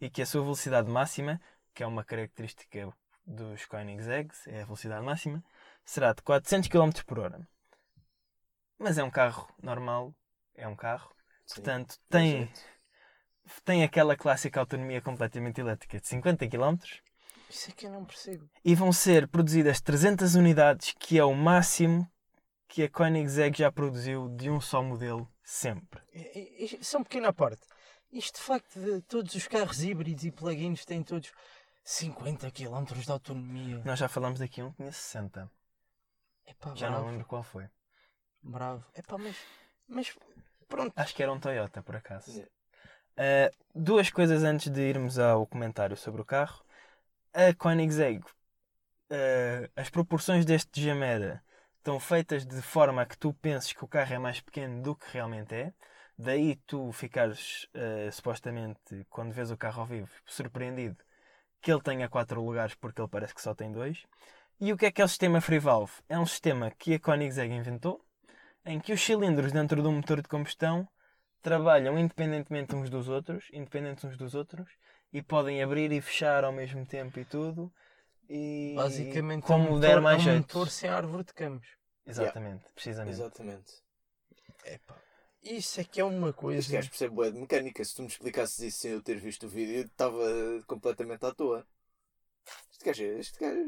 e 0.00 0.10
que 0.10 0.22
a 0.22 0.26
sua 0.26 0.42
velocidade 0.42 0.90
máxima, 0.90 1.40
que 1.74 1.82
é 1.82 1.86
uma 1.86 2.04
característica 2.04 2.92
dos 3.26 3.64
Koenigsegg's, 3.66 4.46
é 4.46 4.62
a 4.62 4.64
velocidade 4.64 5.04
máxima, 5.04 5.42
será 5.84 6.12
de 6.12 6.22
400 6.22 6.68
km 6.68 6.90
por 7.06 7.18
hora. 7.18 7.46
Mas 8.78 8.98
é 8.98 9.04
um 9.04 9.10
carro 9.10 9.48
normal, 9.62 10.14
é 10.54 10.68
um 10.68 10.76
carro, 10.76 11.10
portanto 11.48 11.96
tem, 12.08 12.48
tem 13.64 13.82
aquela 13.82 14.16
clássica 14.16 14.60
autonomia 14.60 15.00
completamente 15.00 15.60
elétrica 15.60 15.98
de 16.00 16.06
50 16.06 16.46
km 16.48 16.76
Isso 17.48 17.70
é 17.70 17.72
que 17.72 17.86
eu 17.86 17.90
não 17.90 18.04
percebo. 18.04 18.48
e 18.64 18.74
vão 18.74 18.92
ser 18.92 19.28
produzidas 19.28 19.80
300 19.80 20.34
unidades, 20.34 20.94
que 20.98 21.18
é 21.18 21.24
o 21.24 21.34
máximo 21.34 22.06
que 22.68 22.82
a 22.82 22.90
Koenigsegg 22.90 23.56
já 23.58 23.70
produziu 23.72 24.28
de 24.28 24.50
um 24.50 24.60
só 24.60 24.82
modelo 24.82 25.30
sempre. 25.42 26.02
E- 26.12 26.64
e- 26.78 26.84
Só 26.84 26.98
uma 26.98 27.04
pequena 27.04 27.32
parte. 27.32 27.62
Isto 28.12 28.36
de 28.36 28.42
facto 28.42 28.80
de 28.80 29.02
todos 29.02 29.34
os 29.34 29.46
carros 29.46 29.82
híbridos 29.82 30.24
e 30.24 30.30
plug-ins 30.30 30.84
têm 30.84 31.02
todos 31.02 31.32
50 31.84 32.50
km 32.50 32.84
de 32.84 33.10
autonomia. 33.10 33.82
Nós 33.84 33.98
já 33.98 34.08
falamos 34.08 34.40
daqui 34.40 34.62
um 34.62 34.70
que 34.70 34.78
tinha 34.78 34.92
60. 34.92 35.50
Epá, 36.46 36.74
Já 36.74 36.88
bravo, 36.88 37.04
não 37.04 37.10
lembro 37.12 37.26
qual 37.26 37.42
foi. 37.42 37.68
bravo. 38.42 38.84
Epá, 38.94 39.18
mas, 39.18 39.36
mas 39.88 40.16
pronto. 40.68 40.92
Acho 40.96 41.14
que 41.14 41.22
era 41.22 41.32
um 41.32 41.40
Toyota, 41.40 41.82
por 41.82 41.96
acaso. 41.96 42.30
Yeah. 42.30 42.50
Uh, 43.18 43.56
duas 43.74 44.10
coisas 44.10 44.44
antes 44.44 44.70
de 44.70 44.80
irmos 44.80 45.18
ao 45.18 45.46
comentário 45.46 45.96
sobre 45.96 46.20
o 46.20 46.24
carro. 46.24 46.64
A 47.32 47.54
Koenigsegg, 47.54 48.24
uh, 48.24 49.70
as 49.74 49.90
proporções 49.90 50.44
deste 50.44 50.80
Gemera 50.80 51.42
estão 51.78 52.00
feitas 52.00 52.44
de 52.44 52.60
forma 52.60 53.02
a 53.02 53.06
que 53.06 53.16
tu 53.16 53.32
penses 53.34 53.72
que 53.72 53.84
o 53.84 53.88
carro 53.88 54.12
é 54.12 54.18
mais 54.18 54.40
pequeno 54.40 54.82
do 54.82 54.96
que 54.96 55.06
realmente 55.12 55.54
é. 55.54 55.72
Daí 56.18 56.56
tu 56.66 56.92
ficares, 56.92 57.64
uh, 57.74 58.10
supostamente, 58.10 59.06
quando 59.10 59.32
vês 59.32 59.50
o 59.50 59.56
carro 59.56 59.80
ao 59.80 59.86
vivo, 59.86 60.10
surpreendido 60.24 60.96
que 61.60 61.72
ele 61.72 61.82
tenha 61.82 62.08
quatro 62.08 62.42
lugares 62.42 62.74
porque 62.74 63.00
ele 63.00 63.08
parece 63.08 63.34
que 63.34 63.42
só 63.42 63.54
tem 63.54 63.72
dois. 63.72 64.04
E 64.60 64.72
o 64.72 64.76
que 64.76 64.86
é 64.86 64.90
que 64.92 65.02
é 65.02 65.04
o 65.04 65.08
sistema 65.08 65.40
Free 65.40 65.58
Valve? 65.58 65.92
É 66.08 66.18
um 66.18 66.24
sistema 66.24 66.70
que 66.70 66.94
a 66.94 67.00
Koenigsegg 67.00 67.52
inventou, 67.52 68.00
em 68.64 68.80
que 68.80 68.92
os 68.92 69.00
cilindros 69.00 69.52
dentro 69.52 69.82
de 69.82 69.88
um 69.88 69.92
motor 69.92 70.22
de 70.22 70.28
combustão 70.28 70.88
trabalham 71.42 71.98
independentemente 71.98 72.74
uns 72.74 72.88
dos 72.88 73.08
outros, 73.08 73.48
independentes 73.52 74.04
uns 74.04 74.16
dos 74.16 74.34
outros, 74.34 74.70
e 75.12 75.22
podem 75.22 75.62
abrir 75.62 75.92
e 75.92 76.00
fechar 76.00 76.44
ao 76.44 76.52
mesmo 76.52 76.86
tempo 76.86 77.18
e 77.20 77.24
tudo. 77.24 77.72
E 78.28 78.72
Basicamente 78.74 79.44
é 79.44 79.46
como 79.46 79.74
um 79.74 79.80
der 79.80 79.96
motor, 79.96 80.02
mais 80.02 80.18
é 80.18 80.20
um 80.20 80.24
jeito. 80.24 80.42
motor 80.42 80.70
sem 80.70 80.88
árvore 80.88 81.24
de 81.24 81.34
campos. 81.34 81.68
Exatamente, 82.06 82.64
precisamente. 82.74 83.14
Exatamente. 83.14 83.72
Epá, 84.64 84.96
isso 85.54 85.80
é 85.80 85.84
que 85.84 86.00
é 86.00 86.04
uma 86.04 86.28
Este 86.28 86.38
coisa. 86.40 86.72
gajo 86.72 86.88
percebe 86.90 87.14
bué 87.14 87.30
de 87.30 87.38
mecânica. 87.38 87.84
Se 87.84 87.94
tu 87.94 88.02
me 88.02 88.08
explicasses 88.08 88.58
isso 88.60 88.78
sem 88.78 88.90
eu 88.92 89.02
ter 89.02 89.18
visto 89.18 89.46
o 89.46 89.48
vídeo, 89.48 89.76
eu 89.76 89.84
estava 89.84 90.20
completamente 90.66 91.24
à 91.24 91.32
toa. 91.32 91.66
Este 92.72 92.84
gajo 92.84 93.02
é. 93.04 93.18
Este 93.18 93.38
gajo. 93.38 93.60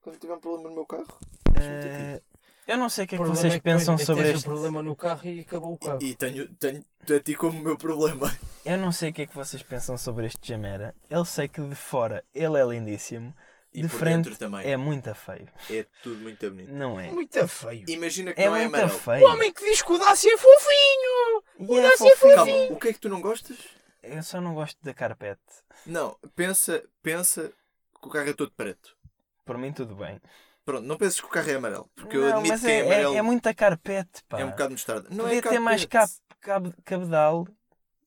Quando 0.00 0.18
tiver 0.18 0.34
um 0.34 0.40
problema 0.40 0.68
no 0.68 0.74
meu 0.74 0.86
carro. 0.86 1.18
Eh, 1.56 2.20
eu 2.66 2.76
não 2.76 2.88
sei 2.88 3.04
o 3.04 3.08
que 3.08 3.14
é 3.14 3.18
que 3.18 3.24
vocês 3.24 3.52
é 3.54 3.56
que 3.58 3.62
pensam 3.64 3.96
depois 3.96 4.06
sobre 4.06 4.30
este. 4.30 4.46
um 4.48 4.52
problema 4.52 4.82
no 4.82 4.94
carro 4.94 5.26
e 5.26 5.40
acabou 5.40 5.72
o 5.72 5.78
carro. 5.78 6.02
E 6.02 6.14
tenho, 6.14 6.48
tenho 6.54 6.84
a 7.14 7.20
ti 7.20 7.34
como 7.34 7.60
meu 7.60 7.76
problema. 7.76 8.30
Eu 8.64 8.76
não 8.76 8.92
sei 8.92 9.10
o 9.10 9.12
que 9.12 9.22
é 9.22 9.26
que 9.26 9.34
vocês 9.34 9.62
pensam 9.62 9.96
sobre 9.96 10.26
este 10.26 10.46
Gemera. 10.46 10.94
Eu 11.08 11.24
sei 11.24 11.48
que 11.48 11.60
de 11.62 11.74
fora 11.74 12.22
ele 12.34 12.58
é 12.60 12.64
lindíssimo, 12.64 13.34
E 13.78 13.82
de 13.82 13.88
por 13.88 13.98
frente 13.98 14.24
dentro 14.24 14.36
também. 14.38 14.70
é 14.70 14.76
muito 14.76 15.14
feio. 15.14 15.48
É 15.70 15.86
tudo 16.02 16.20
muito 16.20 16.50
bonito. 16.50 16.72
Não 16.72 16.98
é? 17.00 17.10
Muito 17.10 17.48
feio. 17.48 17.84
Imagina 17.88 18.32
que 18.34 18.40
É 18.40 18.46
não 18.48 18.56
é 18.56 18.62
muito 18.62 18.74
amarelo. 18.76 18.98
feio. 18.98 19.26
O 19.26 19.30
homem 19.32 19.52
que 19.52 19.64
diz 19.64 19.82
que 19.82 19.92
o 19.92 19.98
Dacia 19.98 20.34
é 20.34 20.36
fofinho! 20.36 21.42
E 21.60 21.78
é 21.78 21.82
Dacia 21.90 22.16
fofinho. 22.16 22.34
Calma, 22.36 22.52
o 22.70 22.78
que 22.78 22.88
é 22.88 22.92
que 22.92 23.00
tu 23.00 23.08
não 23.08 23.20
gostas? 23.20 23.56
Eu 24.02 24.22
só 24.22 24.40
não 24.40 24.54
gosto 24.54 24.78
da 24.82 24.94
carpete. 24.94 25.40
Não, 25.86 26.16
pensa, 26.34 26.82
pensa 27.02 27.52
que 28.00 28.06
o 28.08 28.10
carro 28.10 28.28
é 28.30 28.32
todo 28.32 28.50
preto. 28.52 28.96
Por 29.44 29.56
mim, 29.58 29.72
tudo 29.72 29.94
bem. 29.96 30.20
Pronto, 30.64 30.84
não 30.84 30.96
penses 30.98 31.20
que 31.20 31.26
o 31.26 31.30
carro 31.30 31.50
é 31.50 31.54
amarelo. 31.54 31.90
Porque 31.96 32.16
eu 32.16 32.20
não, 32.22 32.28
admito 32.34 32.48
mas 32.52 32.60
que 32.60 32.66
é, 32.66 32.70
é, 32.70 32.78
é, 32.78 32.82
amarelo. 32.84 33.14
é 33.16 33.22
muita 33.22 33.54
carpete, 33.54 34.22
pá. 34.28 34.38
é 34.40 34.44
um 34.44 34.50
bocado 34.50 34.70
mostarda. 34.72 35.08
Não 35.10 35.24
Podia 35.24 35.38
é 35.38 35.42
ter 35.42 35.58
mais 35.58 35.84
carpete. 35.86 36.20
cap, 36.40 36.62
cab, 36.70 36.74
cabedal 36.84 37.48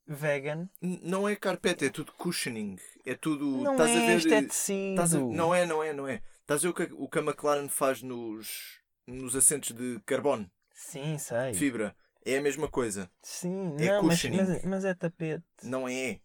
vegan. 0.08 0.68
N- 0.82 1.00
Não 1.04 1.28
é 1.28 1.36
carpete, 1.36 1.86
é 1.86 1.90
tudo 1.90 2.12
cushioning. 2.14 2.78
É 3.06 3.16
tudo. 3.16 3.46
Não 3.46 3.72
estás 3.74 3.90
é, 3.92 3.98
a 3.98 4.06
ver. 4.06 4.18
isto 4.18 4.34
é 4.34 4.38
eh, 4.38 4.42
tecido. 4.44 5.02
a- 5.02 5.36
Não 5.36 5.54
é, 5.56 5.66
não 5.66 5.84
é, 5.84 5.94
não 5.94 6.08
é. 6.08 6.22
Estás 6.42 6.60
a 6.64 6.68
ver 6.68 6.70
o 6.70 6.74
que, 6.74 6.94
o 6.94 7.08
que 7.10 7.20
a 7.20 7.22
McLaren 7.22 7.68
faz 7.70 8.02
nos, 8.02 8.80
nos 9.08 9.36
assentos 9.36 9.72
de 9.72 10.00
carbono, 10.06 10.50
Sim, 10.74 11.18
sei. 11.18 11.54
fibra. 11.54 11.96
É 12.24 12.38
a 12.38 12.42
mesma 12.42 12.68
coisa. 12.68 13.10
Sim, 13.24 13.76
É 13.80 13.88
não, 13.94 14.04
mas, 14.04 14.24
mas, 14.26 14.64
mas 14.64 14.86
é 14.86 14.94
tapete. 14.94 15.44
Não 15.64 15.88
é. 15.88 16.20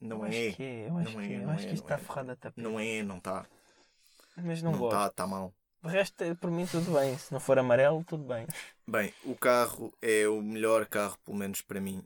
Não 0.00 0.18
eu 0.18 0.24
é. 0.26 0.48
Acho 0.48 0.62
é, 0.62 0.88
eu 0.88 0.98
acho 0.98 1.12
Não 1.14 1.20
que, 1.22 1.32
é, 1.32 1.36
é, 1.36 1.44
eu 1.44 1.50
acho 1.50 1.64
é, 1.64 1.68
que 1.68 1.74
isto 1.74 1.82
está 1.84 1.94
é. 1.94 1.98
forrado 1.98 2.30
a 2.30 2.36
tapete. 2.36 2.62
Não 2.62 2.78
é, 2.78 3.02
não 3.02 3.18
está. 3.18 3.46
Mas 4.36 4.62
não, 4.62 4.72
Não 4.72 4.78
gosto. 4.78 4.94
está, 4.94 5.06
está 5.08 5.26
mal. 5.26 5.52
O 5.82 5.88
resto, 5.88 6.22
é- 6.22 6.34
por 6.34 6.50
mim, 6.50 6.66
tudo 6.66 6.92
bem. 6.92 7.16
Se 7.18 7.32
não 7.32 7.40
for 7.40 7.58
amarelo, 7.58 8.04
tudo 8.04 8.24
bem. 8.24 8.46
Bem, 8.86 9.12
o 9.24 9.34
carro 9.34 9.92
é 10.02 10.28
o 10.28 10.40
melhor 10.42 10.86
carro, 10.86 11.18
pelo 11.24 11.36
menos 11.38 11.60
para 11.62 11.80
mim, 11.80 12.02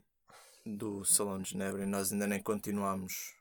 do 0.65 1.03
Salão 1.05 1.41
de 1.41 1.51
Genebra. 1.51 1.83
E 1.83 1.85
nós 1.85 2.11
ainda 2.11 2.25
nem 2.27 2.41
continuamos 2.41 3.33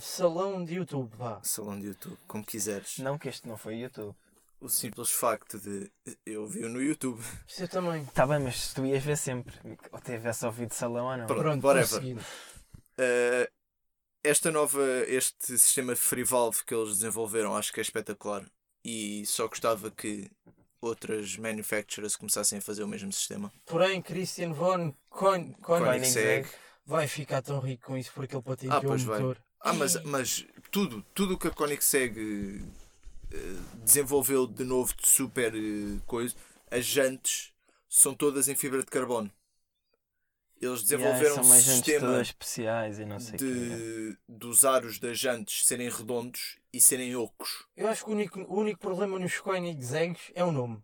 salão 0.00 0.64
de 0.64 0.74
YouTube, 0.74 1.14
vá. 1.16 1.40
Salão 1.42 1.78
de 1.78 1.88
YouTube, 1.88 2.16
como 2.26 2.44
quiseres. 2.44 2.98
Não 2.98 3.18
que 3.18 3.28
este 3.28 3.46
não 3.48 3.56
foi 3.56 3.76
YouTube. 3.76 4.14
O 4.60 4.68
simples 4.68 5.10
facto 5.10 5.58
de 5.58 5.90
eu 6.24 6.46
vi 6.46 6.60
no 6.68 6.80
YouTube. 6.80 7.20
Isso 7.48 7.64
eu 7.64 7.68
também. 7.68 8.02
Está 8.04 8.24
bem, 8.26 8.38
mas 8.38 8.60
se 8.68 8.74
tu 8.74 8.86
ias 8.86 9.02
ver 9.02 9.16
sempre. 9.16 9.54
Ou 9.90 10.00
tivesse 10.00 10.46
ouvido 10.46 10.72
salão 10.72 11.06
ou 11.06 11.16
não. 11.16 11.26
Pronto. 11.26 11.42
Pronto, 11.42 11.66
whatever. 11.66 12.00
Uh, 12.14 13.50
esta 14.22 14.52
nova, 14.52 14.80
este 15.08 15.58
sistema 15.58 15.94
de 15.94 16.00
Free 16.00 16.22
Valve 16.22 16.62
que 16.64 16.72
eles 16.72 16.90
desenvolveram, 16.98 17.56
acho 17.56 17.72
que 17.72 17.80
é 17.80 17.82
espetacular. 17.82 18.44
E 18.84 19.26
só 19.26 19.48
gostava 19.48 19.90
que 19.90 20.30
outras 20.80 21.36
manufacturers 21.36 22.14
começassem 22.16 22.58
a 22.58 22.62
fazer 22.62 22.84
o 22.84 22.88
mesmo 22.88 23.12
sistema. 23.12 23.52
Porém, 23.66 24.00
Christian 24.00 24.52
von 24.52 24.94
Koen- 25.08 25.52
Koenig 25.54 25.88
Koenigsegg. 25.88 26.48
vai 26.86 27.08
ficar 27.08 27.42
tão 27.42 27.58
rico 27.58 27.86
com 27.86 27.96
isso 27.98 28.12
porque 28.14 28.34
ele 28.36 28.42
patenteou 28.42 28.92
Ah, 28.92 28.94
o 28.94 28.98
vai. 28.98 29.36
Ah, 29.62 29.72
mas, 29.72 30.02
mas 30.04 30.44
tudo, 30.70 31.04
tudo 31.14 31.34
o 31.34 31.38
que 31.38 31.46
a 31.48 31.50
Koenigsegg 31.50 32.18
eh, 33.32 33.36
desenvolveu 33.84 34.46
de 34.46 34.64
novo 34.64 34.92
de 34.94 35.08
super 35.08 35.54
eh, 35.54 36.00
coisa, 36.06 36.34
as 36.70 36.84
jantes 36.84 37.52
são 37.88 38.14
todas 38.14 38.48
em 38.48 38.54
fibra 38.54 38.80
de 38.80 38.86
carbono. 38.86 39.30
Eles 40.60 40.88
Yeah, 40.88 41.18
desenvolveram 41.18 41.34
são 41.34 41.44
um 41.44 41.60
sistema 41.60 42.20
especiais 42.22 42.98
e 43.00 43.04
não 43.04 43.18
sei 43.18 43.34
o 43.34 43.38
quê. 43.38 43.44
de, 43.44 44.16
dos 44.28 44.64
aros 44.64 44.98
das 45.00 45.18
jantes 45.18 45.66
serem 45.66 45.88
redondos 45.90 46.56
e 46.72 46.80
serem 46.80 47.16
ocos. 47.16 47.66
Eu 47.76 47.88
acho 47.88 48.04
que 48.04 48.10
o 48.10 48.14
único, 48.14 48.40
o 48.40 48.60
único 48.60 48.78
problema 48.80 49.18
nos 49.18 49.38
Koenigsegs 49.38 50.30
é 50.34 50.44
o 50.44 50.52
nome. 50.52 50.80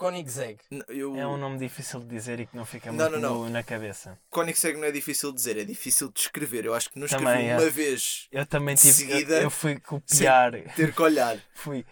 Koenigsegg. 0.00 0.58
Eu, 0.88 1.14
É 1.14 1.26
um 1.26 1.36
nome 1.36 1.58
difícil 1.58 2.00
de 2.00 2.06
dizer 2.06 2.40
e 2.40 2.46
que 2.46 2.56
não 2.56 2.64
fica 2.64 2.90
Não, 2.90 3.10
muito 3.10 3.20
não, 3.20 3.50
na 3.50 3.62
cabeça. 3.62 4.18
Koenigsegg 4.30 4.78
não 4.78 4.86
é 4.86 4.90
difícil 4.90 5.30
de 5.30 5.36
dizer, 5.36 5.58
é 5.58 5.64
difícil 5.64 6.10
de 6.10 6.20
escrever. 6.20 6.64
Eu 6.64 6.72
acho 6.74 6.88
que 6.88 6.98
não 6.98 7.04
escrevi 7.04 7.26
Também, 7.26 7.50
é. 7.50 7.58
uma 7.58 7.68
vez 7.68 8.26
Eu 8.32 8.46
também 8.46 8.74
tive. 8.76 8.88
eu- 8.88 8.94
seguida, 8.94 9.42
eu, 9.42 9.50
fui 9.50 9.78
copiar. 9.78 10.52
ter 10.74 10.94
que 10.94 11.02
olhar. 11.02 11.38
Fui 11.52 11.84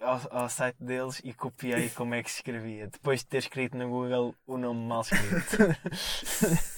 ao, 0.00 0.20
ao 0.32 0.48
site 0.48 0.76
deles 0.80 1.20
e 1.22 1.32
copiei 1.32 1.88
como 1.90 2.12
é 2.14 2.22
que 2.24 2.30
se 2.30 2.38
escrevia. 2.38 2.88
Depois 2.88 3.20
de 3.20 3.26
ter 3.26 3.38
escrito 3.38 3.76
no 3.76 3.88
Google 3.88 4.34
o 4.44 4.58
nome 4.58 4.80
mal 4.84 5.02
escrito. 5.02 5.56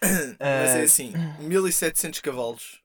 Mas 0.00 0.76
é 0.76 0.82
assim, 0.82 1.12
1700 1.40 2.20
cavalos, 2.20 2.80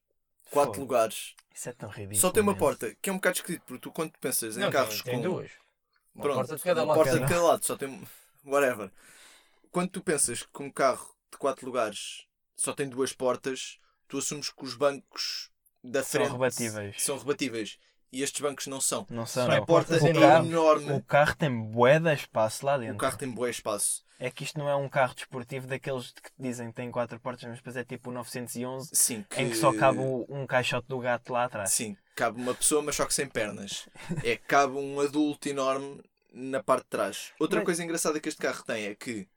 4 0.51 0.73
Fogo. 0.73 0.81
lugares, 0.81 1.33
Isso 1.53 1.69
é 1.69 1.73
tão 1.73 1.89
ridículo. 1.89 2.19
só 2.19 2.31
tem 2.31 2.41
uma 2.43 2.53
mesmo. 2.53 2.59
porta, 2.65 2.95
que 3.01 3.09
é 3.09 3.13
um 3.13 3.17
bocado 3.17 3.37
esquisito, 3.37 3.61
porque 3.65 3.81
tu 3.81 3.91
quando 3.91 4.11
pensas 4.19 4.57
em 4.57 4.61
Não, 4.61 4.71
carros 4.71 5.01
tem, 5.01 5.13
tem 5.13 5.23
com... 5.23 5.29
duas. 5.35 5.51
Uma 6.15 6.23
Pronto, 6.23 6.35
porta 6.37 6.55
de 6.55 6.63
cada 6.63 6.83
uma 6.83 6.95
lado. 6.95 7.03
porta 7.03 7.19
de 7.19 7.27
Cada- 7.27 7.43
lado, 7.43 7.65
só 7.65 7.75
tem... 7.75 8.07
Whatever. 8.45 8.91
Quando 9.71 9.89
tu 9.89 10.01
pensas 10.01 10.43
que 10.43 10.61
um 10.63 10.69
carro 10.71 11.13
de 11.31 11.37
4 11.37 11.65
lugares 11.65 12.25
só 12.55 12.73
tem 12.73 12.87
duas 12.87 13.13
portas, 13.13 13.79
tu 14.07 14.17
assumes 14.17 14.49
que 14.51 14.63
os 14.63 14.75
bancos 14.75 15.49
da 15.83 16.03
São 16.03 16.21
frente 16.21 16.31
rebatíveis. 16.33 17.03
são 17.03 17.17
rebatíveis. 17.17 17.79
E 18.11 18.21
estes 18.21 18.41
bancos 18.41 18.67
não 18.67 18.79
são. 18.79 19.07
Não 19.09 19.25
são, 19.25 19.47
Só 19.47 19.51
A 19.51 19.55
não. 19.57 19.65
porta 19.65 19.89
portas 19.97 20.03
é 20.05 20.09
enormes. 20.11 20.51
enorme. 20.51 20.91
O 20.91 21.01
carro 21.03 21.35
tem 21.35 21.49
bué 21.71 21.99
de 21.99 22.13
espaço 22.13 22.63
lá 22.63 22.77
dentro. 22.77 22.93
O 22.95 22.97
carro 22.99 23.17
tem 23.17 23.31
bom 23.31 23.47
espaço. 23.47 24.05
É 24.19 24.29
que 24.29 24.43
isto 24.43 24.59
não 24.59 24.69
é 24.69 24.75
um 24.75 24.87
carro 24.87 25.15
desportivo 25.15 25.65
daqueles 25.65 26.11
que 26.11 26.21
te 26.29 26.33
dizem 26.37 26.67
que 26.67 26.75
tem 26.75 26.91
quatro 26.91 27.19
portas, 27.19 27.43
mas 27.49 27.57
depois 27.57 27.75
é 27.75 27.83
tipo 27.83 28.11
o 28.11 28.13
911 28.13 28.91
Sim, 28.93 29.25
que... 29.27 29.41
em 29.41 29.49
que 29.49 29.55
só 29.57 29.73
cabe 29.73 29.97
o- 29.97 30.25
um 30.29 30.45
caixote 30.45 30.87
do 30.87 30.99
gato 30.99 31.33
lá 31.33 31.45
atrás. 31.45 31.71
Sim, 31.71 31.97
cabe 32.15 32.39
uma 32.41 32.53
pessoa, 32.53 32.81
mas 32.81 32.95
só 32.95 33.05
que 33.05 33.13
sem 33.13 33.27
pernas. 33.27 33.87
É 34.23 34.37
que 34.37 34.43
cabe 34.45 34.73
um 34.73 34.99
adulto 34.99 35.47
enorme 35.49 36.01
na 36.31 36.61
parte 36.63 36.83
de 36.85 36.89
trás. 36.89 37.31
Outra 37.39 37.59
Mas- 37.59 37.65
coisa 37.65 37.83
engraçada 37.83 38.19
que 38.19 38.29
este 38.29 38.41
carro 38.41 38.63
tem 38.63 38.85
é 38.85 38.95
que 38.95 39.27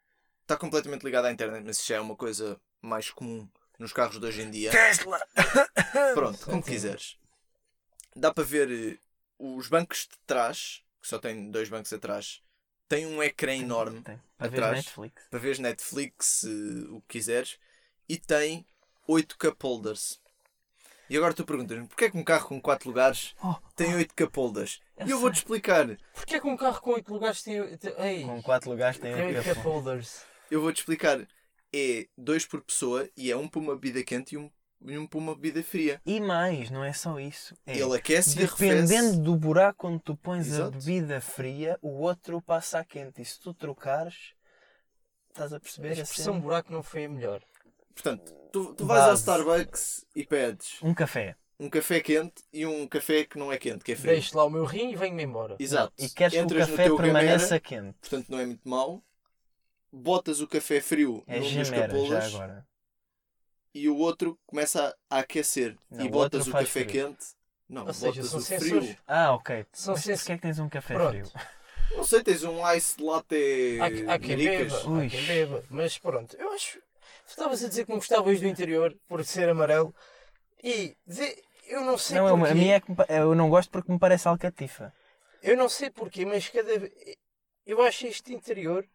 está 0.43 0.57
completamente 0.57 1.03
ligado 1.03 1.27
à 1.27 1.33
internet, 1.33 1.63
mas 1.65 1.79
isso 1.79 1.89
já 1.89 1.97
é 1.97 2.01
uma 2.01 2.17
coisa 2.17 2.61
mais 2.81 3.11
comum 3.11 3.49
nos 3.79 3.93
carros 3.93 4.19
de 4.19 4.25
hoje 4.27 4.43
em 4.43 4.51
dia. 4.51 4.71
Tesla! 4.71 5.21
Pronto, 6.15 6.45
como 6.47 6.63
quiseres. 6.63 7.19
Dá 8.15 8.33
para 8.33 8.45
ver 8.45 8.71
eh, 8.71 8.99
os 9.39 9.69
bancos 9.69 10.09
de 10.11 10.19
trás, 10.27 10.83
que 11.03 11.09
só 11.09 11.19
tem 11.19 11.51
dois 11.51 11.69
bancos 11.69 11.93
atrás, 11.93 12.41
tem 12.89 13.05
um 13.05 13.23
ecrã 13.23 13.55
enorme 13.55 14.01
Tem. 14.03 14.19
Para 14.39 14.49
ver 14.49 14.57
atrás. 14.57 14.77
Netflix. 14.77 15.23
para 15.31 15.39
ver 15.39 15.59
Netflix, 15.59 16.45
eh, 16.45 16.49
o 16.91 17.01
que 17.03 17.19
quiseres, 17.19 17.59
e 18.09 18.17
tem 18.17 18.65
8 19.07 19.37
cup 19.39 19.61
holders. 19.63 20.21
E 21.09 21.17
agora 21.17 21.33
tu 21.33 21.45
perguntas-me, 21.45 21.87
porquê 21.87 22.07
é 22.07 22.11
que 22.11 22.19
um 22.19 22.25
carro 22.25 22.49
com 22.49 22.61
4 22.61 22.89
lugares 22.89 23.35
Oh, 23.43 23.55
tem 23.77 23.95
8 23.95 24.15
cup 24.15 24.37
holders? 24.37 24.81
Eu 24.97 25.07
E 25.07 25.11
eu 25.11 25.19
vou-te 25.21 25.37
explicar. 25.37 25.87
Porquê 26.15 26.41
que 26.41 26.47
um 26.47 26.57
carro 26.57 26.81
com 26.81 26.91
8 26.91 27.13
lugares 27.13 27.43
tem. 27.43 27.77
tem- 27.77 27.95
Ei, 27.99 28.25
com 28.25 28.43
quatro 28.43 28.71
lugares 28.71 28.99
tem 28.99 29.15
tem 29.15 29.23
um 29.25 29.27
8 29.29 29.37
café. 29.37 29.55
cup 29.55 29.65
holders? 29.65 30.23
Eu 30.51 30.61
vou-te 30.61 30.79
explicar. 30.79 31.27
É 31.75 32.07
2 32.17 32.47
por 32.47 32.61
pessoa 32.63 33.09
e 33.17 33.31
é 33.31 33.37
um 33.37 33.47
para 33.49 33.61
uma 33.61 33.75
bebida 33.75 34.03
quente 34.03 34.35
e 34.35 34.39
um, 34.39 34.51
e 34.85 34.97
um 34.99 35.07
para 35.07 35.19
uma 35.19 35.35
bebida 35.35 35.63
fria. 35.63 36.01
E 36.07 36.21
mais, 36.21 36.71
não 36.71 36.83
é 36.83 36.93
só 36.93 37.21
isso. 37.21 37.55
É, 37.67 37.77
Ele 37.79 37.97
aquece 37.97 38.39
e 38.39 38.43
arrefece. 38.45 38.65
dependendo 38.65 39.21
do 39.23 39.37
buraco 39.37 39.87
onde 39.89 40.03
tu 40.03 40.17
pões 40.17 40.47
Exato. 40.47 40.69
a 40.77 40.81
bebida 40.81 41.21
fria, 41.21 41.79
o 41.83 41.89
outro 42.01 42.41
passa 42.43 42.79
a 42.81 42.85
quente. 42.85 43.21
E 43.21 43.25
se 43.25 43.39
tu 43.41 43.53
trocares, 43.53 44.33
estás 45.29 45.53
a 45.53 45.61
perceber 45.61 45.89
a 45.91 45.93
expressão 46.03 46.35
cena? 46.35 46.41
buraco 46.41 46.73
não 46.73 46.83
foi 46.83 47.05
a 47.05 47.09
melhor. 47.09 47.43
Portanto, 47.97 48.33
tu, 48.53 48.75
tu 48.75 48.87
vais 48.87 49.01
ao 49.03 49.09
Base. 49.09 49.21
Starbucks 49.23 50.07
e 50.15 50.25
pedes 50.25 50.79
Um 50.83 50.93
café. 50.95 51.35
um 51.59 51.69
café 51.71 52.01
quente 52.01 52.45
e 52.53 52.65
um 52.67 52.87
café 52.87 53.25
que 53.25 53.39
não 53.39 53.51
é 53.51 53.57
quente, 53.59 53.83
que 53.85 53.93
é 53.93 53.97
frio. 53.97 54.13
Deixo 54.13 54.37
lá 54.37 54.45
o 54.45 54.51
meu 54.51 54.65
rim 54.65 54.91
e 54.93 54.97
venho-me 54.97 55.23
embora. 55.25 55.57
Exato. 55.59 55.93
E 55.99 56.09
queres 56.11 56.35
que 56.35 56.39
o 56.41 56.43
Entras 56.45 56.69
no 56.69 56.77
café 56.77 56.85
teu 56.85 56.97
permaneça 56.97 57.59
Gamera, 57.59 57.61
quente. 57.61 57.99
portanto 58.01 58.29
não 58.29 58.39
é 58.39 58.47
muito 58.47 58.69
mau. 58.69 59.03
Botas 59.91 60.41
o 60.41 60.47
café 60.47 60.81
frio 60.81 61.25
É 61.27 61.37
num 61.37 61.41
dos 61.43 61.51
gemera 61.51 62.05
já 62.07 62.27
agora. 62.27 62.67
e 63.75 63.89
o 63.89 63.97
outro 63.97 64.39
começa 64.47 64.95
a, 65.09 65.17
a 65.17 65.21
aquecer. 65.21 65.77
Não, 65.91 66.05
e 66.05 66.09
o 66.09 66.11
botas 66.11 66.41
outro 66.41 66.51
o 66.51 66.53
faz 66.53 66.67
café 66.69 66.81
frio. 66.85 66.93
quente. 67.09 67.27
Não, 67.69 67.87
Ou 67.87 67.95
seja, 67.95 68.13
botas 68.13 68.31
são 68.31 68.39
o 68.39 68.43
sensores. 68.43 68.85
frio. 68.85 68.99
Ah, 69.07 69.33
ok. 69.33 69.67
São 69.73 69.95
Mas 69.95 70.05
sens- 70.05 70.19
porquê 70.21 70.33
é 70.33 70.37
que 70.37 70.43
tens 70.43 70.59
um 70.59 70.69
café 70.69 70.95
Pronto. 70.95 71.11
frio? 71.11 71.33
Não 71.97 72.05
sei, 72.05 72.23
tens 72.23 72.43
um 72.45 72.71
ice 72.75 73.03
latte 73.03 73.79
Há, 73.81 73.87
há 74.15 74.19
quem 74.19 74.37
maricas. 74.37 74.73
beba, 74.83 74.91
Ui. 74.91 75.07
há 75.07 75.11
quem 75.11 75.25
beba. 75.25 75.65
Mas 75.71 75.99
pronto, 75.99 76.37
eu 76.37 76.53
acho. 76.53 76.79
Estavas 77.27 77.63
a 77.65 77.69
dizer 77.69 77.85
que 77.85 77.91
não 77.91 77.99
gostavas 77.99 78.41
do 78.41 78.47
interior 78.47 78.97
por 79.09 79.25
ser 79.25 79.49
amarelo. 79.49 79.95
E 80.63 80.97
de- 81.07 81.43
eu 81.69 81.81
não 81.83 81.99
sei 81.99 82.17
Não, 82.19 82.29
eu- 82.29 82.37
porquê. 82.39 82.53
a 82.53 82.55
minha 82.55 82.75
é 82.77 82.81
que 82.81 82.91
me 82.91 82.97
eu 83.09 83.35
não 83.35 83.49
gosto 83.51 83.71
porque 83.71 83.91
me 83.93 83.99
parece 83.99 84.29
alcatifa. 84.29 84.93
Eu 85.43 85.57
não 85.57 85.69
sei 85.69 85.91
porquê, 85.91 86.25
mas 86.25 86.49
cada 86.49 86.79
vez. 86.79 86.93
Eu 87.67 87.83
acho 87.83 88.07
este 88.07 88.33
interior 88.33 88.87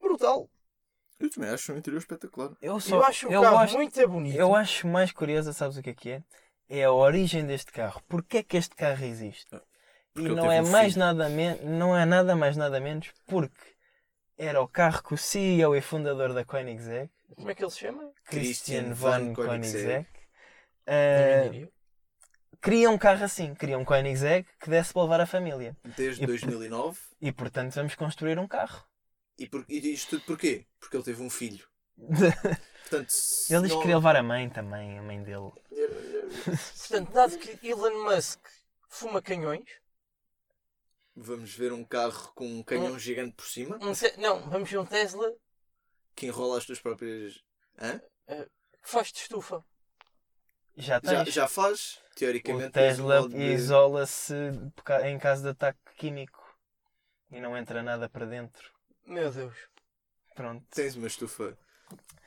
brutal. 0.00 0.48
Eu 1.18 1.30
também 1.30 1.50
acho 1.50 1.72
um 1.72 1.76
interior 1.76 1.98
espetacular. 1.98 2.50
Eu, 2.62 2.78
só, 2.78 2.96
eu 2.96 3.04
acho 3.04 3.28
o 3.28 3.32
eu 3.32 3.42
carro 3.42 3.58
gosto- 3.58 3.74
muito 3.76 4.08
bonito. 4.08 4.36
Eu 4.36 4.54
acho 4.54 4.86
mais 4.86 5.10
curiosa, 5.10 5.52
sabes 5.52 5.76
o 5.76 5.82
que 5.82 5.90
é 5.90 5.94
que 5.94 6.10
é? 6.10 6.22
É 6.68 6.84
a 6.84 6.92
origem 6.92 7.44
deste 7.46 7.72
carro. 7.72 8.00
Porquê 8.08 8.38
é 8.38 8.42
que 8.42 8.56
este 8.56 8.76
carro 8.76 9.04
existe? 9.04 9.46
Ah, 9.52 9.62
E 10.16 10.28
não 10.28 10.50
é 10.52 10.60
um 10.62 10.68
mais 10.70 10.94
nada 10.96 11.28
men 11.28 11.56
não 11.62 11.96
é 11.96 12.04
nada 12.04 12.36
mais 12.36 12.56
nada 12.56 12.78
menos 12.80 13.10
porque 13.26 13.74
era 14.38 14.60
o 14.62 14.68
carro 14.68 15.02
que 15.02 15.14
o 15.14 15.18
CEO 15.18 15.74
e 15.76 15.80
fundador 15.82 16.32
da 16.32 16.44
Koenigsegg, 16.44 17.10
Como 17.36 17.50
é 17.50 17.54
que 17.54 17.62
ele 17.62 17.70
se 17.70 17.78
chama? 17.80 18.10
Christian 18.24 18.84
Christian 18.84 18.94
von 18.94 19.10
von 19.26 19.34
Koenigsegg. 19.34 20.06
Koenigsegg, 20.86 21.50
diria. 21.50 21.68
queria 22.62 22.90
um 22.90 22.96
carro 22.98 23.24
assim, 23.24 23.54
queria 23.54 23.76
um 23.78 23.84
Koenigsegg 23.84 24.46
que 24.60 24.70
desse 24.70 24.92
para 24.92 25.02
levar 25.02 25.20
a 25.20 25.26
família. 25.26 25.76
Desde 25.96 26.22
E- 26.22 26.26
2009. 26.26 26.98
E 27.20 27.32
portanto 27.32 27.74
vamos 27.74 27.94
construir 27.94 28.38
um 28.38 28.46
carro. 28.48 28.84
E, 29.38 29.46
por, 29.46 29.64
e 29.68 29.92
isto 29.92 30.10
tudo 30.18 30.24
porquê? 30.26 30.66
Porque 30.80 30.96
ele 30.96 31.04
teve 31.04 31.22
um 31.22 31.30
filho. 31.30 31.66
Portanto, 32.88 33.12
Ele 33.50 33.62
diz 33.62 33.72
que 33.72 33.80
queria 33.82 33.96
levar 33.96 34.16
a 34.16 34.22
mãe 34.22 34.48
também, 34.48 34.98
a 34.98 35.02
mãe 35.02 35.22
dele. 35.22 35.50
Portanto, 36.78 37.12
dado 37.12 37.38
que 37.38 37.68
Elon 37.68 38.04
Musk 38.04 38.40
fuma 38.88 39.20
canhões, 39.20 39.64
Vamos 41.20 41.52
ver 41.54 41.72
um 41.72 41.84
carro 41.84 42.32
com 42.34 42.46
um 42.46 42.62
canhão 42.62 42.92
Hum. 42.94 42.98
gigante 42.98 43.34
por 43.34 43.46
cima 43.46 43.76
um 43.82 43.92
te- 43.92 44.16
não, 44.18 44.48
vamos 44.48 44.70
ver 44.70 44.78
um 44.78 44.86
Tesla 44.86 45.32
que 46.14 46.26
enrola 46.26 46.58
as 46.58 46.64
tuas 46.66 46.80
próprias. 46.80 47.42
Hã? 47.80 48.00
que 48.82 48.88
faz 48.90 49.12
de 49.12 49.18
estufa. 49.20 49.64
Já 50.76 51.00
Já, 51.02 51.24
já 51.24 51.48
faz, 51.48 51.98
teoricamente. 52.14 52.64
o 52.64 52.68
um 52.68 52.70
Tesla 52.70 53.28
de- 53.28 53.36
isola-se 53.36 54.34
em 55.04 55.18
caso 55.18 55.42
de 55.42 55.48
ataque 55.48 55.78
químico 55.96 56.38
e 57.30 57.40
não 57.40 57.56
entra 57.56 57.82
nada 57.82 58.08
para 58.08 58.24
dentro. 58.26 58.70
Meu 59.04 59.30
Deus. 59.32 59.56
Pronto. 60.36 60.64
Tens 60.70 60.94
uma 60.94 61.08
estufa. 61.08 61.58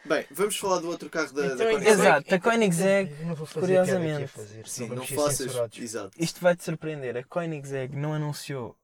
Bem, 0.04 0.26
vamos 0.32 0.58
falar 0.58 0.80
do 0.80 0.90
outro 0.90 1.10
carro 1.10 1.32
da, 1.34 1.42
da 1.50 1.54
Então, 1.54 1.66
Koenigsegg. 1.68 1.92
Exato, 2.02 2.36
a 2.36 2.40
Koenigsegg, 2.40 3.12
Eu 3.22 3.26
não 3.28 3.36
vou 3.36 3.46
fazer 3.46 3.60
curiosamente, 3.60 4.28
fazer, 4.28 4.68
Sim, 4.68 4.88
não 4.90 5.06
faças. 5.06 5.56
Exato. 5.78 6.12
Isto 6.22 6.42
vai-te 6.42 6.64
surpreender. 6.64 7.16
A 7.18 7.24
Koenigsegg 7.24 7.96
não 7.96 8.14
anunciou 8.14 8.76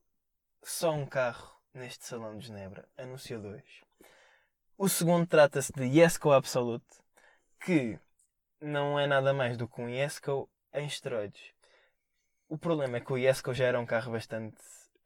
só 0.70 0.92
um 0.92 1.06
carro 1.06 1.56
neste 1.74 2.06
salão 2.06 2.38
de 2.38 2.48
Genebra. 2.48 2.88
Anunciou 2.98 3.42
dois. 3.42 3.82
O 4.78 4.88
segundo 4.90 5.26
trata-se 5.26 5.72
de 5.74 5.86
Yesco 5.86 6.32
Absolute, 6.32 6.86
que 7.60 7.98
não 8.62 9.00
é 9.00 9.08
nada 9.08 9.34
mais 9.34 9.58
do 9.58 9.68
que 9.68 9.82
um 9.82 9.90
Yesco 9.90 10.50
em 10.74 10.86
esteroides. 10.86 11.54
O 12.48 12.58
problema 12.58 12.98
é 12.98 13.02
que 13.02 13.12
o 13.12 13.18
Yesco 13.18 13.54
já 13.54 13.66
era 13.66 13.80
um 13.80 13.86
carro 13.86 14.12
bastante 14.12 14.58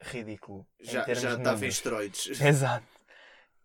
ridículo. 0.02 0.68
em 0.80 0.86
Já, 0.86 1.04
termos 1.04 1.24
já 1.24 1.38
estava 1.38 1.66
em 1.66 1.70
esteroides. 1.70 2.28
Exato. 2.42 2.88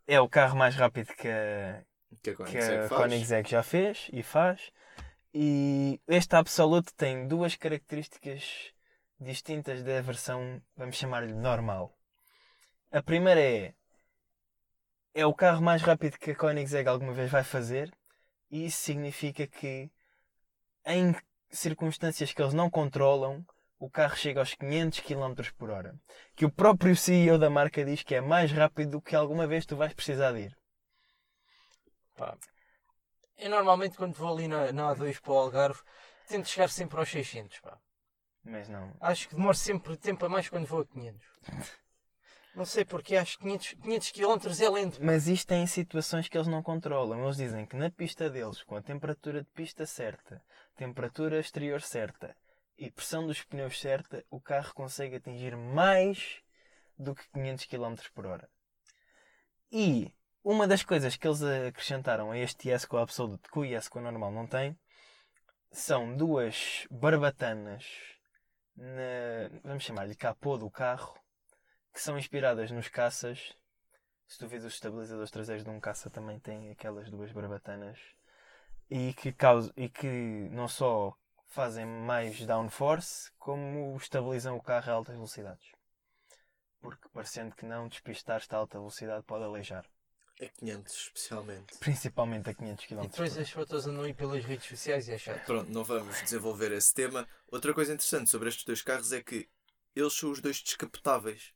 É 0.06 0.20
o 0.20 0.28
carro 0.28 0.56
mais 0.56 0.76
rápido 0.76 1.12
que 1.14 1.28
a, 1.28 1.82
Que 2.22 2.30
a 2.30 2.34
que 2.36 2.58
a. 2.58 2.88
Koenigsegg 2.88 3.50
já 3.50 3.62
fez 3.62 4.08
e 4.12 4.22
faz. 4.22 4.70
E 5.34 6.00
este 6.06 6.36
Absolute 6.36 6.94
tem 6.94 7.26
duas 7.26 7.56
características 7.56 8.72
distintas 9.18 9.82
da 9.82 10.00
versão, 10.00 10.62
vamos 10.76 10.96
chamar-lhe 10.96 11.34
normal. 11.34 11.96
A 12.90 13.02
primeira 13.02 13.40
é 13.40 13.74
é 15.16 15.24
o 15.24 15.32
carro 15.32 15.62
mais 15.62 15.80
rápido 15.80 16.18
que 16.18 16.32
a 16.32 16.36
Koenigsegg 16.36 16.86
alguma 16.86 17.14
vez 17.14 17.30
vai 17.30 17.42
fazer 17.42 17.90
e 18.50 18.66
isso 18.66 18.76
significa 18.80 19.46
que 19.46 19.90
em 20.84 21.16
circunstâncias 21.48 22.34
que 22.34 22.42
eles 22.42 22.52
não 22.52 22.68
controlam 22.68 23.42
o 23.78 23.88
carro 23.88 24.14
chega 24.14 24.40
aos 24.40 24.54
500 24.54 25.00
km 25.00 25.34
por 25.56 25.70
hora. 25.70 25.98
Que 26.34 26.44
o 26.44 26.50
próprio 26.50 26.94
CEO 26.94 27.38
da 27.38 27.48
marca 27.48 27.82
diz 27.82 28.02
que 28.02 28.14
é 28.14 28.20
mais 28.20 28.52
rápido 28.52 28.90
do 28.90 29.00
que 29.00 29.16
alguma 29.16 29.46
vez 29.46 29.64
tu 29.64 29.74
vais 29.74 29.94
precisar 29.94 30.32
de 30.32 30.40
ir. 30.40 30.58
Pá. 32.14 32.36
Eu 33.38 33.48
normalmente 33.48 33.96
quando 33.96 34.14
vou 34.14 34.34
ali 34.34 34.48
na, 34.48 34.70
na 34.70 34.94
A2 34.94 35.18
para 35.20 35.32
o 35.32 35.38
Algarve 35.38 35.80
tento 36.28 36.46
chegar 36.48 36.68
sempre 36.68 36.98
aos 36.98 37.08
600. 37.08 37.58
Pá. 37.60 37.78
Mas 38.46 38.68
não. 38.68 38.94
Acho 39.00 39.28
que 39.28 39.34
demoro 39.34 39.56
sempre 39.56 39.96
tempo 39.96 40.24
a 40.24 40.28
mais 40.28 40.48
quando 40.48 40.66
vou 40.66 40.80
a 40.80 40.86
500. 40.86 41.26
Não 42.54 42.64
sei 42.64 42.86
porque 42.86 43.16
acho 43.16 43.36
que 43.36 43.44
500, 43.44 43.74
500 43.82 44.10
km 44.12 44.64
é 44.64 44.70
lento. 44.70 44.98
Mas 45.04 45.28
isto 45.28 45.52
é 45.52 45.56
em 45.56 45.66
situações 45.66 46.26
que 46.26 46.38
eles 46.38 46.48
não 46.48 46.62
controlam. 46.62 47.22
Eles 47.22 47.36
dizem 47.36 47.66
que 47.66 47.76
na 47.76 47.90
pista 47.90 48.30
deles, 48.30 48.62
com 48.62 48.76
a 48.76 48.80
temperatura 48.80 49.42
de 49.42 49.50
pista 49.50 49.84
certa, 49.84 50.42
temperatura 50.74 51.38
exterior 51.38 51.82
certa 51.82 52.34
e 52.78 52.90
pressão 52.90 53.26
dos 53.26 53.42
pneus 53.42 53.78
certa, 53.78 54.24
o 54.30 54.40
carro 54.40 54.72
consegue 54.72 55.16
atingir 55.16 55.54
mais 55.54 56.40
do 56.98 57.14
que 57.14 57.28
500 57.34 57.66
km 57.66 57.94
por 58.14 58.24
hora. 58.24 58.48
E 59.70 60.10
uma 60.42 60.66
das 60.66 60.82
coisas 60.82 61.14
que 61.14 61.28
eles 61.28 61.42
acrescentaram 61.42 62.30
a 62.30 62.38
este 62.38 62.70
Yesco 62.70 62.96
Absolute 62.96 63.50
que 63.50 63.58
o 63.58 63.66
Yesco 63.66 64.00
normal 64.00 64.32
não 64.32 64.46
tem 64.46 64.78
são 65.70 66.16
duas 66.16 66.86
barbatanas 66.90 68.15
na, 68.76 69.50
vamos 69.64 69.84
chamar-lhe 69.84 70.14
capô 70.14 70.56
do 70.58 70.70
carro 70.70 71.18
que 71.92 72.00
são 72.00 72.18
inspiradas 72.18 72.70
nos 72.70 72.88
caças 72.88 73.56
Se 74.26 74.38
tu 74.38 74.46
vês 74.48 74.64
os 74.64 74.74
estabilizadores 74.74 75.30
traseiros 75.30 75.64
de 75.64 75.70
um 75.70 75.80
caça 75.80 76.10
também 76.10 76.38
tem 76.38 76.70
aquelas 76.70 77.10
duas 77.10 77.32
barbatanas 77.32 77.98
e 78.90 79.12
que, 79.14 79.32
causam, 79.32 79.72
e 79.76 79.88
que 79.88 80.48
não 80.50 80.68
só 80.68 81.16
fazem 81.46 81.86
mais 81.86 82.44
downforce, 82.44 83.32
como 83.38 83.96
estabilizam 83.96 84.56
o 84.56 84.62
carro 84.62 84.90
a 84.90 84.94
altas 84.94 85.14
velocidades. 85.14 85.72
Porque 86.80 87.08
parecendo 87.08 87.54
que 87.54 87.64
não, 87.64 87.88
despistar-te 87.88 88.54
a 88.54 88.58
alta 88.58 88.78
velocidade 88.78 89.24
pode 89.24 89.44
aleijar. 89.44 89.86
A 90.40 90.46
500 90.46 90.94
especialmente. 90.94 91.78
Principalmente 91.78 92.50
a 92.50 92.54
500 92.54 92.86
km. 92.86 93.04
E 93.04 93.08
depois 93.08 93.38
as 93.38 93.50
fotos 93.50 93.86
andam 93.86 94.04
aí 94.04 94.12
pelas 94.12 94.44
redes 94.44 94.66
sociais 94.68 95.08
e 95.08 95.12
é 95.12 95.18
chato. 95.18 95.44
Pronto, 95.46 95.70
não 95.72 95.82
vamos 95.82 96.20
desenvolver 96.22 96.72
esse 96.72 96.92
tema. 96.92 97.26
Outra 97.50 97.72
coisa 97.72 97.94
interessante 97.94 98.28
sobre 98.28 98.48
estes 98.50 98.64
dois 98.64 98.82
carros 98.82 99.12
é 99.12 99.22
que 99.22 99.48
eles 99.94 100.12
são 100.12 100.30
os 100.30 100.40
dois 100.40 100.60
descapotáveis. 100.60 101.54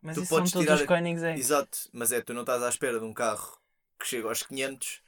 Mas 0.00 0.14
tu 0.14 0.22
isso 0.22 0.28
são 0.28 0.38
podes 0.38 0.52
todos 0.52 0.64
tirar 0.64 0.80
os 0.80 0.86
Koenigsegg. 0.86 1.38
Exato, 1.38 1.78
mas 1.92 2.10
é, 2.12 2.20
tu 2.22 2.32
não 2.32 2.40
estás 2.42 2.62
à 2.62 2.68
espera 2.70 2.98
de 2.98 3.04
um 3.04 3.12
carro 3.12 3.58
que 3.98 4.06
chega 4.06 4.28
aos 4.28 4.42
500, 4.42 5.02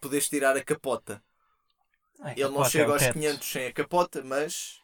podes 0.00 0.28
tirar 0.28 0.56
a 0.56 0.62
capota. 0.64 1.22
Ai, 2.20 2.32
Ele 2.32 2.44
não 2.44 2.56
capota 2.56 2.68
é 2.68 2.70
chega 2.70 2.90
o 2.90 2.92
aos 2.92 3.02
teto. 3.02 3.12
500 3.14 3.50
sem 3.50 3.66
a 3.66 3.72
capota, 3.72 4.22
mas 4.22 4.80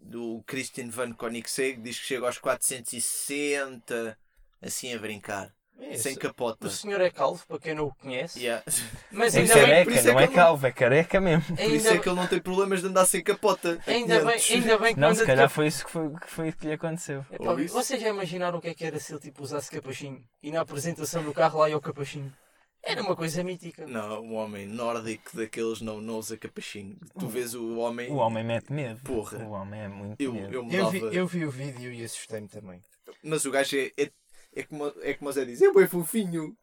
do 0.00 0.42
Christian 0.46 0.88
Van 0.90 1.12
Koenigsegg 1.12 1.82
diz 1.82 1.98
que 1.98 2.06
chega 2.06 2.26
aos 2.26 2.38
460, 2.38 4.18
assim 4.62 4.94
a 4.94 4.98
brincar, 4.98 5.54
É, 5.80 5.96
sem 5.96 6.14
se- 6.14 6.18
capota. 6.18 6.66
O 6.66 6.70
senhor 6.70 7.00
é 7.00 7.08
calvo, 7.10 7.46
para 7.46 7.58
quem 7.58 7.74
não 7.74 7.86
o 7.86 7.94
conhece. 7.94 8.40
Yeah. 8.40 8.64
Mas 9.12 9.34
É 9.34 9.40
ainda 9.40 9.54
bem, 9.54 9.62
careca, 9.64 9.84
por 9.84 9.92
isso 9.98 10.08
é 10.08 10.12
não 10.12 10.18
que 10.18 10.24
é 10.24 10.26
calvo, 10.28 10.66
é 10.66 10.72
careca 10.72 11.20
mesmo. 11.20 11.56
Por 11.56 11.64
isso 11.72 11.88
é 11.88 11.98
que 11.98 12.08
ele 12.08 12.16
não 12.16 12.26
tem 12.26 12.40
problemas 12.40 12.80
de 12.80 12.86
andar 12.88 13.06
sem 13.06 13.22
capota. 13.22 13.78
ainda, 13.86 14.24
bem, 14.24 14.38
500. 14.38 14.50
ainda 14.50 14.78
bem 14.78 14.94
que 14.94 15.00
Não, 15.00 15.14
se 15.14 15.24
calhar 15.24 15.44
cap- 15.44 15.54
foi 15.54 15.66
isso 15.68 15.84
que, 15.86 15.90
foi, 15.92 16.10
que 16.10 16.30
foi 16.30 16.52
que 16.52 16.66
lhe 16.66 16.72
aconteceu. 16.72 17.24
Ou 17.38 17.60
isso. 17.60 17.74
Vocês 17.74 18.00
já 18.00 18.08
imaginaram 18.08 18.58
o 18.58 18.60
que 18.60 18.68
é 18.68 18.74
que 18.74 18.84
era 18.84 18.98
se 18.98 19.12
ele 19.12 19.20
tipo, 19.20 19.42
usasse 19.42 19.70
capachinho? 19.70 20.22
E 20.42 20.50
na 20.50 20.60
apresentação 20.62 21.22
do 21.22 21.32
carro 21.32 21.60
lá 21.60 21.68
ia 21.70 21.76
o 21.76 21.80
capachinho? 21.80 22.32
Era 22.82 23.02
uma 23.02 23.14
coisa 23.16 23.42
mítica. 23.44 23.86
Não, 23.86 24.20
um 24.22 24.34
homem 24.34 24.66
nórdico 24.66 25.36
daqueles 25.36 25.80
não, 25.80 26.00
não 26.00 26.18
usa 26.18 26.36
capachinho. 26.36 26.96
Tu 27.18 27.26
vês 27.28 27.52
o 27.54 27.76
homem. 27.78 28.10
O 28.10 28.16
homem 28.16 28.42
mete 28.44 28.72
medo. 28.72 29.00
Porra. 29.02 29.38
O 29.44 29.50
homem 29.50 29.80
é 29.80 29.88
muito 29.88 30.20
Eu, 30.22 30.32
medo. 30.32 30.54
eu 30.54 30.68
Eu 30.70 30.90
vi, 30.90 30.98
eu 31.16 31.26
vi 31.26 31.44
o 31.44 31.50
vídeo 31.50 31.92
e 31.92 32.04
assustei-me 32.04 32.48
também. 32.48 32.80
Mas 33.22 33.44
o 33.44 33.50
gajo 33.50 33.76
é, 33.76 33.90
é, 34.00 34.10
é, 34.60 34.62
como, 34.64 34.92
é 35.02 35.14
como 35.14 35.30
o 35.30 35.32
Zé 35.32 35.44
diz: 35.44 35.60
é 35.62 35.70
bué 35.72 35.86
fofinho. 35.86 36.56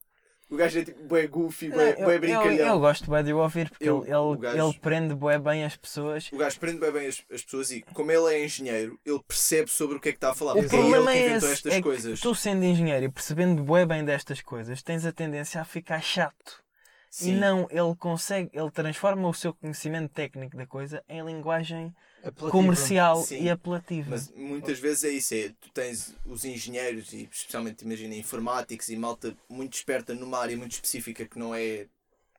O 0.47 0.55
gajo 0.57 0.77
é 0.77 0.83
tipo 0.85 1.03
bué 1.05 1.25
goofy, 1.25 1.69
Não, 1.69 1.75
bué, 1.77 1.95
eu, 1.97 2.05
bué 2.05 2.15
eu, 2.15 2.19
brincalhão. 2.19 2.67
eu 2.75 2.79
gosto 2.79 3.05
bué 3.07 3.23
de 3.23 3.33
o 3.33 3.37
ouvir 3.39 3.67
porque 3.67 3.89
Eu- 3.89 4.03
ele, 4.05 4.13
ele, 4.13 4.37
gajo- 4.37 4.69
ele 4.69 4.79
prende 4.79 5.15
bué 5.15 5.39
bem 5.39 5.63
as 5.65 5.75
pessoas. 5.75 6.29
O 6.31 6.37
gajo 6.37 6.59
prende 6.59 6.79
bem, 6.79 6.91
bem 6.91 7.07
as, 7.07 7.23
as 7.31 7.41
pessoas 7.43 7.71
e, 7.71 7.81
como 7.95 8.11
ele 8.11 8.31
é 8.31 8.45
engenheiro, 8.45 8.99
ele 9.03 9.19
percebe 9.27 9.71
sobre 9.71 9.97
o 9.97 9.99
que 9.99 10.09
é 10.09 10.11
que 10.11 10.17
está 10.17 10.29
a 10.29 10.35
falar. 10.35 10.51
O 10.53 10.57
porque 10.61 10.75
é 10.75 10.79
ele 10.79 10.87
problema 10.89 11.11
que 11.11 11.17
é 11.17 11.25
inventou 11.29 11.49
esse, 11.49 11.53
estas 11.57 11.73
é 11.73 11.81
coisas. 11.81 12.19
tu 12.19 12.35
sendo 12.35 12.63
engenheiro 12.63 13.05
e 13.05 13.09
percebendo 13.09 13.63
bué 13.63 13.87
bem 13.87 14.05
destas 14.05 14.39
coisas, 14.39 14.83
tens 14.83 15.03
a 15.03 15.11
tendência 15.11 15.59
a 15.59 15.65
ficar 15.65 15.99
chato. 16.01 16.63
E 17.09 17.23
Sim. 17.23 17.37
não, 17.37 17.65
ele 17.71 17.95
consegue, 17.97 18.51
ele 18.53 18.69
transforma 18.69 19.27
o 19.27 19.33
seu 19.33 19.51
conhecimento 19.51 20.11
técnico 20.13 20.55
da 20.55 20.67
coisa 20.67 21.01
em 21.09 21.25
linguagem 21.25 21.91
Apelativo. 22.26 22.51
comercial 22.51 23.23
Sim. 23.23 23.43
e 23.43 23.49
apelativa. 23.49 24.09
Mas 24.09 24.32
muitas 24.32 24.80
vezes 24.80 25.03
é 25.03 25.09
isso, 25.09 25.34
é, 25.34 25.49
tu 25.61 25.69
tens 25.71 26.15
os 26.26 26.43
engenheiros 26.43 27.13
e 27.13 27.30
especialmente 27.32 27.86
imagina 27.86 28.15
informáticos 28.15 28.89
e 28.89 28.95
malta 28.95 29.36
muito 29.47 29.73
esperta 29.76 30.13
numa 30.13 30.39
área 30.39 30.57
muito 30.57 30.71
específica 30.71 31.26
que 31.26 31.38
não 31.38 31.53
é 31.53 31.88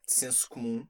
de 0.07 0.13
senso 0.15 0.49
comum, 0.49 0.87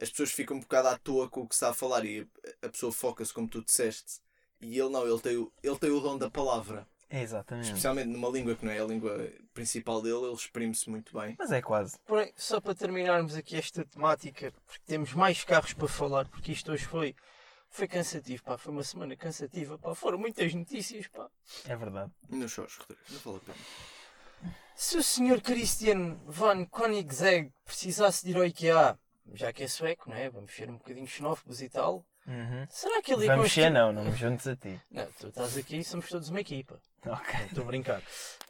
as 0.00 0.10
pessoas 0.10 0.32
ficam 0.32 0.56
um 0.56 0.60
bocado 0.60 0.88
à 0.88 0.98
toa 0.98 1.28
com 1.28 1.42
o 1.42 1.48
que 1.48 1.54
se 1.54 1.58
está 1.58 1.70
a 1.70 1.74
falar 1.74 2.04
e 2.04 2.26
a 2.60 2.68
pessoa 2.68 2.90
foca-se 2.90 3.32
como 3.32 3.48
tu 3.48 3.62
disseste. 3.64 4.20
E 4.60 4.78
ele 4.78 4.88
não, 4.88 5.06
ele 5.06 5.20
tem, 5.20 5.36
o, 5.36 5.52
ele 5.62 5.78
tem 5.78 5.90
o 5.90 6.00
dom 6.00 6.18
da 6.18 6.30
palavra. 6.30 6.86
Exatamente. 7.10 7.66
Especialmente 7.66 8.08
numa 8.08 8.28
língua 8.28 8.56
que 8.56 8.64
não 8.64 8.72
é 8.72 8.80
a 8.80 8.84
língua 8.84 9.30
principal 9.52 10.00
dele, 10.00 10.24
ele 10.24 10.32
exprime-se 10.32 10.88
muito 10.88 11.16
bem. 11.16 11.36
Mas 11.38 11.52
é 11.52 11.60
quase. 11.60 11.98
Porém, 12.06 12.32
só 12.36 12.60
para 12.60 12.74
terminarmos 12.74 13.36
aqui 13.36 13.56
esta 13.56 13.84
temática, 13.84 14.52
porque 14.66 14.82
temos 14.86 15.12
mais 15.12 15.44
carros 15.44 15.72
para 15.74 15.88
falar, 15.88 16.26
porque 16.28 16.52
isto 16.52 16.72
hoje 16.72 16.84
foi, 16.84 17.14
foi 17.72 17.88
cansativo, 17.88 18.42
pá. 18.44 18.56
Foi 18.56 18.72
uma 18.72 18.84
semana 18.84 19.16
cansativa, 19.16 19.76
pá. 19.78 19.94
Foram 19.94 20.18
muitas 20.18 20.52
notícias, 20.54 21.08
pá. 21.08 21.28
É 21.66 21.74
verdade. 21.74 22.10
Não 22.28 22.46
chores, 22.46 22.76
Rodrigo, 22.76 23.00
não 23.10 23.18
vale 23.20 23.36
a 23.38 23.40
pena. 23.40 24.52
Se 24.76 24.96
o 24.96 25.02
Sr. 25.02 25.40
Christian 25.42 26.14
von 26.26 26.66
Koenigsegg 26.66 27.52
precisasse 27.64 28.24
de 28.24 28.32
ir 28.32 28.36
ao 28.36 28.44
IKEA, 28.44 28.98
já 29.34 29.52
que 29.52 29.62
é 29.64 29.68
sueco, 29.68 30.08
não 30.10 30.16
é? 30.16 30.28
Vamos 30.30 30.52
ser 30.54 30.68
um 30.70 30.76
bocadinho 30.78 31.06
xenófobos 31.06 31.62
e 31.62 31.68
tal. 31.68 32.04
Uhum. 32.26 32.66
Será 32.70 33.02
que 33.02 33.12
ele 33.12 33.26
ia 33.26 33.34
Vamos 33.36 33.52
ser, 33.52 33.70
não, 33.70 33.92
não 33.92 34.04
me 34.04 34.12
juntes 34.12 34.46
a 34.46 34.54
ti. 34.56 34.80
Não, 34.90 35.06
tu 35.18 35.28
estás 35.28 35.56
aqui 35.56 35.78
e 35.78 35.84
somos 35.84 36.08
todos 36.08 36.28
uma 36.28 36.40
equipa. 36.40 36.80
Ok. 37.06 37.40
Estou 37.46 37.64
a 37.64 37.66
brincar. 37.66 38.02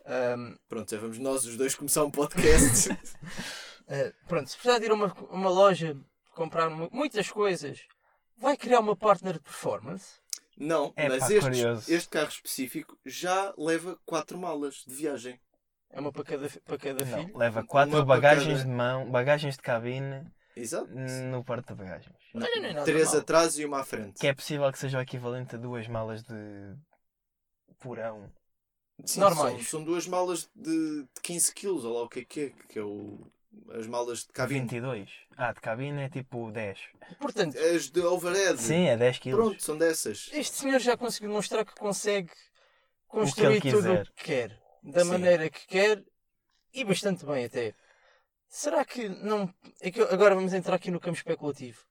Ahm, 0.07 0.57
Pronto, 0.69 0.91
já 0.91 1.01
vamos 1.01 1.19
nós 1.19 1.45
os 1.47 1.57
dois 1.57 1.75
começar 1.75 2.05
um 2.05 2.11
podcast. 2.11 2.91
ah, 3.89 4.13
pronto, 4.29 4.49
se 4.51 4.57
precisar 4.57 4.79
de 4.79 4.87
ir 4.87 4.91
a 4.91 4.95
uma, 4.95 5.13
uma 5.31 5.51
loja 5.51 5.97
comprar 6.35 6.69
mu- 6.71 6.91
muitas 6.93 7.31
coisas, 7.31 7.81
vai 8.43 8.57
criar 8.57 8.81
uma 8.81 8.95
partner 8.97 9.35
de 9.35 9.41
performance? 9.41 10.21
não, 10.57 10.93
É 10.97 11.09
mas 11.09 11.21
pá, 11.21 11.33
este, 11.33 11.93
este 11.95 12.09
carro 12.11 12.29
específico 12.29 12.99
já 13.07 13.55
leva 13.57 13.99
quatro 14.05 14.37
malas 14.39 14.85
de 14.87 14.95
viagem. 14.95 15.41
É 15.91 16.01
uma 16.01 16.13
para 16.13 16.25
cada, 16.25 16.49
para 16.65 16.79
cada 16.79 17.05
Não, 17.05 17.19
filho? 17.25 17.37
leva 17.39 17.65
quatro 17.65 18.05
bagagens 18.05 18.59
cada- 18.59 18.65
de 18.65 18.71
mão, 18.77 19.11
bagagens 19.11 19.57
de 19.57 19.63
cabine 19.63 20.27
Exato. 20.57 20.91
no 20.91 21.43
porta-bagagens. 21.45 22.17
Olha, 22.35 22.61
não 22.61 22.69
é 22.69 22.73
nada 22.75 22.85
Três 22.85 23.15
atrás 23.15 23.59
e 23.59 23.65
uma 23.65 23.81
à 23.81 23.85
frente. 23.85 24.19
Que 24.21 24.27
é 24.29 24.35
possível 24.35 24.71
que 24.73 24.79
seja 24.79 24.99
o 24.99 25.03
equivalente 25.03 25.55
a 25.55 25.59
duas 25.59 25.87
malas 25.89 26.23
de 26.23 26.35
porão. 27.79 28.31
Sim, 29.05 29.21
normais. 29.21 29.55
São, 29.69 29.81
são 29.81 29.85
duas 29.85 30.07
malas 30.07 30.49
de, 30.55 31.03
de 31.03 31.21
15 31.23 31.55
kg, 31.55 31.67
ou 31.69 31.95
lá 31.95 32.03
o 32.05 32.09
que 32.09 32.21
é 32.21 32.25
que 32.25 32.41
é, 32.41 32.51
que 32.69 32.79
é 32.79 32.83
o, 32.83 33.27
as 33.75 33.87
malas 33.87 34.21
de 34.21 34.33
cabine. 34.33 34.61
22. 34.61 35.11
Ah, 35.37 35.53
de 35.53 35.61
cabine 35.61 36.03
é 36.03 36.09
tipo 36.09 36.51
10. 36.51 36.79
Portanto, 37.21 37.59
As 37.59 37.91
de 37.91 38.01
overhead. 38.01 38.61
Sim, 38.61 38.87
é 38.89 38.97
10 38.97 39.19
quilos. 39.19 39.41
Pronto, 39.45 39.63
são 39.63 39.77
dessas. 39.77 40.31
este 40.33 40.57
senhor 40.57 40.79
já 40.81 40.97
conseguiu 40.97 41.31
mostrar 41.31 41.65
que 41.65 41.75
consegue 41.75 42.31
O 42.31 42.35
que 42.35 43.19
construir 43.21 43.61
tudo 43.61 43.93
o 43.93 44.05
que 44.05 44.25
quer, 44.25 44.61
da 44.83 45.05
Sim. 45.05 45.11
maneira 45.11 45.49
que 45.51 45.67
quer 45.67 46.03
e 46.73 46.85
bastante 46.85 47.25
bem 47.27 47.45
até. 47.45 47.75
Será 48.49 48.85
que 48.85 49.09
não. 49.09 49.53
é 49.81 49.91
que 49.91 50.01
agora 50.03 50.35
vamos 50.35 50.53
entrar 50.53 50.77
aqui 50.77 50.91
no 50.91 51.01
campo 51.01 51.17
especulativo. 51.17 51.85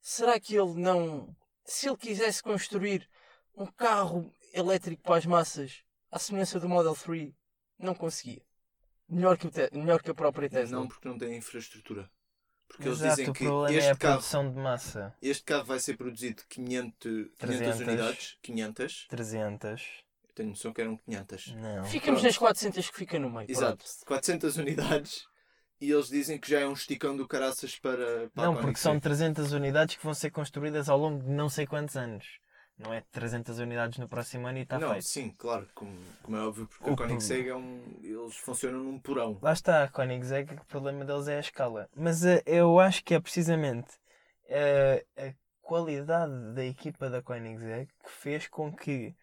Será 0.00 0.38
que 0.38 0.54
ele 0.56 0.74
não. 0.74 1.34
Se 1.64 1.88
ele 1.88 1.96
quisesse 1.96 2.42
construir 2.42 3.08
um 3.56 3.66
carro 3.66 4.30
elétrico 4.52 5.02
para 5.02 5.16
as 5.16 5.26
massas, 5.26 5.82
à 6.10 6.18
semelhança 6.18 6.60
do 6.60 6.68
Model 6.68 6.94
3, 6.94 7.32
não 7.78 7.94
conseguia? 7.94 8.42
Melhor 9.14 9.38
que, 9.38 9.48
melhor 9.72 10.02
que 10.02 10.10
a 10.10 10.14
própria 10.14 10.48
Tesla. 10.50 10.78
Não, 10.80 10.88
porque 10.88 11.08
não 11.08 11.16
tem 11.18 11.36
infraestrutura. 11.36 12.10
Porque 12.66 12.88
eles 12.88 12.98
Exato, 12.98 13.16
dizem 13.16 13.30
o 13.30 13.32
que 13.32 13.44
problema 13.44 13.70
é 13.70 13.86
a 13.86 13.90
este 13.90 13.98
carro, 13.98 14.14
produção 14.14 14.50
de 14.52 14.58
massa. 14.58 15.14
este 15.22 15.44
carro 15.44 15.64
vai 15.64 15.78
ser 15.78 15.96
produzido 15.96 16.42
500, 16.48 16.92
500 17.02 17.38
300. 17.38 17.80
unidades. 17.80 18.38
500. 18.42 19.06
300. 19.08 19.82
Eu 20.28 20.34
tenho 20.34 20.48
noção 20.50 20.72
que 20.72 20.80
eram 20.80 20.96
500. 20.96 21.46
Não. 21.54 21.84
Ficamos 21.84 22.20
Pronto. 22.20 22.24
nas 22.24 22.38
400 22.38 22.90
que 22.90 22.96
fica 22.96 23.18
no 23.18 23.30
meio. 23.30 23.48
Exato. 23.50 23.76
pronto. 23.84 24.06
400 24.06 24.56
unidades. 24.56 25.24
E 25.80 25.90
eles 25.90 26.08
dizem 26.08 26.38
que 26.38 26.50
já 26.50 26.60
é 26.60 26.66
um 26.66 26.72
esticão 26.72 27.16
do 27.16 27.28
caraças 27.28 27.78
para, 27.78 28.30
para 28.30 28.44
Não, 28.44 28.54
porque 28.56 28.76
são 28.78 28.92
Koenigsegg. 28.98 29.34
300 29.34 29.52
unidades 29.52 29.96
que 29.96 30.04
vão 30.04 30.14
ser 30.14 30.30
construídas 30.30 30.88
ao 30.88 30.98
longo 30.98 31.22
de 31.22 31.30
não 31.30 31.48
sei 31.48 31.66
quantos 31.66 31.96
anos. 31.96 32.24
Não 32.78 32.92
é 32.92 33.00
300 33.12 33.58
unidades 33.58 33.98
no 33.98 34.08
próximo 34.08 34.46
ano 34.46 34.58
e 34.58 34.62
está 34.62 34.78
não, 34.78 34.88
feito. 34.92 35.06
sim, 35.06 35.30
claro, 35.38 35.66
como, 35.74 35.92
como 36.22 36.36
é 36.36 36.40
óbvio, 36.40 36.66
porque 36.66 36.90
O 36.90 36.92
a 36.92 36.96
Koenigsegg 36.96 37.48
é 37.48 37.54
um. 37.54 37.82
Eles 38.02 38.36
funcionam 38.36 38.80
num 38.80 38.98
porão. 38.98 39.38
Lá 39.40 39.52
está, 39.52 39.84
a 39.84 39.88
Koenigsegg, 39.88 40.54
o 40.54 40.64
problema 40.66 41.04
deles 41.04 41.28
é 41.28 41.36
a 41.36 41.40
escala. 41.40 41.88
Mas 41.94 42.24
eh, 42.24 42.42
eu 42.46 42.80
acho 42.80 43.04
que 43.04 43.14
é 43.14 43.20
precisamente 43.20 43.92
eh, 44.48 45.04
a 45.16 45.34
qualidade 45.62 46.32
da 46.54 46.64
equipa 46.64 47.08
da 47.10 47.22
Koenigsegg 47.22 47.86
que 48.02 48.10
fez 48.10 48.48
com 48.48 48.72
que 48.72 49.14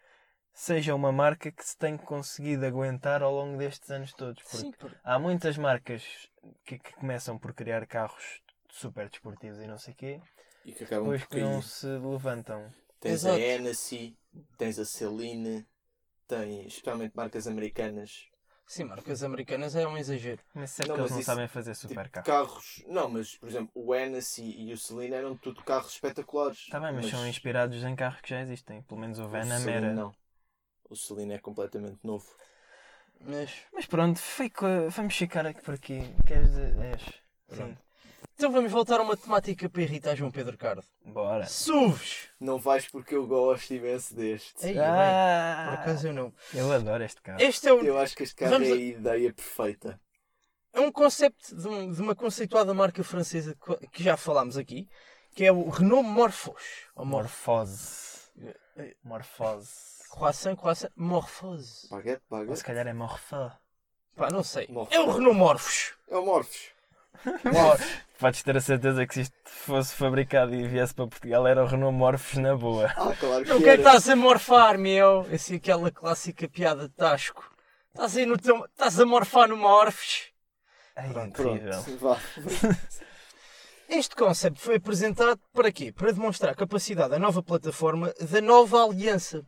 seja 0.54 0.96
uma 0.96 1.12
marca 1.12 1.52
que 1.52 1.66
se 1.66 1.78
tenha 1.78 1.98
conseguido 1.98 2.66
aguentar 2.66 3.24
ao 3.24 3.34
longo 3.34 3.58
destes 3.58 3.90
anos 3.92 4.14
todos. 4.14 4.44
Porque 4.44 4.58
Sim, 4.58 4.72
por- 4.74 4.92
há 5.04 5.18
muitas 5.20 5.58
marcas 5.58 6.04
que, 6.66 6.78
que 6.80 6.94
começam 6.94 7.38
por 7.38 7.54
criar 7.54 7.86
carros 7.88 8.42
super 8.70 9.10
desportivos 9.10 9.60
e 9.60 9.68
não 9.68 9.78
sei 9.78 9.94
o 9.94 9.98
quê, 9.98 10.22
E 10.66 10.72
que 10.74 10.84
acabam 10.84 11.08
depois 11.10 11.22
por 11.24 11.30
que 11.30 11.40
não 11.42 11.62
se 11.62 11.88
levantam. 11.88 12.72
Tens 13.02 13.14
Exato. 13.26 13.36
a 13.36 13.40
Hennessy, 13.40 14.18
tens 14.58 14.80
a 14.80 14.86
Celine, 14.86 15.68
tens 16.28 16.68
especialmente 16.68 17.14
marcas 17.16 17.48
americanas. 17.48 18.28
Sim, 18.68 18.86
marcas 18.86 19.22
americanas 19.24 19.76
é 19.76 19.86
um 19.86 19.98
exagero. 19.98 20.42
Mas 20.54 20.80
é 20.80 20.88
Não, 20.88 20.96
que 20.96 21.02
eles 21.02 21.02
mas 21.02 21.12
não 21.12 21.20
isso- 21.20 21.26
sabem 21.32 21.48
fazer 21.50 21.74
Tipo, 21.76 21.88
super 21.90 22.10
carros. 22.10 22.26
carros. 22.28 22.84
Não, 22.88 23.10
mas 23.10 23.36
por 23.36 23.50
exemplo, 23.50 23.72
o 23.76 23.94
Hennessy 23.94 24.44
e 24.56 24.72
o 24.72 24.78
Celine 24.78 25.14
eram 25.16 25.36
tudo 25.36 25.62
carros 25.64 25.92
espetaculares. 25.94 26.60
Está 26.60 26.80
bem, 26.80 26.94
mas, 26.94 27.08
são 27.08 27.28
inspirados 27.28 27.84
em 27.84 27.96
carros 27.98 28.22
que 28.22 28.30
já 28.30 28.40
existem. 28.42 28.82
Pelo 28.84 29.02
menos 29.02 29.20
o 29.20 29.28
Venom 29.28 29.68
era. 29.68 29.94
não. 29.94 30.16
O 30.90 30.96
Celine 30.96 31.34
é 31.34 31.40
completamente 31.40 32.00
novo. 32.04 32.26
Mas. 33.20 33.52
Mas 33.74 33.86
pronto, 33.86 34.20
fico, 34.20 34.66
vamos 34.90 35.16
ficar 35.18 35.46
aqui 35.46 35.62
por 35.62 35.74
aqui. 35.74 36.00
Queres? 36.26 36.50
Sim. 37.50 37.78
Então 38.36 38.52
vamos 38.52 38.72
voltar 38.72 39.00
a 39.00 39.04
uma 39.04 39.16
temática 39.16 39.70
para 39.70 39.82
irritar 39.84 40.16
João 40.16 40.32
Pedro 40.32 40.58
Cardo. 40.58 40.84
Bora. 41.06 41.46
SUVs! 41.46 42.30
Não 42.40 42.58
vais 42.58 42.88
porque 42.88 43.16
eu 43.16 43.28
gosto 43.28 43.72
imenso 43.74 44.16
deste. 44.16 44.66
Ei, 44.66 44.74
bem, 44.74 44.82
por 44.82 44.84
Ah, 44.90 45.74
acaso 45.74 46.08
eu 46.08 46.14
não. 46.14 46.34
eu 46.54 46.72
adoro 46.72 47.04
este 47.04 47.22
carro. 47.22 47.40
Este 47.42 47.68
é, 47.68 47.74
o- 47.74 47.84
Eu 47.84 48.00
acho 48.00 48.16
que 48.16 48.24
este 48.24 48.36
carro 48.36 48.52
Vamos 48.54 48.70
é 48.70 48.72
a- 48.72 48.76
ideia 48.76 49.34
perfeita. 49.34 50.00
é 50.74 50.80
um 50.80 50.92
conceito 50.92 51.56
de, 51.56 51.68
um- 51.68 51.92
de 51.92 52.02
uma 52.02 52.16
conceituada 52.16 52.74
marca 52.74 53.04
francesa 53.04 53.56
que, 53.92 54.04
já 54.04 54.18
falámos 54.18 54.58
aqui, 54.58 54.90
que 55.36 55.46
é 55.46 55.52
o 55.52 55.70
Renault 55.70 56.08
Morphos. 56.08 56.88
Ou 56.96 57.06
Morphos. 57.06 57.46
Morfose. 57.46 58.92
Morfose. 59.04 59.70
Croissant, 60.10 60.56
croissant, 60.56 60.90
Morphose. 60.96 61.88
Baguete, 61.90 62.24
Ou 62.30 62.40
baguete. 62.40 62.58
se 62.58 62.64
calhar 62.64 62.88
é 62.88 62.94
morfó. 62.94 63.52
Pá, 64.16 64.30
não 64.32 64.44
sei. 64.44 64.68
Morphos. 64.68 64.96
É 64.96 65.00
o 65.00 65.12
Renault 65.12 65.38
Morphos. 65.38 65.94
É 66.10 66.18
o 66.18 66.26
Morphos. 66.26 66.72
Podes 68.20 68.44
ter 68.44 68.56
a 68.56 68.62
certeza 68.62 69.06
que 69.08 69.14
se 69.16 69.22
isto 69.22 69.36
fosse 69.46 69.96
fabricado 69.96 70.54
e 70.54 70.68
viesse 70.68 70.94
para 70.94 71.08
Portugal 71.08 71.48
era 71.48 71.64
o 71.64 71.68
Renault 71.68 71.98
Morphos 71.98 72.38
na 72.38 72.56
boa. 72.56 72.86
Ah, 72.96 73.16
claro 73.20 73.44
que 73.44 73.52
O 73.52 73.58
que 73.58 73.70
é 73.70 73.74
que 73.74 73.82
estás 73.82 74.08
a 74.10 74.16
morfar, 74.16 74.78
meu? 74.78 75.22
Assim, 75.34 75.56
aquela 75.56 75.90
clássica 75.90 76.48
piada 76.48 76.88
de 76.88 76.94
Tasco. 76.94 77.44
Estás 77.94 78.16
aí 78.16 78.26
no 78.26 78.38
teu... 78.38 78.64
Estás 78.66 79.00
a 79.00 79.06
morfar 79.06 79.50
no 79.50 79.58
Morphos. 79.58 80.32
Ai, 80.96 81.10
Pronto, 81.12 81.42
incrível. 81.42 81.82
Este 83.90 84.16
conceito 84.16 84.58
foi 84.58 84.76
apresentado 84.76 85.38
para 85.52 85.70
quê? 85.70 85.92
Para 85.92 86.14
demonstrar 86.14 86.54
a 86.54 86.56
capacidade 86.56 87.10
da 87.10 87.20
nova 87.20 87.44
plataforma 87.44 88.14
da 88.22 88.40
nova 88.40 88.86
aliança, 88.86 89.46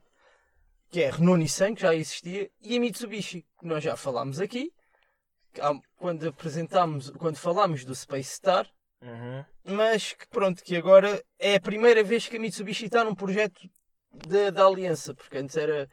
que 0.89 1.01
é 1.01 1.07
a 1.07 1.11
Renault 1.13 1.39
Nissan, 1.39 1.73
que 1.73 1.83
já 1.83 1.95
existia, 1.95 2.49
e 2.61 2.75
a 2.75 2.79
Mitsubishi, 2.79 3.45
que 3.57 3.65
nós 3.65 3.81
já 3.81 3.95
falámos 3.95 4.41
aqui, 4.41 4.69
quando 5.97 6.27
apresentámos, 6.27 7.09
quando 7.11 7.37
falámos 7.37 7.83
do 7.85 7.95
Space 7.95 8.31
Star, 8.35 8.67
Uhum. 9.01 9.43
mas 9.65 10.13
que 10.13 10.25
pronto, 10.29 10.63
que 10.63 10.77
agora 10.77 11.21
é 11.37 11.55
a 11.55 11.59
primeira 11.61 12.01
vez 12.03 12.25
que 12.27 12.37
a 12.37 12.39
Mitsubishi 12.39 12.85
está 12.85 13.03
num 13.03 13.13
projeto 13.13 13.69
da, 14.27 14.49
da 14.49 14.65
aliança, 14.65 15.13
porque 15.13 15.37
antes 15.39 15.57
era, 15.57 15.89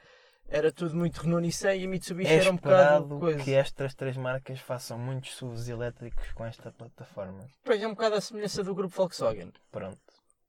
era 0.48 0.70
tudo 0.70 0.94
muito 0.94 1.20
Renault 1.20 1.42
Nissan 1.42 1.74
e 1.74 1.84
a 1.86 1.88
Mitsubishi 1.88 2.30
É 2.30 2.36
era 2.36 2.50
um 2.52 2.56
bocado 2.56 3.18
coisa. 3.18 3.42
que 3.42 3.52
estas 3.52 3.94
três 3.96 4.16
marcas 4.16 4.60
façam 4.60 4.96
muitos 4.96 5.34
SUVs 5.34 5.68
elétricos 5.68 6.30
com 6.34 6.44
esta 6.44 6.70
plataforma. 6.70 7.48
Pois 7.64 7.82
é 7.82 7.86
um 7.88 7.90
bocado 7.94 8.14
a 8.14 8.20
semelhança 8.20 8.62
do 8.62 8.74
grupo 8.76 8.94
Volkswagen. 8.94 9.52
Pronto. 9.72 9.98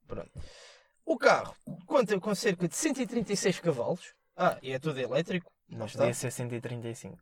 Pronto. 0.08 0.32
O 1.04 1.18
carro 1.18 1.56
conta 1.88 2.20
com 2.20 2.36
cerca 2.36 2.68
de 2.68 2.76
136 2.76 3.60
cavalos. 3.60 4.14
Ah, 4.38 4.58
e 4.62 4.72
é 4.72 4.78
tudo 4.78 5.00
elétrico. 5.00 5.52
Não 5.68 5.88
podia 5.88 6.14
ser 6.14 6.30
135. 6.32 7.18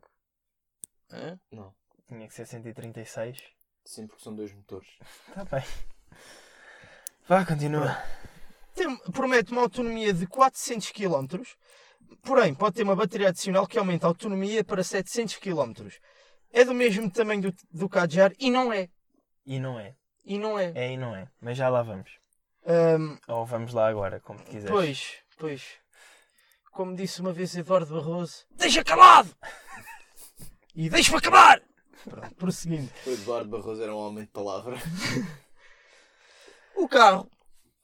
Hã? 1.10 1.38
Não. 1.50 1.72
Tinha 2.10 2.26
que 2.26 2.34
ser 2.34 2.44
136. 2.44 3.38
Sim, 3.84 4.06
porque 4.08 4.22
são 4.22 4.34
dois 4.34 4.52
motores. 4.52 4.88
Está 5.28 5.44
bem. 5.56 5.64
Vá, 7.28 7.44
continua. 7.46 7.96
Tem- 8.74 8.96
promete 9.12 9.52
uma 9.52 9.62
autonomia 9.62 10.12
de 10.12 10.26
400 10.26 10.90
km. 10.90 11.40
Porém, 12.22 12.52
pode 12.52 12.74
ter 12.74 12.82
uma 12.82 12.96
bateria 12.96 13.28
adicional 13.28 13.64
que 13.66 13.78
aumenta 13.78 14.06
a 14.06 14.08
autonomia 14.08 14.64
para 14.64 14.82
700 14.82 15.36
km. 15.36 15.88
É 16.52 16.64
do 16.64 16.74
mesmo 16.74 17.08
tamanho 17.08 17.42
do, 17.42 17.54
do 17.70 17.88
Kadjar 17.88 18.32
e 18.40 18.50
não 18.50 18.72
é. 18.72 18.88
E 19.46 19.60
não 19.60 19.78
é. 19.78 19.94
E 20.24 20.36
não 20.36 20.58
é. 20.58 20.72
É 20.74 20.92
e 20.92 20.96
não 20.96 21.14
é. 21.14 21.28
Mas 21.40 21.56
já 21.56 21.68
lá 21.68 21.80
vamos. 21.82 22.10
Ahm, 22.66 23.16
Ou 23.28 23.46
vamos 23.46 23.72
lá 23.72 23.86
agora, 23.88 24.18
como 24.18 24.40
quiseres. 24.40 24.68
pois, 24.68 25.16
pois. 25.38 25.64
Como 26.72 26.96
disse 26.96 27.20
uma 27.20 27.32
vez 27.32 27.54
Eduardo 27.56 27.94
Barroso, 27.94 28.44
deixa 28.50 28.82
calado! 28.82 29.30
E 30.72 30.88
deixa-me 30.88 31.18
acabar! 31.18 31.60
Pronto, 32.04 32.34
prosseguindo. 32.34 32.90
O 33.06 33.10
Eduardo 33.10 33.50
Barroso 33.50 33.82
era 33.82 33.94
um 33.94 33.98
homem 33.98 34.24
de 34.24 34.30
palavra. 34.30 34.76
O 36.76 36.88
carro 36.88 37.30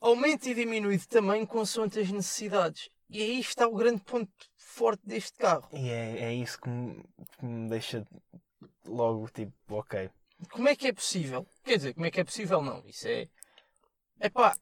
aumenta 0.01 0.49
e 0.49 0.55
diminui 0.55 0.97
de 0.97 1.07
tamanho 1.07 1.47
consoante 1.47 1.99
as 1.99 2.11
necessidades. 2.11 2.89
E 3.11 3.23
aí 3.23 3.41
está 3.41 3.69
o 3.69 3.75
grande 3.75 4.03
ponto 4.03 4.31
forte 4.57 5.07
deste 5.07 5.39
carro. 5.39 5.69
E 5.73 5.89
é, 5.89 6.25
é 6.25 6.35
isso 6.35 6.61
que 6.61 6.69
me, 6.69 7.05
que 7.39 7.45
me 7.45 7.69
deixa 7.69 8.07
logo 8.85 9.29
tipo, 9.29 9.53
ok. 9.69 10.11
Como 10.51 10.69
é 10.69 10.77
que 10.77 10.89
é 10.89 10.93
possível? 10.93 11.47
Quer 11.65 11.77
dizer, 11.77 11.95
como 11.95 12.07
é 12.07 12.11
que 12.11 12.21
é 12.21 12.25
possível? 12.25 12.61
Não, 12.61 12.83
isso 12.87 13.07
é. 13.07 13.29
É 14.19 14.29
pá, 14.29 14.57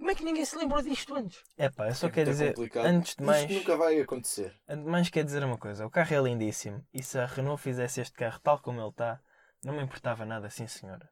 como 0.00 0.10
é 0.10 0.14
que 0.14 0.24
ninguém 0.24 0.44
se 0.44 0.56
lembrou 0.56 0.80
disto 0.82 1.14
antes? 1.14 1.44
Epá, 1.58 1.88
eu 1.88 1.94
só 1.94 2.06
É 2.06 2.10
quero 2.10 2.30
dizer, 2.30 2.54
complicado. 2.54 2.86
antes 2.86 3.14
de 3.14 3.22
mais, 3.22 3.42
Isto 3.42 3.54
nunca 3.60 3.76
vai 3.76 4.00
acontecer. 4.00 4.58
antes 4.66 4.84
de 4.84 4.90
mais 4.90 5.08
quer 5.10 5.24
dizer 5.24 5.44
uma 5.44 5.58
coisa. 5.58 5.86
O 5.86 5.90
carro 5.90 6.14
é 6.14 6.20
lindíssimo. 6.22 6.84
E 6.92 7.02
se 7.02 7.18
a 7.18 7.26
Renault 7.26 7.62
fizesse 7.62 8.00
este 8.00 8.14
carro 8.14 8.40
tal 8.40 8.58
como 8.58 8.80
ele 8.80 8.88
está, 8.88 9.20
não 9.62 9.74
me 9.74 9.82
importava 9.82 10.24
nada, 10.24 10.48
sim 10.48 10.66
senhora. 10.66 11.08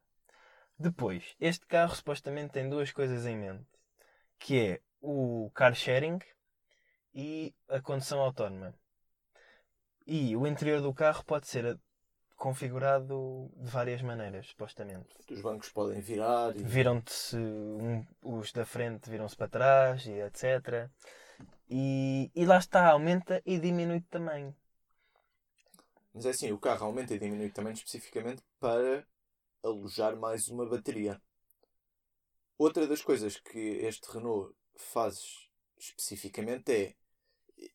Depois, 0.78 1.34
este 1.38 1.66
carro 1.66 1.94
supostamente 1.94 2.52
tem 2.52 2.68
duas 2.68 2.90
coisas 2.90 3.26
em 3.26 3.36
mente. 3.36 3.66
Que 4.38 4.58
é 4.58 4.80
o 5.00 5.50
car 5.54 5.74
sharing 5.74 6.18
e 7.14 7.54
a 7.68 7.80
condução 7.80 8.20
autónoma. 8.20 8.74
E 10.06 10.34
o 10.34 10.46
interior 10.46 10.80
do 10.80 10.94
carro 10.94 11.22
pode 11.24 11.46
ser 11.46 11.66
a- 11.66 11.78
configurado 12.38 13.50
de 13.56 13.68
várias 13.68 14.00
maneiras, 14.00 14.46
supostamente. 14.46 15.08
Os 15.30 15.40
bancos 15.42 15.68
podem 15.70 16.00
virar 16.00 16.56
e 16.56 16.62
Viram-se 16.62 17.36
um- 17.36 18.06
os 18.22 18.52
da 18.52 18.64
frente 18.64 19.10
viram-se 19.10 19.36
para 19.36 19.48
trás 19.48 20.06
e 20.06 20.12
etc. 20.12 20.88
E, 21.68 22.30
e 22.34 22.46
lá 22.46 22.58
está, 22.58 22.90
aumenta 22.90 23.42
e 23.44 23.58
diminui 23.58 24.00
de 24.00 24.06
tamanho. 24.06 24.54
Mas 26.14 26.24
é 26.26 26.30
assim, 26.30 26.52
o 26.52 26.58
carro 26.58 26.86
aumenta 26.86 27.12
e 27.12 27.18
diminui 27.18 27.50
também 27.50 27.72
especificamente 27.72 28.42
para 28.58 29.04
alojar 29.62 30.16
mais 30.16 30.48
uma 30.48 30.64
bateria. 30.64 31.20
Outra 32.56 32.86
das 32.86 33.02
coisas 33.02 33.36
que 33.36 33.58
este 33.58 34.10
Renault 34.12 34.54
faz 34.76 35.48
especificamente 35.76 36.72
é 36.72 36.94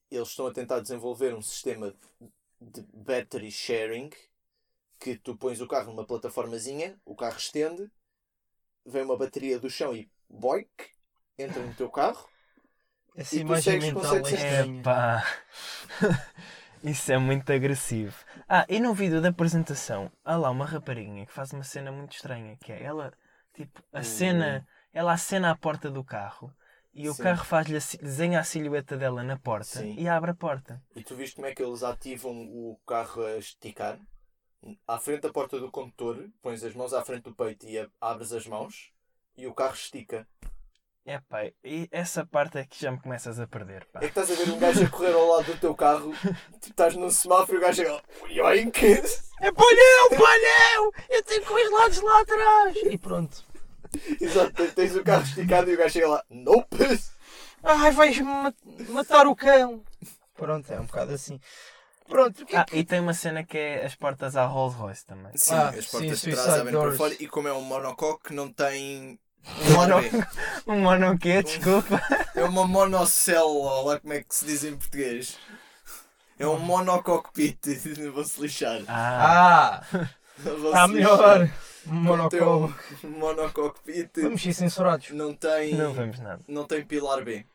eles 0.10 0.30
estão 0.30 0.48
a 0.48 0.54
tentar 0.54 0.80
desenvolver 0.80 1.34
um 1.34 1.42
sistema 1.42 1.94
de 2.62 2.82
battery 2.94 3.52
sharing 3.52 4.10
que 5.04 5.18
tu 5.18 5.36
pões 5.44 5.60
o 5.62 5.68
carro 5.68 5.92
numa 5.92 6.06
plataformazinha, 6.12 6.90
o 7.06 7.16
carro 7.16 7.38
estende, 7.38 7.90
vem 8.86 9.04
uma 9.04 9.18
bateria 9.18 9.60
do 9.60 9.70
chão 9.70 9.96
e 9.96 10.10
boic, 10.30 10.70
entra 11.38 11.62
no 11.62 11.74
teu 11.76 11.90
carro 11.90 12.30
Essa 13.16 13.40
imagem 13.40 13.64
segues 13.74 13.88
mental 13.96 14.16
é. 14.28 14.62
Epá! 14.64 15.24
Isso 16.84 17.12
é 17.12 17.18
muito 17.18 17.52
agressivo. 17.52 18.16
Ah, 18.48 18.66
e 18.68 18.80
no 18.80 18.94
vídeo 18.94 19.22
da 19.22 19.30
apresentação, 19.30 20.12
há 20.24 20.36
lá 20.36 20.50
uma 20.50 20.66
rapariguinha 20.66 21.26
que 21.26 21.32
faz 21.34 21.54
uma 21.54 21.64
cena 21.64 21.92
muito 21.92 22.14
estranha, 22.14 22.58
que 22.58 22.72
é 22.72 22.84
ela, 22.84 23.14
tipo, 23.54 23.82
a 23.94 24.00
Hum. 24.00 24.04
cena, 24.04 24.68
ela 24.94 25.14
acena 25.14 25.52
a 25.52 25.56
porta 25.56 25.90
do 25.90 26.04
carro 26.04 26.52
e 26.94 27.10
o 27.10 27.14
Sim. 27.14 27.24
carro 27.24 27.46
faz-lhe 27.46 27.80
desenha 28.02 28.40
a 28.40 28.44
silhueta 28.44 28.98
dela 28.98 29.24
na 29.24 29.38
porta 29.38 29.80
Sim. 29.80 29.96
e 29.98 30.08
abre 30.08 30.32
a 30.32 30.36
porta. 30.36 30.82
E 30.96 31.02
tu 31.04 31.16
viste 31.16 31.36
como 31.36 31.48
é 31.48 31.56
que 31.56 31.64
eles 31.64 31.84
ativam 31.84 32.36
o 32.48 32.78
carro 32.86 33.24
a 33.26 33.38
esticar? 33.38 34.00
À 34.88 34.98
frente 35.00 35.22
da 35.22 35.32
porta 35.32 35.60
do 35.60 35.70
condutor, 35.72 36.30
pões 36.42 36.64
as 36.64 36.74
mãos 36.74 36.94
à 36.94 37.04
frente 37.04 37.24
do 37.24 37.34
peito 37.36 37.66
e 37.68 37.90
abres 38.00 38.32
as 38.32 38.48
mãos 38.48 38.92
e 39.38 39.46
o 39.48 39.54
carro 39.54 39.74
estica. 39.76 40.28
Epá, 41.06 41.52
e 41.64 41.90
essa 41.92 42.26
parte 42.26 42.58
é 42.60 42.64
que 42.66 42.80
já 42.80 42.90
me 42.90 42.98
começas 43.00 43.38
a 43.38 43.46
perder, 43.46 43.86
pá. 43.92 44.00
É 44.00 44.04
que 44.04 44.18
estás 44.20 44.32
a 44.32 44.36
ver 44.36 44.50
um 44.54 44.58
gajo 44.60 44.86
a 44.86 44.90
correr 44.90 45.12
ao 45.14 45.28
lado 45.28 45.46
do 45.52 45.58
teu 45.60 45.76
carro, 45.76 46.14
tu 46.62 46.70
estás 46.70 46.96
num 46.96 47.10
semáforo 47.10 47.56
e 47.56 47.58
o 47.58 47.62
gajo 47.62 47.82
chega. 47.84 48.02
Yoink! 48.30 48.86
É 49.42 49.52
painel, 49.52 50.10
painel! 50.12 50.92
Eu 51.10 51.24
tenho 51.24 51.46
com 51.46 51.54
os 51.56 51.72
lados 51.72 52.02
lá 52.02 52.22
atrás! 52.22 52.78
E 52.84 52.98
pronto. 52.98 53.44
Exato, 54.22 54.72
tens- 54.72 54.96
o 54.96 55.04
carro 55.04 55.24
esticado 55.24 55.70
e 55.70 55.74
o 55.74 55.78
gajo 55.78 55.90
chega 55.94 56.08
lá. 56.08 56.24
Nope! 56.30 56.78
Ai, 57.62 57.92
vais 57.92 58.18
ma- 58.22 58.54
matar 58.90 59.28
o 59.28 59.36
cão! 59.36 59.84
Pronto, 60.36 60.72
é 60.72 60.80
um 60.80 60.86
bocado 60.86 61.14
assim. 61.14 61.38
Pronto, 62.08 62.46
é 62.50 62.58
Ah, 62.58 62.66
que... 62.66 62.78
e 62.78 62.84
tem 62.84 63.00
uma 63.00 63.14
cena 63.14 63.44
que 63.44 63.58
é 63.58 63.86
as 63.86 63.96
portas 63.96 64.36
à 64.36 64.46
Rolls 64.46 64.76
Royce 64.78 65.06
também. 65.06 65.32
Sim, 65.36 65.54
Ah, 65.56 65.70
as 65.70 65.86
sim, 65.86 65.92
portas 65.92 66.10
de 66.10 66.16
Suicide 66.18 66.44
trás 66.44 66.60
abrem 66.60 66.80
para 66.80 66.92
fora 66.94 67.16
e 67.20 67.28
como 67.28 67.48
é 67.48 67.54
um 67.54 67.62
monocoque 67.62 68.34
não 68.34 68.52
tem. 68.52 69.20
Mono- 69.76 69.96
lado 69.96 70.10
B. 70.10 70.26
Um 70.68 70.80
mono 70.82 71.18
quê? 71.20 71.44
Desculpa. 71.44 72.02
É 72.36 72.44
uma 72.46 72.66
monocélula, 72.68 73.82
lá 73.84 74.00
como 74.00 74.14
é 74.14 74.24
que 74.24 74.34
se 74.36 74.46
diz 74.46 74.64
em 74.64 74.76
português. 74.76 75.38
É 76.40 76.48
um 76.48 76.58
monocockpit, 76.60 77.60
vou-se 78.12 78.42
lixar. 78.42 78.82
Ah, 78.88 79.82
Ah, 79.94 80.08
Vou-se 80.38 80.66
está 80.66 80.88
lixar. 80.88 80.90
melhor! 80.90 81.50
Um 81.86 83.10
monocockpit, 83.20 84.22
Vamos 84.22 84.42
ser 84.42 84.54
censurados. 84.54 85.10
não 85.12 85.34
tem, 85.34 85.76
não 85.76 85.94
vemos 85.94 86.20
nada. 86.20 86.42
não 86.48 86.66
tem 86.66 86.84
pilar 86.84 87.24
B. 87.24 87.46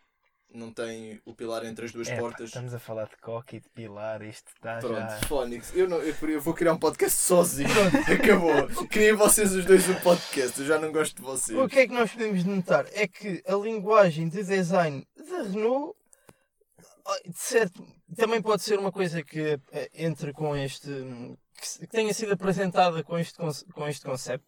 Não 0.53 0.73
tem 0.73 1.21
o 1.27 1.35
pilar 1.35 1.65
entre 1.67 1.85
as 1.85 1.93
duas 1.93 2.09
Epá, 2.09 2.21
portas. 2.21 2.47
estamos 2.47 2.73
a 2.73 2.79
falar 2.79 3.05
de 3.05 3.17
coque 3.19 3.57
e 3.57 3.61
de 3.61 3.69
pilar, 3.69 4.23
isto 4.23 4.51
está 4.55 4.79
Pronto, 4.79 4.99
já... 4.99 5.21
Phonics. 5.27 5.75
Eu, 5.75 5.89
não, 5.89 5.99
eu, 5.99 6.15
eu 6.29 6.41
vou 6.41 6.55
criar 6.55 6.73
um 6.73 6.79
podcast 6.79 7.19
sozinho. 7.19 7.69
Acabou. 8.11 8.87
Criem 8.89 9.15
vocês 9.15 9.53
os 9.53 9.67
dois 9.67 9.87
um 9.89 9.95
podcast. 9.97 10.59
Eu 10.59 10.67
já 10.67 10.79
não 10.79 10.91
gosto 10.91 11.17
de 11.17 11.23
vocês. 11.23 11.59
O 11.59 11.69
que 11.69 11.81
é 11.81 11.87
que 11.87 11.93
nós 11.93 12.11
podemos 12.11 12.45
notar? 12.45 12.87
É 12.93 13.07
que 13.07 13.43
a 13.47 13.55
linguagem 13.55 14.29
de 14.29 14.43
design 14.43 15.07
da 15.17 15.43
Renault 15.43 15.99
de 17.27 17.39
certo, 17.39 17.87
também 18.17 18.43
pode 18.43 18.63
ser 18.63 18.79
uma 18.79 18.93
coisa 18.93 19.23
que 19.23 19.59
eh, 19.73 19.91
entre 19.95 20.33
com 20.33 20.55
este. 20.57 20.91
que 21.81 21.87
tenha 21.87 22.13
sido 22.13 22.33
apresentada 22.33 23.03
com 23.03 23.19
este, 23.19 23.39
com 23.73 23.89
este 23.89 24.05
conceito, 24.05 24.45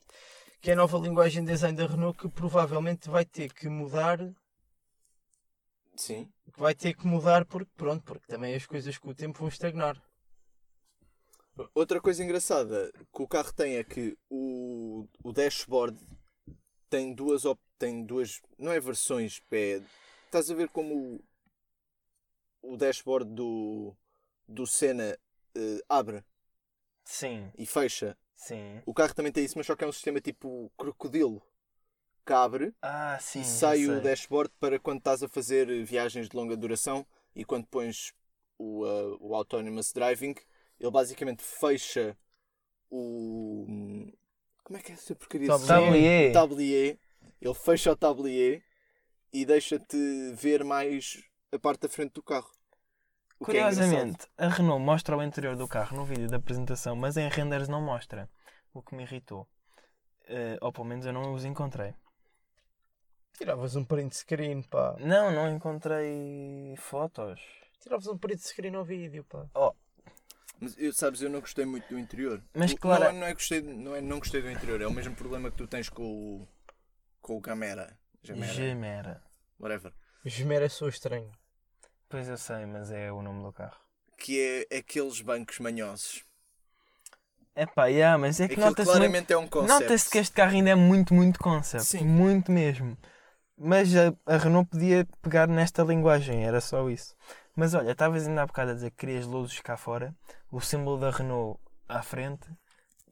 que 0.61 0.71
é 0.71 0.75
a 0.75 0.77
nova 0.77 0.99
linguagem 0.99 1.45
de 1.45 1.53
design 1.53 1.77
da 1.77 1.87
Renault 1.87 2.19
que 2.19 2.29
provavelmente 2.29 3.09
vai 3.09 3.25
ter 3.25 3.53
que 3.53 3.69
mudar 3.69 4.19
Sim. 5.97 6.33
que 6.53 6.61
vai 6.61 6.75
ter 6.75 6.95
que 6.95 7.07
mudar 7.07 7.45
porque, 7.45 7.73
pronto, 7.77 8.03
porque 8.05 8.27
também 8.27 8.55
as 8.55 8.67
coisas 8.67 8.97
com 8.99 9.09
o 9.11 9.15
tempo 9.15 9.39
vão 9.41 9.49
estagnar. 9.49 10.01
Outra 11.75 12.01
coisa 12.01 12.23
engraçada 12.25 12.91
que 13.13 13.23
o 13.23 13.29
carro 13.29 13.53
tem 13.53 13.77
é 13.77 13.85
que 13.85 14.17
o, 14.31 15.07
o 15.23 15.33
dashboard 15.33 15.99
tem 16.89 17.15
duas 17.15 17.45
op- 17.45 17.61
tem 17.79 18.05
duas 18.05 18.41
não 18.59 18.73
é 18.73 18.81
versões 18.81 19.43
é, 19.51 19.83
estás 20.27 20.51
a 20.51 20.55
ver 20.55 20.69
como 20.69 21.21
o, 22.63 22.73
o 22.73 22.77
dashboard 22.77 23.31
do 23.35 23.95
do 24.49 24.67
Senna 24.67 25.17
eh, 25.55 25.81
abre 25.89 26.25
Sim, 27.05 27.53
e 27.57 27.67
fecha 27.67 28.17
sim. 28.37 28.83
o 28.87 28.95
carro 28.95 29.15
também 29.15 29.33
tem 29.33 29.45
isso 29.45 29.57
mas 29.59 29.67
só 29.67 29.77
que 29.77 29.85
é 29.85 29.87
um 29.87 29.93
sistema 29.93 30.21
tipo 30.21 30.71
crocodilo 30.77 31.43
abre 32.33 32.75
Ah, 32.83 33.19
sim. 33.21 33.41
e 33.41 33.45
sai 33.45 33.87
o 33.87 34.01
dashboard 34.01 34.53
para 34.59 34.79
quando 34.79 34.99
estás 34.99 35.23
a 35.23 35.29
fazer 35.29 35.67
viagens 35.85 36.29
de 36.29 36.37
longa 36.37 36.57
duração 36.57 37.07
e 37.35 37.45
quando 37.45 37.67
pões 37.67 38.13
o, 38.59 38.85
uh, 38.85 39.17
o 39.21 39.35
Autonomous 39.35 39.93
Driving, 39.93 40.35
ele 40.79 40.91
basicamente 40.91 41.43
fecha 41.43 42.17
o. 42.91 43.67
Como 44.65 44.79
é 44.79 44.83
que 44.83 44.93
é 44.93 44.95
essa 44.95 45.15
porcaria? 45.15 45.49
Tablier. 45.49 46.33
Tablier. 46.33 46.99
Ele 47.41 47.55
fecha 47.55 47.93
o 47.93 47.97
tablier 47.97 48.63
e 49.33 49.45
deixa-te 49.45 49.97
ver 50.35 50.65
mais 50.65 51.23
a 51.53 51.59
parte 51.59 51.83
da 51.83 51.89
frente 51.89 52.13
do 52.13 52.23
carro. 52.23 52.51
É. 53.41 53.45
Curiosamente, 53.45 54.27
a 54.37 54.49
Renault 54.49 54.85
mostra 54.85 55.17
o 55.17 55.23
interior 55.23 55.57
do 55.57 55.67
carro 55.67 55.97
no 55.97 56.05
vídeo 56.05 56.29
da 56.29 56.37
apresentação, 56.37 56.95
mas 56.95 57.17
em 57.17 57.29
renders 57.29 57.69
não 57.69 57.81
mostra. 57.81 58.29
O 58.75 58.83
que 58.83 58.95
me 58.95 59.03
irritou. 59.03 59.49
Eh, 60.27 60.59
ou 60.61 60.71
pelo 60.73 60.85
menos 60.87 61.07
eu 61.07 61.13
não 61.13 61.33
os 61.35 61.45
encontrei. 61.45 61.95
Tiravas 63.37 63.75
um 63.77 63.85
print 63.85 64.15
screen, 64.17 64.63
pá. 64.63 64.97
Não, 65.01 65.31
não 65.33 65.51
encontrei 65.55 66.75
fotos. 66.77 67.41
Tiravas 67.81 68.07
um 68.07 68.19
print 68.19 68.43
screen 68.47 68.75
ao 68.75 68.85
vídeo, 68.85 69.25
pá. 69.25 69.47
Mas 70.61 70.77
eu, 70.79 70.93
sabes, 70.93 71.23
eu 71.23 71.31
não 71.31 71.41
gostei 71.41 71.65
muito 71.65 71.89
do 71.89 71.99
interior. 71.99 72.43
Mas 72.55 72.73
O- 72.73 72.77
claro- 72.77 73.05
Não, 73.05 73.11
é- 73.11 73.13
não, 73.21 73.27
é 73.29 73.33
gostei, 73.33 73.63
não 73.63 73.97
é 73.97 74.01
não 74.03 74.19
gostei 74.19 74.43
do 74.43 74.51
interior, 74.51 74.81
é 74.83 74.87
o 74.87 74.93
mesmo 74.93 75.15
problema 75.15 75.51
que 75.51 75.57
tu 75.57 75.67
tens 75.67 75.89
com 75.89 76.03
o. 76.03 76.49
com 77.23 77.37
o 77.39 77.41
Gamera. 77.41 77.97
Gamera. 78.23 78.53
Gemera. 78.53 79.23
Whatever. 79.59 79.93
Gemera 80.27 80.69
sou 80.69 80.89
estranho. 80.91 81.33
Pois 82.11 82.29
eu 82.29 82.37
sei, 82.37 82.67
mas 82.67 82.91
é 82.91 83.11
o 83.11 83.23
nome 83.23 83.43
do 83.43 83.53
carro. 83.53 83.79
Que 84.19 84.67
é 84.71 84.79
aqueles 84.79 85.23
bancos 85.23 85.59
manhosos. 85.61 86.23
Epá, 87.57 87.87
yeah, 87.87 88.17
mas 88.19 88.39
é 88.41 88.49
que 88.49 88.57
nota-se 88.57 88.87
muito... 88.89 88.99
claramente 88.99 89.33
é 89.33 89.37
um 89.39 89.47
concept. 89.49 89.83
Nota-se 89.83 90.11
que 90.11 90.19
este 90.19 90.33
carro 90.35 90.53
ainda 90.53 90.71
é 90.71 90.75
muito, 90.75 91.15
muito 91.15 91.39
concept. 91.41 91.85
Sim. 91.87 92.05
Muito 92.05 92.53
mesmo. 92.53 92.97
Mas 93.63 93.95
a, 93.95 94.15
a 94.25 94.39
Renault 94.39 94.71
podia 94.71 95.07
pegar 95.21 95.47
nesta 95.47 95.83
linguagem, 95.83 96.47
era 96.47 96.63
só 96.63 96.89
isso. 96.89 97.15
Mas 97.55 97.75
olha, 97.75 97.91
estavas 97.91 98.27
ainda 98.27 98.41
há 98.41 98.47
bocado 98.47 98.71
a 98.71 98.75
dizer 98.75 98.91
que 98.91 98.97
querias 98.97 99.27
luzes 99.27 99.61
cá 99.61 99.77
fora. 99.77 100.17
O 100.51 100.63
símbolo 100.63 100.99
da 100.99 101.11
Renault 101.11 101.61
à 101.87 102.03
frente 102.03 102.49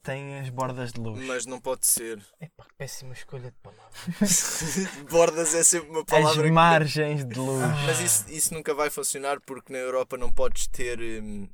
tem 0.01 0.39
as 0.39 0.49
bordas 0.49 0.91
de 0.91 0.99
luz. 0.99 1.23
Mas 1.27 1.45
não 1.45 1.61
pode 1.61 1.85
ser. 1.85 2.19
Epá, 2.41 2.65
péssima 2.79 3.13
escolha 3.13 3.51
de 3.51 3.57
palavras. 3.61 4.87
Bordas 5.07 5.53
é 5.53 5.63
sempre 5.63 5.91
uma 5.91 6.03
palavra. 6.03 6.41
As 6.41 6.47
que- 6.47 6.51
margens 6.51 7.25
de 7.25 7.39
luz. 7.39 7.61
Mas 7.85 7.99
isso, 7.99 8.25
isso 8.31 8.53
nunca 8.55 8.73
vai 8.73 8.89
funcionar 8.89 9.39
porque 9.41 9.71
na 9.71 9.77
Europa 9.77 10.17
não 10.17 10.31
podes 10.31 10.65
ter 10.67 10.99
hum, 10.99 11.47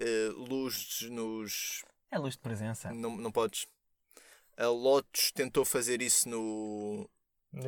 eh, 0.00 0.30
luzes 0.34 1.08
nos. 1.08 1.84
É 2.10 2.18
luz 2.18 2.34
de 2.34 2.40
presença. 2.40 2.92
Não, 2.92 3.16
não 3.16 3.30
podes. 3.30 3.68
A 4.56 4.66
Lotus 4.66 5.30
tentou 5.32 5.64
fazer 5.64 6.02
isso 6.02 6.28
no. 6.28 7.08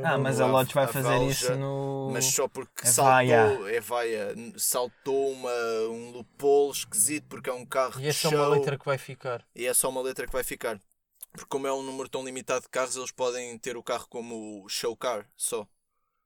Ah, 0.05 0.19
mas 0.19 0.39
a 0.41 0.47
Lotus 0.47 0.75
vai 0.75 0.85
Av- 0.85 0.93
fazer 0.93 1.09
Avalja, 1.09 1.31
isso 1.33 1.57
no. 1.57 2.11
Mas 2.13 2.27
só 2.27 2.47
porque 2.47 2.87
É 2.87 2.91
saltou. 2.91 3.69
É 3.69 3.81
vaia. 3.81 4.35
Saltou 4.57 5.33
uma, 5.33 5.51
um 5.91 6.11
loophole 6.11 6.73
esquisito 6.73 7.27
porque 7.29 7.49
é 7.49 7.53
um 7.53 7.65
carro 7.65 7.99
E 7.99 8.03
de 8.03 8.09
é 8.09 8.13
só 8.13 8.29
show. 8.31 8.39
uma 8.39 8.49
letra 8.49 8.79
que 8.79 8.85
vai 8.85 8.99
ficar. 8.99 9.45
E 9.55 9.67
é 9.67 9.73
só 9.73 9.89
uma 9.89 10.03
letra 10.03 10.27
que 10.27 10.33
vai 10.33 10.45
ficar. 10.45 10.79
Porque 11.33 11.47
como 11.49 11.67
é 11.67 11.73
um 11.73 11.83
número 11.83 12.09
tão 12.09 12.25
limitado 12.25 12.63
de 12.63 12.69
carros, 12.69 12.97
eles 12.97 13.11
podem 13.13 13.57
ter 13.59 13.77
o 13.77 13.83
carro 13.83 14.07
como 14.09 14.69
show 14.69 14.97
car, 14.97 15.27
só. 15.37 15.67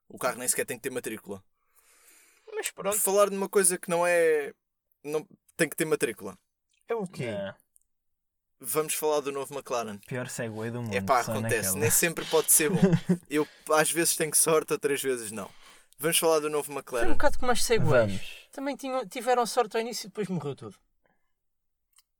O 0.09 0.19
carro 0.19 0.39
nem 0.39 0.49
sequer 0.49 0.65
tem 0.67 0.77
que 0.77 0.83
ter 0.83 0.91
matrícula. 0.91 1.43
Mas 2.55 2.71
Por 2.71 2.83
pronto, 2.83 2.99
falar 2.99 3.31
de 3.31 3.37
uma 3.37 3.49
coisa 3.49 3.79
que 3.79 3.89
não 3.91 4.07
é... 4.07 4.53
Não 5.05 5.27
tem 5.57 5.69
que 5.69 5.77
ter 5.77 5.85
matrícula. 5.85 6.37
é 6.89 6.95
o 6.95 7.07
quê? 7.07 7.25
É, 7.25 7.55
Vamos 8.65 8.95
falar 8.95 9.21
do 9.21 9.33
novo 9.33 9.53
McLaren. 9.53 9.99
pior 10.07 10.29
segue 10.29 10.55
do 10.71 10.83
mundo. 10.83 10.95
É 10.95 11.01
pá, 11.01 11.21
acontece. 11.21 11.57
naquela. 11.57 11.79
Nem 11.79 11.91
sempre 11.91 12.25
pode 12.27 12.53
ser 12.53 12.71
bom. 12.71 12.81
Eu 13.29 13.47
às 13.73 13.91
vezes 13.91 14.15
tenho 14.15 14.35
sorte, 14.37 14.73
outras 14.73 15.03
vezes 15.03 15.33
não. 15.33 15.51
Vamos 15.99 16.17
falar 16.17 16.39
do 16.39 16.49
novo 16.49 16.67
Foi 16.67 16.75
um 16.75 16.79
McLaren. 16.79 17.11
bocado 17.11 17.39
como 17.41 17.51
as 17.51 17.65
segways. 17.65 18.07
Vamos. 18.13 18.49
Também 18.53 18.77
tinham, 18.77 19.05
tiveram 19.07 19.45
sorte 19.47 19.77
ao 19.77 19.81
início 19.81 20.07
e 20.07 20.09
depois 20.09 20.29
morreu 20.29 20.55
tudo. 20.55 20.77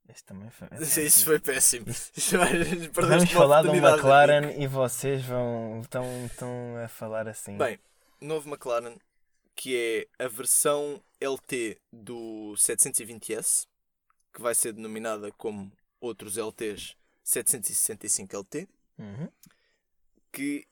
Este 0.09 0.25
também 0.25 0.51
foi. 0.51 0.69
Isso 1.07 1.25
foi 1.25 1.39
péssimo. 1.39 1.87
Isso 1.89 2.37
Vamos 2.93 3.31
falar 3.31 3.63
do 3.63 3.75
McLaren 3.75 4.51
e 4.59 4.67
vocês 4.67 5.23
vão 5.23 5.81
estão, 5.81 6.27
estão 6.27 6.77
a 6.85 6.89
falar 6.89 7.29
assim. 7.29 7.57
Bem, 7.57 7.79
novo 8.21 8.49
McLaren, 8.49 8.97
que 9.55 10.09
é 10.19 10.25
a 10.25 10.27
versão 10.27 11.01
LT 11.21 11.79
do 11.93 12.55
720S, 12.57 13.67
que 14.35 14.43
vai 14.43 14.57
ser 14.57 14.73
denominada 14.73 15.31
como 15.39 15.71
outros 16.03 16.37
LTs 16.37 16.97
765 17.25 18.37
LT, 18.37 18.69
Uhum. 18.99 19.29
que, 20.31 20.67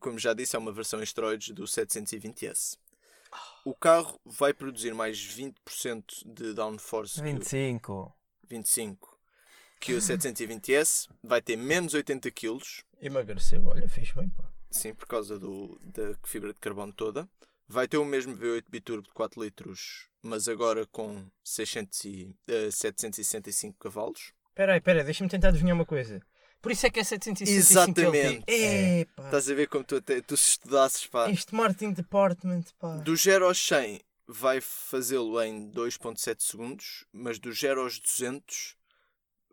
como 0.00 0.18
já 0.18 0.32
disse, 0.32 0.54
é 0.54 0.58
uma 0.58 0.72
versão 0.72 1.02
esteroides 1.02 1.50
do 1.54 1.64
720S. 1.64 2.78
O 3.64 3.74
carro 3.74 4.18
vai 4.24 4.54
produzir 4.54 4.94
mais 4.94 5.18
20% 5.18 6.24
de 6.24 6.54
downforce 6.54 7.14
que 7.14 7.20
o 7.20 7.24
25. 7.24 8.12
25 8.48 9.18
que 9.80 9.92
o 9.94 9.98
720S, 9.98 11.08
vai 11.22 11.40
ter 11.40 11.56
menos 11.56 11.94
80 11.94 12.30
kg, 12.32 12.58
Emagreceu, 13.00 13.64
olha, 13.66 13.88
fez 13.88 14.10
bem, 14.12 14.28
pá. 14.30 14.44
sim, 14.70 14.92
por 14.92 15.06
causa 15.06 15.38
do, 15.38 15.78
da 15.84 16.14
fibra 16.24 16.52
de 16.52 16.58
carbono 16.58 16.92
toda. 16.92 17.28
Vai 17.68 17.86
ter 17.86 17.96
o 17.98 18.04
mesmo 18.04 18.34
V8 18.36 18.64
biturbo 18.68 19.06
de 19.06 19.14
4 19.14 19.40
litros, 19.42 20.08
mas 20.22 20.48
agora 20.48 20.84
com 20.86 21.30
600 21.44 22.04
e, 22.06 22.34
eh, 22.48 22.70
765 22.72 23.78
cavalos. 23.78 24.32
Espera 24.58 24.72
aí, 24.72 24.78
espera 24.78 25.04
deixa-me 25.04 25.30
tentar 25.30 25.50
adivinhar 25.50 25.76
uma 25.76 25.86
coisa. 25.86 26.20
Por 26.60 26.72
isso 26.72 26.84
é 26.84 26.90
que 26.90 26.98
é 26.98 27.04
765 27.04 28.00
Exatamente. 28.00 28.38
LT. 28.38 28.44
É, 28.48 29.04
pá. 29.04 29.26
Estás 29.26 29.48
a 29.48 29.54
ver 29.54 29.68
como 29.68 29.84
tu, 29.84 29.94
até, 29.94 30.20
tu 30.20 30.36
se 30.36 30.50
estudasses, 30.50 31.06
pá. 31.06 31.30
Este 31.30 31.54
Martin 31.54 31.92
Department, 31.92 32.64
pá. 32.76 32.96
Do 32.96 33.14
0 33.14 33.46
aos 33.46 33.56
100 33.56 34.00
vai 34.26 34.60
fazê-lo 34.60 35.40
em 35.40 35.70
2.7 35.70 36.42
segundos, 36.42 37.04
mas 37.12 37.38
do 37.38 37.52
0 37.52 37.82
aos 37.82 38.00
200 38.00 38.76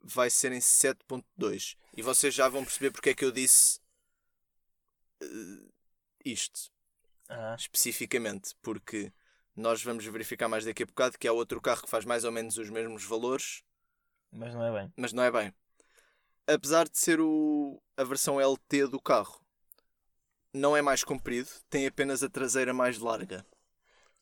vai 0.02 0.32
ser 0.32 0.52
em 0.52 0.60
7.2. 0.60 1.76
E 1.96 2.02
vocês 2.02 2.34
já 2.34 2.50
vão 2.50 2.64
perceber 2.64 2.90
porque 2.90 3.12
é 3.12 3.14
que 3.14 3.26
eu 3.26 3.32
disse 3.32 3.80
eh, 5.22 5.68
isto. 6.26 6.72
Ah, 7.30 7.56
especificamente, 7.56 8.56
porque 8.60 9.14
nós 9.56 9.84
vamos 9.84 10.04
verificar 10.04 10.48
mais 10.48 10.66
daqui 10.66 10.82
a 10.82 10.88
bocado 10.88 11.20
que 11.20 11.28
há 11.28 11.32
outro 11.32 11.62
carro 11.62 11.84
que 11.84 11.90
faz 11.92 12.06
mais 12.06 12.24
ou 12.24 12.32
menos 12.32 12.58
os 12.58 12.72
mesmos 12.72 13.04
valores, 13.04 13.64
mas 14.36 14.54
não 14.54 14.64
é 14.66 14.72
bem. 14.82 14.94
mas 14.96 15.14
não 15.14 15.24
é 15.24 15.32
bem. 15.32 15.54
Apesar 16.48 16.88
de 16.88 16.98
ser 16.98 17.20
o, 17.20 17.82
a 17.98 18.04
versão 18.04 18.40
LT 18.40 18.88
do 18.88 19.00
carro, 19.02 19.40
não 20.54 20.76
é 20.78 20.82
mais 20.82 21.04
comprido, 21.04 21.50
tem 21.70 21.88
apenas 21.88 22.22
a 22.24 22.30
traseira 22.30 22.74
mais 22.74 23.00
larga. 23.00 23.46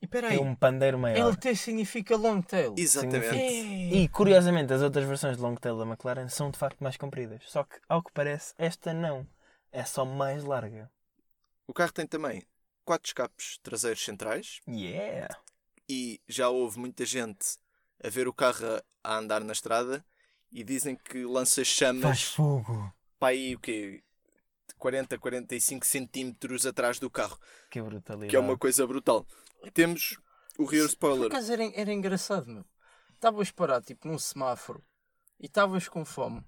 E 0.02 0.06
espera 0.06 0.30
Tem 0.30 0.38
aí, 0.40 0.44
um 0.44 0.56
pandeiro 0.56 0.98
maior. 0.98 1.30
LT 1.32 1.56
significa 1.56 2.16
long 2.18 2.42
tail. 2.42 2.76
Exatamente. 2.78 3.26
Significa- 3.30 3.96
É. 3.96 4.00
E 4.02 4.08
curiosamente, 4.10 4.74
as 4.74 4.82
outras 4.82 5.06
versões 5.06 5.38
de 5.38 5.44
long 5.44 5.56
tail 5.56 5.78
da 5.78 5.86
McLaren 5.86 6.28
são 6.30 6.50
de 6.52 6.58
facto 6.58 6.82
mais 6.84 6.98
compridas. 6.98 7.42
Só 7.48 7.64
que, 7.64 7.80
ao 7.88 8.04
que 8.04 8.12
parece, 8.12 8.54
esta 8.58 8.94
não. 8.94 9.26
É 9.72 9.84
só 9.86 10.04
mais 10.06 10.44
larga. 10.44 10.92
O 11.68 11.74
carro 11.74 11.94
tem 11.94 12.06
também 12.06 12.44
quatro 12.86 13.08
escapes 13.08 13.58
traseiros 13.64 14.04
centrais 14.04 14.60
Yeah! 14.68 15.34
e 15.90 16.20
já 16.28 16.50
houve 16.50 16.78
muita 16.80 17.06
gente 17.06 17.58
a 18.04 18.10
ver 18.10 18.28
o 18.28 18.34
carro 18.34 18.66
a- 19.04 19.16
andar 19.18 19.44
na 19.44 19.54
estrada 19.54 20.04
e 20.52 20.64
dizem 20.64 20.96
que 20.96 21.24
lança 21.26 21.64
chamas 21.64 22.02
Faz 22.04 22.24
fogo! 22.24 22.94
para 23.20 23.30
aí 23.30 23.56
o 23.56 23.60
quê? 23.60 24.04
40, 24.78 25.18
45 25.18 25.86
centímetros 25.86 26.66
atrás 26.66 27.00
do 27.00 27.10
carro. 27.10 27.40
Que 27.70 27.82
brutalidade. 27.82 28.30
que 28.30 28.36
é 28.36 28.40
uma 28.40 28.58
coisa 28.58 28.86
brutal. 28.86 29.26
Temos 29.74 30.18
o 30.58 30.66
rear 30.66 30.84
Por 30.84 30.90
spoiler. 30.90 31.28
acaso 31.28 31.54
era, 31.54 31.64
era 31.80 31.94
engraçado, 31.94 32.48
meu. 32.48 32.66
Estavas 33.14 33.50
parado, 33.52 33.86
tipo, 33.86 34.08
num 34.08 34.20
semáforo 34.20 34.84
e 35.40 35.46
estavas 35.46 35.88
com 35.88 36.04
fome. 36.04 36.44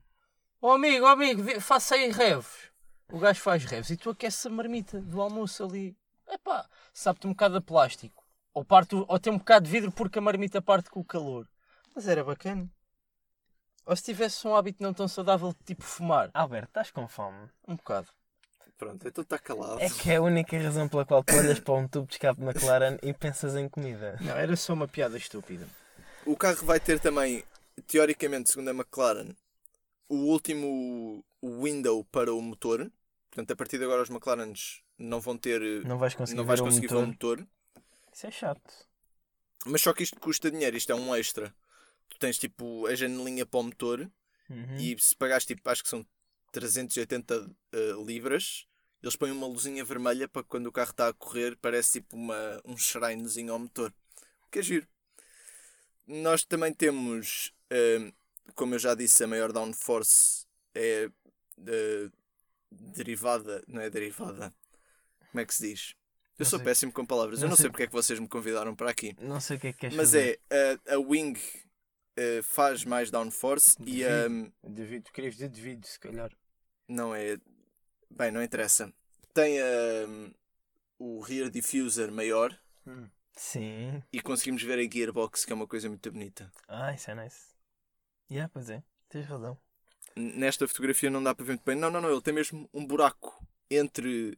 Oh 0.60 0.72
amigo, 0.72 1.06
oh 1.06 1.10
amigo, 1.10 1.44
vê- 1.44 1.60
faça 1.62 1.96
aí 1.96 2.12
revs. 2.12 2.72
O 3.10 3.20
gajo 3.20 3.40
faz 3.40 3.64
revs 3.64 3.90
e 3.92 3.98
tu 3.98 4.10
aqueces 4.10 4.46
a 4.46 4.50
marmita 4.50 5.00
do 5.00 5.22
almoço 5.22 5.64
ali. 5.64 5.96
Epá, 6.28 6.68
sabe-te 6.94 7.28
um 7.28 7.32
bocado 7.32 7.58
a 7.58 7.62
plástico. 7.62 8.25
Ou, 8.56 8.64
parte, 8.64 8.96
ou 8.96 9.20
tem 9.20 9.34
um 9.34 9.38
bocado 9.38 9.66
de 9.66 9.72
vidro 9.72 9.92
porque 9.92 10.18
a 10.18 10.22
marmita 10.22 10.62
parte 10.62 10.90
com 10.90 11.02
o 11.02 11.06
calor. 11.06 11.46
Mas 11.94 12.08
era 12.08 12.24
bacana. 12.24 12.70
Ou 13.86 13.96
se 13.96 14.02
tivesse 14.02 14.48
um 14.48 14.56
hábito 14.56 14.82
não 14.82 14.94
tão 14.94 15.10
saudável, 15.10 15.54
tipo 15.66 15.84
fumar. 15.84 16.32
Alberto, 16.34 16.70
estás 16.70 16.90
com 16.90 17.06
fome? 17.06 17.50
Um 17.68 17.76
bocado. 17.76 18.08
Pronto, 18.78 19.08
então 19.08 19.22
está 19.22 19.38
calado. 19.38 19.82
É 19.82 19.90
que 19.90 20.10
é 20.10 20.16
a 20.16 20.22
única 20.22 20.58
razão 20.58 20.88
pela 20.88 21.06
qual 21.06 21.24
tu 21.24 21.36
olhas 21.36 21.60
para 21.60 21.74
um 21.74 21.88
tubo 21.88 22.08
de 22.08 22.14
escape 22.14 22.40
de 22.40 22.46
McLaren 22.46 22.98
e 23.04 23.14
pensas 23.14 23.56
em 23.58 23.68
comida. 23.68 24.18
Não, 24.22 24.36
era 24.36 24.56
só 24.56 24.74
uma 24.74 24.88
piada 24.88 25.18
estúpida. 25.18 25.68
O 26.26 26.36
carro 26.36 26.66
vai 26.66 26.80
ter 26.80 27.00
também, 27.00 27.44
teoricamente, 27.88 28.50
segundo 28.50 28.70
a 28.70 28.74
McLaren, 28.74 29.36
o 30.10 30.16
último 30.16 31.24
window 31.44 32.06
para 32.06 32.34
o 32.34 32.42
motor. 32.42 32.90
Portanto, 33.30 33.52
a 33.52 33.56
partir 33.56 33.78
de 33.78 33.84
agora 33.84 34.02
os 34.02 34.10
McLarens 34.10 34.82
não 34.98 35.20
vão 35.20 35.38
ter. 35.38 35.86
Não 35.86 35.98
vais 35.98 36.16
conseguir 36.16 36.38
não 36.38 36.46
vais 36.46 36.60
ver 36.60 36.66
conseguir 36.66 36.88
o 36.88 36.90
ver 36.90 37.04
o 37.04 37.08
motor. 37.08 37.46
Isso 38.16 38.28
é 38.28 38.32
chato. 38.32 38.88
Mas 39.66 39.82
só 39.82 39.94
que 39.94 40.02
isto 40.04 40.18
custa 40.22 40.50
dinheiro, 40.50 40.78
isto 40.78 40.90
é 40.90 40.96
um 40.96 41.14
extra. 41.14 41.54
Tu 42.08 42.18
tens 42.18 42.38
tipo 42.38 42.88
a 42.88 42.96
janelinha 42.96 43.46
para 43.46 43.60
o 43.60 43.64
motor 43.64 44.10
Uhum. 44.50 44.78
e 44.78 44.96
se 45.00 45.14
pagares 45.16 45.44
tipo, 45.46 45.68
acho 45.70 45.84
que 45.84 45.90
são 45.90 46.06
380 46.52 47.52
eh, 47.74 47.94
libras, 48.06 48.68
eles 49.02 49.16
põem 49.16 49.32
uma 49.32 49.48
luzinha 49.48 49.84
vermelha 49.84 50.28
para 50.30 50.44
quando 50.44 50.68
o 50.68 50.72
carro 50.72 50.92
está 50.92 51.08
a 51.08 51.14
correr 51.14 51.58
parece 51.58 51.94
tipo 51.94 52.16
uma, 52.16 52.62
um 52.64 52.78
shrinezinho 52.78 53.52
ao 53.52 53.60
motor. 53.60 53.92
O 54.48 54.52
que 54.52 54.60
é 54.60 54.62
giro. 54.62 54.88
Nós 56.08 56.46
também 56.46 56.72
temos, 56.72 57.52
eh, 57.70 58.14
como 58.54 58.76
eu 58.76 58.80
já 58.80 58.96
disse, 58.96 59.24
a 59.24 59.28
maior 59.28 59.52
downforce 59.52 60.46
é 60.74 61.10
eh, 61.68 62.10
derivada, 62.72 63.62
não 63.68 63.82
é 63.82 63.90
derivada, 63.90 64.54
como 65.32 65.42
é 65.42 65.46
que 65.46 65.54
se 65.56 65.68
diz? 65.68 65.96
Eu 66.38 66.44
Não 66.44 66.50
sou 66.50 66.60
sei. 66.60 66.66
péssimo 66.66 66.92
com 66.92 67.06
palavras, 67.06 67.40
eu 67.40 67.44
Não 67.44 67.50
não 67.52 67.56
sei 67.56 67.64
sei. 67.64 67.70
porque 67.72 67.84
é 67.84 67.88
que 67.88 67.94
vocês 67.94 68.20
me 68.20 68.28
convidaram 68.28 68.76
para 68.76 68.90
aqui. 68.92 69.16
Não 69.20 69.40
sei 69.40 69.58
o 69.58 69.60
que 69.60 69.68
é 69.68 69.74
que 69.74 69.80
queres 69.80 69.96
Mas 69.96 70.08
fazer. 70.10 70.40
é, 70.50 70.78
a, 70.90 70.96
a 70.96 71.00
Wing 71.00 71.40
eh, 72.18 72.42
faz 72.44 72.84
mais 72.84 73.10
downforce 73.10 73.76
e 73.86 74.04
a. 74.04 74.28
Devido, 74.64 75.04
tu 75.06 75.14
querias 75.14 75.34
dizer 75.36 75.50
devido, 75.50 75.86
se 75.86 76.00
calhar. 76.00 76.32
não 76.88 77.16
é. 77.16 77.38
Bem, 78.10 78.32
não 78.32 78.44
interessa. 78.44 78.92
Tem 79.34 79.60
a, 79.62 79.66
o 81.00 81.20
rear 81.22 81.50
diffuser 81.50 82.12
maior 82.12 82.58
Sim. 83.36 84.02
e 84.14 84.22
conseguimos 84.22 84.64
ver 84.64 84.80
a 84.80 84.90
gearbox, 84.92 85.44
que 85.46 85.52
é 85.52 85.56
uma 85.56 85.68
coisa 85.68 85.90
muito 85.90 86.10
bonita. 86.12 86.52
Ah, 86.68 86.94
isso 86.94 87.12
é 87.12 87.16
nice. 87.16 87.54
Yeah, 88.32 88.50
pois 88.54 88.70
é. 88.70 88.82
Tens 89.10 89.26
razão. 89.26 89.58
Nesta 90.16 90.68
fotografia 90.68 91.10
não 91.10 91.22
dá 91.22 91.36
para 91.36 91.44
ver 91.46 91.52
muito 91.54 91.66
bem. 91.66 91.76
Não, 91.76 91.92
não, 91.92 92.00
não. 92.02 92.10
Ele 92.12 92.22
tem 92.22 92.34
mesmo 92.34 92.70
um 92.74 92.86
buraco 92.86 93.46
entre 93.70 94.38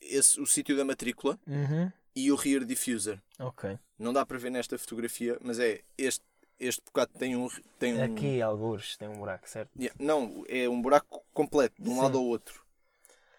esse, 0.00 0.40
o 0.40 0.46
sítio 0.46 0.76
da 0.76 0.84
matrícula 0.84 1.38
Uhum. 1.46 1.90
e 2.14 2.30
o 2.32 2.36
rear 2.36 2.64
diffuser. 2.64 3.20
Ok. 3.38 3.78
Não 3.98 4.12
dá 4.12 4.24
para 4.24 4.38
ver 4.38 4.50
nesta 4.50 4.78
fotografia, 4.78 5.38
mas 5.42 5.58
é 5.58 5.80
este. 5.98 6.24
Este 6.58 6.82
bocado 6.84 7.12
tem 7.18 7.34
um. 7.36 7.48
Tem 7.78 7.94
um 7.94 8.04
Aqui, 8.04 8.42
algures, 8.42 8.94
tem 8.98 9.08
um 9.08 9.14
buraco, 9.16 9.48
certo? 9.48 9.70
Yeah, 9.78 9.96
Não, 9.98 10.44
é 10.46 10.68
um 10.68 10.82
buraco 10.82 11.22
completo, 11.32 11.82
de 11.82 11.88
um 11.88 11.94
Sim. 11.94 12.00
lado 12.02 12.18
ao 12.18 12.24
outro. 12.24 12.62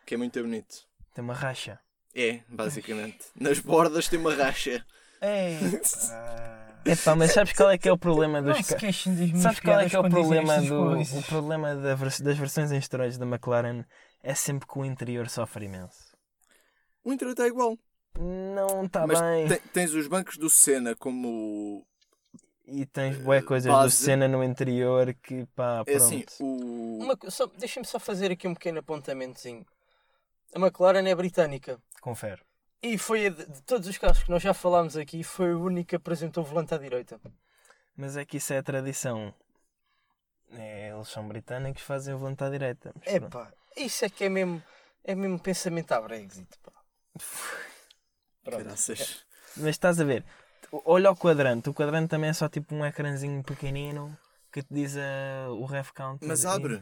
Que 0.08 0.16
é 0.16 0.18
muito 0.18 0.42
bonito. 0.42 0.88
Tem 1.14 1.24
uma 1.24 1.36
racha. 1.36 1.80
É, 2.16 2.40
basicamente. 2.50 3.20
Nas 3.40 3.60
bordas 3.60 4.08
tem 4.08 4.18
uma 4.18 4.34
racha. 4.34 4.84
É. 5.22 5.56
Ah, 6.12 6.58
Epá, 6.84 7.16
mas 7.16 7.32
sabes 7.32 7.54
qual 7.54 7.70
é 7.70 7.78
que 7.78 7.88
é 7.88 7.92
o 7.92 7.98
problema 7.98 8.42
dos 8.42 8.58
carros? 8.68 9.04
Sabes 9.40 9.60
qual 9.60 9.80
é 9.80 9.88
que 9.88 9.96
é 9.96 10.00
o 10.00 10.10
problema 10.10 10.60
do 10.60 11.00
o 11.00 11.24
problema 11.24 11.76
das 11.76 12.38
versões 12.38 12.72
em 12.72 12.80
esteroides 12.80 13.20
da 13.20 13.26
McLaren 13.28 13.84
é 14.24 14.34
sempre 14.34 14.68
que 14.68 14.80
o 14.80 14.84
interior 14.84 15.30
sofre 15.30 15.66
imenso. 15.66 16.11
O 17.04 17.12
interior 17.14 17.32
está 17.32 17.48
igual. 17.48 17.78
Não 18.18 18.86
está 18.86 19.06
bem. 19.08 19.48
te- 19.48 19.60
tens 19.70 19.94
os 19.94 20.08
bancos 20.08 20.38
do 20.38 20.50
Senna 20.50 20.96
como. 20.96 21.86
E 22.68 22.86
tens 22.86 23.18
boé 23.18 23.42
coisas 23.42 23.72
do 23.72 23.76
base. 23.78 23.96
Senna 23.96 24.28
no 24.28 24.44
interior 24.44 25.14
que 25.16 25.46
pá, 25.56 25.82
É 25.82 25.84
pronto. 25.84 25.98
assim, 26.04 26.26
o. 26.40 27.00
Uma 27.04 27.18
só- 27.30 27.48
Deixem-me 27.48 27.88
só 27.88 28.00
fazer 28.00 28.32
aqui 28.32 28.48
um 28.48 28.54
pequeno 28.54 28.80
apontamentozinho. 28.80 29.66
A 30.54 30.60
McLaren 30.60 31.08
é 31.08 31.16
britânica. 31.16 31.82
Confere. 32.02 32.42
E 32.84 32.98
foi 32.98 33.28
a 33.28 33.30
de, 33.30 33.46
de 33.46 33.62
todos 33.64 33.88
os 33.88 33.98
carros 33.98 34.24
que 34.24 34.30
nós 34.30 34.42
já 34.42 34.54
falámos 34.54 34.98
aqui, 34.98 35.24
foi 35.24 35.52
a 35.52 35.58
única 35.58 35.90
que 35.90 35.96
apresentou 35.96 36.44
o 36.44 36.48
volante 36.48 36.74
à 36.74 36.78
direita. 36.78 37.20
Mas 37.96 38.18
é 38.18 38.26
que 38.26 38.38
isso 38.38 38.54
é 38.54 38.58
a 38.58 38.64
tradição. 38.64 39.34
É, 40.52 40.90
eles 40.90 41.08
são 41.08 41.28
britânicos, 41.28 41.82
fazem 41.84 42.14
o 42.14 42.18
volante 42.18 42.44
à 42.44 42.50
direita. 42.50 42.92
Pronto. 42.94 43.08
Epá, 43.28 43.54
isso 43.78 44.04
é 44.04 44.10
que 44.10 44.26
é 44.26 44.30
mesmo, 44.30 44.62
é 45.04 45.16
mesmo 45.16 45.40
pensamento 45.40 45.92
à 45.94 46.02
Brexit. 46.02 46.48
Pá. 46.64 46.72
Pronto. 48.44 48.64
Caraças. 48.64 49.24
Mas 49.58 49.70
estás 49.70 50.00
a 50.00 50.04
ver, 50.04 50.24
olha 50.86 51.12
o 51.12 51.16
quadrante. 51.16 51.70
O 51.70 51.74
quadrante 51.74 52.10
também 52.10 52.30
é 52.30 52.34
só 52.34 52.48
tipo 52.50 52.74
um 52.74 52.86
ecrãzinho 52.86 53.44
pequenino 53.44 54.18
que 54.52 54.62
te 54.64 54.74
diz 54.74 54.96
a- 54.98 55.50
o 55.52 55.66
ref 55.66 55.92
count. 55.92 56.26
Mas 56.26 56.46
abre. 56.46 56.82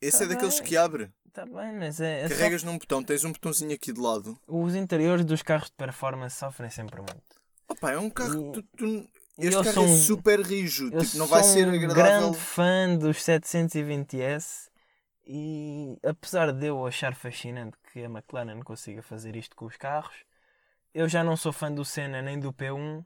Esse 0.00 0.18
Tá 0.18 0.24
é 0.24 0.28
daqueles 0.28 0.58
bem. 0.58 0.68
que 0.68 0.76
abre. 0.76 1.10
Tá 1.32 1.44
bem, 1.46 1.72
mas 1.78 2.00
é, 2.00 2.20
é 2.22 2.28
só- 2.28 2.34
Carregas 2.36 2.62
num 2.62 2.78
botão, 2.78 3.02
tens 3.02 3.24
um 3.24 3.32
botãozinho 3.32 3.72
aqui 3.74 3.92
de 3.92 4.00
lado. 4.00 4.38
Os 4.46 4.74
interiores 4.74 5.24
dos 5.24 5.42
carros 5.42 5.68
de 5.68 5.74
performance 5.76 6.36
sofrem 6.36 6.70
sempre 6.70 6.98
muito. 7.00 7.22
Opa, 7.68 7.90
é 7.92 7.98
um 7.98 8.08
carro. 8.10 8.50
E- 8.50 8.52
Tu, 8.52 8.62
tu- 8.76 9.08
este 9.38 9.54
eu 9.54 9.62
carro 9.64 9.74
sou 9.74 9.84
é 9.84 9.86
um- 9.88 9.96
super 9.98 10.40
rijo. 10.40 10.90
Tipo, 10.90 11.16
não 11.18 11.26
vai 11.26 11.42
sou 11.42 11.52
ser 11.54 11.66
um 11.66 11.74
agradável. 11.74 11.94
grande 12.30 12.38
fã 12.38 12.96
dos 12.96 13.16
720S 13.24 14.70
e 15.26 15.98
apesar 16.02 16.52
de 16.52 16.66
eu 16.66 16.86
achar 16.86 17.14
fascinante 17.14 17.76
que 17.92 18.02
a 18.04 18.08
McLaren 18.08 18.60
consiga 18.62 19.02
fazer 19.02 19.36
isto 19.36 19.54
com 19.56 19.66
os 19.66 19.76
carros, 19.76 20.24
eu 20.92 21.08
já 21.08 21.24
não 21.24 21.36
sou 21.36 21.52
fã 21.52 21.72
do 21.72 21.84
Senna 21.84 22.20
nem 22.22 22.38
do 22.38 22.52
P1, 22.52 23.04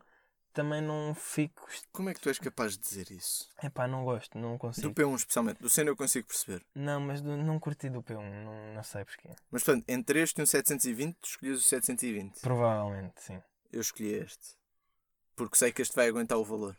também 0.53 0.81
não 0.81 1.15
fico. 1.15 1.69
Como 1.93 2.11
é 2.11 2.15
que 2.15 2.21
tu 2.21 2.29
és 2.29 2.39
capaz 2.39 2.73
de 2.73 2.79
dizer 2.81 3.11
isso? 3.11 3.49
Epá, 3.63 3.87
não 3.87 4.05
gosto, 4.05 4.37
não 4.37 4.53
Do 4.55 4.59
consigo. 4.59 4.93
P1 4.93 5.15
especialmente. 5.17 5.61
Do 5.61 5.69
Senna 5.71 5.91
eu 5.91 5.97
consigo 5.97 6.27
perceber. 6.27 6.65
Não, 6.75 7.01
mas 7.01 7.21
do- 7.23 7.37
não 7.37 7.59
curti 7.61 7.89
do 7.89 8.03
P1, 8.03 8.45
não, 8.45 8.75
não 8.75 8.83
sei 8.83 9.05
porquê. 9.05 9.31
Mas 9.51 9.63
portanto, 9.63 9.85
entre 9.89 10.21
este 10.21 10.39
e 10.41 10.43
um 10.43 10.47
720, 10.47 11.17
tu 11.21 11.29
escolhias 11.29 11.61
o 11.61 11.63
720. 11.63 12.41
Provavelmente, 12.41 13.23
sim. 13.23 13.41
Eu 13.73 13.81
escolhi 13.81 14.15
este. 14.15 14.57
Porque 15.37 15.57
sei 15.57 15.71
que 15.73 15.81
este 15.83 15.95
vai 15.95 16.09
aguentar 16.09 16.37
o 16.39 16.45
valor. 16.45 16.77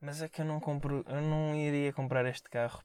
Mas 0.00 0.20
é 0.20 0.28
que 0.28 0.40
eu 0.42 0.44
não 0.44 0.60
compro, 0.60 1.04
eu 1.08 1.22
não 1.22 1.54
iria 1.54 1.92
comprar 1.92 2.26
este 2.26 2.50
carro 2.50 2.82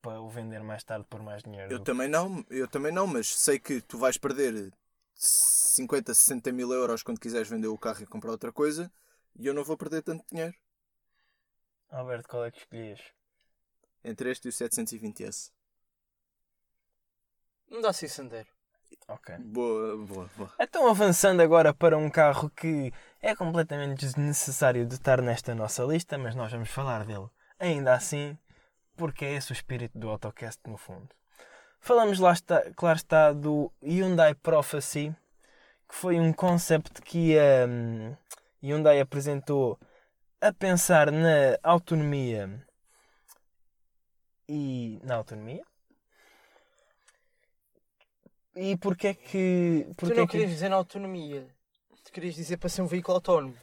para 0.00 0.20
o 0.20 0.28
vender 0.28 0.62
mais 0.62 0.84
tarde 0.84 1.06
por 1.08 1.22
mais 1.22 1.42
dinheiro. 1.42 1.72
Eu 1.72 1.80
também 1.80 2.08
não, 2.08 2.44
eu 2.50 2.68
também 2.68 2.92
não, 2.92 3.06
mas 3.06 3.28
sei 3.34 3.58
que 3.58 3.80
tu 3.80 3.98
vais 3.98 4.16
perder 4.16 4.72
50, 5.14 6.14
60 6.14 6.52
mil 6.52 6.72
euros 6.72 7.02
quando 7.02 7.20
quiseres 7.20 7.48
vender 7.48 7.68
o 7.68 7.78
carro 7.78 8.02
e 8.02 8.06
comprar 8.06 8.30
outra 8.30 8.52
coisa 8.52 8.90
e 9.38 9.46
eu 9.46 9.54
não 9.54 9.64
vou 9.64 9.76
perder 9.76 10.02
tanto 10.02 10.24
dinheiro. 10.30 10.54
Alberto, 11.90 12.28
qual 12.28 12.44
é 12.44 12.50
que 12.50 12.58
escolhias? 12.58 13.00
Entre 14.04 14.30
este 14.30 14.46
e 14.46 14.50
o 14.50 14.52
720S. 14.52 15.50
Não 17.70 17.80
dá 17.80 17.90
assim 17.90 18.08
Sandero. 18.08 18.48
Ok. 19.06 19.36
Boa, 19.38 19.96
boa, 19.96 20.30
boa. 20.36 20.52
Então 20.60 20.86
avançando 20.88 21.40
agora 21.40 21.72
para 21.72 21.96
um 21.96 22.10
carro 22.10 22.50
que 22.50 22.92
é 23.20 23.34
completamente 23.34 24.00
desnecessário 24.00 24.86
de 24.86 24.94
estar 24.94 25.22
nesta 25.22 25.54
nossa 25.54 25.82
lista, 25.82 26.18
mas 26.18 26.34
nós 26.34 26.52
vamos 26.52 26.70
falar 26.70 27.04
dele 27.04 27.28
ainda 27.58 27.94
assim, 27.94 28.38
porque 28.98 29.24
é 29.24 29.34
esse 29.34 29.52
o 29.52 29.54
espírito 29.54 29.96
do 29.96 30.10
AutoCast 30.10 30.60
no 30.66 30.76
fundo. 30.76 31.08
Falamos 31.80 32.18
lá 32.18 32.32
está, 32.32 32.70
claro 32.72 32.96
está, 32.96 33.32
do 33.32 33.72
Hyundai 33.80 34.34
Prophecy, 34.34 35.14
que 35.88 35.94
foi 35.94 36.18
um 36.18 36.32
concept 36.32 37.00
que 37.02 37.38
a 37.38 37.66
hum, 37.66 38.16
Hyundai 38.62 39.00
apresentou 39.00 39.78
a 40.40 40.52
pensar 40.52 41.10
na 41.12 41.56
autonomia 41.62 42.66
e 44.48 44.98
na 45.04 45.14
autonomia. 45.14 45.64
E 48.56 48.76
porque 48.76 49.06
é 49.06 49.14
que. 49.14 49.86
Tu 49.96 50.06
não 50.06 50.12
é 50.24 50.26
que... 50.26 50.32
querias 50.32 50.50
dizer 50.50 50.68
na 50.68 50.76
autonomia. 50.76 51.46
Tu 52.04 52.12
querias 52.12 52.34
dizer 52.34 52.56
para 52.56 52.68
ser 52.68 52.82
um 52.82 52.86
veículo 52.86 53.14
autónomo. 53.14 53.56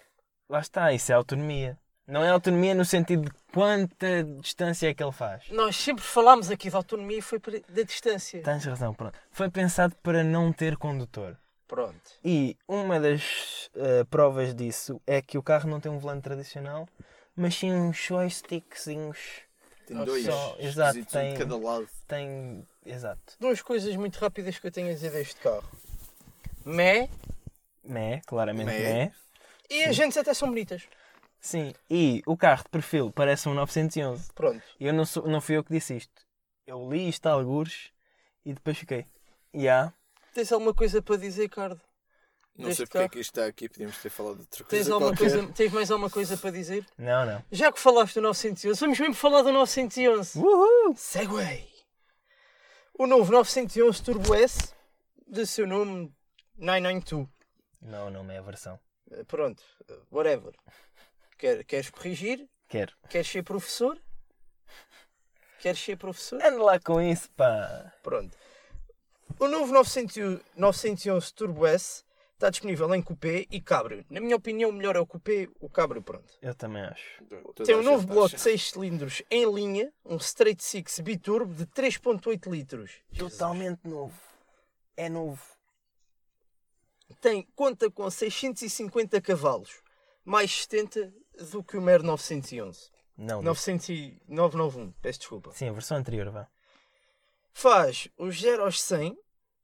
Lá 0.48 0.62
está, 0.62 0.94
isso 0.94 1.12
é 1.12 1.16
autonomia. 1.16 1.78
Não 2.08 2.24
é 2.24 2.30
autonomia 2.30 2.76
no 2.76 2.86
sentido 2.86 3.24
de 3.26 3.32
quanta 3.52 4.24
distância 4.40 4.88
é 4.90 4.94
que 4.94 5.02
ele 5.04 5.12
faz. 5.12 5.44
Nós 5.50 5.76
sempre 5.76 6.04
falámos 6.04 6.52
aqui 6.52 6.70
de 6.70 6.76
autonomia 6.76 7.18
e 7.18 7.22
foi 7.22 7.40
da 7.68 7.82
distância. 7.84 8.42
Tens 8.44 8.64
razão, 8.66 8.94
pronto. 8.94 9.18
Foi 9.32 9.50
pensado 9.50 9.96
para 10.04 10.24
não 10.24 10.54
ter 10.54 10.78
condutor. 10.78 11.36
Pronto. 11.68 11.96
E 12.24 12.56
uma 12.68 13.00
das 13.00 13.72
eh, 13.76 14.04
provas 14.04 14.54
disso 14.54 15.02
é 15.08 15.20
que 15.20 15.36
o 15.36 15.42
carro 15.42 15.68
não 15.68 15.80
tem 15.80 15.92
um 15.92 15.98
volante 15.98 16.22
tradicional, 16.22 16.88
mas 17.36 17.56
sim 17.56 17.74
uns 17.74 17.98
joystickzinhos. 17.98 19.18
Tem 19.88 19.98
dois. 20.04 20.26
só, 20.26 20.56
exato, 20.60 21.00
um 21.00 21.04
tem- 21.06 21.34
de 21.34 21.40
cada 21.40 21.58
lado. 21.58 21.88
Tem. 22.08 22.68
Exato. 22.86 23.34
Duas 23.40 23.64
coisas 23.64 23.96
muito 23.96 24.18
rápidas 24.18 24.60
que 24.60 24.68
eu 24.68 24.72
tenho 24.72 24.90
a 24.90 24.94
dizer 24.94 25.12
deste 25.12 25.36
carro. 25.42 25.64
Mé 26.64 27.10
Mé, 27.84 28.22
claramente 28.26 28.66
Mé. 28.66 28.80
mé. 28.80 29.12
e 29.70 29.84
as 29.84 29.96
jantes 29.96 30.18
até 30.18 30.34
são 30.34 30.48
bonitas. 30.50 30.84
Sim. 31.46 31.76
E 31.88 32.24
o 32.26 32.36
carro 32.36 32.64
de 32.64 32.70
perfil 32.70 33.12
parece 33.12 33.48
um 33.48 33.54
911. 33.54 34.34
Pronto. 34.34 34.64
E 34.80 34.88
eu 34.88 34.92
não, 34.92 35.06
sou, 35.06 35.28
não 35.28 35.40
fui 35.40 35.56
eu 35.56 35.64
que 35.64 35.72
disse 35.72 35.96
isto. 35.96 36.26
Eu 36.66 36.90
li 36.90 37.08
isto 37.08 37.28
a 37.28 37.34
algures 37.34 37.92
e 38.44 38.52
depois 38.52 38.76
fiquei. 38.76 39.06
Ya. 39.56 39.94
Tens 40.34 40.52
alguma 40.52 40.74
coisa 40.74 41.04
para 41.04 41.18
dizer, 41.18 41.48
Cardo? 41.50 41.80
Não 42.58 42.74
sei 42.74 42.88
porque 42.88 42.98
é 42.98 43.02
carro? 43.02 43.12
que 43.12 43.20
isto 43.20 43.38
está 43.38 43.46
aqui, 43.48 43.70
podíamos 43.70 43.96
ter 44.00 44.10
falado 44.10 44.38
de 44.38 44.42
outra 44.42 44.64
coisa. 44.64 44.70
Tens, 44.76 44.90
alguma 44.92 45.12
qualquer. 45.12 45.38
coisa, 45.38 45.54
tens 45.54 45.72
mais 45.72 45.92
alguma 45.92 46.10
coisa 46.10 46.36
para 46.36 46.50
dizer? 46.50 46.84
Não, 46.98 47.26
não. 47.28 47.44
Já 47.52 47.72
que 47.72 47.80
falaste 47.80 48.16
do 48.16 48.22
911, 48.22 48.80
vamos 48.80 49.00
mesmo 49.00 49.14
falar 49.14 49.44
do 49.44 49.52
911. 49.52 50.40
Uhul! 50.40 50.96
Segway. 50.96 51.70
O 52.98 53.06
novo 53.06 53.32
911 53.32 54.02
Turbo 54.02 54.34
S, 54.34 54.74
de 55.28 55.46
seu 55.46 55.68
nome 55.68 56.12
992. 56.58 57.28
Não, 57.84 58.10
não 58.10 58.32
é 58.32 58.40
a 58.40 58.42
versão. 58.42 58.80
Eh, 59.12 59.24
Pronto, 59.26 59.62
eh, 59.88 60.00
whatever. 60.12 60.56
Quer, 61.38 61.64
queres 61.64 61.90
corrigir? 61.90 62.48
Quero. 62.68 62.94
Queres 63.10 63.28
ser 63.28 63.44
professor? 63.44 64.00
Queres 65.60 65.80
ser 65.80 65.98
professor? 65.98 66.42
Anda 66.44 66.64
lá 66.64 66.80
com 66.80 67.02
isso, 67.02 67.30
pá. 67.32 67.94
Pronto. 68.04 68.38
O 69.40 69.48
novo 69.48 69.74
900 69.74 70.40
911 70.56 71.34
Turbo 71.34 71.66
S 71.66 72.04
está 72.34 72.50
disponível 72.50 72.94
em 72.94 73.02
coupé 73.02 73.46
e 73.50 73.60
cabrio. 73.60 74.06
Na 74.10 74.20
minha 74.20 74.36
opinião, 74.36 74.70
o 74.70 74.74
melhor 74.74 74.96
é 74.96 75.00
o 75.00 75.06
coupé, 75.06 75.48
o 75.60 75.70
cabrio, 75.70 76.02
pronto. 76.02 76.34
Eu 76.42 76.54
também 76.54 76.84
acho. 76.84 77.24
Tem 77.66 77.76
um 77.76 77.84
novo 77.84 78.06
bloco 78.06 78.28
acha. 78.28 78.36
de 78.36 78.42
6 78.42 78.72
cilindros 78.72 79.24
em 79.32 79.52
linha, 79.52 79.92
um 80.06 80.18
Straight 80.18 80.64
Six 80.64 81.00
biturbo 81.00 81.54
de 81.54 81.66
3.8 81.66 82.50
litros. 82.50 82.92
Totalmente 83.18 83.80
novo. 83.86 84.20
É 84.96 85.10
novo. 85.10 85.42
Tem, 87.22 87.48
conta 87.56 87.90
com 87.90 88.10
650 88.10 89.22
cavalos, 89.22 89.82
mais 90.26 90.64
70 90.64 91.14
do 91.52 91.64
que 91.64 91.78
o 91.78 91.82
mero 91.82 92.04
911. 92.04 92.90
Não, 93.18 93.42
900 93.42 93.90
e 93.90 94.22
991, 94.28 94.92
peço 95.02 95.20
desculpa. 95.20 95.52
sim, 95.54 95.70
a 95.70 95.72
versão 95.72 95.98
anterior, 95.98 96.30
vá. 96.32 96.50
Faz 97.54 98.10
os 98.18 98.42
0 98.42 98.64
aos 98.64 98.82
100 98.82 99.18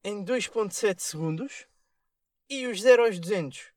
em 0.05 0.23
2.7 0.23 0.99
segundos 0.99 1.65
e 2.49 2.65
os 2.67 2.79
0 2.81 3.03
aos 3.03 3.19
200 3.19 3.71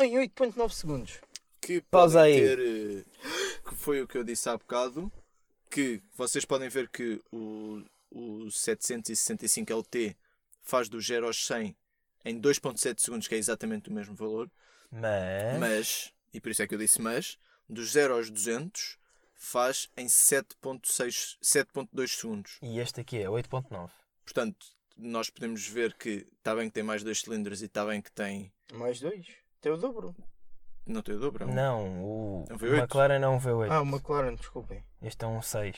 em 0.00 0.14
8.9 0.16 0.70
segundos. 0.72 1.20
que 1.60 1.80
Pausa 1.90 2.22
aí. 2.22 2.38
ter, 2.38 2.58
eh, 2.58 3.04
que 3.66 3.74
foi 3.74 4.02
o 4.02 4.06
que 4.06 4.18
eu 4.18 4.24
disse 4.24 4.48
há 4.48 4.56
bocado, 4.56 5.10
que 5.70 6.02
vocês 6.14 6.44
podem 6.44 6.68
ver 6.68 6.88
que 6.88 7.20
o, 7.32 7.82
o 8.10 8.50
765 8.50 9.72
LT 9.72 10.16
faz 10.62 10.88
do 10.88 11.00
0 11.00 11.26
aos 11.26 11.46
100 11.46 11.74
em 12.26 12.40
2.7 12.40 13.00
segundos, 13.00 13.26
que 13.26 13.34
é 13.34 13.38
exatamente 13.38 13.88
o 13.88 13.92
mesmo 13.92 14.14
valor, 14.14 14.50
Mas. 14.90 15.58
mas, 15.58 16.12
e 16.32 16.40
por 16.40 16.50
isso 16.50 16.62
é 16.62 16.66
que 16.66 16.74
eu 16.74 16.78
disse 16.78 17.00
mas, 17.00 17.38
dos 17.68 17.92
0 17.92 18.14
aos 18.14 18.30
200 18.30 18.98
faz 19.34 19.88
em 19.96 20.06
7.6 20.06 21.36
7.2 21.42 22.08
segundos. 22.08 22.58
E 22.62 22.78
este 22.78 23.00
aqui 23.00 23.18
é 23.18 23.26
8.9. 23.26 23.90
Portanto, 24.24 24.66
nós 24.96 25.30
podemos 25.30 25.66
ver 25.68 25.94
que 25.94 26.26
está 26.38 26.54
bem 26.54 26.68
que 26.68 26.74
tem 26.74 26.82
mais 26.82 27.02
dois 27.02 27.20
cilindros 27.20 27.62
e 27.62 27.66
está 27.66 27.84
bem 27.84 28.00
que 28.00 28.10
tem... 28.10 28.52
Mais 28.72 28.98
2, 29.00 29.26
tem 29.60 29.70
o 29.72 29.76
dobro. 29.76 30.14
Não 30.86 31.02
tem 31.02 31.14
o 31.14 31.18
dobro? 31.20 31.44
é 31.44 31.46
um- 31.46 31.54
Não, 31.54 32.04
o, 32.04 32.44
É 32.48 32.52
um 32.52 32.56
o 32.56 32.58
V8? 32.58 32.78
McLaren 32.78 33.22
é 33.22 33.28
um 33.28 33.38
V8. 33.38 33.70
Ah, 33.70 33.82
o 33.82 33.86
McLaren, 33.86 34.34
desculpem. 34.34 34.82
Este 35.02 35.24
é 35.24 35.28
um 35.28 35.42
6. 35.42 35.76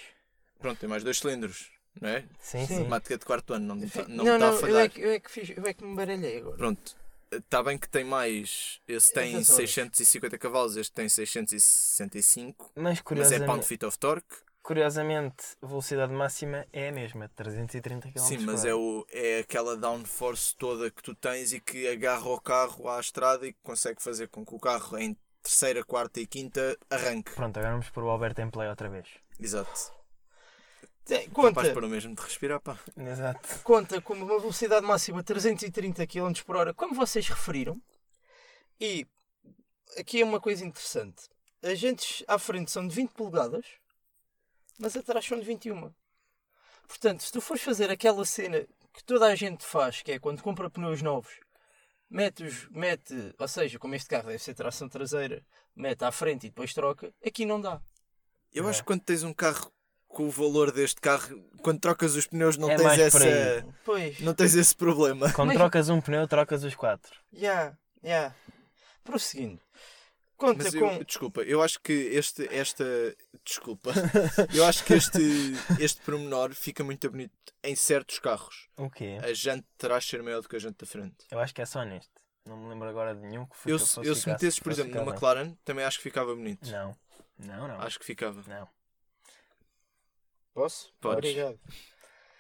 Pronto, 0.59 0.79
tem 0.79 0.89
mais 0.89 1.03
dois 1.05 1.19
cilindros, 1.19 1.71
não 2.01 2.09
é? 2.09 2.25
Sim, 2.41 2.67
Sim. 2.67 2.75
Matemática 2.79 3.19
de 3.19 3.25
quarto 3.25 3.55
ano, 3.55 3.67
não 3.67 3.77
me 3.77 3.87
está 3.87 4.07
não 4.09 4.25
não, 4.25 4.25
me 4.25 4.31
tá 4.31 4.39
não, 4.39 4.49
a 4.49 4.51
eu 4.55 4.61
falhar. 4.61 4.85
é, 4.85 4.89
que, 4.89 5.01
eu, 5.01 5.11
é 5.13 5.21
que 5.21 5.31
fiz, 5.31 5.51
eu 5.57 5.65
é 5.67 5.73
que 5.75 5.85
me 5.85 5.95
baralhei 5.97 6.39
agora. 6.39 6.57
Pronto, 6.57 6.97
está 7.33 7.63
bem 7.63 7.77
que 7.79 7.89
tem 7.89 8.05
mais. 8.05 8.81
Esse 8.87 9.13
tem 9.13 9.37
Essas 9.37 9.51
horas. 9.51 9.71
650 9.71 10.39
cavalos, 10.39 10.77
este 10.77 10.93
tem 10.93 11.09
665. 11.09 12.73
Mas 12.75 12.85
Mas 12.85 12.99
é 12.99 13.03
curiosamente, 13.03 13.47
pound 13.47 13.65
feet 13.67 13.85
of 13.85 13.99
torque. 13.99 14.37
curiosamente, 14.63 15.45
a 15.63 15.67
velocidade 15.67 16.13
máxima 16.13 16.67
é 16.73 16.89
a 16.89 16.93
mesma, 16.93 17.29
330 17.35 18.09
km 18.13 18.19
Sim, 18.19 18.39
mas 18.39 18.65
é, 18.65 18.75
o, 18.75 19.07
é 19.11 19.39
aquela 19.41 19.77
downforce 19.77 20.55
toda 20.57 20.91
que 20.91 21.03
tu 21.03 21.15
tens 21.15 21.53
e 21.53 21.61
que 21.61 21.89
agarra 21.89 22.29
o 22.29 22.41
carro 22.41 22.89
à 22.89 23.01
estrada 23.01 23.47
e 23.47 23.53
que 23.53 23.59
consegue 23.63 24.03
fazer 24.03 24.29
com 24.29 24.45
que 24.45 24.55
o 24.55 24.59
carro 24.59 24.99
em 24.99 25.17
terceira, 25.43 25.83
quarta 25.85 26.21
e 26.21 26.27
quinta 26.27 26.77
arranque. 26.91 27.33
Pronto, 27.35 27.57
agora 27.57 27.73
vamos 27.73 27.89
pôr 27.91 28.05
o 28.05 28.11
Alberto 28.11 28.43
em 28.43 28.51
play 28.51 28.69
outra 28.69 28.89
vez. 28.91 29.07
Exato. 29.41 29.98
Capaz 31.29 31.55
conta, 31.55 31.73
para 31.73 31.87
o 31.87 31.89
mesmo 31.89 32.15
de 32.15 32.23
respirar, 32.23 32.61
pá. 32.61 32.79
Exato. 32.97 33.61
conta 33.63 34.01
com 34.01 34.15
uma 34.15 34.27
velocidade 34.41 34.85
máxima 34.87 35.19
de 35.19 35.25
330 35.27 36.07
km 36.07 36.33
por 36.45 36.57
hora, 36.57 36.75
como 36.75 36.95
vocês 36.95 37.29
referiram. 37.29 37.81
E 38.81 39.07
aqui 39.97 40.21
é 40.21 40.25
uma 40.25 40.41
coisa 40.41 40.65
interessante. 40.65 41.29
As 41.63 41.79
jantes 41.79 42.25
à 42.29 42.39
frente 42.39 42.71
são 42.71 42.87
de 42.87 42.95
20 42.95 43.11
polegadas, 43.13 43.65
mas 44.79 44.97
atrás 44.97 45.25
são 45.25 45.39
de 45.39 45.45
21. 45.47 45.93
Portanto, 46.87 47.23
se 47.23 47.33
tu 47.33 47.41
fores 47.41 47.63
fazer 47.63 47.91
aquela 47.91 48.25
cena 48.25 48.67
que 48.93 49.05
toda 49.05 49.27
a 49.27 49.35
gente 49.35 49.65
faz, 49.65 50.03
que 50.03 50.13
é 50.13 50.19
quando 50.19 50.43
compra 50.43 50.71
pneus 50.71 51.03
novos, 51.03 51.33
mete, 52.09 52.45
os, 52.45 52.69
mete 52.71 53.35
ou 53.39 53.49
seja, 53.49 53.79
como 53.79 53.95
este 53.95 54.09
carro 54.09 54.29
deve 54.29 54.39
ser 54.39 54.55
tração 54.55 54.89
traseira, 54.89 55.45
mete 55.77 56.03
à 56.05 56.11
frente 56.13 56.47
e 56.47 56.51
depois 56.51 56.73
troca, 56.73 57.13
aqui 57.25 57.45
não 57.45 57.61
dá. 57.61 57.81
Eu 58.53 58.67
É. 58.67 58.71
acho 58.71 58.81
que 58.81 58.87
quando 58.87 59.03
tens 59.03 59.23
um 59.25 59.35
carro 59.35 59.71
com 60.19 60.27
o 60.27 60.31
valor 60.33 60.73
deste 60.73 61.01
carro, 61.01 61.41
quando 61.63 61.79
trocas 61.79 62.17
os 62.17 62.27
pneus, 62.27 62.57
não 62.57 62.69
É 62.69 62.75
tens 62.77 62.99
essa. 62.99 63.65
Não 64.19 64.35
tens 64.35 64.57
esse 64.57 64.75
problema. 64.75 65.33
Quando 65.33 65.49
Mas- 65.49 65.57
trocas 65.57 65.89
um 65.89 66.01
pneu, 66.01 66.27
trocas 66.27 66.65
os 66.65 66.75
quatro. 66.75 67.15
já, 67.33 67.73
já. 68.03 68.35
Prosseguindo. 69.05 69.61
Conta 70.37 70.65
Mas 70.65 70.75
com. 70.75 70.91
eu, 70.93 71.05
desculpa, 71.05 71.43
eu 71.43 71.63
acho 71.63 71.81
que 71.81 71.93
este, 71.93 72.53
esta. 72.53 72.85
Desculpa. 73.45 73.93
Eu 74.55 74.65
acho 74.67 74.85
que 74.85 74.95
este, 74.95 75.21
este 75.81 76.01
pormenor 76.03 76.53
fica 76.53 76.83
muito 76.85 77.09
bonito 77.11 77.33
em 77.63 77.75
certos 77.77 78.19
carros. 78.19 78.69
O 78.77 78.91
quê? 78.91 79.19
A 79.23 79.33
jante 79.33 79.67
terá 79.79 80.01
ser 80.01 80.23
maior 80.23 80.43
do 80.43 80.49
que 80.49 80.57
a 80.57 80.59
jante 80.59 80.79
da 80.79 80.87
frente. 80.87 81.17
Eu 81.31 81.39
acho 81.39 81.55
que 81.55 81.63
é 81.63 81.67
só 81.67 81.83
neste. 81.85 82.11
Não 82.45 82.57
me 82.57 82.69
lembro 82.69 82.89
agora 82.89 83.15
de 83.15 83.21
nenhum 83.23 83.47
que 83.47 83.57
foi 83.57 83.73
Eu, 83.73 83.79
que 83.79 83.85
se- 83.87 83.95
fosse 83.95 84.09
eu 84.09 84.15
se 84.17 84.29
metesses, 84.29 84.59
por 84.61 84.71
exemplo, 84.73 84.93
bem. 84.93 85.09
McLaren, 85.09 85.55
também 85.65 85.85
acho 85.85 85.97
que 85.99 86.03
ficava 86.05 86.35
bonito. 86.35 86.69
Não. 86.71 86.95
Não, 87.39 87.69
não. 87.69 87.81
Acho 87.81 87.99
que 87.99 88.05
ficava. 88.05 88.43
Não. 88.47 88.69
Posso? 90.59 90.93
Podes. 91.01 91.31
Obrigado. 91.31 91.61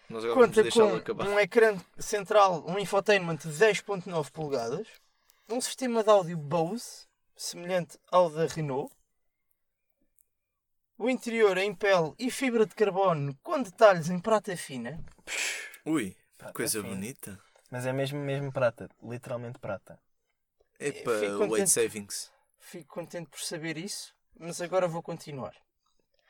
Nós 0.08 0.24
agora 0.24 0.34
vamos 0.40 0.48
Conta 0.48 0.62
deixá-lo 0.62 0.90
com 0.90 0.96
acabar. 0.96 1.28
um 1.28 1.38
ecrã 1.38 1.78
central, 2.00 2.64
um 2.66 2.76
infotainment 2.76 3.36
de 3.36 3.48
10.9 3.50 4.30
polegadas, 4.32 4.88
um 5.48 5.60
sistema 5.60 6.02
de 6.02 6.10
áudio 6.10 6.36
Bose, 6.36 7.06
semelhante 7.36 7.96
ao 8.10 8.28
da 8.28 8.46
Renault, 8.46 8.92
o 10.98 11.08
interior 11.08 11.56
em 11.58 11.72
pele 11.72 12.12
e 12.18 12.28
fibra 12.28 12.66
de 12.66 12.74
carbono 12.74 13.38
com 13.40 13.62
detalhes 13.62 14.10
em 14.10 14.18
prata 14.18 14.56
fina, 14.56 14.98
Ui, 15.86 16.16
Prata 16.36 16.54
coisa 16.54 16.80
fina. 16.82 16.92
bonita. 16.94 17.40
Mas 17.70 17.86
é 17.86 17.92
mesmo, 17.92 18.18
mesmo 18.18 18.50
prata. 18.50 18.88
Literalmente 19.00 19.60
prata. 19.60 19.96
Epa, 20.80 21.18
fico 21.20 21.46
weight 21.46 21.68
savings. 21.70 22.32
fico 22.58 22.88
contente 22.94 23.28
por 23.30 23.38
saber 23.40 23.76
isso, 23.78 24.12
mas 24.36 24.60
agora 24.60 24.88
vou 24.88 25.02
continuar. 25.04 25.54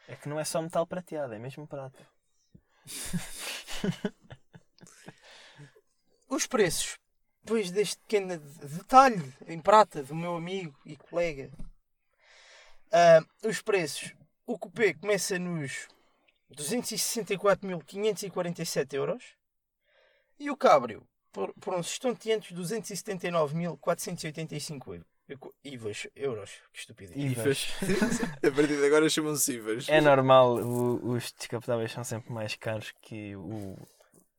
É 0.09 0.17
que 0.17 0.29
não 0.29 0.41
é 0.41 0.45
só 0.45 0.61
metal 0.63 0.87
prateado, 0.87 1.35
é 1.35 1.39
mesmo 1.39 1.69
prata. 1.69 2.09
Os 6.29 6.47
preços, 6.47 6.99
depois 7.43 7.71
deste 7.71 7.99
pequeno 7.99 8.39
detalhe 8.39 9.35
em 9.47 9.61
prata 9.61 10.03
do 10.03 10.15
meu 10.15 10.35
amigo 10.35 10.75
e 10.85 10.97
colega, 10.97 11.51
ah, 12.91 13.21
os 13.45 13.61
preços, 13.61 14.15
o 14.47 14.59
cupê 14.59 14.95
começa 14.95 15.39
nos 15.39 15.87
264.547 16.55 18.95
euros 18.95 19.37
e 20.39 20.51
o 20.51 20.57
cabrio 20.57 21.07
por, 21.31 21.53
por 21.55 21.75
uns 21.75 21.89
estonteantes 21.89 22.57
279.485 22.57 24.95
euros. 24.95 25.17
IVAs, 25.64 26.07
euros, 26.17 26.50
que 26.72 26.79
estupidez. 26.80 27.17
IVAs. 27.17 27.68
a 28.38 28.50
partir 28.50 28.76
de 28.79 28.87
agora 28.87 29.09
chamam-se 29.09 29.53
IVAs. 29.55 29.88
É 29.88 30.00
normal, 30.00 30.57
o- 30.57 31.11
os 31.13 31.33
descapotáveis 31.33 31.92
são 31.92 32.03
sempre 32.05 32.33
mais 32.33 32.55
caros 32.55 32.92
que 33.03 33.37
o, 33.37 33.76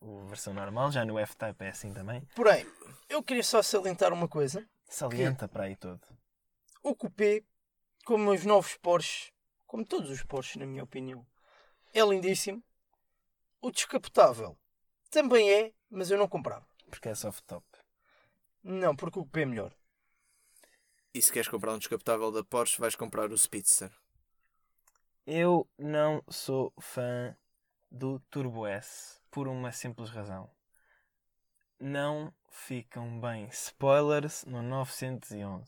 o 0.01 0.25
versão 0.27 0.53
normal. 0.53 0.91
Já 0.91 1.05
no 1.05 1.19
F-Type 1.19 1.63
é 1.63 1.69
assim 1.69 1.93
também. 1.93 2.21
Porém, 2.35 2.65
eu 3.07 3.21
queria 3.21 3.43
só 3.43 3.61
salientar 3.61 4.11
uma 4.13 4.27
coisa. 4.27 4.67
Salienta 4.87 5.47
para 5.47 5.65
aí 5.65 5.75
todo. 5.75 6.01
O 6.81 6.95
coupé, 6.95 7.43
como 8.05 8.31
os 8.31 8.43
novos 8.45 8.75
Porsche, 8.77 9.31
como 9.67 9.85
todos 9.85 10.09
os 10.09 10.23
Porsches, 10.23 10.55
na 10.55 10.65
minha 10.65 10.83
opinião, 10.83 11.23
é 11.93 12.01
lindíssimo. 12.01 12.63
O 13.61 13.69
descapotável 13.69 14.57
também 15.11 15.51
é, 15.51 15.71
mas 15.89 16.09
eu 16.09 16.17
não 16.17 16.27
comprava. 16.27 16.65
Porque 16.89 17.09
é 17.09 17.13
soft 17.15 17.43
top. 17.45 17.65
Não, 18.63 18.95
porque 18.95 19.19
o 19.19 19.23
coupé 19.23 19.41
é 19.41 19.45
melhor. 19.45 19.73
E 21.13 21.21
se 21.21 21.31
queres 21.31 21.47
comprar 21.47 21.73
um 21.73 21.79
descapotável 21.79 22.31
da 22.31 22.43
Porsche, 22.43 22.79
vais 22.79 22.95
comprar 22.95 23.31
o 23.31 23.37
Speedster. 23.37 23.91
Eu 25.25 25.67
não 25.77 26.23
sou 26.29 26.73
fã 26.79 27.35
do 27.91 28.19
Turbo 28.31 28.65
S 28.65 29.19
por 29.31 29.47
uma 29.47 29.71
simples 29.71 30.09
razão. 30.09 30.49
Não 31.79 32.33
ficam 32.49 33.19
bem 33.19 33.47
spoilers 33.47 34.43
no 34.45 34.61
911. 34.61 35.65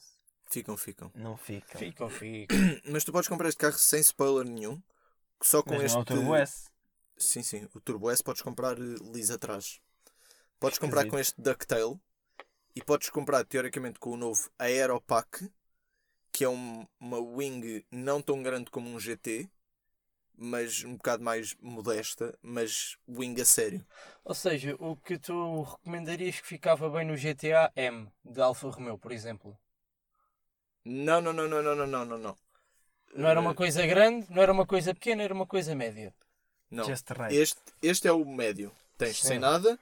Ficam, 0.50 0.76
ficam. 0.76 1.12
Não 1.16 1.38
ficam. 1.38 1.80
Ficam, 1.80 2.10
ficam. 2.10 2.58
Mas 2.86 3.04
tu 3.04 3.12
podes 3.12 3.30
comprar 3.30 3.48
este 3.50 3.58
carro 3.60 3.78
sem 3.78 4.02
spoiler 4.02 4.46
nenhum. 4.46 4.82
Só 5.42 5.64
com 5.64 5.74
Mas 5.74 5.84
este. 5.84 5.94
não 5.94 6.02
é 6.02 6.04
o 6.04 6.06
Turbo 6.06 6.36
S. 6.36 6.70
Sim, 7.18 7.42
sim. 7.44 7.68
O 7.74 7.80
Turbo 7.80 8.12
S 8.12 8.24
podes 8.24 8.42
comprar 8.42 8.78
eh, 8.78 8.96
liso 9.14 9.34
atrás. 9.34 9.80
Podes 10.60 10.78
comprar 10.78 11.08
com 11.08 11.18
Esquisito. 11.18 11.40
este 11.40 11.42
Ducktail. 11.42 12.00
E 12.76 12.82
podes 12.82 13.10
comprar, 13.10 13.44
teoricamente, 13.46 14.00
com 14.00 14.12
o 14.12 14.18
novo 14.18 14.50
Aeropack, 14.58 15.52
que 16.32 16.44
é 16.44 16.50
um, 16.50 16.88
uma 17.00 17.20
wing 17.20 17.86
não 17.92 18.22
tão 18.22 18.42
grande 18.42 18.72
como 18.72 18.90
um 18.90 19.00
GT, 19.00 19.50
mas 20.38 20.84
um 20.84 20.96
bocado 20.96 21.24
mais 21.24 21.56
modesta, 21.62 22.38
mas 22.42 22.98
wing 23.08 23.40
a 23.42 23.46
sério. 23.46 23.86
Ou 24.24 24.34
seja, 24.34 24.76
o 24.80 24.96
que 24.96 25.20
tu 25.20 25.62
recomendarias 25.64 26.40
que 26.40 26.48
ficava 26.48 26.90
bem 26.90 27.06
no 27.06 27.16
GTA 27.16 27.72
M, 27.76 28.08
de 28.24 28.42
Alfa 28.42 28.70
Romeo, 28.70 28.98
por 28.98 29.12
exemplo? 29.12 29.58
Não, 30.84 31.22
não, 31.22 31.34
não, 31.34 31.48
não, 31.48 31.62
não, 31.62 31.76
não, 31.76 32.06
não, 32.06 32.18
não. 32.18 32.38
Não 33.14 33.30
era 33.30 33.40
uma 33.40 33.52
eh, 33.52 33.56
coisa 33.56 33.86
grande, 33.86 34.26
não 34.32 34.42
era 34.42 34.52
uma 34.52 34.66
coisa 34.66 34.94
pequena, 34.94 35.22
era 35.22 35.34
uma 35.34 35.46
coisa 35.46 35.76
média. 35.76 36.14
Não. 36.70 36.86
Right. 36.86 37.36
Este, 37.36 37.62
este 37.82 38.08
é 38.08 38.12
o 38.12 38.26
médio. 38.26 38.72
Tens 38.98 39.20
Sim. 39.20 39.28
sem 39.28 39.40
nada, 39.40 39.78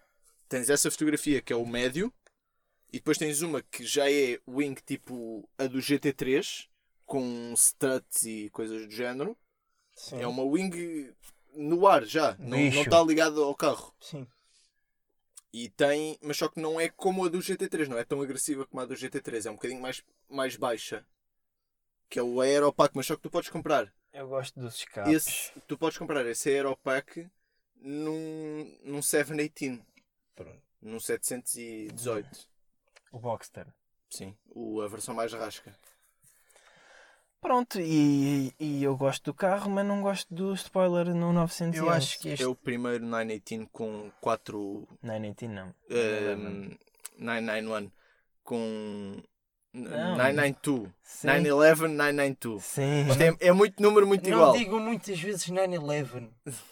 tens 0.49 0.69
essa 0.69 0.89
fotografia 0.89 1.41
que 1.41 1.53
é 1.53 1.55
o 1.55 1.65
médio, 1.65 2.11
e 2.91 2.97
depois 2.97 3.17
tens 3.17 3.41
uma 3.41 3.61
que 3.61 3.85
já 3.85 4.09
é 4.11 4.39
wing 4.47 4.75
tipo 4.85 5.47
a 5.57 5.67
do 5.67 5.79
GT3, 5.79 6.67
com 7.05 7.53
struts 7.53 8.23
e 8.23 8.49
coisas 8.51 8.85
do 8.85 8.91
género. 8.91 9.37
Sim. 9.93 10.21
É 10.21 10.27
uma 10.27 10.43
wing 10.43 11.13
no 11.53 11.87
ar 11.87 12.05
já, 12.05 12.35
não, 12.39 12.57
não 12.57 12.81
está 12.81 13.01
ligada 13.03 13.39
ao 13.41 13.55
carro. 13.55 13.93
Sim. 13.99 14.25
E 15.51 15.67
tem, 15.69 16.17
mas 16.21 16.37
só 16.37 16.47
que 16.47 16.59
não 16.59 16.79
é 16.79 16.89
como 16.89 17.25
a 17.25 17.29
do 17.29 17.39
GT3, 17.39 17.87
não 17.87 17.97
é 17.97 18.03
tão 18.03 18.21
agressiva 18.21 18.65
como 18.65 18.81
a 18.81 18.85
do 18.85 18.93
GT3, 18.93 19.47
é 19.47 19.51
um 19.51 19.55
bocadinho 19.55 19.81
mais, 19.81 20.03
mais 20.29 20.55
baixa. 20.55 21.05
Que 22.07 22.19
é 22.19 22.23
o 22.23 22.41
Aeropack, 22.41 22.95
mas 22.95 23.05
só 23.07 23.15
que 23.15 23.21
tu 23.21 23.29
podes 23.29 23.49
comprar. 23.49 23.91
Eu 24.13 24.27
gosto 24.27 24.59
dos 24.59 24.75
escapes. 24.75 25.13
Esse, 25.13 25.51
tu 25.67 25.77
podes 25.77 25.97
comprar 25.97 26.25
esse 26.25 26.49
Aeropack 26.49 27.27
num, 27.75 28.77
num 28.83 29.01
718, 29.01 29.83
Pronto. 30.35 30.61
num 30.81 30.99
718. 30.99 32.48
O 33.11 33.19
Boxster. 33.19 33.67
Sim, 34.09 34.35
o, 34.49 34.81
a 34.81 34.87
versão 34.87 35.13
mais 35.13 35.31
rasca. 35.33 35.73
Pronto, 37.41 37.79
e, 37.79 38.53
e 38.59 38.83
eu 38.83 38.97
gosto 38.97 39.23
do 39.25 39.33
carro, 39.33 39.69
mas 39.71 39.85
não 39.85 40.01
gosto 40.01 40.33
do 40.33 40.53
spoiler 40.55 41.13
no 41.15 41.31
911. 41.31 41.77
Eu 41.77 41.89
acho 41.89 42.19
que 42.19 42.29
este. 42.29 42.43
É 42.43 42.47
o 42.47 42.53
primeiro 42.55 43.05
918 43.05 43.69
com 43.71 44.11
4 44.19 44.87
Não, 45.01 45.19
nem 45.19 45.31
ti 45.33 45.47
não. 45.47 45.73
um, 45.89 46.75
991 47.17 47.91
com 48.43 49.21
Não. 49.73 50.17
992. 50.17 50.91
Sim. 51.01 51.27
911, 51.27 51.87
992. 51.95 52.63
Sim. 52.65 53.07
Isto 53.09 53.21
é, 53.21 53.47
é 53.47 53.51
muito 53.53 53.81
número 53.81 54.05
muito 54.05 54.29
não 54.29 54.37
igual. 54.37 54.53
digo 54.57 54.77
muitas 54.79 55.17
vezes 55.21 55.45
9-11. 55.47 56.29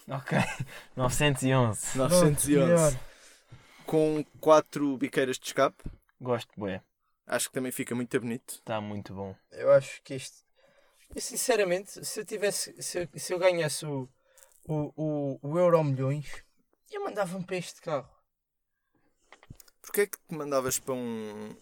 Ok. 0.10 0.38
911. 0.98 1.98
911. 1.98 3.00
Com 3.86 4.26
4 4.42 4.98
biqueiras 4.98 5.38
de 5.40 5.46
escape. 5.46 5.82
Gosto, 6.20 6.52
bué. 6.58 6.82
Acho 7.26 7.50
que 7.50 7.54
também 7.54 7.72
fica 7.72 7.94
muito 7.94 8.20
bonito. 8.20 8.56
Está 8.56 8.80
muito 8.82 9.14
bom. 9.14 9.36
Eu 9.52 9.72
acho 9.72 10.02
que 10.04 10.14
este. 10.14 10.44
Eu, 11.14 11.22
sinceramente, 11.22 12.06
se 12.06 12.20
eu 12.20 12.26
tivesse. 12.26 12.82
Se 12.82 13.00
eu, 13.00 13.10
se 13.20 13.34
eu 13.34 13.40
ganhasse 13.40 13.86
o, 13.86 14.10
o, 14.68 14.94
o, 14.96 15.40
o 15.42 15.58
Euro 15.60 15.84
Milhões, 15.84 16.44
eu 16.92 17.04
mandava-me 17.04 17.44
para 17.46 17.58
este 17.58 17.82
carro. 17.82 18.10
Porquê 19.82 20.02
é 20.02 20.08
que 20.08 20.18
te 20.18 20.34
mandavas 20.36 20.80
para 20.80 20.94
um. 20.94 21.56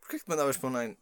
Porquê 0.00 0.16
é 0.16 0.18
que 0.18 0.24
te 0.24 0.28
mandavas 0.28 0.56
para 0.56 0.68
um 0.68 0.72
9... 0.72 0.96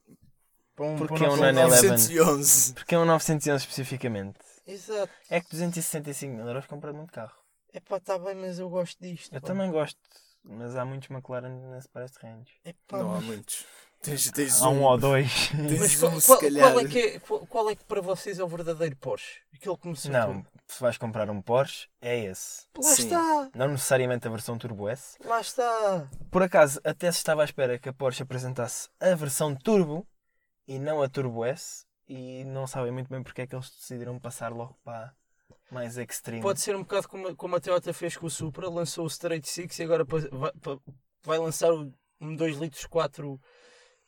Para 0.75 0.85
um, 0.87 0.97
Porque 0.97 1.15
para 1.15 1.27
é 1.27 1.31
um 1.31 1.37
nosso- 1.37 1.53
911. 1.53 2.15
911? 2.15 2.75
Porque 2.75 2.95
é 2.95 2.99
um 2.99 3.05
911 3.05 3.63
especificamente. 3.63 4.39
Exato. 4.67 5.13
É 5.29 5.41
que 5.41 5.51
265 5.51 6.35
mil 6.35 6.47
euros 6.47 6.67
compra 6.67 6.93
muito 6.93 7.13
carro. 7.13 7.37
É 7.73 7.81
pá, 7.81 7.99
está 7.99 8.19
bem, 8.19 8.35
mas 8.35 8.59
eu 8.59 8.69
gosto 8.71 9.01
disto. 9.01 9.35
Eu 9.35 9.41
pá. 9.41 9.47
também 9.49 9.71
gosto, 9.71 10.01
mas 10.45 10.77
há 10.77 10.85
muitos 10.85 11.11
McLaren 11.11 11.49
nesse 11.71 11.89
Price 11.89 12.15
Range. 12.23 12.53
Epá, 12.65 12.99
Não 12.99 13.15
há 13.17 13.21
muitos. 13.21 13.65
Tens, 14.03 14.31
tens 14.33 14.61
Há 14.61 14.69
um 14.69 14.83
ou 14.83 14.99
dois. 14.99 15.49
Tens 15.49 15.81
Mas 15.81 15.97
um, 15.97 16.01
qual, 16.11 16.21
se 16.21 16.27
qual- 16.27 16.39
calhar. 16.39 16.73
qual 16.73 16.81
é 16.85 16.89
que 16.89 16.99
é, 16.99 17.19
qual, 17.21 17.71
é 17.71 17.75
que 17.75 17.85
para 17.85 18.03
vocês 18.03 18.39
é 18.39 18.45
o 18.45 18.49
verdadeiro 18.49 18.95
Porsche? 18.97 19.41
Aquele 19.55 19.77
que 19.79 19.89
me. 19.89 19.95
Não, 20.11 20.45
se 20.69 20.81
vais 20.83 20.99
comprar 20.99 21.31
um 21.31 21.41
Porsche, 21.41 21.89
é 22.03 22.25
esse. 22.25 22.67
Lá 22.77 22.83
Sim. 22.83 23.05
está! 23.05 23.51
Não 23.55 23.69
necessariamente 23.69 24.29
a 24.29 24.31
versão 24.31 24.59
Turbo 24.59 24.91
S. 24.91 25.17
Lá 25.25 25.41
está! 25.41 26.07
Por 26.31 26.43
acaso, 26.43 26.79
até 26.85 27.11
se 27.11 27.17
estava 27.19 27.41
à 27.41 27.45
espera 27.47 27.79
que 27.79 27.89
a 27.89 27.95
Porsche 27.95 28.23
apresentasse 28.23 28.91
a 29.01 29.15
versão 29.15 29.55
Turbo 29.57 30.07
e 30.69 30.79
não 30.79 31.01
a 31.03 31.09
Turbo 31.09 31.43
S. 31.45 31.87
E 32.07 32.45
não 32.45 32.67
sabem 32.67 32.93
muito 32.93 33.09
bem 33.09 33.23
porque 33.23 33.41
é 33.41 33.47
que 33.47 33.55
eles 33.57 33.71
decidiram 33.71 34.19
passar 34.19 34.53
logo 34.53 34.77
para 34.85 35.07
a 35.07 35.13
mais 35.75 35.99
extreme. 35.99 36.41
Pode 36.43 36.61
ser 36.61 36.75
um 36.77 36.81
bocado 36.83 37.09
como, 37.09 37.35
como 37.37 37.57
a 37.57 37.61
Toyota 37.61 37.93
fez 37.93 38.17
com 38.17 38.27
o 38.27 38.31
Supra, 38.31 38.69
lançou 38.71 39.05
o 39.05 39.09
Straight 39.09 39.47
Six 39.49 39.79
e 39.79 39.83
agora 39.83 40.05
vai, 40.05 40.21
vai 41.23 41.39
lançar 41.39 41.71
um 42.21 42.37
2 42.37 42.57
litros 42.59 42.87
4, 42.87 43.39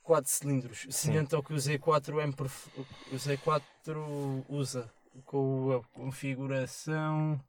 4 0.03 0.31
cilindros, 0.31 0.87
semelhante 0.91 1.35
ao 1.35 1.43
que 1.43 1.53
o 1.53 1.57
Z4 1.57 2.23
M 2.23 2.33
perf- 2.33 2.69
o 3.13 3.17
Z4 3.17 4.45
usa, 4.49 4.91
com 5.25 5.73
a 5.73 5.83
configuração 5.99 7.41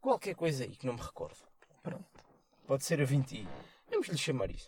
qualquer 0.00 0.34
coisa 0.34 0.64
aí 0.64 0.74
que 0.74 0.86
não 0.86 0.94
me 0.94 1.00
recordo. 1.00 1.36
Pronto. 1.82 2.04
Pode 2.66 2.84
ser 2.84 3.00
a 3.00 3.04
20i. 3.04 3.46
Vamos 3.90 4.08
lhe 4.08 4.16
chamar 4.18 4.50
isso. 4.50 4.66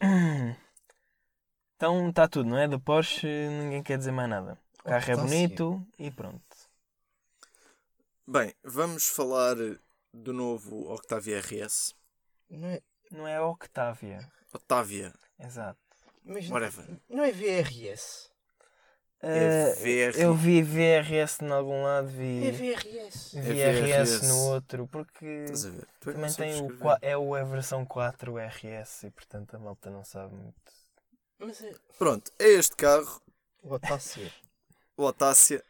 Então 1.77 2.09
está 2.09 2.29
tudo, 2.29 2.49
não 2.51 2.59
é? 2.59 2.69
Da 2.69 2.79
Porsche 2.79 3.27
ninguém 3.27 3.83
quer 3.83 3.99
dizer 3.99 4.13
mais 4.13 4.29
nada. 4.29 4.59
O 4.81 4.85
carro 4.85 5.11
é 5.11 5.15
Octavia. 5.15 5.25
bonito 5.25 5.87
e 5.99 6.11
pronto. 6.11 6.54
Bem, 8.27 8.55
vamos 8.63 9.07
falar 9.09 9.57
do 10.13 10.33
novo 10.33 10.91
Octavia 10.93 11.41
RS. 11.41 11.95
Não 12.49 12.69
é, 12.69 12.81
Não 13.11 13.27
é 13.29 13.41
Octavia. 13.41 14.31
Octavia. 14.53 15.13
Exato. 15.39 15.79
mas 16.25 16.49
Whatever. 16.49 16.87
não 17.09 17.23
é 17.25 17.33
VRS. 17.33 18.31
É 19.21 19.75
VR. 19.77 20.19
eu 20.21 20.35
vi 20.35 20.63
VRS 20.63 21.43
em 21.43 21.51
algum 21.51 21.83
lado, 21.83 22.09
vi, 22.09 22.47
É 22.47 22.51
VRS. 22.51 23.35
vi 23.41 23.61
É 23.61 23.71
RS 23.71 24.11
VRS. 24.21 24.29
no 24.29 24.39
outro, 24.51 24.87
porque 24.87 25.25
Estás 25.27 25.65
a 25.67 25.71
ver? 25.71 25.89
Tu 26.01 26.11
é 26.11 26.13
também 26.13 26.29
não 26.31 26.37
tem 26.37 26.63
o, 26.63 26.79
é 27.01 27.17
o 27.17 27.35
a 27.35 27.43
versão 27.45 27.87
4 27.87 28.37
RS 28.37 29.05
e 29.05 29.11
portanto 29.11 29.55
a 29.57 29.59
malta 29.59 29.89
não 29.91 30.05
sabe 30.05 30.35
muito. 30.35 30.55
Mas 31.39 31.63
é. 31.63 31.75
Pronto, 31.99 32.31
é 32.39 32.49
este 32.49 32.77
carro, 32.77 33.21
O 33.63 33.77
está 33.77 33.95
a 33.95 33.99
ser. 34.01 34.33
o 34.97 35.07
Autácia. 35.07 35.65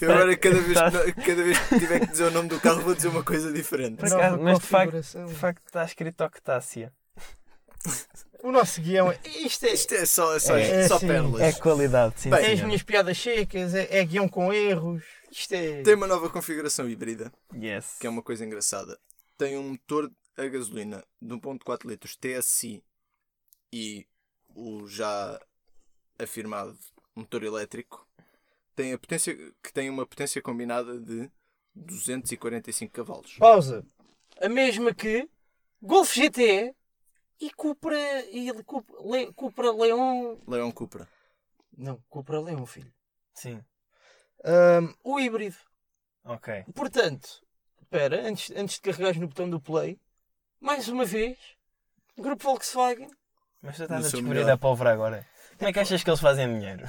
Eu 0.00 0.10
agora, 0.12 0.36
cada 0.36 0.60
vez, 0.60 0.78
que, 1.14 1.20
cada 1.22 1.42
vez 1.42 1.58
que 1.58 1.78
tiver 1.78 2.00
que 2.00 2.06
dizer 2.06 2.24
o 2.24 2.30
nome 2.30 2.48
do 2.48 2.60
carro, 2.60 2.80
vou 2.82 2.94
dizer 2.94 3.08
uma 3.08 3.22
coisa 3.24 3.52
diferente. 3.52 3.96
Por 3.96 4.12
acaso, 4.12 4.38
mas 4.40 4.58
de 4.58 4.66
facto- 4.66 5.26
de 5.26 5.34
facto 5.34 5.66
está 5.66 5.84
escrito 5.84 6.24
Octácia. 6.24 6.92
O 8.42 8.50
nosso 8.52 8.80
guião 8.80 9.10
é. 9.10 9.18
Isto 9.24 9.66
é. 9.66 9.72
Isto 9.74 9.94
é 9.94 10.06
só, 10.06 10.34
é 10.34 10.38
só, 10.38 10.56
É, 10.56 10.86
só 10.88 10.98
sim. 10.98 11.06
pérolas. 11.08 11.40
É 11.42 11.52
qualidade, 11.52 12.14
sim. 12.20 12.30
Bem, 12.30 12.44
É 12.44 12.52
as 12.52 12.60
minhas 12.62 12.82
piadas 12.82 13.18
secas, 13.18 13.74
é, 13.74 13.98
é 13.98 14.04
guião 14.04 14.28
com 14.28 14.52
erros. 14.52 15.02
Isto 15.30 15.54
é. 15.54 15.82
Tem 15.82 15.94
uma 15.94 16.06
nova 16.06 16.28
configuração 16.30 16.88
híbrida, 16.88 17.32
Yes. 17.54 17.96
que 18.00 18.06
é 18.06 18.10
uma 18.10 18.22
coisa 18.22 18.44
engraçada. 18.44 18.98
Tem 19.36 19.56
um 19.58 19.70
motor 19.70 20.10
a 20.36 20.46
gasolina 20.46 21.04
de 21.20 21.34
1.4 21.34 21.86
litros 21.88 22.16
TSI 22.16 22.82
e 23.72 24.06
o 24.54 24.86
já 24.88 25.38
afirmado 26.18 26.76
motor 27.14 27.42
elétrico. 27.42 28.06
Tem 28.74 28.92
a 28.92 28.98
potência, 28.98 29.34
que 29.62 29.72
tem 29.72 29.90
uma 29.90 30.06
potência 30.06 30.40
combinada 30.40 30.98
de 30.98 31.30
245 31.74 32.92
cavalos. 32.92 33.36
Pausa. 33.38 33.84
A 34.40 34.48
mesma 34.48 34.94
que 34.94 35.28
Golf 35.82 36.14
GTE 36.14 36.74
e 37.40 37.50
Cupra. 37.50 37.96
E 38.30 38.52
Cupra, 38.64 38.96
Le, 39.02 39.32
Cupra 39.32 39.72
Leon. 39.72 40.36
Leon 40.46 40.70
Cupra. 40.72 41.08
Não, 41.76 42.02
Cupra 42.08 42.40
Leon, 42.40 42.64
filho. 42.66 42.92
Sim. 43.34 43.62
Ahm, 44.44 44.94
o 45.04 45.20
híbrido. 45.20 45.56
Ok. 46.24 46.64
Portanto, 46.74 47.42
espera, 47.80 48.26
antes, 48.26 48.50
antes 48.56 48.76
de 48.76 48.82
carregares 48.82 49.18
no 49.18 49.28
botão 49.28 49.48
do 49.48 49.60
play, 49.60 49.98
mais 50.60 50.88
uma 50.88 51.04
vez, 51.04 51.38
Grupo 52.16 52.44
Volkswagen. 52.44 53.10
Mas 53.62 53.76
tu 53.76 53.82
estás 53.82 54.00
a 54.00 54.02
descobrir 54.02 54.40
melhor. 54.40 54.50
a 54.50 54.58
pólvora 54.58 54.92
agora. 54.92 55.26
Como 55.60 55.68
é 55.68 55.72
que 55.74 55.78
achas 55.78 56.02
que 56.02 56.08
eles 56.08 56.20
fazem 56.20 56.58
dinheiro? 56.58 56.88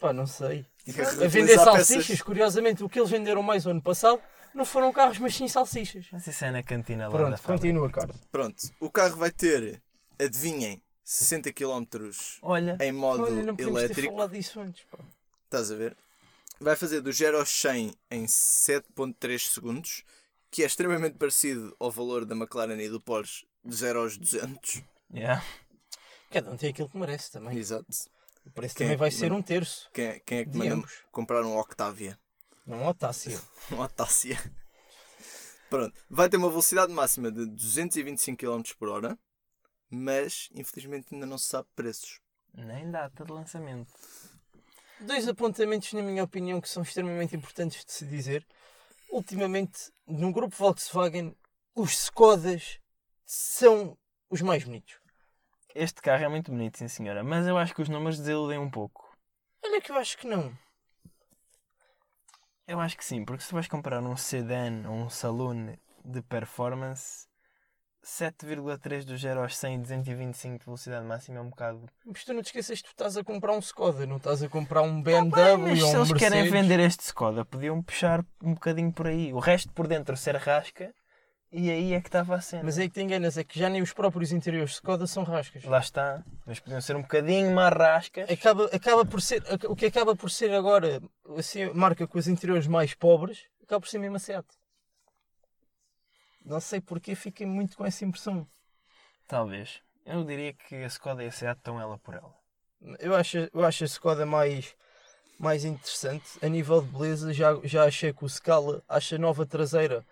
Pá, 0.00 0.12
não 0.12 0.26
sei. 0.26 0.66
Tipo, 0.84 1.00
A 1.00 1.28
vender 1.28 1.56
peças. 1.56 1.64
salsichas, 1.64 2.20
curiosamente, 2.20 2.82
o 2.82 2.88
que 2.88 2.98
eles 2.98 3.08
venderam 3.08 3.40
mais 3.40 3.64
o 3.64 3.70
ano 3.70 3.80
passado 3.80 4.20
não 4.52 4.64
foram 4.64 4.92
carros, 4.92 5.20
mas 5.20 5.36
sim 5.36 5.46
salsichas. 5.46 6.08
Mas 6.10 6.26
isso 6.26 6.44
é 6.44 6.50
na 6.50 6.64
cantina 6.64 7.06
lá 7.06 7.16
Pronto, 7.16 7.42
continua, 7.44 7.88
Carlos. 7.88 8.16
Pronto, 8.32 8.56
o 8.80 8.90
carro 8.90 9.14
vai 9.14 9.30
ter, 9.30 9.80
adivinhem, 10.20 10.82
60 11.04 11.52
km 11.52 11.84
Olha, 12.42 12.76
em 12.80 12.90
modo 12.90 13.22
Olha, 13.22 13.44
não 13.44 13.54
podemos 13.54 13.78
ter 13.80 13.84
elétrico. 13.84 14.12
falado 14.14 14.32
disso 14.32 14.58
antes. 14.58 14.84
Pá. 14.90 14.98
Estás 15.44 15.70
a 15.70 15.76
ver? 15.76 15.96
Vai 16.60 16.74
fazer 16.74 17.00
do 17.00 17.12
0 17.12 17.38
ao 17.38 17.46
100 17.46 17.94
em 18.10 18.24
7.3 18.24 19.52
segundos, 19.52 20.02
que 20.50 20.64
é 20.64 20.66
extremamente 20.66 21.16
parecido 21.16 21.76
ao 21.78 21.92
valor 21.92 22.24
da 22.24 22.34
McLaren 22.34 22.80
e 22.80 22.88
do 22.88 23.00
Porsche 23.00 23.46
de 23.64 23.76
0 23.76 24.00
aos 24.00 24.18
200. 24.18 24.82
yeah. 25.14 25.44
Cada 26.36 26.50
um 26.50 26.56
tem 26.56 26.68
aquilo 26.70 26.88
que 26.88 26.98
merece 26.98 27.30
também. 27.30 27.56
Exato. 27.56 27.86
O 28.44 28.50
preço 28.50 28.74
Quem- 28.76 28.86
também 28.86 28.96
vai 28.98 29.10
ser 29.10 29.32
um 29.32 29.40
terço. 29.40 29.88
Quem, 29.92 30.04
é- 30.04 30.20
quem 30.20 30.38
é 30.38 30.44
que 30.44 30.50
De 30.50 30.58
manda 30.58 30.74
ambos. 30.74 31.02
comprar 31.10 31.42
um 31.42 31.56
Octavia? 31.58 32.18
Não 32.66 32.80
é 32.82 32.88
Otácia. 32.88 33.40
Um 33.72 33.80
Autácia. 33.82 34.36
Pronto. 35.70 35.98
Vai 36.10 36.28
ter 36.28 36.36
uma 36.36 36.48
velocidade 36.50 36.92
máxima 36.92 37.30
de 37.32 37.46
225 37.46 38.36
km 38.38 38.62
por 38.78 38.88
hora, 38.88 39.18
mas 39.90 40.48
infelizmente 40.54 41.06
ainda 41.14 41.26
não 41.26 41.38
se 41.38 41.46
sabe 41.46 41.66
preços. 41.74 42.20
nem 42.54 42.90
data 42.90 43.24
de 43.24 43.32
lançamento. 43.32 43.92
dois 45.00 45.26
apontamentos, 45.26 45.92
na 45.94 46.02
minha 46.02 46.22
opinião, 46.22 46.60
que 46.60 46.68
são 46.68 46.82
extremamente 46.82 47.34
importantes 47.34 47.84
de 47.84 47.92
se 47.92 48.04
dizer. 48.06 48.46
Ultimamente, 49.10 49.90
no 50.06 50.32
grupo 50.32 50.54
Volkswagen, 50.56 51.34
os 51.74 51.92
Skodas 51.92 52.78
são 53.24 53.96
os 54.30 54.40
mais 54.42 54.64
bonitos. 54.64 54.96
Este 55.78 56.00
carro 56.00 56.24
é 56.24 56.28
muito 56.28 56.50
bonito, 56.50 56.78
sim 56.78 56.88
senhora, 56.88 57.22
mas 57.22 57.46
eu 57.46 57.58
acho 57.58 57.74
que 57.74 57.82
os 57.82 57.88
números 57.90 58.16
desiludem 58.18 58.58
um 58.58 58.70
pouco. 58.70 59.14
Olha 59.62 59.78
que 59.78 59.92
eu 59.92 59.96
acho 59.96 60.16
que 60.16 60.26
não. 60.26 60.56
Eu 62.66 62.80
acho 62.80 62.96
que 62.96 63.04
sim, 63.04 63.26
porque 63.26 63.42
se 63.42 63.52
vais 63.52 63.68
comparar 63.68 64.00
um 64.00 64.16
sedan 64.16 64.88
ou 64.88 64.94
um 64.94 65.10
saloon 65.10 65.76
de 66.02 66.22
performance, 66.22 67.28
7,3 68.02 69.04
do 69.04 69.18
0 69.18 69.42
aos 69.42 69.54
100 69.54 69.82
225 69.82 70.58
de 70.60 70.64
velocidade 70.64 71.04
máxima 71.04 71.38
é 71.38 71.40
um 71.42 71.50
bocado. 71.50 71.86
Mas 72.06 72.24
tu 72.24 72.32
não 72.32 72.40
te 72.40 72.46
esqueças 72.46 72.80
que 72.80 72.88
tu 72.88 72.92
estás 72.92 73.18
a 73.18 73.22
comprar 73.22 73.52
um 73.52 73.58
Skoda, 73.58 74.06
não 74.06 74.16
estás 74.16 74.42
a 74.42 74.48
comprar 74.48 74.80
um 74.80 75.02
BMW 75.02 75.58
mas 75.58 75.82
ou 75.82 75.90
se 75.90 75.96
um 75.96 75.98
eles 76.00 76.12
querem 76.14 76.42
Mercedes. 76.42 76.52
vender 76.52 76.80
este 76.80 77.00
Skoda, 77.00 77.44
podiam 77.44 77.82
puxar 77.82 78.24
um 78.42 78.54
bocadinho 78.54 78.90
por 78.92 79.08
aí. 79.08 79.30
O 79.30 79.40
resto 79.40 79.70
por 79.74 79.86
dentro 79.86 80.16
ser 80.16 80.36
rasca 80.36 80.94
e 81.58 81.70
aí 81.70 81.94
é 81.94 82.00
que 82.02 82.08
estava 82.08 82.34
a 82.34 82.40
cena. 82.42 82.62
Mas 82.62 82.78
é 82.78 82.82
que 82.82 82.90
te 82.90 83.00
enganas, 83.00 83.38
é 83.38 83.42
que 83.42 83.58
já 83.58 83.70
nem 83.70 83.80
os 83.80 83.90
próprios 83.90 84.30
interiores 84.30 84.72
de 84.72 84.74
Skoda 84.76 85.06
são 85.06 85.22
rascas. 85.22 85.64
Lá 85.64 85.78
está, 85.78 86.22
mas 86.44 86.60
podiam 86.60 86.82
ser 86.82 86.94
um 86.94 87.00
bocadinho 87.00 87.54
mais 87.54 87.72
rascas. 87.72 88.30
Acaba, 88.30 88.66
acaba 88.66 89.06
por 89.06 89.22
ser, 89.22 89.42
o 89.66 89.74
que 89.74 89.86
acaba 89.86 90.14
por 90.14 90.30
ser 90.30 90.52
agora, 90.52 91.00
assim, 91.38 91.62
a 91.62 91.72
marca 91.72 92.06
com 92.06 92.18
os 92.18 92.28
interiores 92.28 92.66
mais 92.66 92.92
pobres, 92.92 93.46
acaba 93.62 93.80
por 93.80 93.88
ser 93.88 93.98
mesmo 93.98 94.16
a 94.16 94.18
Seat. 94.18 94.46
Não 96.44 96.60
sei 96.60 96.78
porque 96.78 97.14
fiquei 97.14 97.46
muito 97.46 97.74
com 97.74 97.86
essa 97.86 98.04
impressão. 98.04 98.46
Talvez. 99.26 99.80
Eu 100.04 100.24
diria 100.24 100.52
que 100.52 100.74
a 100.74 100.86
Skoda 100.88 101.24
e 101.24 101.28
a 101.28 101.32
Seat 101.32 101.56
estão 101.56 101.80
ela 101.80 101.96
por 101.96 102.12
ela. 102.12 102.34
Eu 102.98 103.14
acho, 103.14 103.38
eu 103.38 103.64
acho 103.64 103.82
a 103.82 103.86
Skoda 103.86 104.26
mais, 104.26 104.76
mais 105.38 105.64
interessante. 105.64 106.38
A 106.42 106.48
nível 106.50 106.82
de 106.82 106.88
beleza, 106.90 107.32
já, 107.32 107.58
já 107.64 107.84
achei 107.84 108.12
que 108.12 108.26
o 108.26 108.28
Scala, 108.28 108.82
acho 108.86 109.14
a 109.14 109.18
nova 109.18 109.46
traseira 109.46 110.04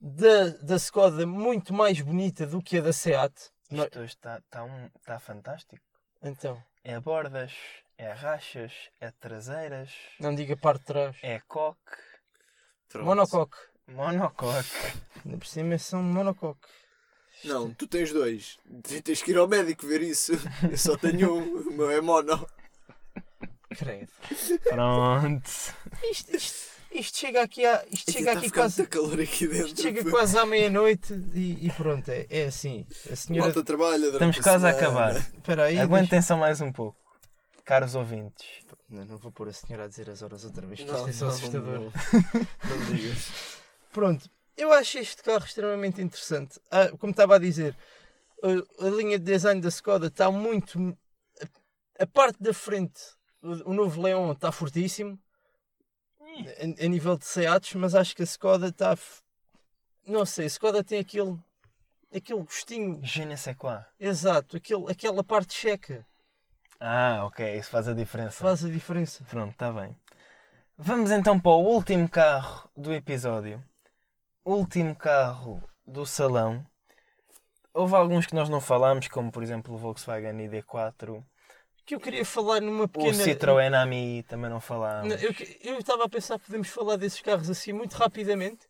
da, 0.00 0.48
da 0.62 0.76
Skoda 0.76 1.26
muito 1.26 1.72
mais 1.74 2.00
bonita 2.00 2.46
do 2.46 2.62
que 2.62 2.78
a 2.78 2.80
da 2.80 2.92
Seat. 2.92 3.34
Não- 3.70 3.84
Isto 3.84 3.98
hoje 4.00 4.14
está 4.14 4.40
tá 4.50 4.64
um, 4.64 4.88
tá 5.04 5.18
fantástico. 5.20 5.84
Então, 6.22 6.62
É 6.82 6.98
bordas, 7.00 7.52
é 7.98 8.10
rachas, 8.12 8.72
é 9.00 9.10
traseiras, 9.10 9.90
não 10.18 10.34
diga 10.34 10.56
parte 10.56 10.80
de 10.80 10.86
trás. 10.86 11.16
é 11.22 11.40
coque, 11.46 11.78
Pronto. 12.88 13.06
Monocoque. 13.06 13.56
monocoque. 13.88 14.68
Ainda 15.24 15.38
por 15.38 15.46
cima 15.46 15.78
são 15.78 16.02
monocoque. 16.02 16.66
Não, 17.44 17.72
tu 17.72 17.86
tens 17.86 18.12
dois. 18.12 18.58
Tens 19.04 19.22
que 19.22 19.30
ir 19.30 19.38
ao 19.38 19.46
médico 19.48 19.86
ver 19.86 20.02
isso. 20.02 20.32
Eu 20.70 20.76
só 20.76 20.96
tenho 20.96 21.34
um. 21.36 21.68
O 21.68 21.72
meu 21.72 21.90
é 21.90 22.00
mono. 22.00 22.46
Credo. 23.70 24.10
Pronto. 24.68 25.48
Isto, 26.10 26.36
isto, 26.36 26.79
isto 26.92 27.18
chega 27.18 27.42
aqui, 27.42 27.64
a, 27.64 27.84
isto 27.90 28.10
chega 28.12 28.30
Está 28.30 28.40
aqui 28.40 28.50
quase. 28.50 28.86
calor 28.86 29.20
aqui 29.20 29.46
dentro. 29.46 29.80
Chega 29.80 30.10
quase 30.10 30.36
à 30.38 30.44
meia-noite 30.46 31.12
e, 31.34 31.66
e 31.66 31.70
pronto, 31.72 32.08
é, 32.08 32.26
é 32.28 32.44
assim. 32.46 32.86
A 33.10 33.16
senhora. 33.16 33.46
Malta 33.46 33.62
trabalha 33.64 34.06
Estamos 34.06 34.38
a 34.38 34.42
quase 34.42 34.66
a 34.66 34.70
acabar. 34.70 35.16
Espera 35.16 35.64
aí. 35.64 35.78
Aguentem 35.78 36.20
só 36.22 36.36
mais 36.36 36.60
um 36.60 36.72
pouco. 36.72 36.98
Caros 37.64 37.94
ouvintes. 37.94 38.44
deixa- 38.62 38.76
Não, 38.88 39.04
não 39.04 39.16
vou 39.18 39.30
pôr 39.30 39.48
a 39.48 39.52
senhora 39.52 39.84
a 39.84 39.88
dizer 39.88 40.10
as 40.10 40.22
horas 40.22 40.44
outra 40.44 40.66
vez, 40.66 40.80
que 40.80 40.86
Não, 40.86 40.96
isto 40.96 41.08
é 41.08 41.12
só 41.12 41.26
não, 41.26 41.32
assustador. 41.34 41.74
não. 41.80 41.92
Não 42.76 42.94
digas. 42.96 43.28
Pronto, 43.92 44.28
eu 44.56 44.72
acho 44.72 44.98
este 44.98 45.22
carro 45.22 45.44
extremamente 45.44 46.00
interessante. 46.02 46.60
Ah, 46.70 46.88
como 46.98 47.12
estava 47.12 47.36
a 47.36 47.38
dizer, 47.38 47.76
a, 48.42 48.86
a 48.86 48.90
linha 48.90 49.18
de 49.18 49.24
design 49.24 49.60
da 49.60 49.68
Skoda 49.68 50.08
está 50.08 50.30
muito. 50.30 50.96
A, 51.40 52.02
a 52.02 52.06
parte 52.06 52.42
da 52.42 52.52
frente, 52.52 53.00
o, 53.42 53.70
o 53.70 53.74
novo 53.74 54.02
Leon 54.02 54.32
está 54.32 54.50
fortíssimo 54.50 55.16
a, 56.58 56.84
a 56.84 56.88
nível 56.88 57.16
de 57.16 57.24
Seats, 57.24 57.74
mas 57.74 57.94
acho 57.94 58.14
que 58.14 58.22
a 58.22 58.26
Skoda 58.26 58.68
está. 58.68 58.96
Não 60.06 60.24
sei, 60.26 60.44
a 60.44 60.48
Skoda 60.48 60.84
tem 60.84 61.00
aquele. 61.00 61.38
aquele 62.14 62.42
gostinho. 62.42 63.00
Je 63.02 63.24
ne 63.24 63.36
sais 63.36 63.56
quoi. 63.56 63.84
Exato, 63.98 64.56
aquele, 64.56 64.90
aquela 64.90 65.22
parte 65.24 65.54
checa. 65.54 66.06
Ah, 66.80 67.24
ok. 67.26 67.58
Isso 67.58 67.70
faz 67.70 67.86
a 67.88 67.92
diferença. 67.92 68.42
Faz 68.42 68.64
a 68.64 68.68
diferença. 68.68 69.22
Pronto, 69.24 69.52
está 69.52 69.70
bem. 69.70 69.94
Vamos 70.78 71.10
então 71.10 71.38
para 71.38 71.50
o 71.50 71.62
último 71.62 72.08
carro 72.08 72.70
do 72.74 72.92
episódio. 72.92 73.62
Último 74.42 74.96
carro 74.96 75.62
do 75.86 76.06
salão. 76.06 76.64
Houve 77.74 77.94
alguns 77.94 78.26
que 78.26 78.34
nós 78.34 78.48
não 78.48 78.60
falámos, 78.60 79.06
como 79.08 79.30
por 79.30 79.42
exemplo 79.42 79.74
o 79.74 79.78
Volkswagen 79.78 80.32
ID4, 80.48 81.22
Que 81.90 81.96
eu 81.96 82.00
queria 82.00 82.24
falar 82.24 82.60
numa 82.60 82.84
o 82.84 82.88
pequena. 82.88 83.24
Citroën 83.24 83.74
Ami 83.74 84.22
também 84.28 84.48
não 84.48 84.60
falámos. 84.60 85.12
Eu 85.60 85.76
estava 85.76 86.04
a 86.04 86.08
pensar 86.08 86.38
que 86.38 86.46
podemos 86.46 86.68
falar 86.68 86.94
desses 86.94 87.20
carros 87.20 87.50
assim 87.50 87.72
muito 87.72 87.94
rapidamente, 87.94 88.60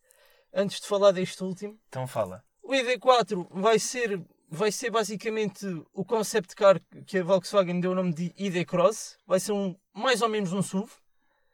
antes 0.55 0.81
de 0.81 0.87
falar 0.87 1.13
deste 1.13 1.45
último. 1.45 1.79
Então 1.91 2.07
fala. 2.07 2.43
O 2.63 2.73
ID4 2.73 3.47
vai 3.51 3.79
ser, 3.79 4.19
vai 4.49 4.73
ser 4.73 4.89
basicamente 4.91 5.67
o 5.93 6.03
concept 6.03 6.55
car 6.55 6.81
que 7.07 7.19
a 7.19 7.23
Volkswagen 7.23 7.79
deu 7.79 7.91
o 7.91 7.95
nome 7.95 8.15
de 8.15 8.33
ID 8.39 8.65
Cross. 8.67 9.19
Vai 9.27 9.39
ser 9.39 9.53
um, 9.53 9.77
mais 9.93 10.23
ou 10.23 10.29
menos 10.31 10.55
um 10.55 10.63
SUV. 10.63 10.91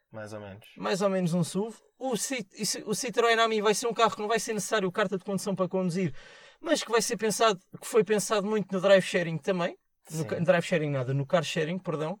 Mais 0.09 0.31
ou 0.31 0.39
menos. 0.39 0.65
Mais 0.77 1.01
ou 1.01 1.09
menos 1.09 1.33
um 1.33 1.43
SUV. 1.43 1.75
O, 1.99 2.15
Cit- 2.15 2.81
o 2.85 2.91
Citroën 2.91 3.37
Ami 3.39 3.61
vai 3.61 3.73
ser 3.73 3.87
um 3.87 3.93
carro 3.93 4.11
que 4.15 4.21
não 4.21 4.29
vai 4.29 4.39
ser 4.39 4.53
necessário 4.53 4.89
carta 4.89 5.17
de 5.17 5.23
condução 5.25 5.53
para 5.53 5.67
conduzir, 5.67 6.13
mas 6.61 6.81
que 6.81 6.89
vai 6.89 7.01
ser 7.01 7.17
pensado, 7.17 7.59
que 7.77 7.85
foi 7.85 8.05
pensado 8.05 8.47
muito 8.47 8.71
no 8.71 8.79
drive 8.79 9.03
sharing 9.03 9.37
também. 9.37 9.77
No 10.11 10.25
drive 10.45 10.63
sharing 10.65 10.91
nada, 10.91 11.13
no 11.13 11.25
car 11.25 11.43
sharing, 11.43 11.79
perdão. 11.79 12.19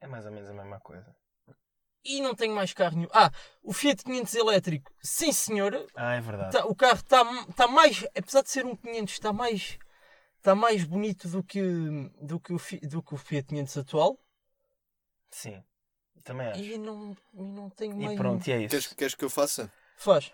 É 0.00 0.06
mais 0.06 0.26
ou 0.26 0.32
menos 0.32 0.48
a 0.48 0.52
mesma 0.54 0.78
coisa. 0.80 1.14
E 2.04 2.20
não 2.20 2.34
tenho 2.34 2.54
mais 2.54 2.72
carro 2.72 2.96
nenhum. 2.96 3.08
Ah, 3.12 3.30
o 3.62 3.72
Fiat 3.72 4.04
500 4.04 4.34
elétrico, 4.36 4.92
sim 5.02 5.32
senhora, 5.32 5.84
Ah, 5.96 6.14
é 6.14 6.20
verdade. 6.20 6.52
Tá- 6.52 6.64
o 6.66 6.74
carro 6.74 6.98
está 7.00 7.24
tá 7.56 7.66
mais, 7.66 8.04
apesar 8.16 8.42
de 8.42 8.50
ser 8.50 8.64
um 8.64 8.76
500, 8.76 9.14
está 9.14 9.32
mais, 9.32 9.76
está 10.36 10.54
mais 10.54 10.84
bonito 10.84 11.28
do 11.28 11.42
que, 11.42 11.60
do, 12.22 12.38
que 12.38 12.52
o, 12.52 12.58
do 12.88 13.02
que 13.02 13.14
o 13.14 13.16
Fiat 13.16 13.48
500 13.48 13.76
atual. 13.78 14.20
Sim. 15.30 15.62
Também 16.22 16.46
acho. 16.48 16.60
E 16.60 16.78
não, 16.78 17.16
e 17.34 17.42
não 17.42 17.70
tenho 17.70 18.00
E 18.00 18.04
mais. 18.04 18.16
pronto, 18.16 18.46
e 18.48 18.52
é 18.52 18.66
Queres, 18.68 18.84
isso. 18.86 18.96
queres 18.96 19.14
que 19.14 19.24
eu 19.24 19.30
faça? 19.30 19.72
Faz. 19.96 20.32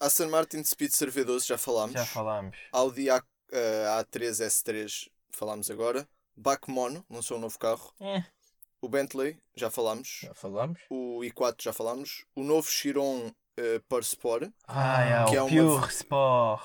Aston 0.00 0.28
Martin 0.28 0.62
Speedster 0.64 1.10
V12, 1.10 1.46
já 1.46 1.58
falámos. 1.58 1.92
Já 1.94 2.04
falámos. 2.04 2.56
Audi 2.72 3.08
A, 3.10 3.22
eh, 3.52 3.86
A3 4.00 4.40
S3, 4.40 5.08
falámos 5.32 5.70
agora. 5.70 6.08
Bac 6.36 6.70
Mono, 6.70 7.04
lançou 7.10 7.36
um 7.36 7.40
novo 7.40 7.58
carro. 7.58 7.92
É. 8.00 8.24
O 8.80 8.88
Bentley, 8.88 9.38
já 9.54 9.70
falámos. 9.70 10.20
Já 10.22 10.34
falámos. 10.34 10.80
O 10.90 11.20
i4, 11.20 11.62
já 11.62 11.72
falámos. 11.72 12.24
O 12.34 12.42
novo 12.42 12.68
Chiron 12.70 13.28
uh, 13.28 13.80
Por 13.88 14.02
Sport. 14.02 14.50
Ah, 14.66 15.04
é, 15.04 15.24
que 15.30 15.36
o 15.36 15.38
é 15.38 15.42
uma- 15.42 15.78
Pure 15.78 15.88
Sport. 15.92 16.62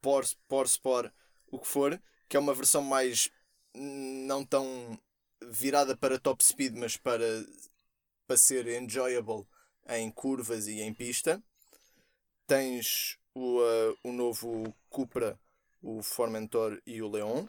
Por, 0.00 1.12
o 1.50 1.58
que 1.58 1.66
for. 1.66 2.02
Que 2.28 2.36
é 2.36 2.40
uma 2.40 2.54
versão 2.54 2.82
mais 2.82 3.30
não 3.74 4.44
tão 4.44 4.98
virada 5.48 5.96
para 5.96 6.18
top 6.18 6.42
speed, 6.44 6.76
mas 6.76 6.96
para, 6.96 7.24
para 8.26 8.36
ser 8.36 8.66
enjoyable 8.66 9.46
em 9.88 10.10
curvas 10.10 10.66
e 10.66 10.80
em 10.80 10.92
pista. 10.92 11.42
Tens 12.46 13.16
o, 13.34 13.60
uh, 13.60 13.98
o 14.04 14.12
novo 14.12 14.74
Cupra, 14.88 15.38
o 15.82 16.02
Formentor 16.02 16.80
e 16.86 17.00
o 17.00 17.08
Leon. 17.08 17.46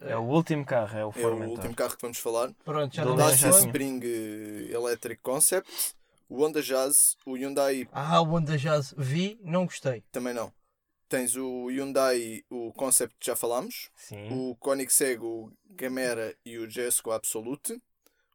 É 0.00 0.16
o 0.16 0.22
último 0.22 0.64
carro, 0.64 0.98
é 0.98 1.04
o 1.04 1.08
É 1.08 1.08
o 1.08 1.12
Formentor. 1.12 1.56
último 1.56 1.74
carro 1.74 1.96
que 1.96 2.02
vamos 2.02 2.18
falar. 2.18 2.52
Pronto, 2.64 2.94
já 2.94 3.04
não 3.04 3.16
Dacia. 3.16 3.48
Spring 3.50 4.00
eh, 4.04 4.72
Electric 4.74 5.20
Concept. 5.22 5.94
O 6.28 6.44
Honda 6.44 6.60
Jazz, 6.60 7.16
o 7.24 7.34
Hyundai 7.36 7.88
Ah, 7.92 8.20
o 8.20 8.24
Honda 8.24 8.58
Jazz 8.58 8.92
vi, 8.98 9.38
não 9.42 9.64
gostei. 9.64 10.02
também 10.12 10.34
não. 10.34 10.52
Tens 11.08 11.36
o 11.36 11.68
Hyundai, 11.70 12.42
o 12.50 12.72
Concept 12.72 13.14
que 13.18 13.26
já 13.26 13.36
falámos. 13.36 13.90
Sim. 13.94 14.28
O 14.32 14.56
Koenigsegg, 14.56 15.22
o 15.22 15.52
Gamera 15.70 16.34
e 16.44 16.58
o 16.58 16.68
Jesco 16.68 17.12
Absolute. 17.12 17.80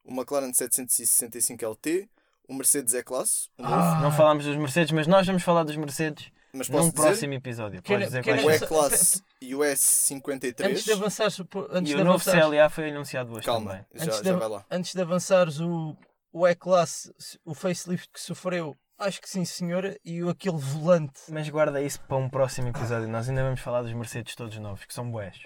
O 0.05 0.11
McLaren 0.13 0.53
765 0.53 1.65
LT. 1.65 2.09
O 2.47 2.53
Mercedes 2.53 2.93
E-Classe. 2.93 3.49
Ah, 3.59 3.99
Não 4.01 4.11
falámos 4.11 4.45
dos 4.45 4.55
Mercedes, 4.57 4.91
mas 4.91 5.05
nós 5.07 5.27
vamos 5.27 5.43
falar 5.43 5.63
dos 5.63 5.75
Mercedes 5.75 6.31
Mas 6.53 6.67
posso 6.67 6.83
num 6.83 6.89
dizer, 6.91 7.01
próximo 7.03 7.33
episódio. 7.33 7.81
Podes 7.81 8.07
dizer 8.07 8.19
o 8.19 8.23
quais 8.23 8.41
são. 8.59 8.67
E-Classe 8.67 9.23
e 9.41 9.55
o 9.55 9.59
S53. 9.59 10.65
antes 10.69 10.83
de 10.83 10.91
avançares, 10.91 11.39
antes 11.69 11.91
E 11.91 11.95
de 11.95 12.01
o 12.01 12.03
novo 12.03 12.09
avançares, 12.15 12.41
CLA 12.45 12.69
foi 12.69 12.89
anunciado 12.89 13.31
hoje 13.33 13.45
Calma, 13.45 13.71
também. 13.71 13.85
já, 13.93 14.03
Antes 14.05 14.17
já 14.17 14.21
de- 14.33 14.39
vai 14.39 14.49
lá. 14.49 14.65
antes 14.69 14.93
de 14.93 15.01
avançares 15.01 15.59
o, 15.59 15.95
o 16.33 16.47
E-Class, 16.47 17.11
o 17.45 17.53
facelift 17.53 18.09
que 18.13 18.19
sofreu, 18.19 18.75
acho 18.97 19.21
que 19.21 19.29
sim 19.29 19.45
senhora, 19.45 19.97
e 20.03 20.21
o, 20.23 20.29
aquele 20.29 20.57
volante. 20.57 21.21
Mas 21.29 21.47
guarda 21.49 21.81
isso 21.81 21.99
para 22.01 22.17
um 22.17 22.29
próximo 22.29 22.67
episódio. 22.67 23.07
Nós 23.07 23.29
ainda 23.29 23.43
vamos 23.43 23.59
falar 23.61 23.81
dos 23.83 23.93
Mercedes 23.93 24.35
todos 24.35 24.57
novos, 24.57 24.83
que 24.85 24.93
são 24.93 25.09
bués. 25.09 25.37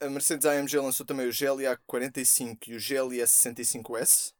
A 0.00 0.08
Mercedes 0.08 0.46
AMG 0.46 0.78
lançou 0.78 1.04
também 1.06 1.28
o 1.28 1.32
GLA 1.32 1.78
45 1.86 2.70
e 2.70 2.74
o 2.76 2.78
GLS 2.80 3.32
65S. 3.54 4.32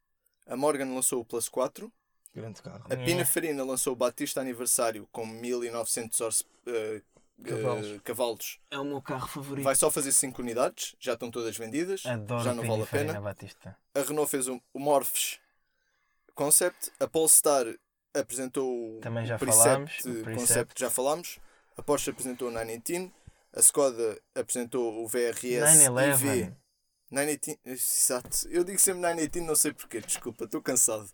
A 0.47 0.57
Morgan 0.57 0.93
lançou 0.95 1.21
o 1.21 1.25
Plus 1.25 1.49
4. 1.49 1.93
Grande 2.35 2.63
carro. 2.63 2.85
A 2.89 2.95
É. 2.95 3.05
Pininfarina 3.05 3.63
lançou 3.65 3.93
o 3.93 3.97
Batista 3.97 4.41
Aniversário 4.41 5.07
com 5.13 5.27
1900 5.27 6.21
orce- 6.21 6.45
eh, 6.67 7.03
eh, 7.45 7.49
Cavalos. 7.49 8.01
cavalos. 8.03 8.61
É 8.71 8.79
o 8.79 8.85
meu 8.85 9.03
carro 9.03 9.29
favorito. 9.29 9.65
Vai 9.65 9.75
só 9.75 9.91
fazer 9.91 10.13
5 10.13 10.41
unidades, 10.41 10.95
já 10.99 11.13
estão 11.15 11.31
todas 11.31 11.57
vendidas, 11.57 12.07
Adoro 12.07 12.43
já 12.45 12.55
não 12.55 12.65
vale 12.65 12.83
a 12.83 12.87
pena. 12.87 13.21
Batista. 13.21 13.77
A 13.95 14.01
Renault 14.01 14.31
fez 14.31 14.49
o, 14.49 14.61
o 14.73 14.79
Morphs 14.79 15.39
concept. 16.35 16.91
A 17.01 17.07
Polestar 17.07 17.67
apresentou 18.15 18.99
Também 19.01 19.27
já 19.27 19.37
o 19.37 19.39
Precept, 19.39 19.65
falámos, 19.65 19.99
o 20.01 20.03
concept, 20.05 20.25
Precept. 20.35 20.81
já 20.81 20.91
falámos. 20.91 21.39
A 21.77 21.83
Porsche 21.83 22.11
apresentou 22.11 22.49
o 22.49 22.51
918. 22.51 23.13
A 23.55 23.61
Skoda 23.61 24.19
apresentou 24.35 25.03
o 25.05 25.09
VRS 25.09 25.61
911. 25.61 26.27
IV. 26.27 26.53
918, 27.11 27.61
exato. 27.67 28.49
Eu 28.49 28.65
digo 28.65 28.79
sempre 28.79 29.01
918, 29.03 29.47
não 29.47 29.55
sei 29.57 29.73
porquê, 29.75 30.01
desculpa, 30.01 30.45
estou 30.45 30.63
cansado. 30.63 31.07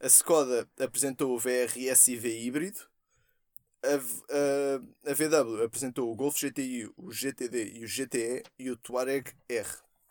A 0.00 0.06
Skoda 0.06 0.68
apresentou 0.78 1.34
o 1.34 1.38
VRS 1.38 2.08
IV 2.12 2.26
híbrido. 2.28 2.78
A, 3.82 3.96
V- 3.96 4.22
a, 5.06 5.10
a 5.10 5.14
VW 5.14 5.64
apresentou 5.64 6.10
o 6.10 6.14
Golf 6.16 6.36
GTI, 6.36 6.90
o 6.96 7.12
GTD 7.12 7.78
e 7.78 7.84
o 7.84 7.88
GTE 7.88 8.42
e 8.58 8.70
o 8.70 8.76
Touareg 8.76 9.32
R. 9.48 9.68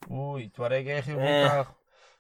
Ui, 0.10 0.50
Tuareg 0.50 0.90
R 0.90 1.12
é 1.12 1.16
um 1.16 1.18
bom 1.18 1.24
É. 1.24 1.48
carro. 1.50 1.76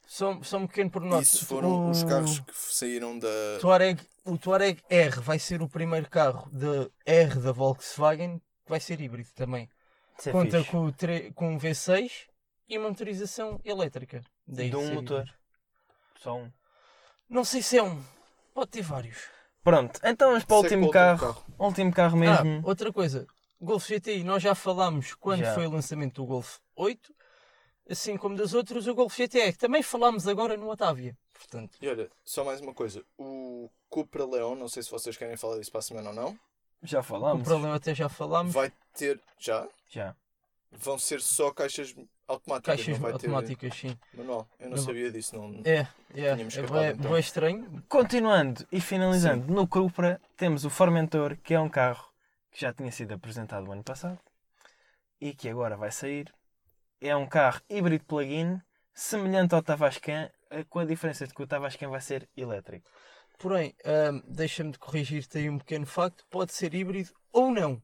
Só, 0.06 0.41
só 0.41 0.57
um 0.57 0.68
pequeno 0.68 0.89
pormenor. 0.89 1.22
Isso 1.22 1.45
foram 1.45 1.89
os 1.89 2.03
O 2.03 2.07
carros 2.07 2.39
que 2.39 2.53
saíram 2.56 3.18
da. 3.19 3.27
Tuareg, 3.60 4.02
o 4.26 4.38
Tuareg 4.38 4.81
R 4.89 5.19
vai 5.22 5.38
ser 5.39 5.61
o 5.61 5.68
primeiro 5.69 6.10
carro 6.10 6.49
de 6.52 6.89
R 7.06 7.39
da 7.41 7.52
Volkswagen 7.52 8.39
que 8.39 8.69
vai 8.69 8.80
ser 8.80 8.99
híbrido 9.02 9.30
também. 9.35 9.69
É 10.26 10.31
Conta 10.31 10.60
fixe. 10.60 10.72
com, 10.72 10.85
o 10.85 10.91
tre- 10.94 11.31
com 11.34 11.53
um 11.53 11.57
V6 11.57 12.27
e 12.68 12.77
uma 12.77 12.89
motorização 12.89 13.60
elétrica. 13.64 14.22
Daí 14.45 14.69
De 14.69 14.76
um 14.76 14.94
motor. 14.94 15.26
Só 16.19 16.38
um. 16.38 16.52
Não 17.30 17.44
sei 17.44 17.62
se 17.62 17.78
é 17.78 17.84
um. 17.84 18.02
Pode 18.54 18.72
ter 18.72 18.82
vários. 18.82 19.18
Pronto, 19.64 19.99
então 20.04 20.30
vamos 20.30 20.45
para 20.45 20.56
o 20.56 20.62
Segue 20.62 20.76
último 20.76 20.91
carro. 20.91 21.45
Último 21.60 21.94
carro 21.94 22.18
mesmo. 22.18 22.62
Ah, 22.64 22.68
outra 22.70 22.91
coisa. 22.94 23.28
Golf 23.60 23.88
GTI, 23.90 24.24
nós 24.24 24.41
já 24.41 24.54
falámos 24.56 25.14
quando 25.16 25.40
Já. 25.41 25.54
foi 25.56 25.66
o 25.68 25.72
lançamento 25.72 26.22
do 26.22 26.26
Golf 26.28 26.58
8, 26.76 27.14
assim 27.90 28.16
como 28.16 28.36
dos 28.36 28.54
outros, 28.54 28.88
o 28.88 28.94
Golf 28.95 29.14
GTE, 29.18 29.52
que 29.52 29.58
também 29.58 29.82
falámos 29.82 30.28
agora 30.28 30.56
no 30.56 30.70
Otávia. 30.70 31.18
Portanto, 31.34 31.78
E 31.82 31.88
olha, 31.88 32.10
só 32.24 32.45
mais 32.45 32.62
uma 32.62 32.74
coisa. 32.74 33.04
O 33.18 33.70
Cupra 33.90 34.26
Leon, 34.26 34.56
não 34.56 34.68
sei 34.70 34.84
se 34.84 34.91
vocês 34.91 35.18
querem 35.18 35.36
falar 35.38 35.58
disso 35.58 35.72
para 35.72 35.80
a 35.80 35.82
semana 35.84 36.10
ou 36.10 36.16
não, 36.16 36.40
Já 36.84 36.99
o 36.99 37.04
falámos. 37.04 37.44
problema 37.48 37.76
até 37.76 37.94
já 37.95 38.08
falámos. 38.08 38.54
vai 38.54 38.72
ter. 38.94 39.20
Já? 39.40 39.68
Já. 39.90 40.16
Vão 40.72 40.99
ser 40.99 41.20
só 41.20 41.52
caixas 41.52 41.95
automáticas. 42.28 42.76
Caixas 42.78 42.94
não 42.95 43.02
vai 43.04 43.12
automáticas, 43.14 43.76
sim. 43.76 43.98
ter 44.12 44.18
manual. 44.18 44.48
Eu 44.60 44.70
não 44.70 44.78
Não- 44.78 44.84
sabia 44.84 45.12
disso. 45.12 45.36
Não... 45.38 45.62
É, 45.66 45.72
é, 45.80 45.88
Tínhamos 46.14 46.40
é, 46.58 46.62
escapado, 46.62 46.72
bué- 46.72 46.91
então. 46.91 47.12
bué 47.12 47.20
estranho. 47.20 47.84
Continuando 47.88 48.68
e 48.72 48.82
finalizando, 48.82 49.54
no 49.54 49.68
Cupra 49.68 50.22
temos 50.36 50.66
o 50.66 50.70
Formentor, 50.70 51.38
que 51.38 51.54
é 51.54 51.60
um 51.60 51.70
carro 51.70 52.06
que 52.52 52.62
já 52.62 52.74
tinha 52.74 52.91
sido 52.91 53.14
apresentado 53.14 53.68
o 53.68 53.72
ano 53.72 53.84
passado 53.84 54.20
e 55.22 55.34
que 55.34 55.49
agora 55.49 55.78
vai 55.78 55.91
sair. 55.91 56.34
É 56.99 57.16
um 57.16 57.28
carro 57.28 57.62
híbrido 57.70 58.04
plug-in, 58.06 58.60
semelhante 58.94 59.54
ao 59.54 59.62
Tavascan, 59.62 60.30
eh, 60.49 60.64
com 60.64 60.80
a 60.80 60.86
diferença 60.86 61.28
de 61.28 61.34
que 61.34 61.44
o 61.44 61.48
Tavascan 61.48 61.90
vai 61.90 62.02
ser 62.02 62.28
elétrico. 62.36 62.90
Porém, 63.38 63.76
ahm, 63.86 64.22
deixa-me 64.28 64.72
de 64.72 64.80
corrigir-te 64.80 65.38
aí 65.38 65.48
um 65.49 65.60
pequeno 65.60 65.86
facto: 65.86 66.26
pode 66.28 66.54
ser 66.54 66.74
híbrido 66.74 67.12
ou 67.32 67.52
não. 67.52 67.80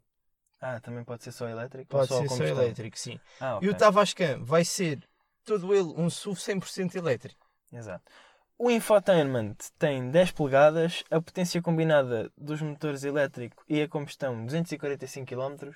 Ah, 0.66 0.80
também 0.80 1.04
pode 1.04 1.24
ser 1.24 1.34
só 1.34 1.48
elétrico? 1.50 1.92
Pode 1.92 2.08
só 2.08 2.22
ser 2.22 2.30
só 2.30 2.44
elétrico, 2.46 2.98
sim. 2.98 3.20
Ah, 3.40 3.60
E 3.62 3.68
o. 3.68 3.76
Tavascan 3.76 4.42
vai 4.44 4.64
ser 4.64 5.00
todo 5.44 5.74
ele 5.76 5.94
um 5.98 6.10
SUV 6.10 6.40
100% 6.40 6.96
elétrico. 6.96 7.46
Exato. 7.72 8.10
O 8.58 8.72
infotainment 8.72 9.56
tem 9.78 10.10
10 10.10 10.32
polegadas, 10.32 11.04
a 11.12 11.20
potência 11.20 11.62
combinada 11.62 12.32
dos 12.38 12.62
motores 12.62 13.04
elétrico 13.04 13.62
e 13.68 13.82
a 13.82 13.90
combustão 13.90 14.46
245 14.46 15.26
km, 15.28 15.76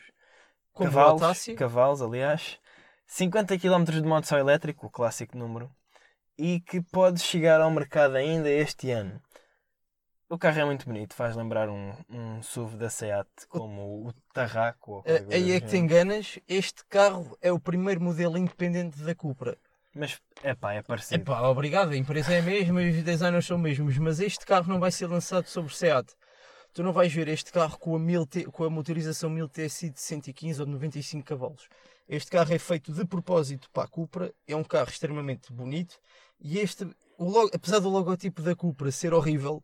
Como 0.74 0.90
cavalos, 0.90 1.48
cavalos, 1.58 2.02
aliás, 2.02 2.58
50 3.08 3.58
km 3.58 3.84
de 3.84 4.04
modo 4.04 4.26
só 4.26 4.38
elétrico, 4.38 4.88
o 4.88 4.90
clássico 4.90 5.38
número, 5.38 5.70
e 6.38 6.62
que 6.62 6.80
pode 6.82 7.20
chegar 7.20 7.60
ao 7.60 7.72
mercado 7.72 8.16
ainda 8.16 8.50
este 8.50 8.92
ano. 8.92 9.20
O 10.30 10.38
carro 10.38 10.60
é 10.60 10.66
muito 10.66 10.86
bonito, 10.86 11.14
faz 11.16 11.38
lembrar 11.38 11.70
um, 11.70 11.94
um 12.10 12.42
SUV 12.44 12.76
da 12.76 12.90
Seat, 12.90 13.30
como 13.48 14.08
o 14.08 14.14
Tarraco. 14.34 15.02
coisa 15.04 15.26
Aí 15.34 15.54
é 15.54 15.62
que 15.62 15.68
te 15.68 15.78
enganas, 15.78 16.38
este 16.50 16.84
carro 16.86 17.38
é 17.42 17.50
o 17.50 17.60
primeiro 17.60 18.02
modelo 18.02 18.38
independente 18.38 19.00
da 19.04 19.16
Cupra. 19.16 19.58
Mas, 19.96 20.20
é 20.44 20.54
pá, 20.54 20.74
é 20.74 20.82
parecido. 20.82 21.22
Epá, 21.22 21.42
obrigado, 21.48 21.92
a 21.92 21.98
empresa 21.98 22.34
é 22.34 22.40
a 22.40 22.44
mesma 22.44 22.84
e 22.84 22.90
os 22.90 23.04
designers 23.04 23.46
são 23.46 23.56
os 23.56 23.64
mesmos, 23.64 23.98
mas 23.98 24.20
este 24.20 24.46
carro 24.46 24.68
não 24.68 24.82
vai 24.82 24.92
ser 24.92 25.08
lançado 25.08 25.48
sobre 25.48 25.74
SEAT. 25.74 26.14
Tu 26.74 26.84
não 26.84 26.92
vais 26.92 27.12
ver 27.12 27.30
este 27.30 27.52
carro 27.52 27.80
com 27.80 27.96
a, 27.96 28.00
1000 28.00 28.26
T- 28.28 28.46
com 28.46 28.66
a 28.66 28.70
motorização 28.70 29.30
1000 29.30 29.48
TSI 29.48 29.90
de 29.92 30.00
115 30.02 30.60
ou 30.60 30.66
de 30.66 30.74
95 30.74 31.26
cavalos. 31.26 31.70
Este 32.08 32.30
carro 32.30 32.54
é 32.54 32.60
feito 32.60 32.92
de 32.92 33.06
propósito 33.06 33.70
para 33.72 33.84
a 33.84 33.88
Cupra, 33.88 34.34
é 34.46 34.56
um 34.56 34.64
carro 34.64 34.90
extremamente 34.90 35.54
bonito 35.54 35.98
e 36.40 36.60
este, 36.60 36.84
o 37.18 37.30
logo, 37.30 37.50
apesar 37.54 37.80
do 37.80 37.90
logotipo 37.90 38.42
da 38.42 38.54
Cupra 38.56 38.92
ser 38.92 39.14
horrível, 39.14 39.64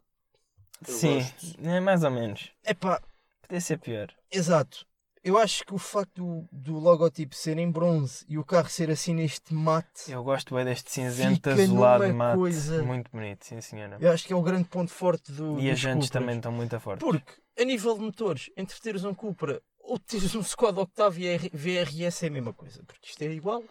Sim, 0.92 1.20
gosto. 1.20 1.68
é 1.68 1.80
mais 1.80 2.04
ou 2.04 2.12
menos. 2.12 2.52
epá, 2.66 3.02
Podia 3.42 3.62
ser 3.62 3.78
pior. 3.80 4.10
exato. 4.32 4.86
Eu 5.24 5.38
acho 5.38 5.64
que 5.66 5.74
o 5.74 5.78
facto 5.78 6.12
do, 6.16 6.50
do 6.52 6.80
logotipo 6.80 7.34
ser 7.34 7.58
em 7.58 7.72
bronze 7.72 8.26
e 8.28 8.38
o 8.38 8.44
carro 8.44 8.68
ser 8.70 8.92
assim 8.92 9.14
neste 9.14 9.54
mate, 9.54 10.12
Eu 10.12 10.22
gosto 10.22 10.54
bem 10.54 10.66
deste 10.66 10.92
cinzento 10.92 11.50
azulado 11.50 12.14
mate. 12.14 12.38
coisa- 12.38 12.84
Muito 12.84 13.10
bonito, 13.10 13.46
sim 13.46 13.62
senhora. 13.62 13.98
eu 14.02 14.12
acho 14.12 14.26
que 14.28 14.34
é 14.34 14.36
o 14.36 14.42
grande 14.42 14.66
ponto 14.68 14.92
forte 14.92 15.32
do 15.32 15.58
E 15.62 15.72
as 15.72 15.80
jantes 15.80 16.10
também 16.10 16.36
estão 16.36 16.52
muito 16.52 16.78
fortes. 16.78 17.08
Porque, 17.08 17.32
a 17.58 17.64
nível 17.64 17.94
de 17.96 18.02
motores, 18.02 18.50
entre 18.58 18.78
teres 18.82 19.06
um 19.06 19.14
Cupra 19.14 19.62
ou 19.80 19.98
teres 19.98 20.36
um 20.36 20.42
Skoda 20.42 20.82
Octavia 20.82 21.40
VRS 21.54 22.24
é 22.26 22.28
a 22.28 22.32
mesma 22.32 22.52
coisa. 22.54 22.84
Porque 22.86 23.08
isto 23.10 23.22
é 23.22 23.28
igual. 23.28 23.64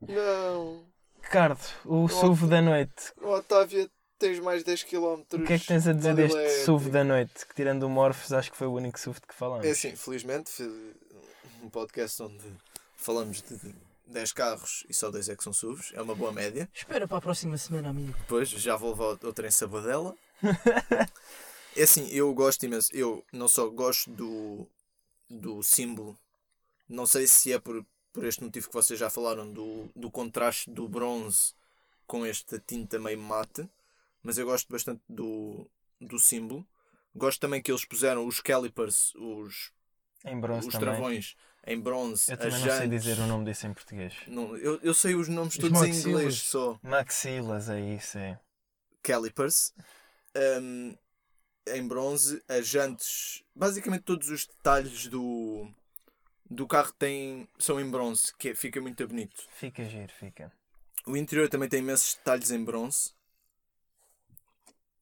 Não. 0.00 0.84
Ricardo, 1.22 1.60
o 1.84 2.08
SUV 2.08 2.46
da 2.48 2.60
noite. 2.62 3.12
O 3.22 3.28
Otávia 3.28 3.88
tens 4.20 4.38
mais 4.38 4.62
10 4.62 4.84
km. 4.84 5.22
O 5.32 5.44
que 5.44 5.52
é 5.54 5.58
que 5.58 5.66
tens 5.66 5.88
a 5.88 5.92
dizer 5.92 6.14
deste 6.14 6.64
SUV 6.64 6.90
da 6.90 7.02
noite? 7.02 7.46
Que 7.46 7.54
tirando 7.54 7.84
o 7.84 7.88
Morphs, 7.88 8.32
acho 8.32 8.52
que 8.52 8.56
foi 8.56 8.66
o 8.66 8.72
único 8.74 9.00
SUV 9.00 9.18
de 9.18 9.26
que 9.26 9.34
falamos. 9.34 9.66
É 9.66 9.70
assim, 9.70 9.96
felizmente, 9.96 10.50
fiz 10.50 10.68
um 11.62 11.70
podcast 11.70 12.22
onde 12.22 12.44
falamos 12.94 13.42
de 13.42 13.74
10 14.06 14.32
carros 14.32 14.84
e 14.88 14.94
só 14.94 15.10
2 15.10 15.30
é 15.30 15.36
que 15.36 15.42
são 15.42 15.52
SUVs. 15.52 15.92
É 15.94 16.02
uma 16.02 16.14
boa 16.14 16.30
média. 16.30 16.68
Espera 16.72 17.08
para 17.08 17.16
a 17.16 17.20
próxima 17.20 17.56
semana, 17.56 17.88
amigo. 17.88 18.14
Depois 18.20 18.50
já 18.50 18.76
vou 18.76 18.90
levar 18.90 19.18
outra 19.24 19.48
em 19.48 19.50
Sabadela. 19.50 20.14
é 21.74 21.82
assim, 21.82 22.06
eu 22.10 22.32
gosto 22.34 22.64
imenso. 22.64 22.94
Eu 22.94 23.24
não 23.32 23.48
só 23.48 23.68
gosto 23.68 24.10
do, 24.10 24.66
do 25.28 25.62
símbolo, 25.62 26.16
não 26.86 27.06
sei 27.06 27.26
se 27.26 27.52
é 27.52 27.58
por, 27.58 27.84
por 28.12 28.24
este 28.24 28.44
motivo 28.44 28.68
que 28.68 28.74
vocês 28.74 28.98
já 28.98 29.08
falaram, 29.08 29.50
do, 29.50 29.88
do 29.96 30.10
contraste 30.10 30.70
do 30.70 30.86
bronze 30.86 31.54
com 32.06 32.26
esta 32.26 32.58
tinta 32.58 32.98
meio 32.98 33.18
mate, 33.18 33.66
mas 34.22 34.38
eu 34.38 34.46
gosto 34.46 34.70
bastante 34.70 35.02
do, 35.08 35.68
do 36.00 36.18
símbolo. 36.18 36.66
Gosto 37.14 37.40
também 37.40 37.60
que 37.60 37.70
eles 37.70 37.84
puseram 37.84 38.26
os 38.26 38.40
calipers, 38.40 39.12
os, 39.16 39.72
Em 40.24 40.38
bronze 40.38 40.68
os 40.68 40.74
travões, 40.74 41.36
em 41.66 41.78
bronze. 41.80 42.30
Eu 42.30 42.36
também 42.36 42.60
não 42.60 42.70
sei 42.70 42.88
dizer 42.88 43.18
o 43.18 43.26
nome 43.26 43.44
disso 43.46 43.66
em 43.66 43.74
português. 43.74 44.14
Não, 44.28 44.56
eu, 44.56 44.78
eu 44.82 44.94
sei 44.94 45.14
os 45.14 45.28
nomes 45.28 45.54
Os 45.54 45.60
todos 45.60 45.82
em 45.82 45.88
maxilas. 45.88 46.06
inglês 46.06 46.34
só. 46.42 46.78
Maxilas, 46.82 47.68
é 47.68 47.80
isso, 47.80 48.18
é. 48.18 48.38
calipers 49.02 49.74
um, 50.62 50.96
em 51.66 51.86
bronze, 51.86 52.42
as 52.48 52.66
jantes, 52.66 53.42
basicamente 53.54 54.02
todos 54.02 54.28
os 54.30 54.46
detalhes 54.46 55.06
do, 55.08 55.68
do 56.48 56.66
carro 56.66 56.92
têm, 56.92 57.48
são 57.58 57.80
em 57.80 57.90
bronze, 57.90 58.32
que 58.38 58.50
é- 58.50 58.54
fica 58.54 58.80
muito 58.80 59.06
bonito. 59.06 59.42
Fica 59.52 59.84
giro, 59.84 60.12
fica. 60.12 60.52
O 61.06 61.16
interior 61.16 61.48
também 61.48 61.68
tem 61.68 61.80
imensos 61.80 62.14
detalhes 62.14 62.50
em 62.50 62.62
bronze. 62.64 63.12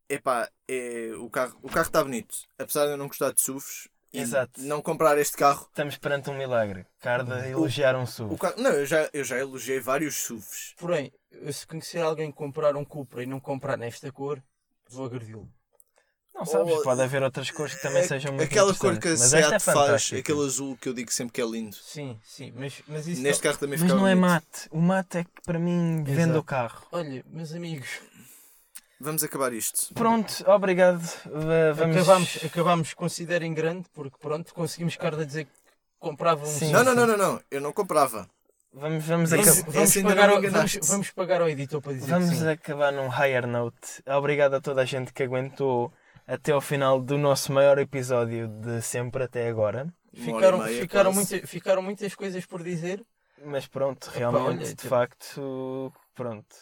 Epá, 0.09 0.49
é, 0.67 1.11
o 1.19 1.29
carro 1.29 1.59
o 1.63 1.69
carro 1.69 1.87
está 1.87 2.03
bonito. 2.03 2.35
Apesar 2.59 2.87
de 2.87 2.93
eu 2.93 2.97
não 2.97 3.09
gostar 3.09 3.33
de 3.33 3.41
SUVs 3.43 3.89
e 4.13 4.21
Exato. 4.21 4.61
não 4.63 4.81
comprar 4.81 5.19
este 5.19 5.37
carro. 5.37 5.67
Estamos 5.69 5.99
perante 5.99 6.31
um 6.31 6.37
milagre. 6.37 6.87
Ricardo 6.99 7.33
a 7.35 7.47
elogiar 7.47 7.95
um 7.95 8.07
SUV. 8.07 8.35
O 8.35 8.39
carro 8.39 8.55
não, 8.57 8.71
eu 8.71 8.87
já, 8.87 9.09
eu 9.13 9.23
já 9.23 9.39
elogiei 9.39 9.81
vários 9.81 10.17
SUVs. 10.17 10.75
Porém, 10.79 11.13
se 11.53 11.67
conhecer 11.67 11.99
alguém 12.01 12.33
comprar 12.33 12.75
um 12.75 12.85
Cupra 12.85 13.23
e 13.23 13.27
não 13.27 13.39
comprar 13.39 13.77
nesta 13.77 14.11
cor, 14.11 14.43
vou 14.89 15.05
agredi-lo. 15.05 15.49
Não 16.35 16.47
sabes, 16.47 16.73
Ou- 16.73 16.83
pode 16.85 17.03
haver 17.03 17.21
outras 17.23 17.51
cores 17.51 17.75
que 17.75 17.83
também 17.83 17.99
É- 18.03 18.07
sejam 18.07 18.33
muito 18.33 18.49
Aquela 18.49 18.73
cor 18.73 18.97
que 18.99 19.09
a 19.09 19.13
esta 19.13 19.39
é 19.39 19.43
Seat 19.59 19.61
faz, 19.61 20.13
aquele 20.13 20.41
azul 20.45 20.77
que 20.81 20.89
eu 20.89 20.95
digo 20.95 21.13
sempre 21.13 21.33
que 21.33 21.43
é 21.43 21.45
lindo. 21.45 21.75
Sim, 21.75 22.19
sim, 22.25 22.53
mas, 22.57 22.81
mas 22.87 23.09
isso. 23.09 23.21
Neste 23.21 23.43
carro 23.43 23.59
também 23.59 23.77
Mas 23.77 23.89
não 23.89 24.07
é 24.07 24.15
bonito. 24.15 24.21
mate. 24.21 24.69
O 24.71 24.81
mate 24.81 25.19
é 25.19 25.25
que 25.25 25.31
para 25.45 25.59
mim 25.59 26.03
vende 26.05 26.21
Exato. 26.23 26.39
o 26.39 26.45
carro. 26.45 26.87
Olha, 26.93 27.25
meus 27.29 27.53
amigos, 27.53 27.89
Vamos 29.01 29.23
acabar 29.23 29.53
isto. 29.53 29.95
Pronto, 29.95 30.45
obrigado. 30.47 31.03
Uh, 31.27 31.75
Vamos... 31.75 31.97
acabámos, 31.97 32.45
acabámos, 32.45 32.95
considerem 32.95 33.55
grande, 33.55 33.87
porque 33.95 34.17
pronto, 34.19 34.53
conseguimos 34.53 34.97
cara 34.97 35.21
a 35.21 35.25
dizer 35.25 35.45
que 35.45 35.51
comprava 35.99 36.43
um 36.43 36.47
Sim. 36.47 36.73
Não, 36.73 36.83
não, 36.83 36.95
não, 36.95 37.07
não, 37.07 37.17
não. 37.17 37.41
Eu 37.51 37.61
não 37.61 37.73
comprava. 37.73 38.29
Vamos, 38.73 39.05
vamos, 39.05 39.31
Vamos- 39.31 39.49
acabar. 39.49 39.73
Vamos, 39.73 39.95
pagar 40.03 40.31
ao, 40.31 40.43
vamos, 40.43 40.79
vamos 40.83 41.11
pagar 41.11 41.41
ao 41.41 41.49
editor 41.49 41.81
para 41.81 41.93
dizer 41.95 42.07
Vamos 42.11 42.31
que 42.31 42.37
sim. 42.37 42.49
acabar 42.49 42.93
num 42.93 43.09
higher 43.09 43.47
note. 43.47 44.03
Obrigado 44.07 44.55
a 44.55 44.61
toda 44.61 44.83
a 44.83 44.85
gente 44.85 45.13
que 45.13 45.23
aguentou 45.23 45.93
até 46.27 46.53
ao 46.53 46.61
final 46.61 47.01
do 47.01 47.17
nosso 47.17 47.53
maior 47.53 47.79
episódio 47.79 48.49
de 48.49 48.83
sempre 48.83 49.25
até 49.25 49.49
agora. 49.49 49.93
Ficaram, 50.13 50.59
meia, 50.59 50.81
ficaram, 50.81 51.13
muita, 51.13 51.47
ficaram 51.47 51.83
muitas 51.83 52.15
coisas 52.15 52.45
por 52.45 52.63
dizer. 52.63 53.03
Mas 53.45 53.67
pronto, 53.67 54.11
realmente, 54.13 54.45
olha, 54.45 54.59
de 54.59 54.75
tipo- 54.75 54.89
facto, 54.89 55.93
pronto. 56.15 56.55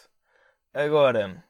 Agora, 0.73 1.43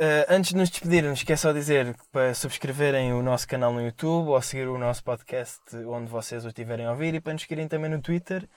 Uh, 0.00 0.24
antes 0.30 0.52
de 0.52 0.56
nos 0.56 0.70
despedirmos, 0.70 1.22
quer 1.22 1.36
só 1.36 1.52
dizer 1.52 1.94
para 2.10 2.32
subscreverem 2.32 3.12
o 3.12 3.22
nosso 3.22 3.46
canal 3.46 3.70
no 3.70 3.82
YouTube 3.82 4.30
ou 4.30 4.40
seguir 4.40 4.66
o 4.66 4.78
nosso 4.78 5.04
podcast 5.04 5.60
onde 5.86 6.10
vocês 6.10 6.42
o 6.46 6.48
estiverem 6.48 6.86
a 6.86 6.92
ouvir 6.92 7.14
e 7.14 7.20
para 7.20 7.34
nos 7.34 7.42
seguirem 7.42 7.68
também 7.68 7.90
no 7.90 8.00
Twitter. 8.00 8.48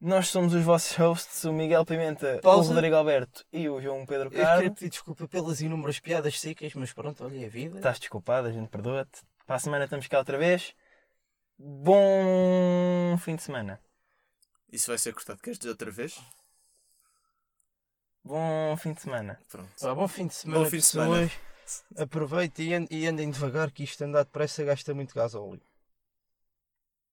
Nós 0.00 0.28
somos 0.28 0.54
os 0.54 0.64
vossos 0.64 0.96
hosts, 0.96 1.44
o 1.44 1.52
Miguel 1.52 1.84
Pimenta, 1.84 2.40
Pausa. 2.42 2.70
o 2.70 2.74
Rodrigo 2.74 2.96
Alberto 2.96 3.44
e 3.52 3.68
o 3.68 3.82
João 3.82 4.06
Pedro 4.06 4.32
Eu 4.32 4.42
Carmo. 4.42 4.74
pedir 4.74 4.88
desculpa 4.88 5.28
pelas 5.28 5.60
inúmeras 5.60 6.00
piadas 6.00 6.40
secas, 6.40 6.72
mas 6.72 6.90
pronto, 6.90 7.22
olha 7.22 7.42
é 7.42 7.44
a 7.44 7.50
vida. 7.50 7.76
Estás 7.76 7.98
desculpado, 7.98 8.48
a 8.48 8.52
gente 8.52 8.70
perdoa-te. 8.70 9.20
Para 9.46 9.56
a 9.56 9.58
semana 9.58 9.84
estamos 9.84 10.06
cá 10.06 10.18
outra 10.20 10.38
vez. 10.38 10.72
Bom 11.58 13.14
fim 13.18 13.36
de 13.36 13.42
semana. 13.42 13.78
Isso 14.72 14.90
vai 14.90 14.96
ser 14.96 15.12
cortado. 15.12 15.38
Queres 15.42 15.58
dizer 15.58 15.68
outra 15.68 15.90
vez? 15.90 16.18
Bom 18.28 18.76
fim 18.76 18.92
de 18.92 19.00
semana. 19.00 19.40
Pronto. 19.50 19.68
Vá, 19.80 19.94
bom 19.94 20.06
fim 20.06 20.26
de 20.26 20.34
semana, 20.34 20.64
Bom 20.64 20.70
fim 20.70 20.76
de 20.76 20.82
semana. 20.84 21.30
Aproveitem 21.96 22.66
e 22.68 22.74
and- 22.74 22.86
e 22.90 23.06
andem 23.06 23.30
devagar 23.30 23.70
que 23.70 23.82
isto 23.84 24.02
andar 24.04 24.24
depressa 24.24 24.62
gasta 24.64 24.92
muito 24.94 25.14
gasóleo. 25.14 25.60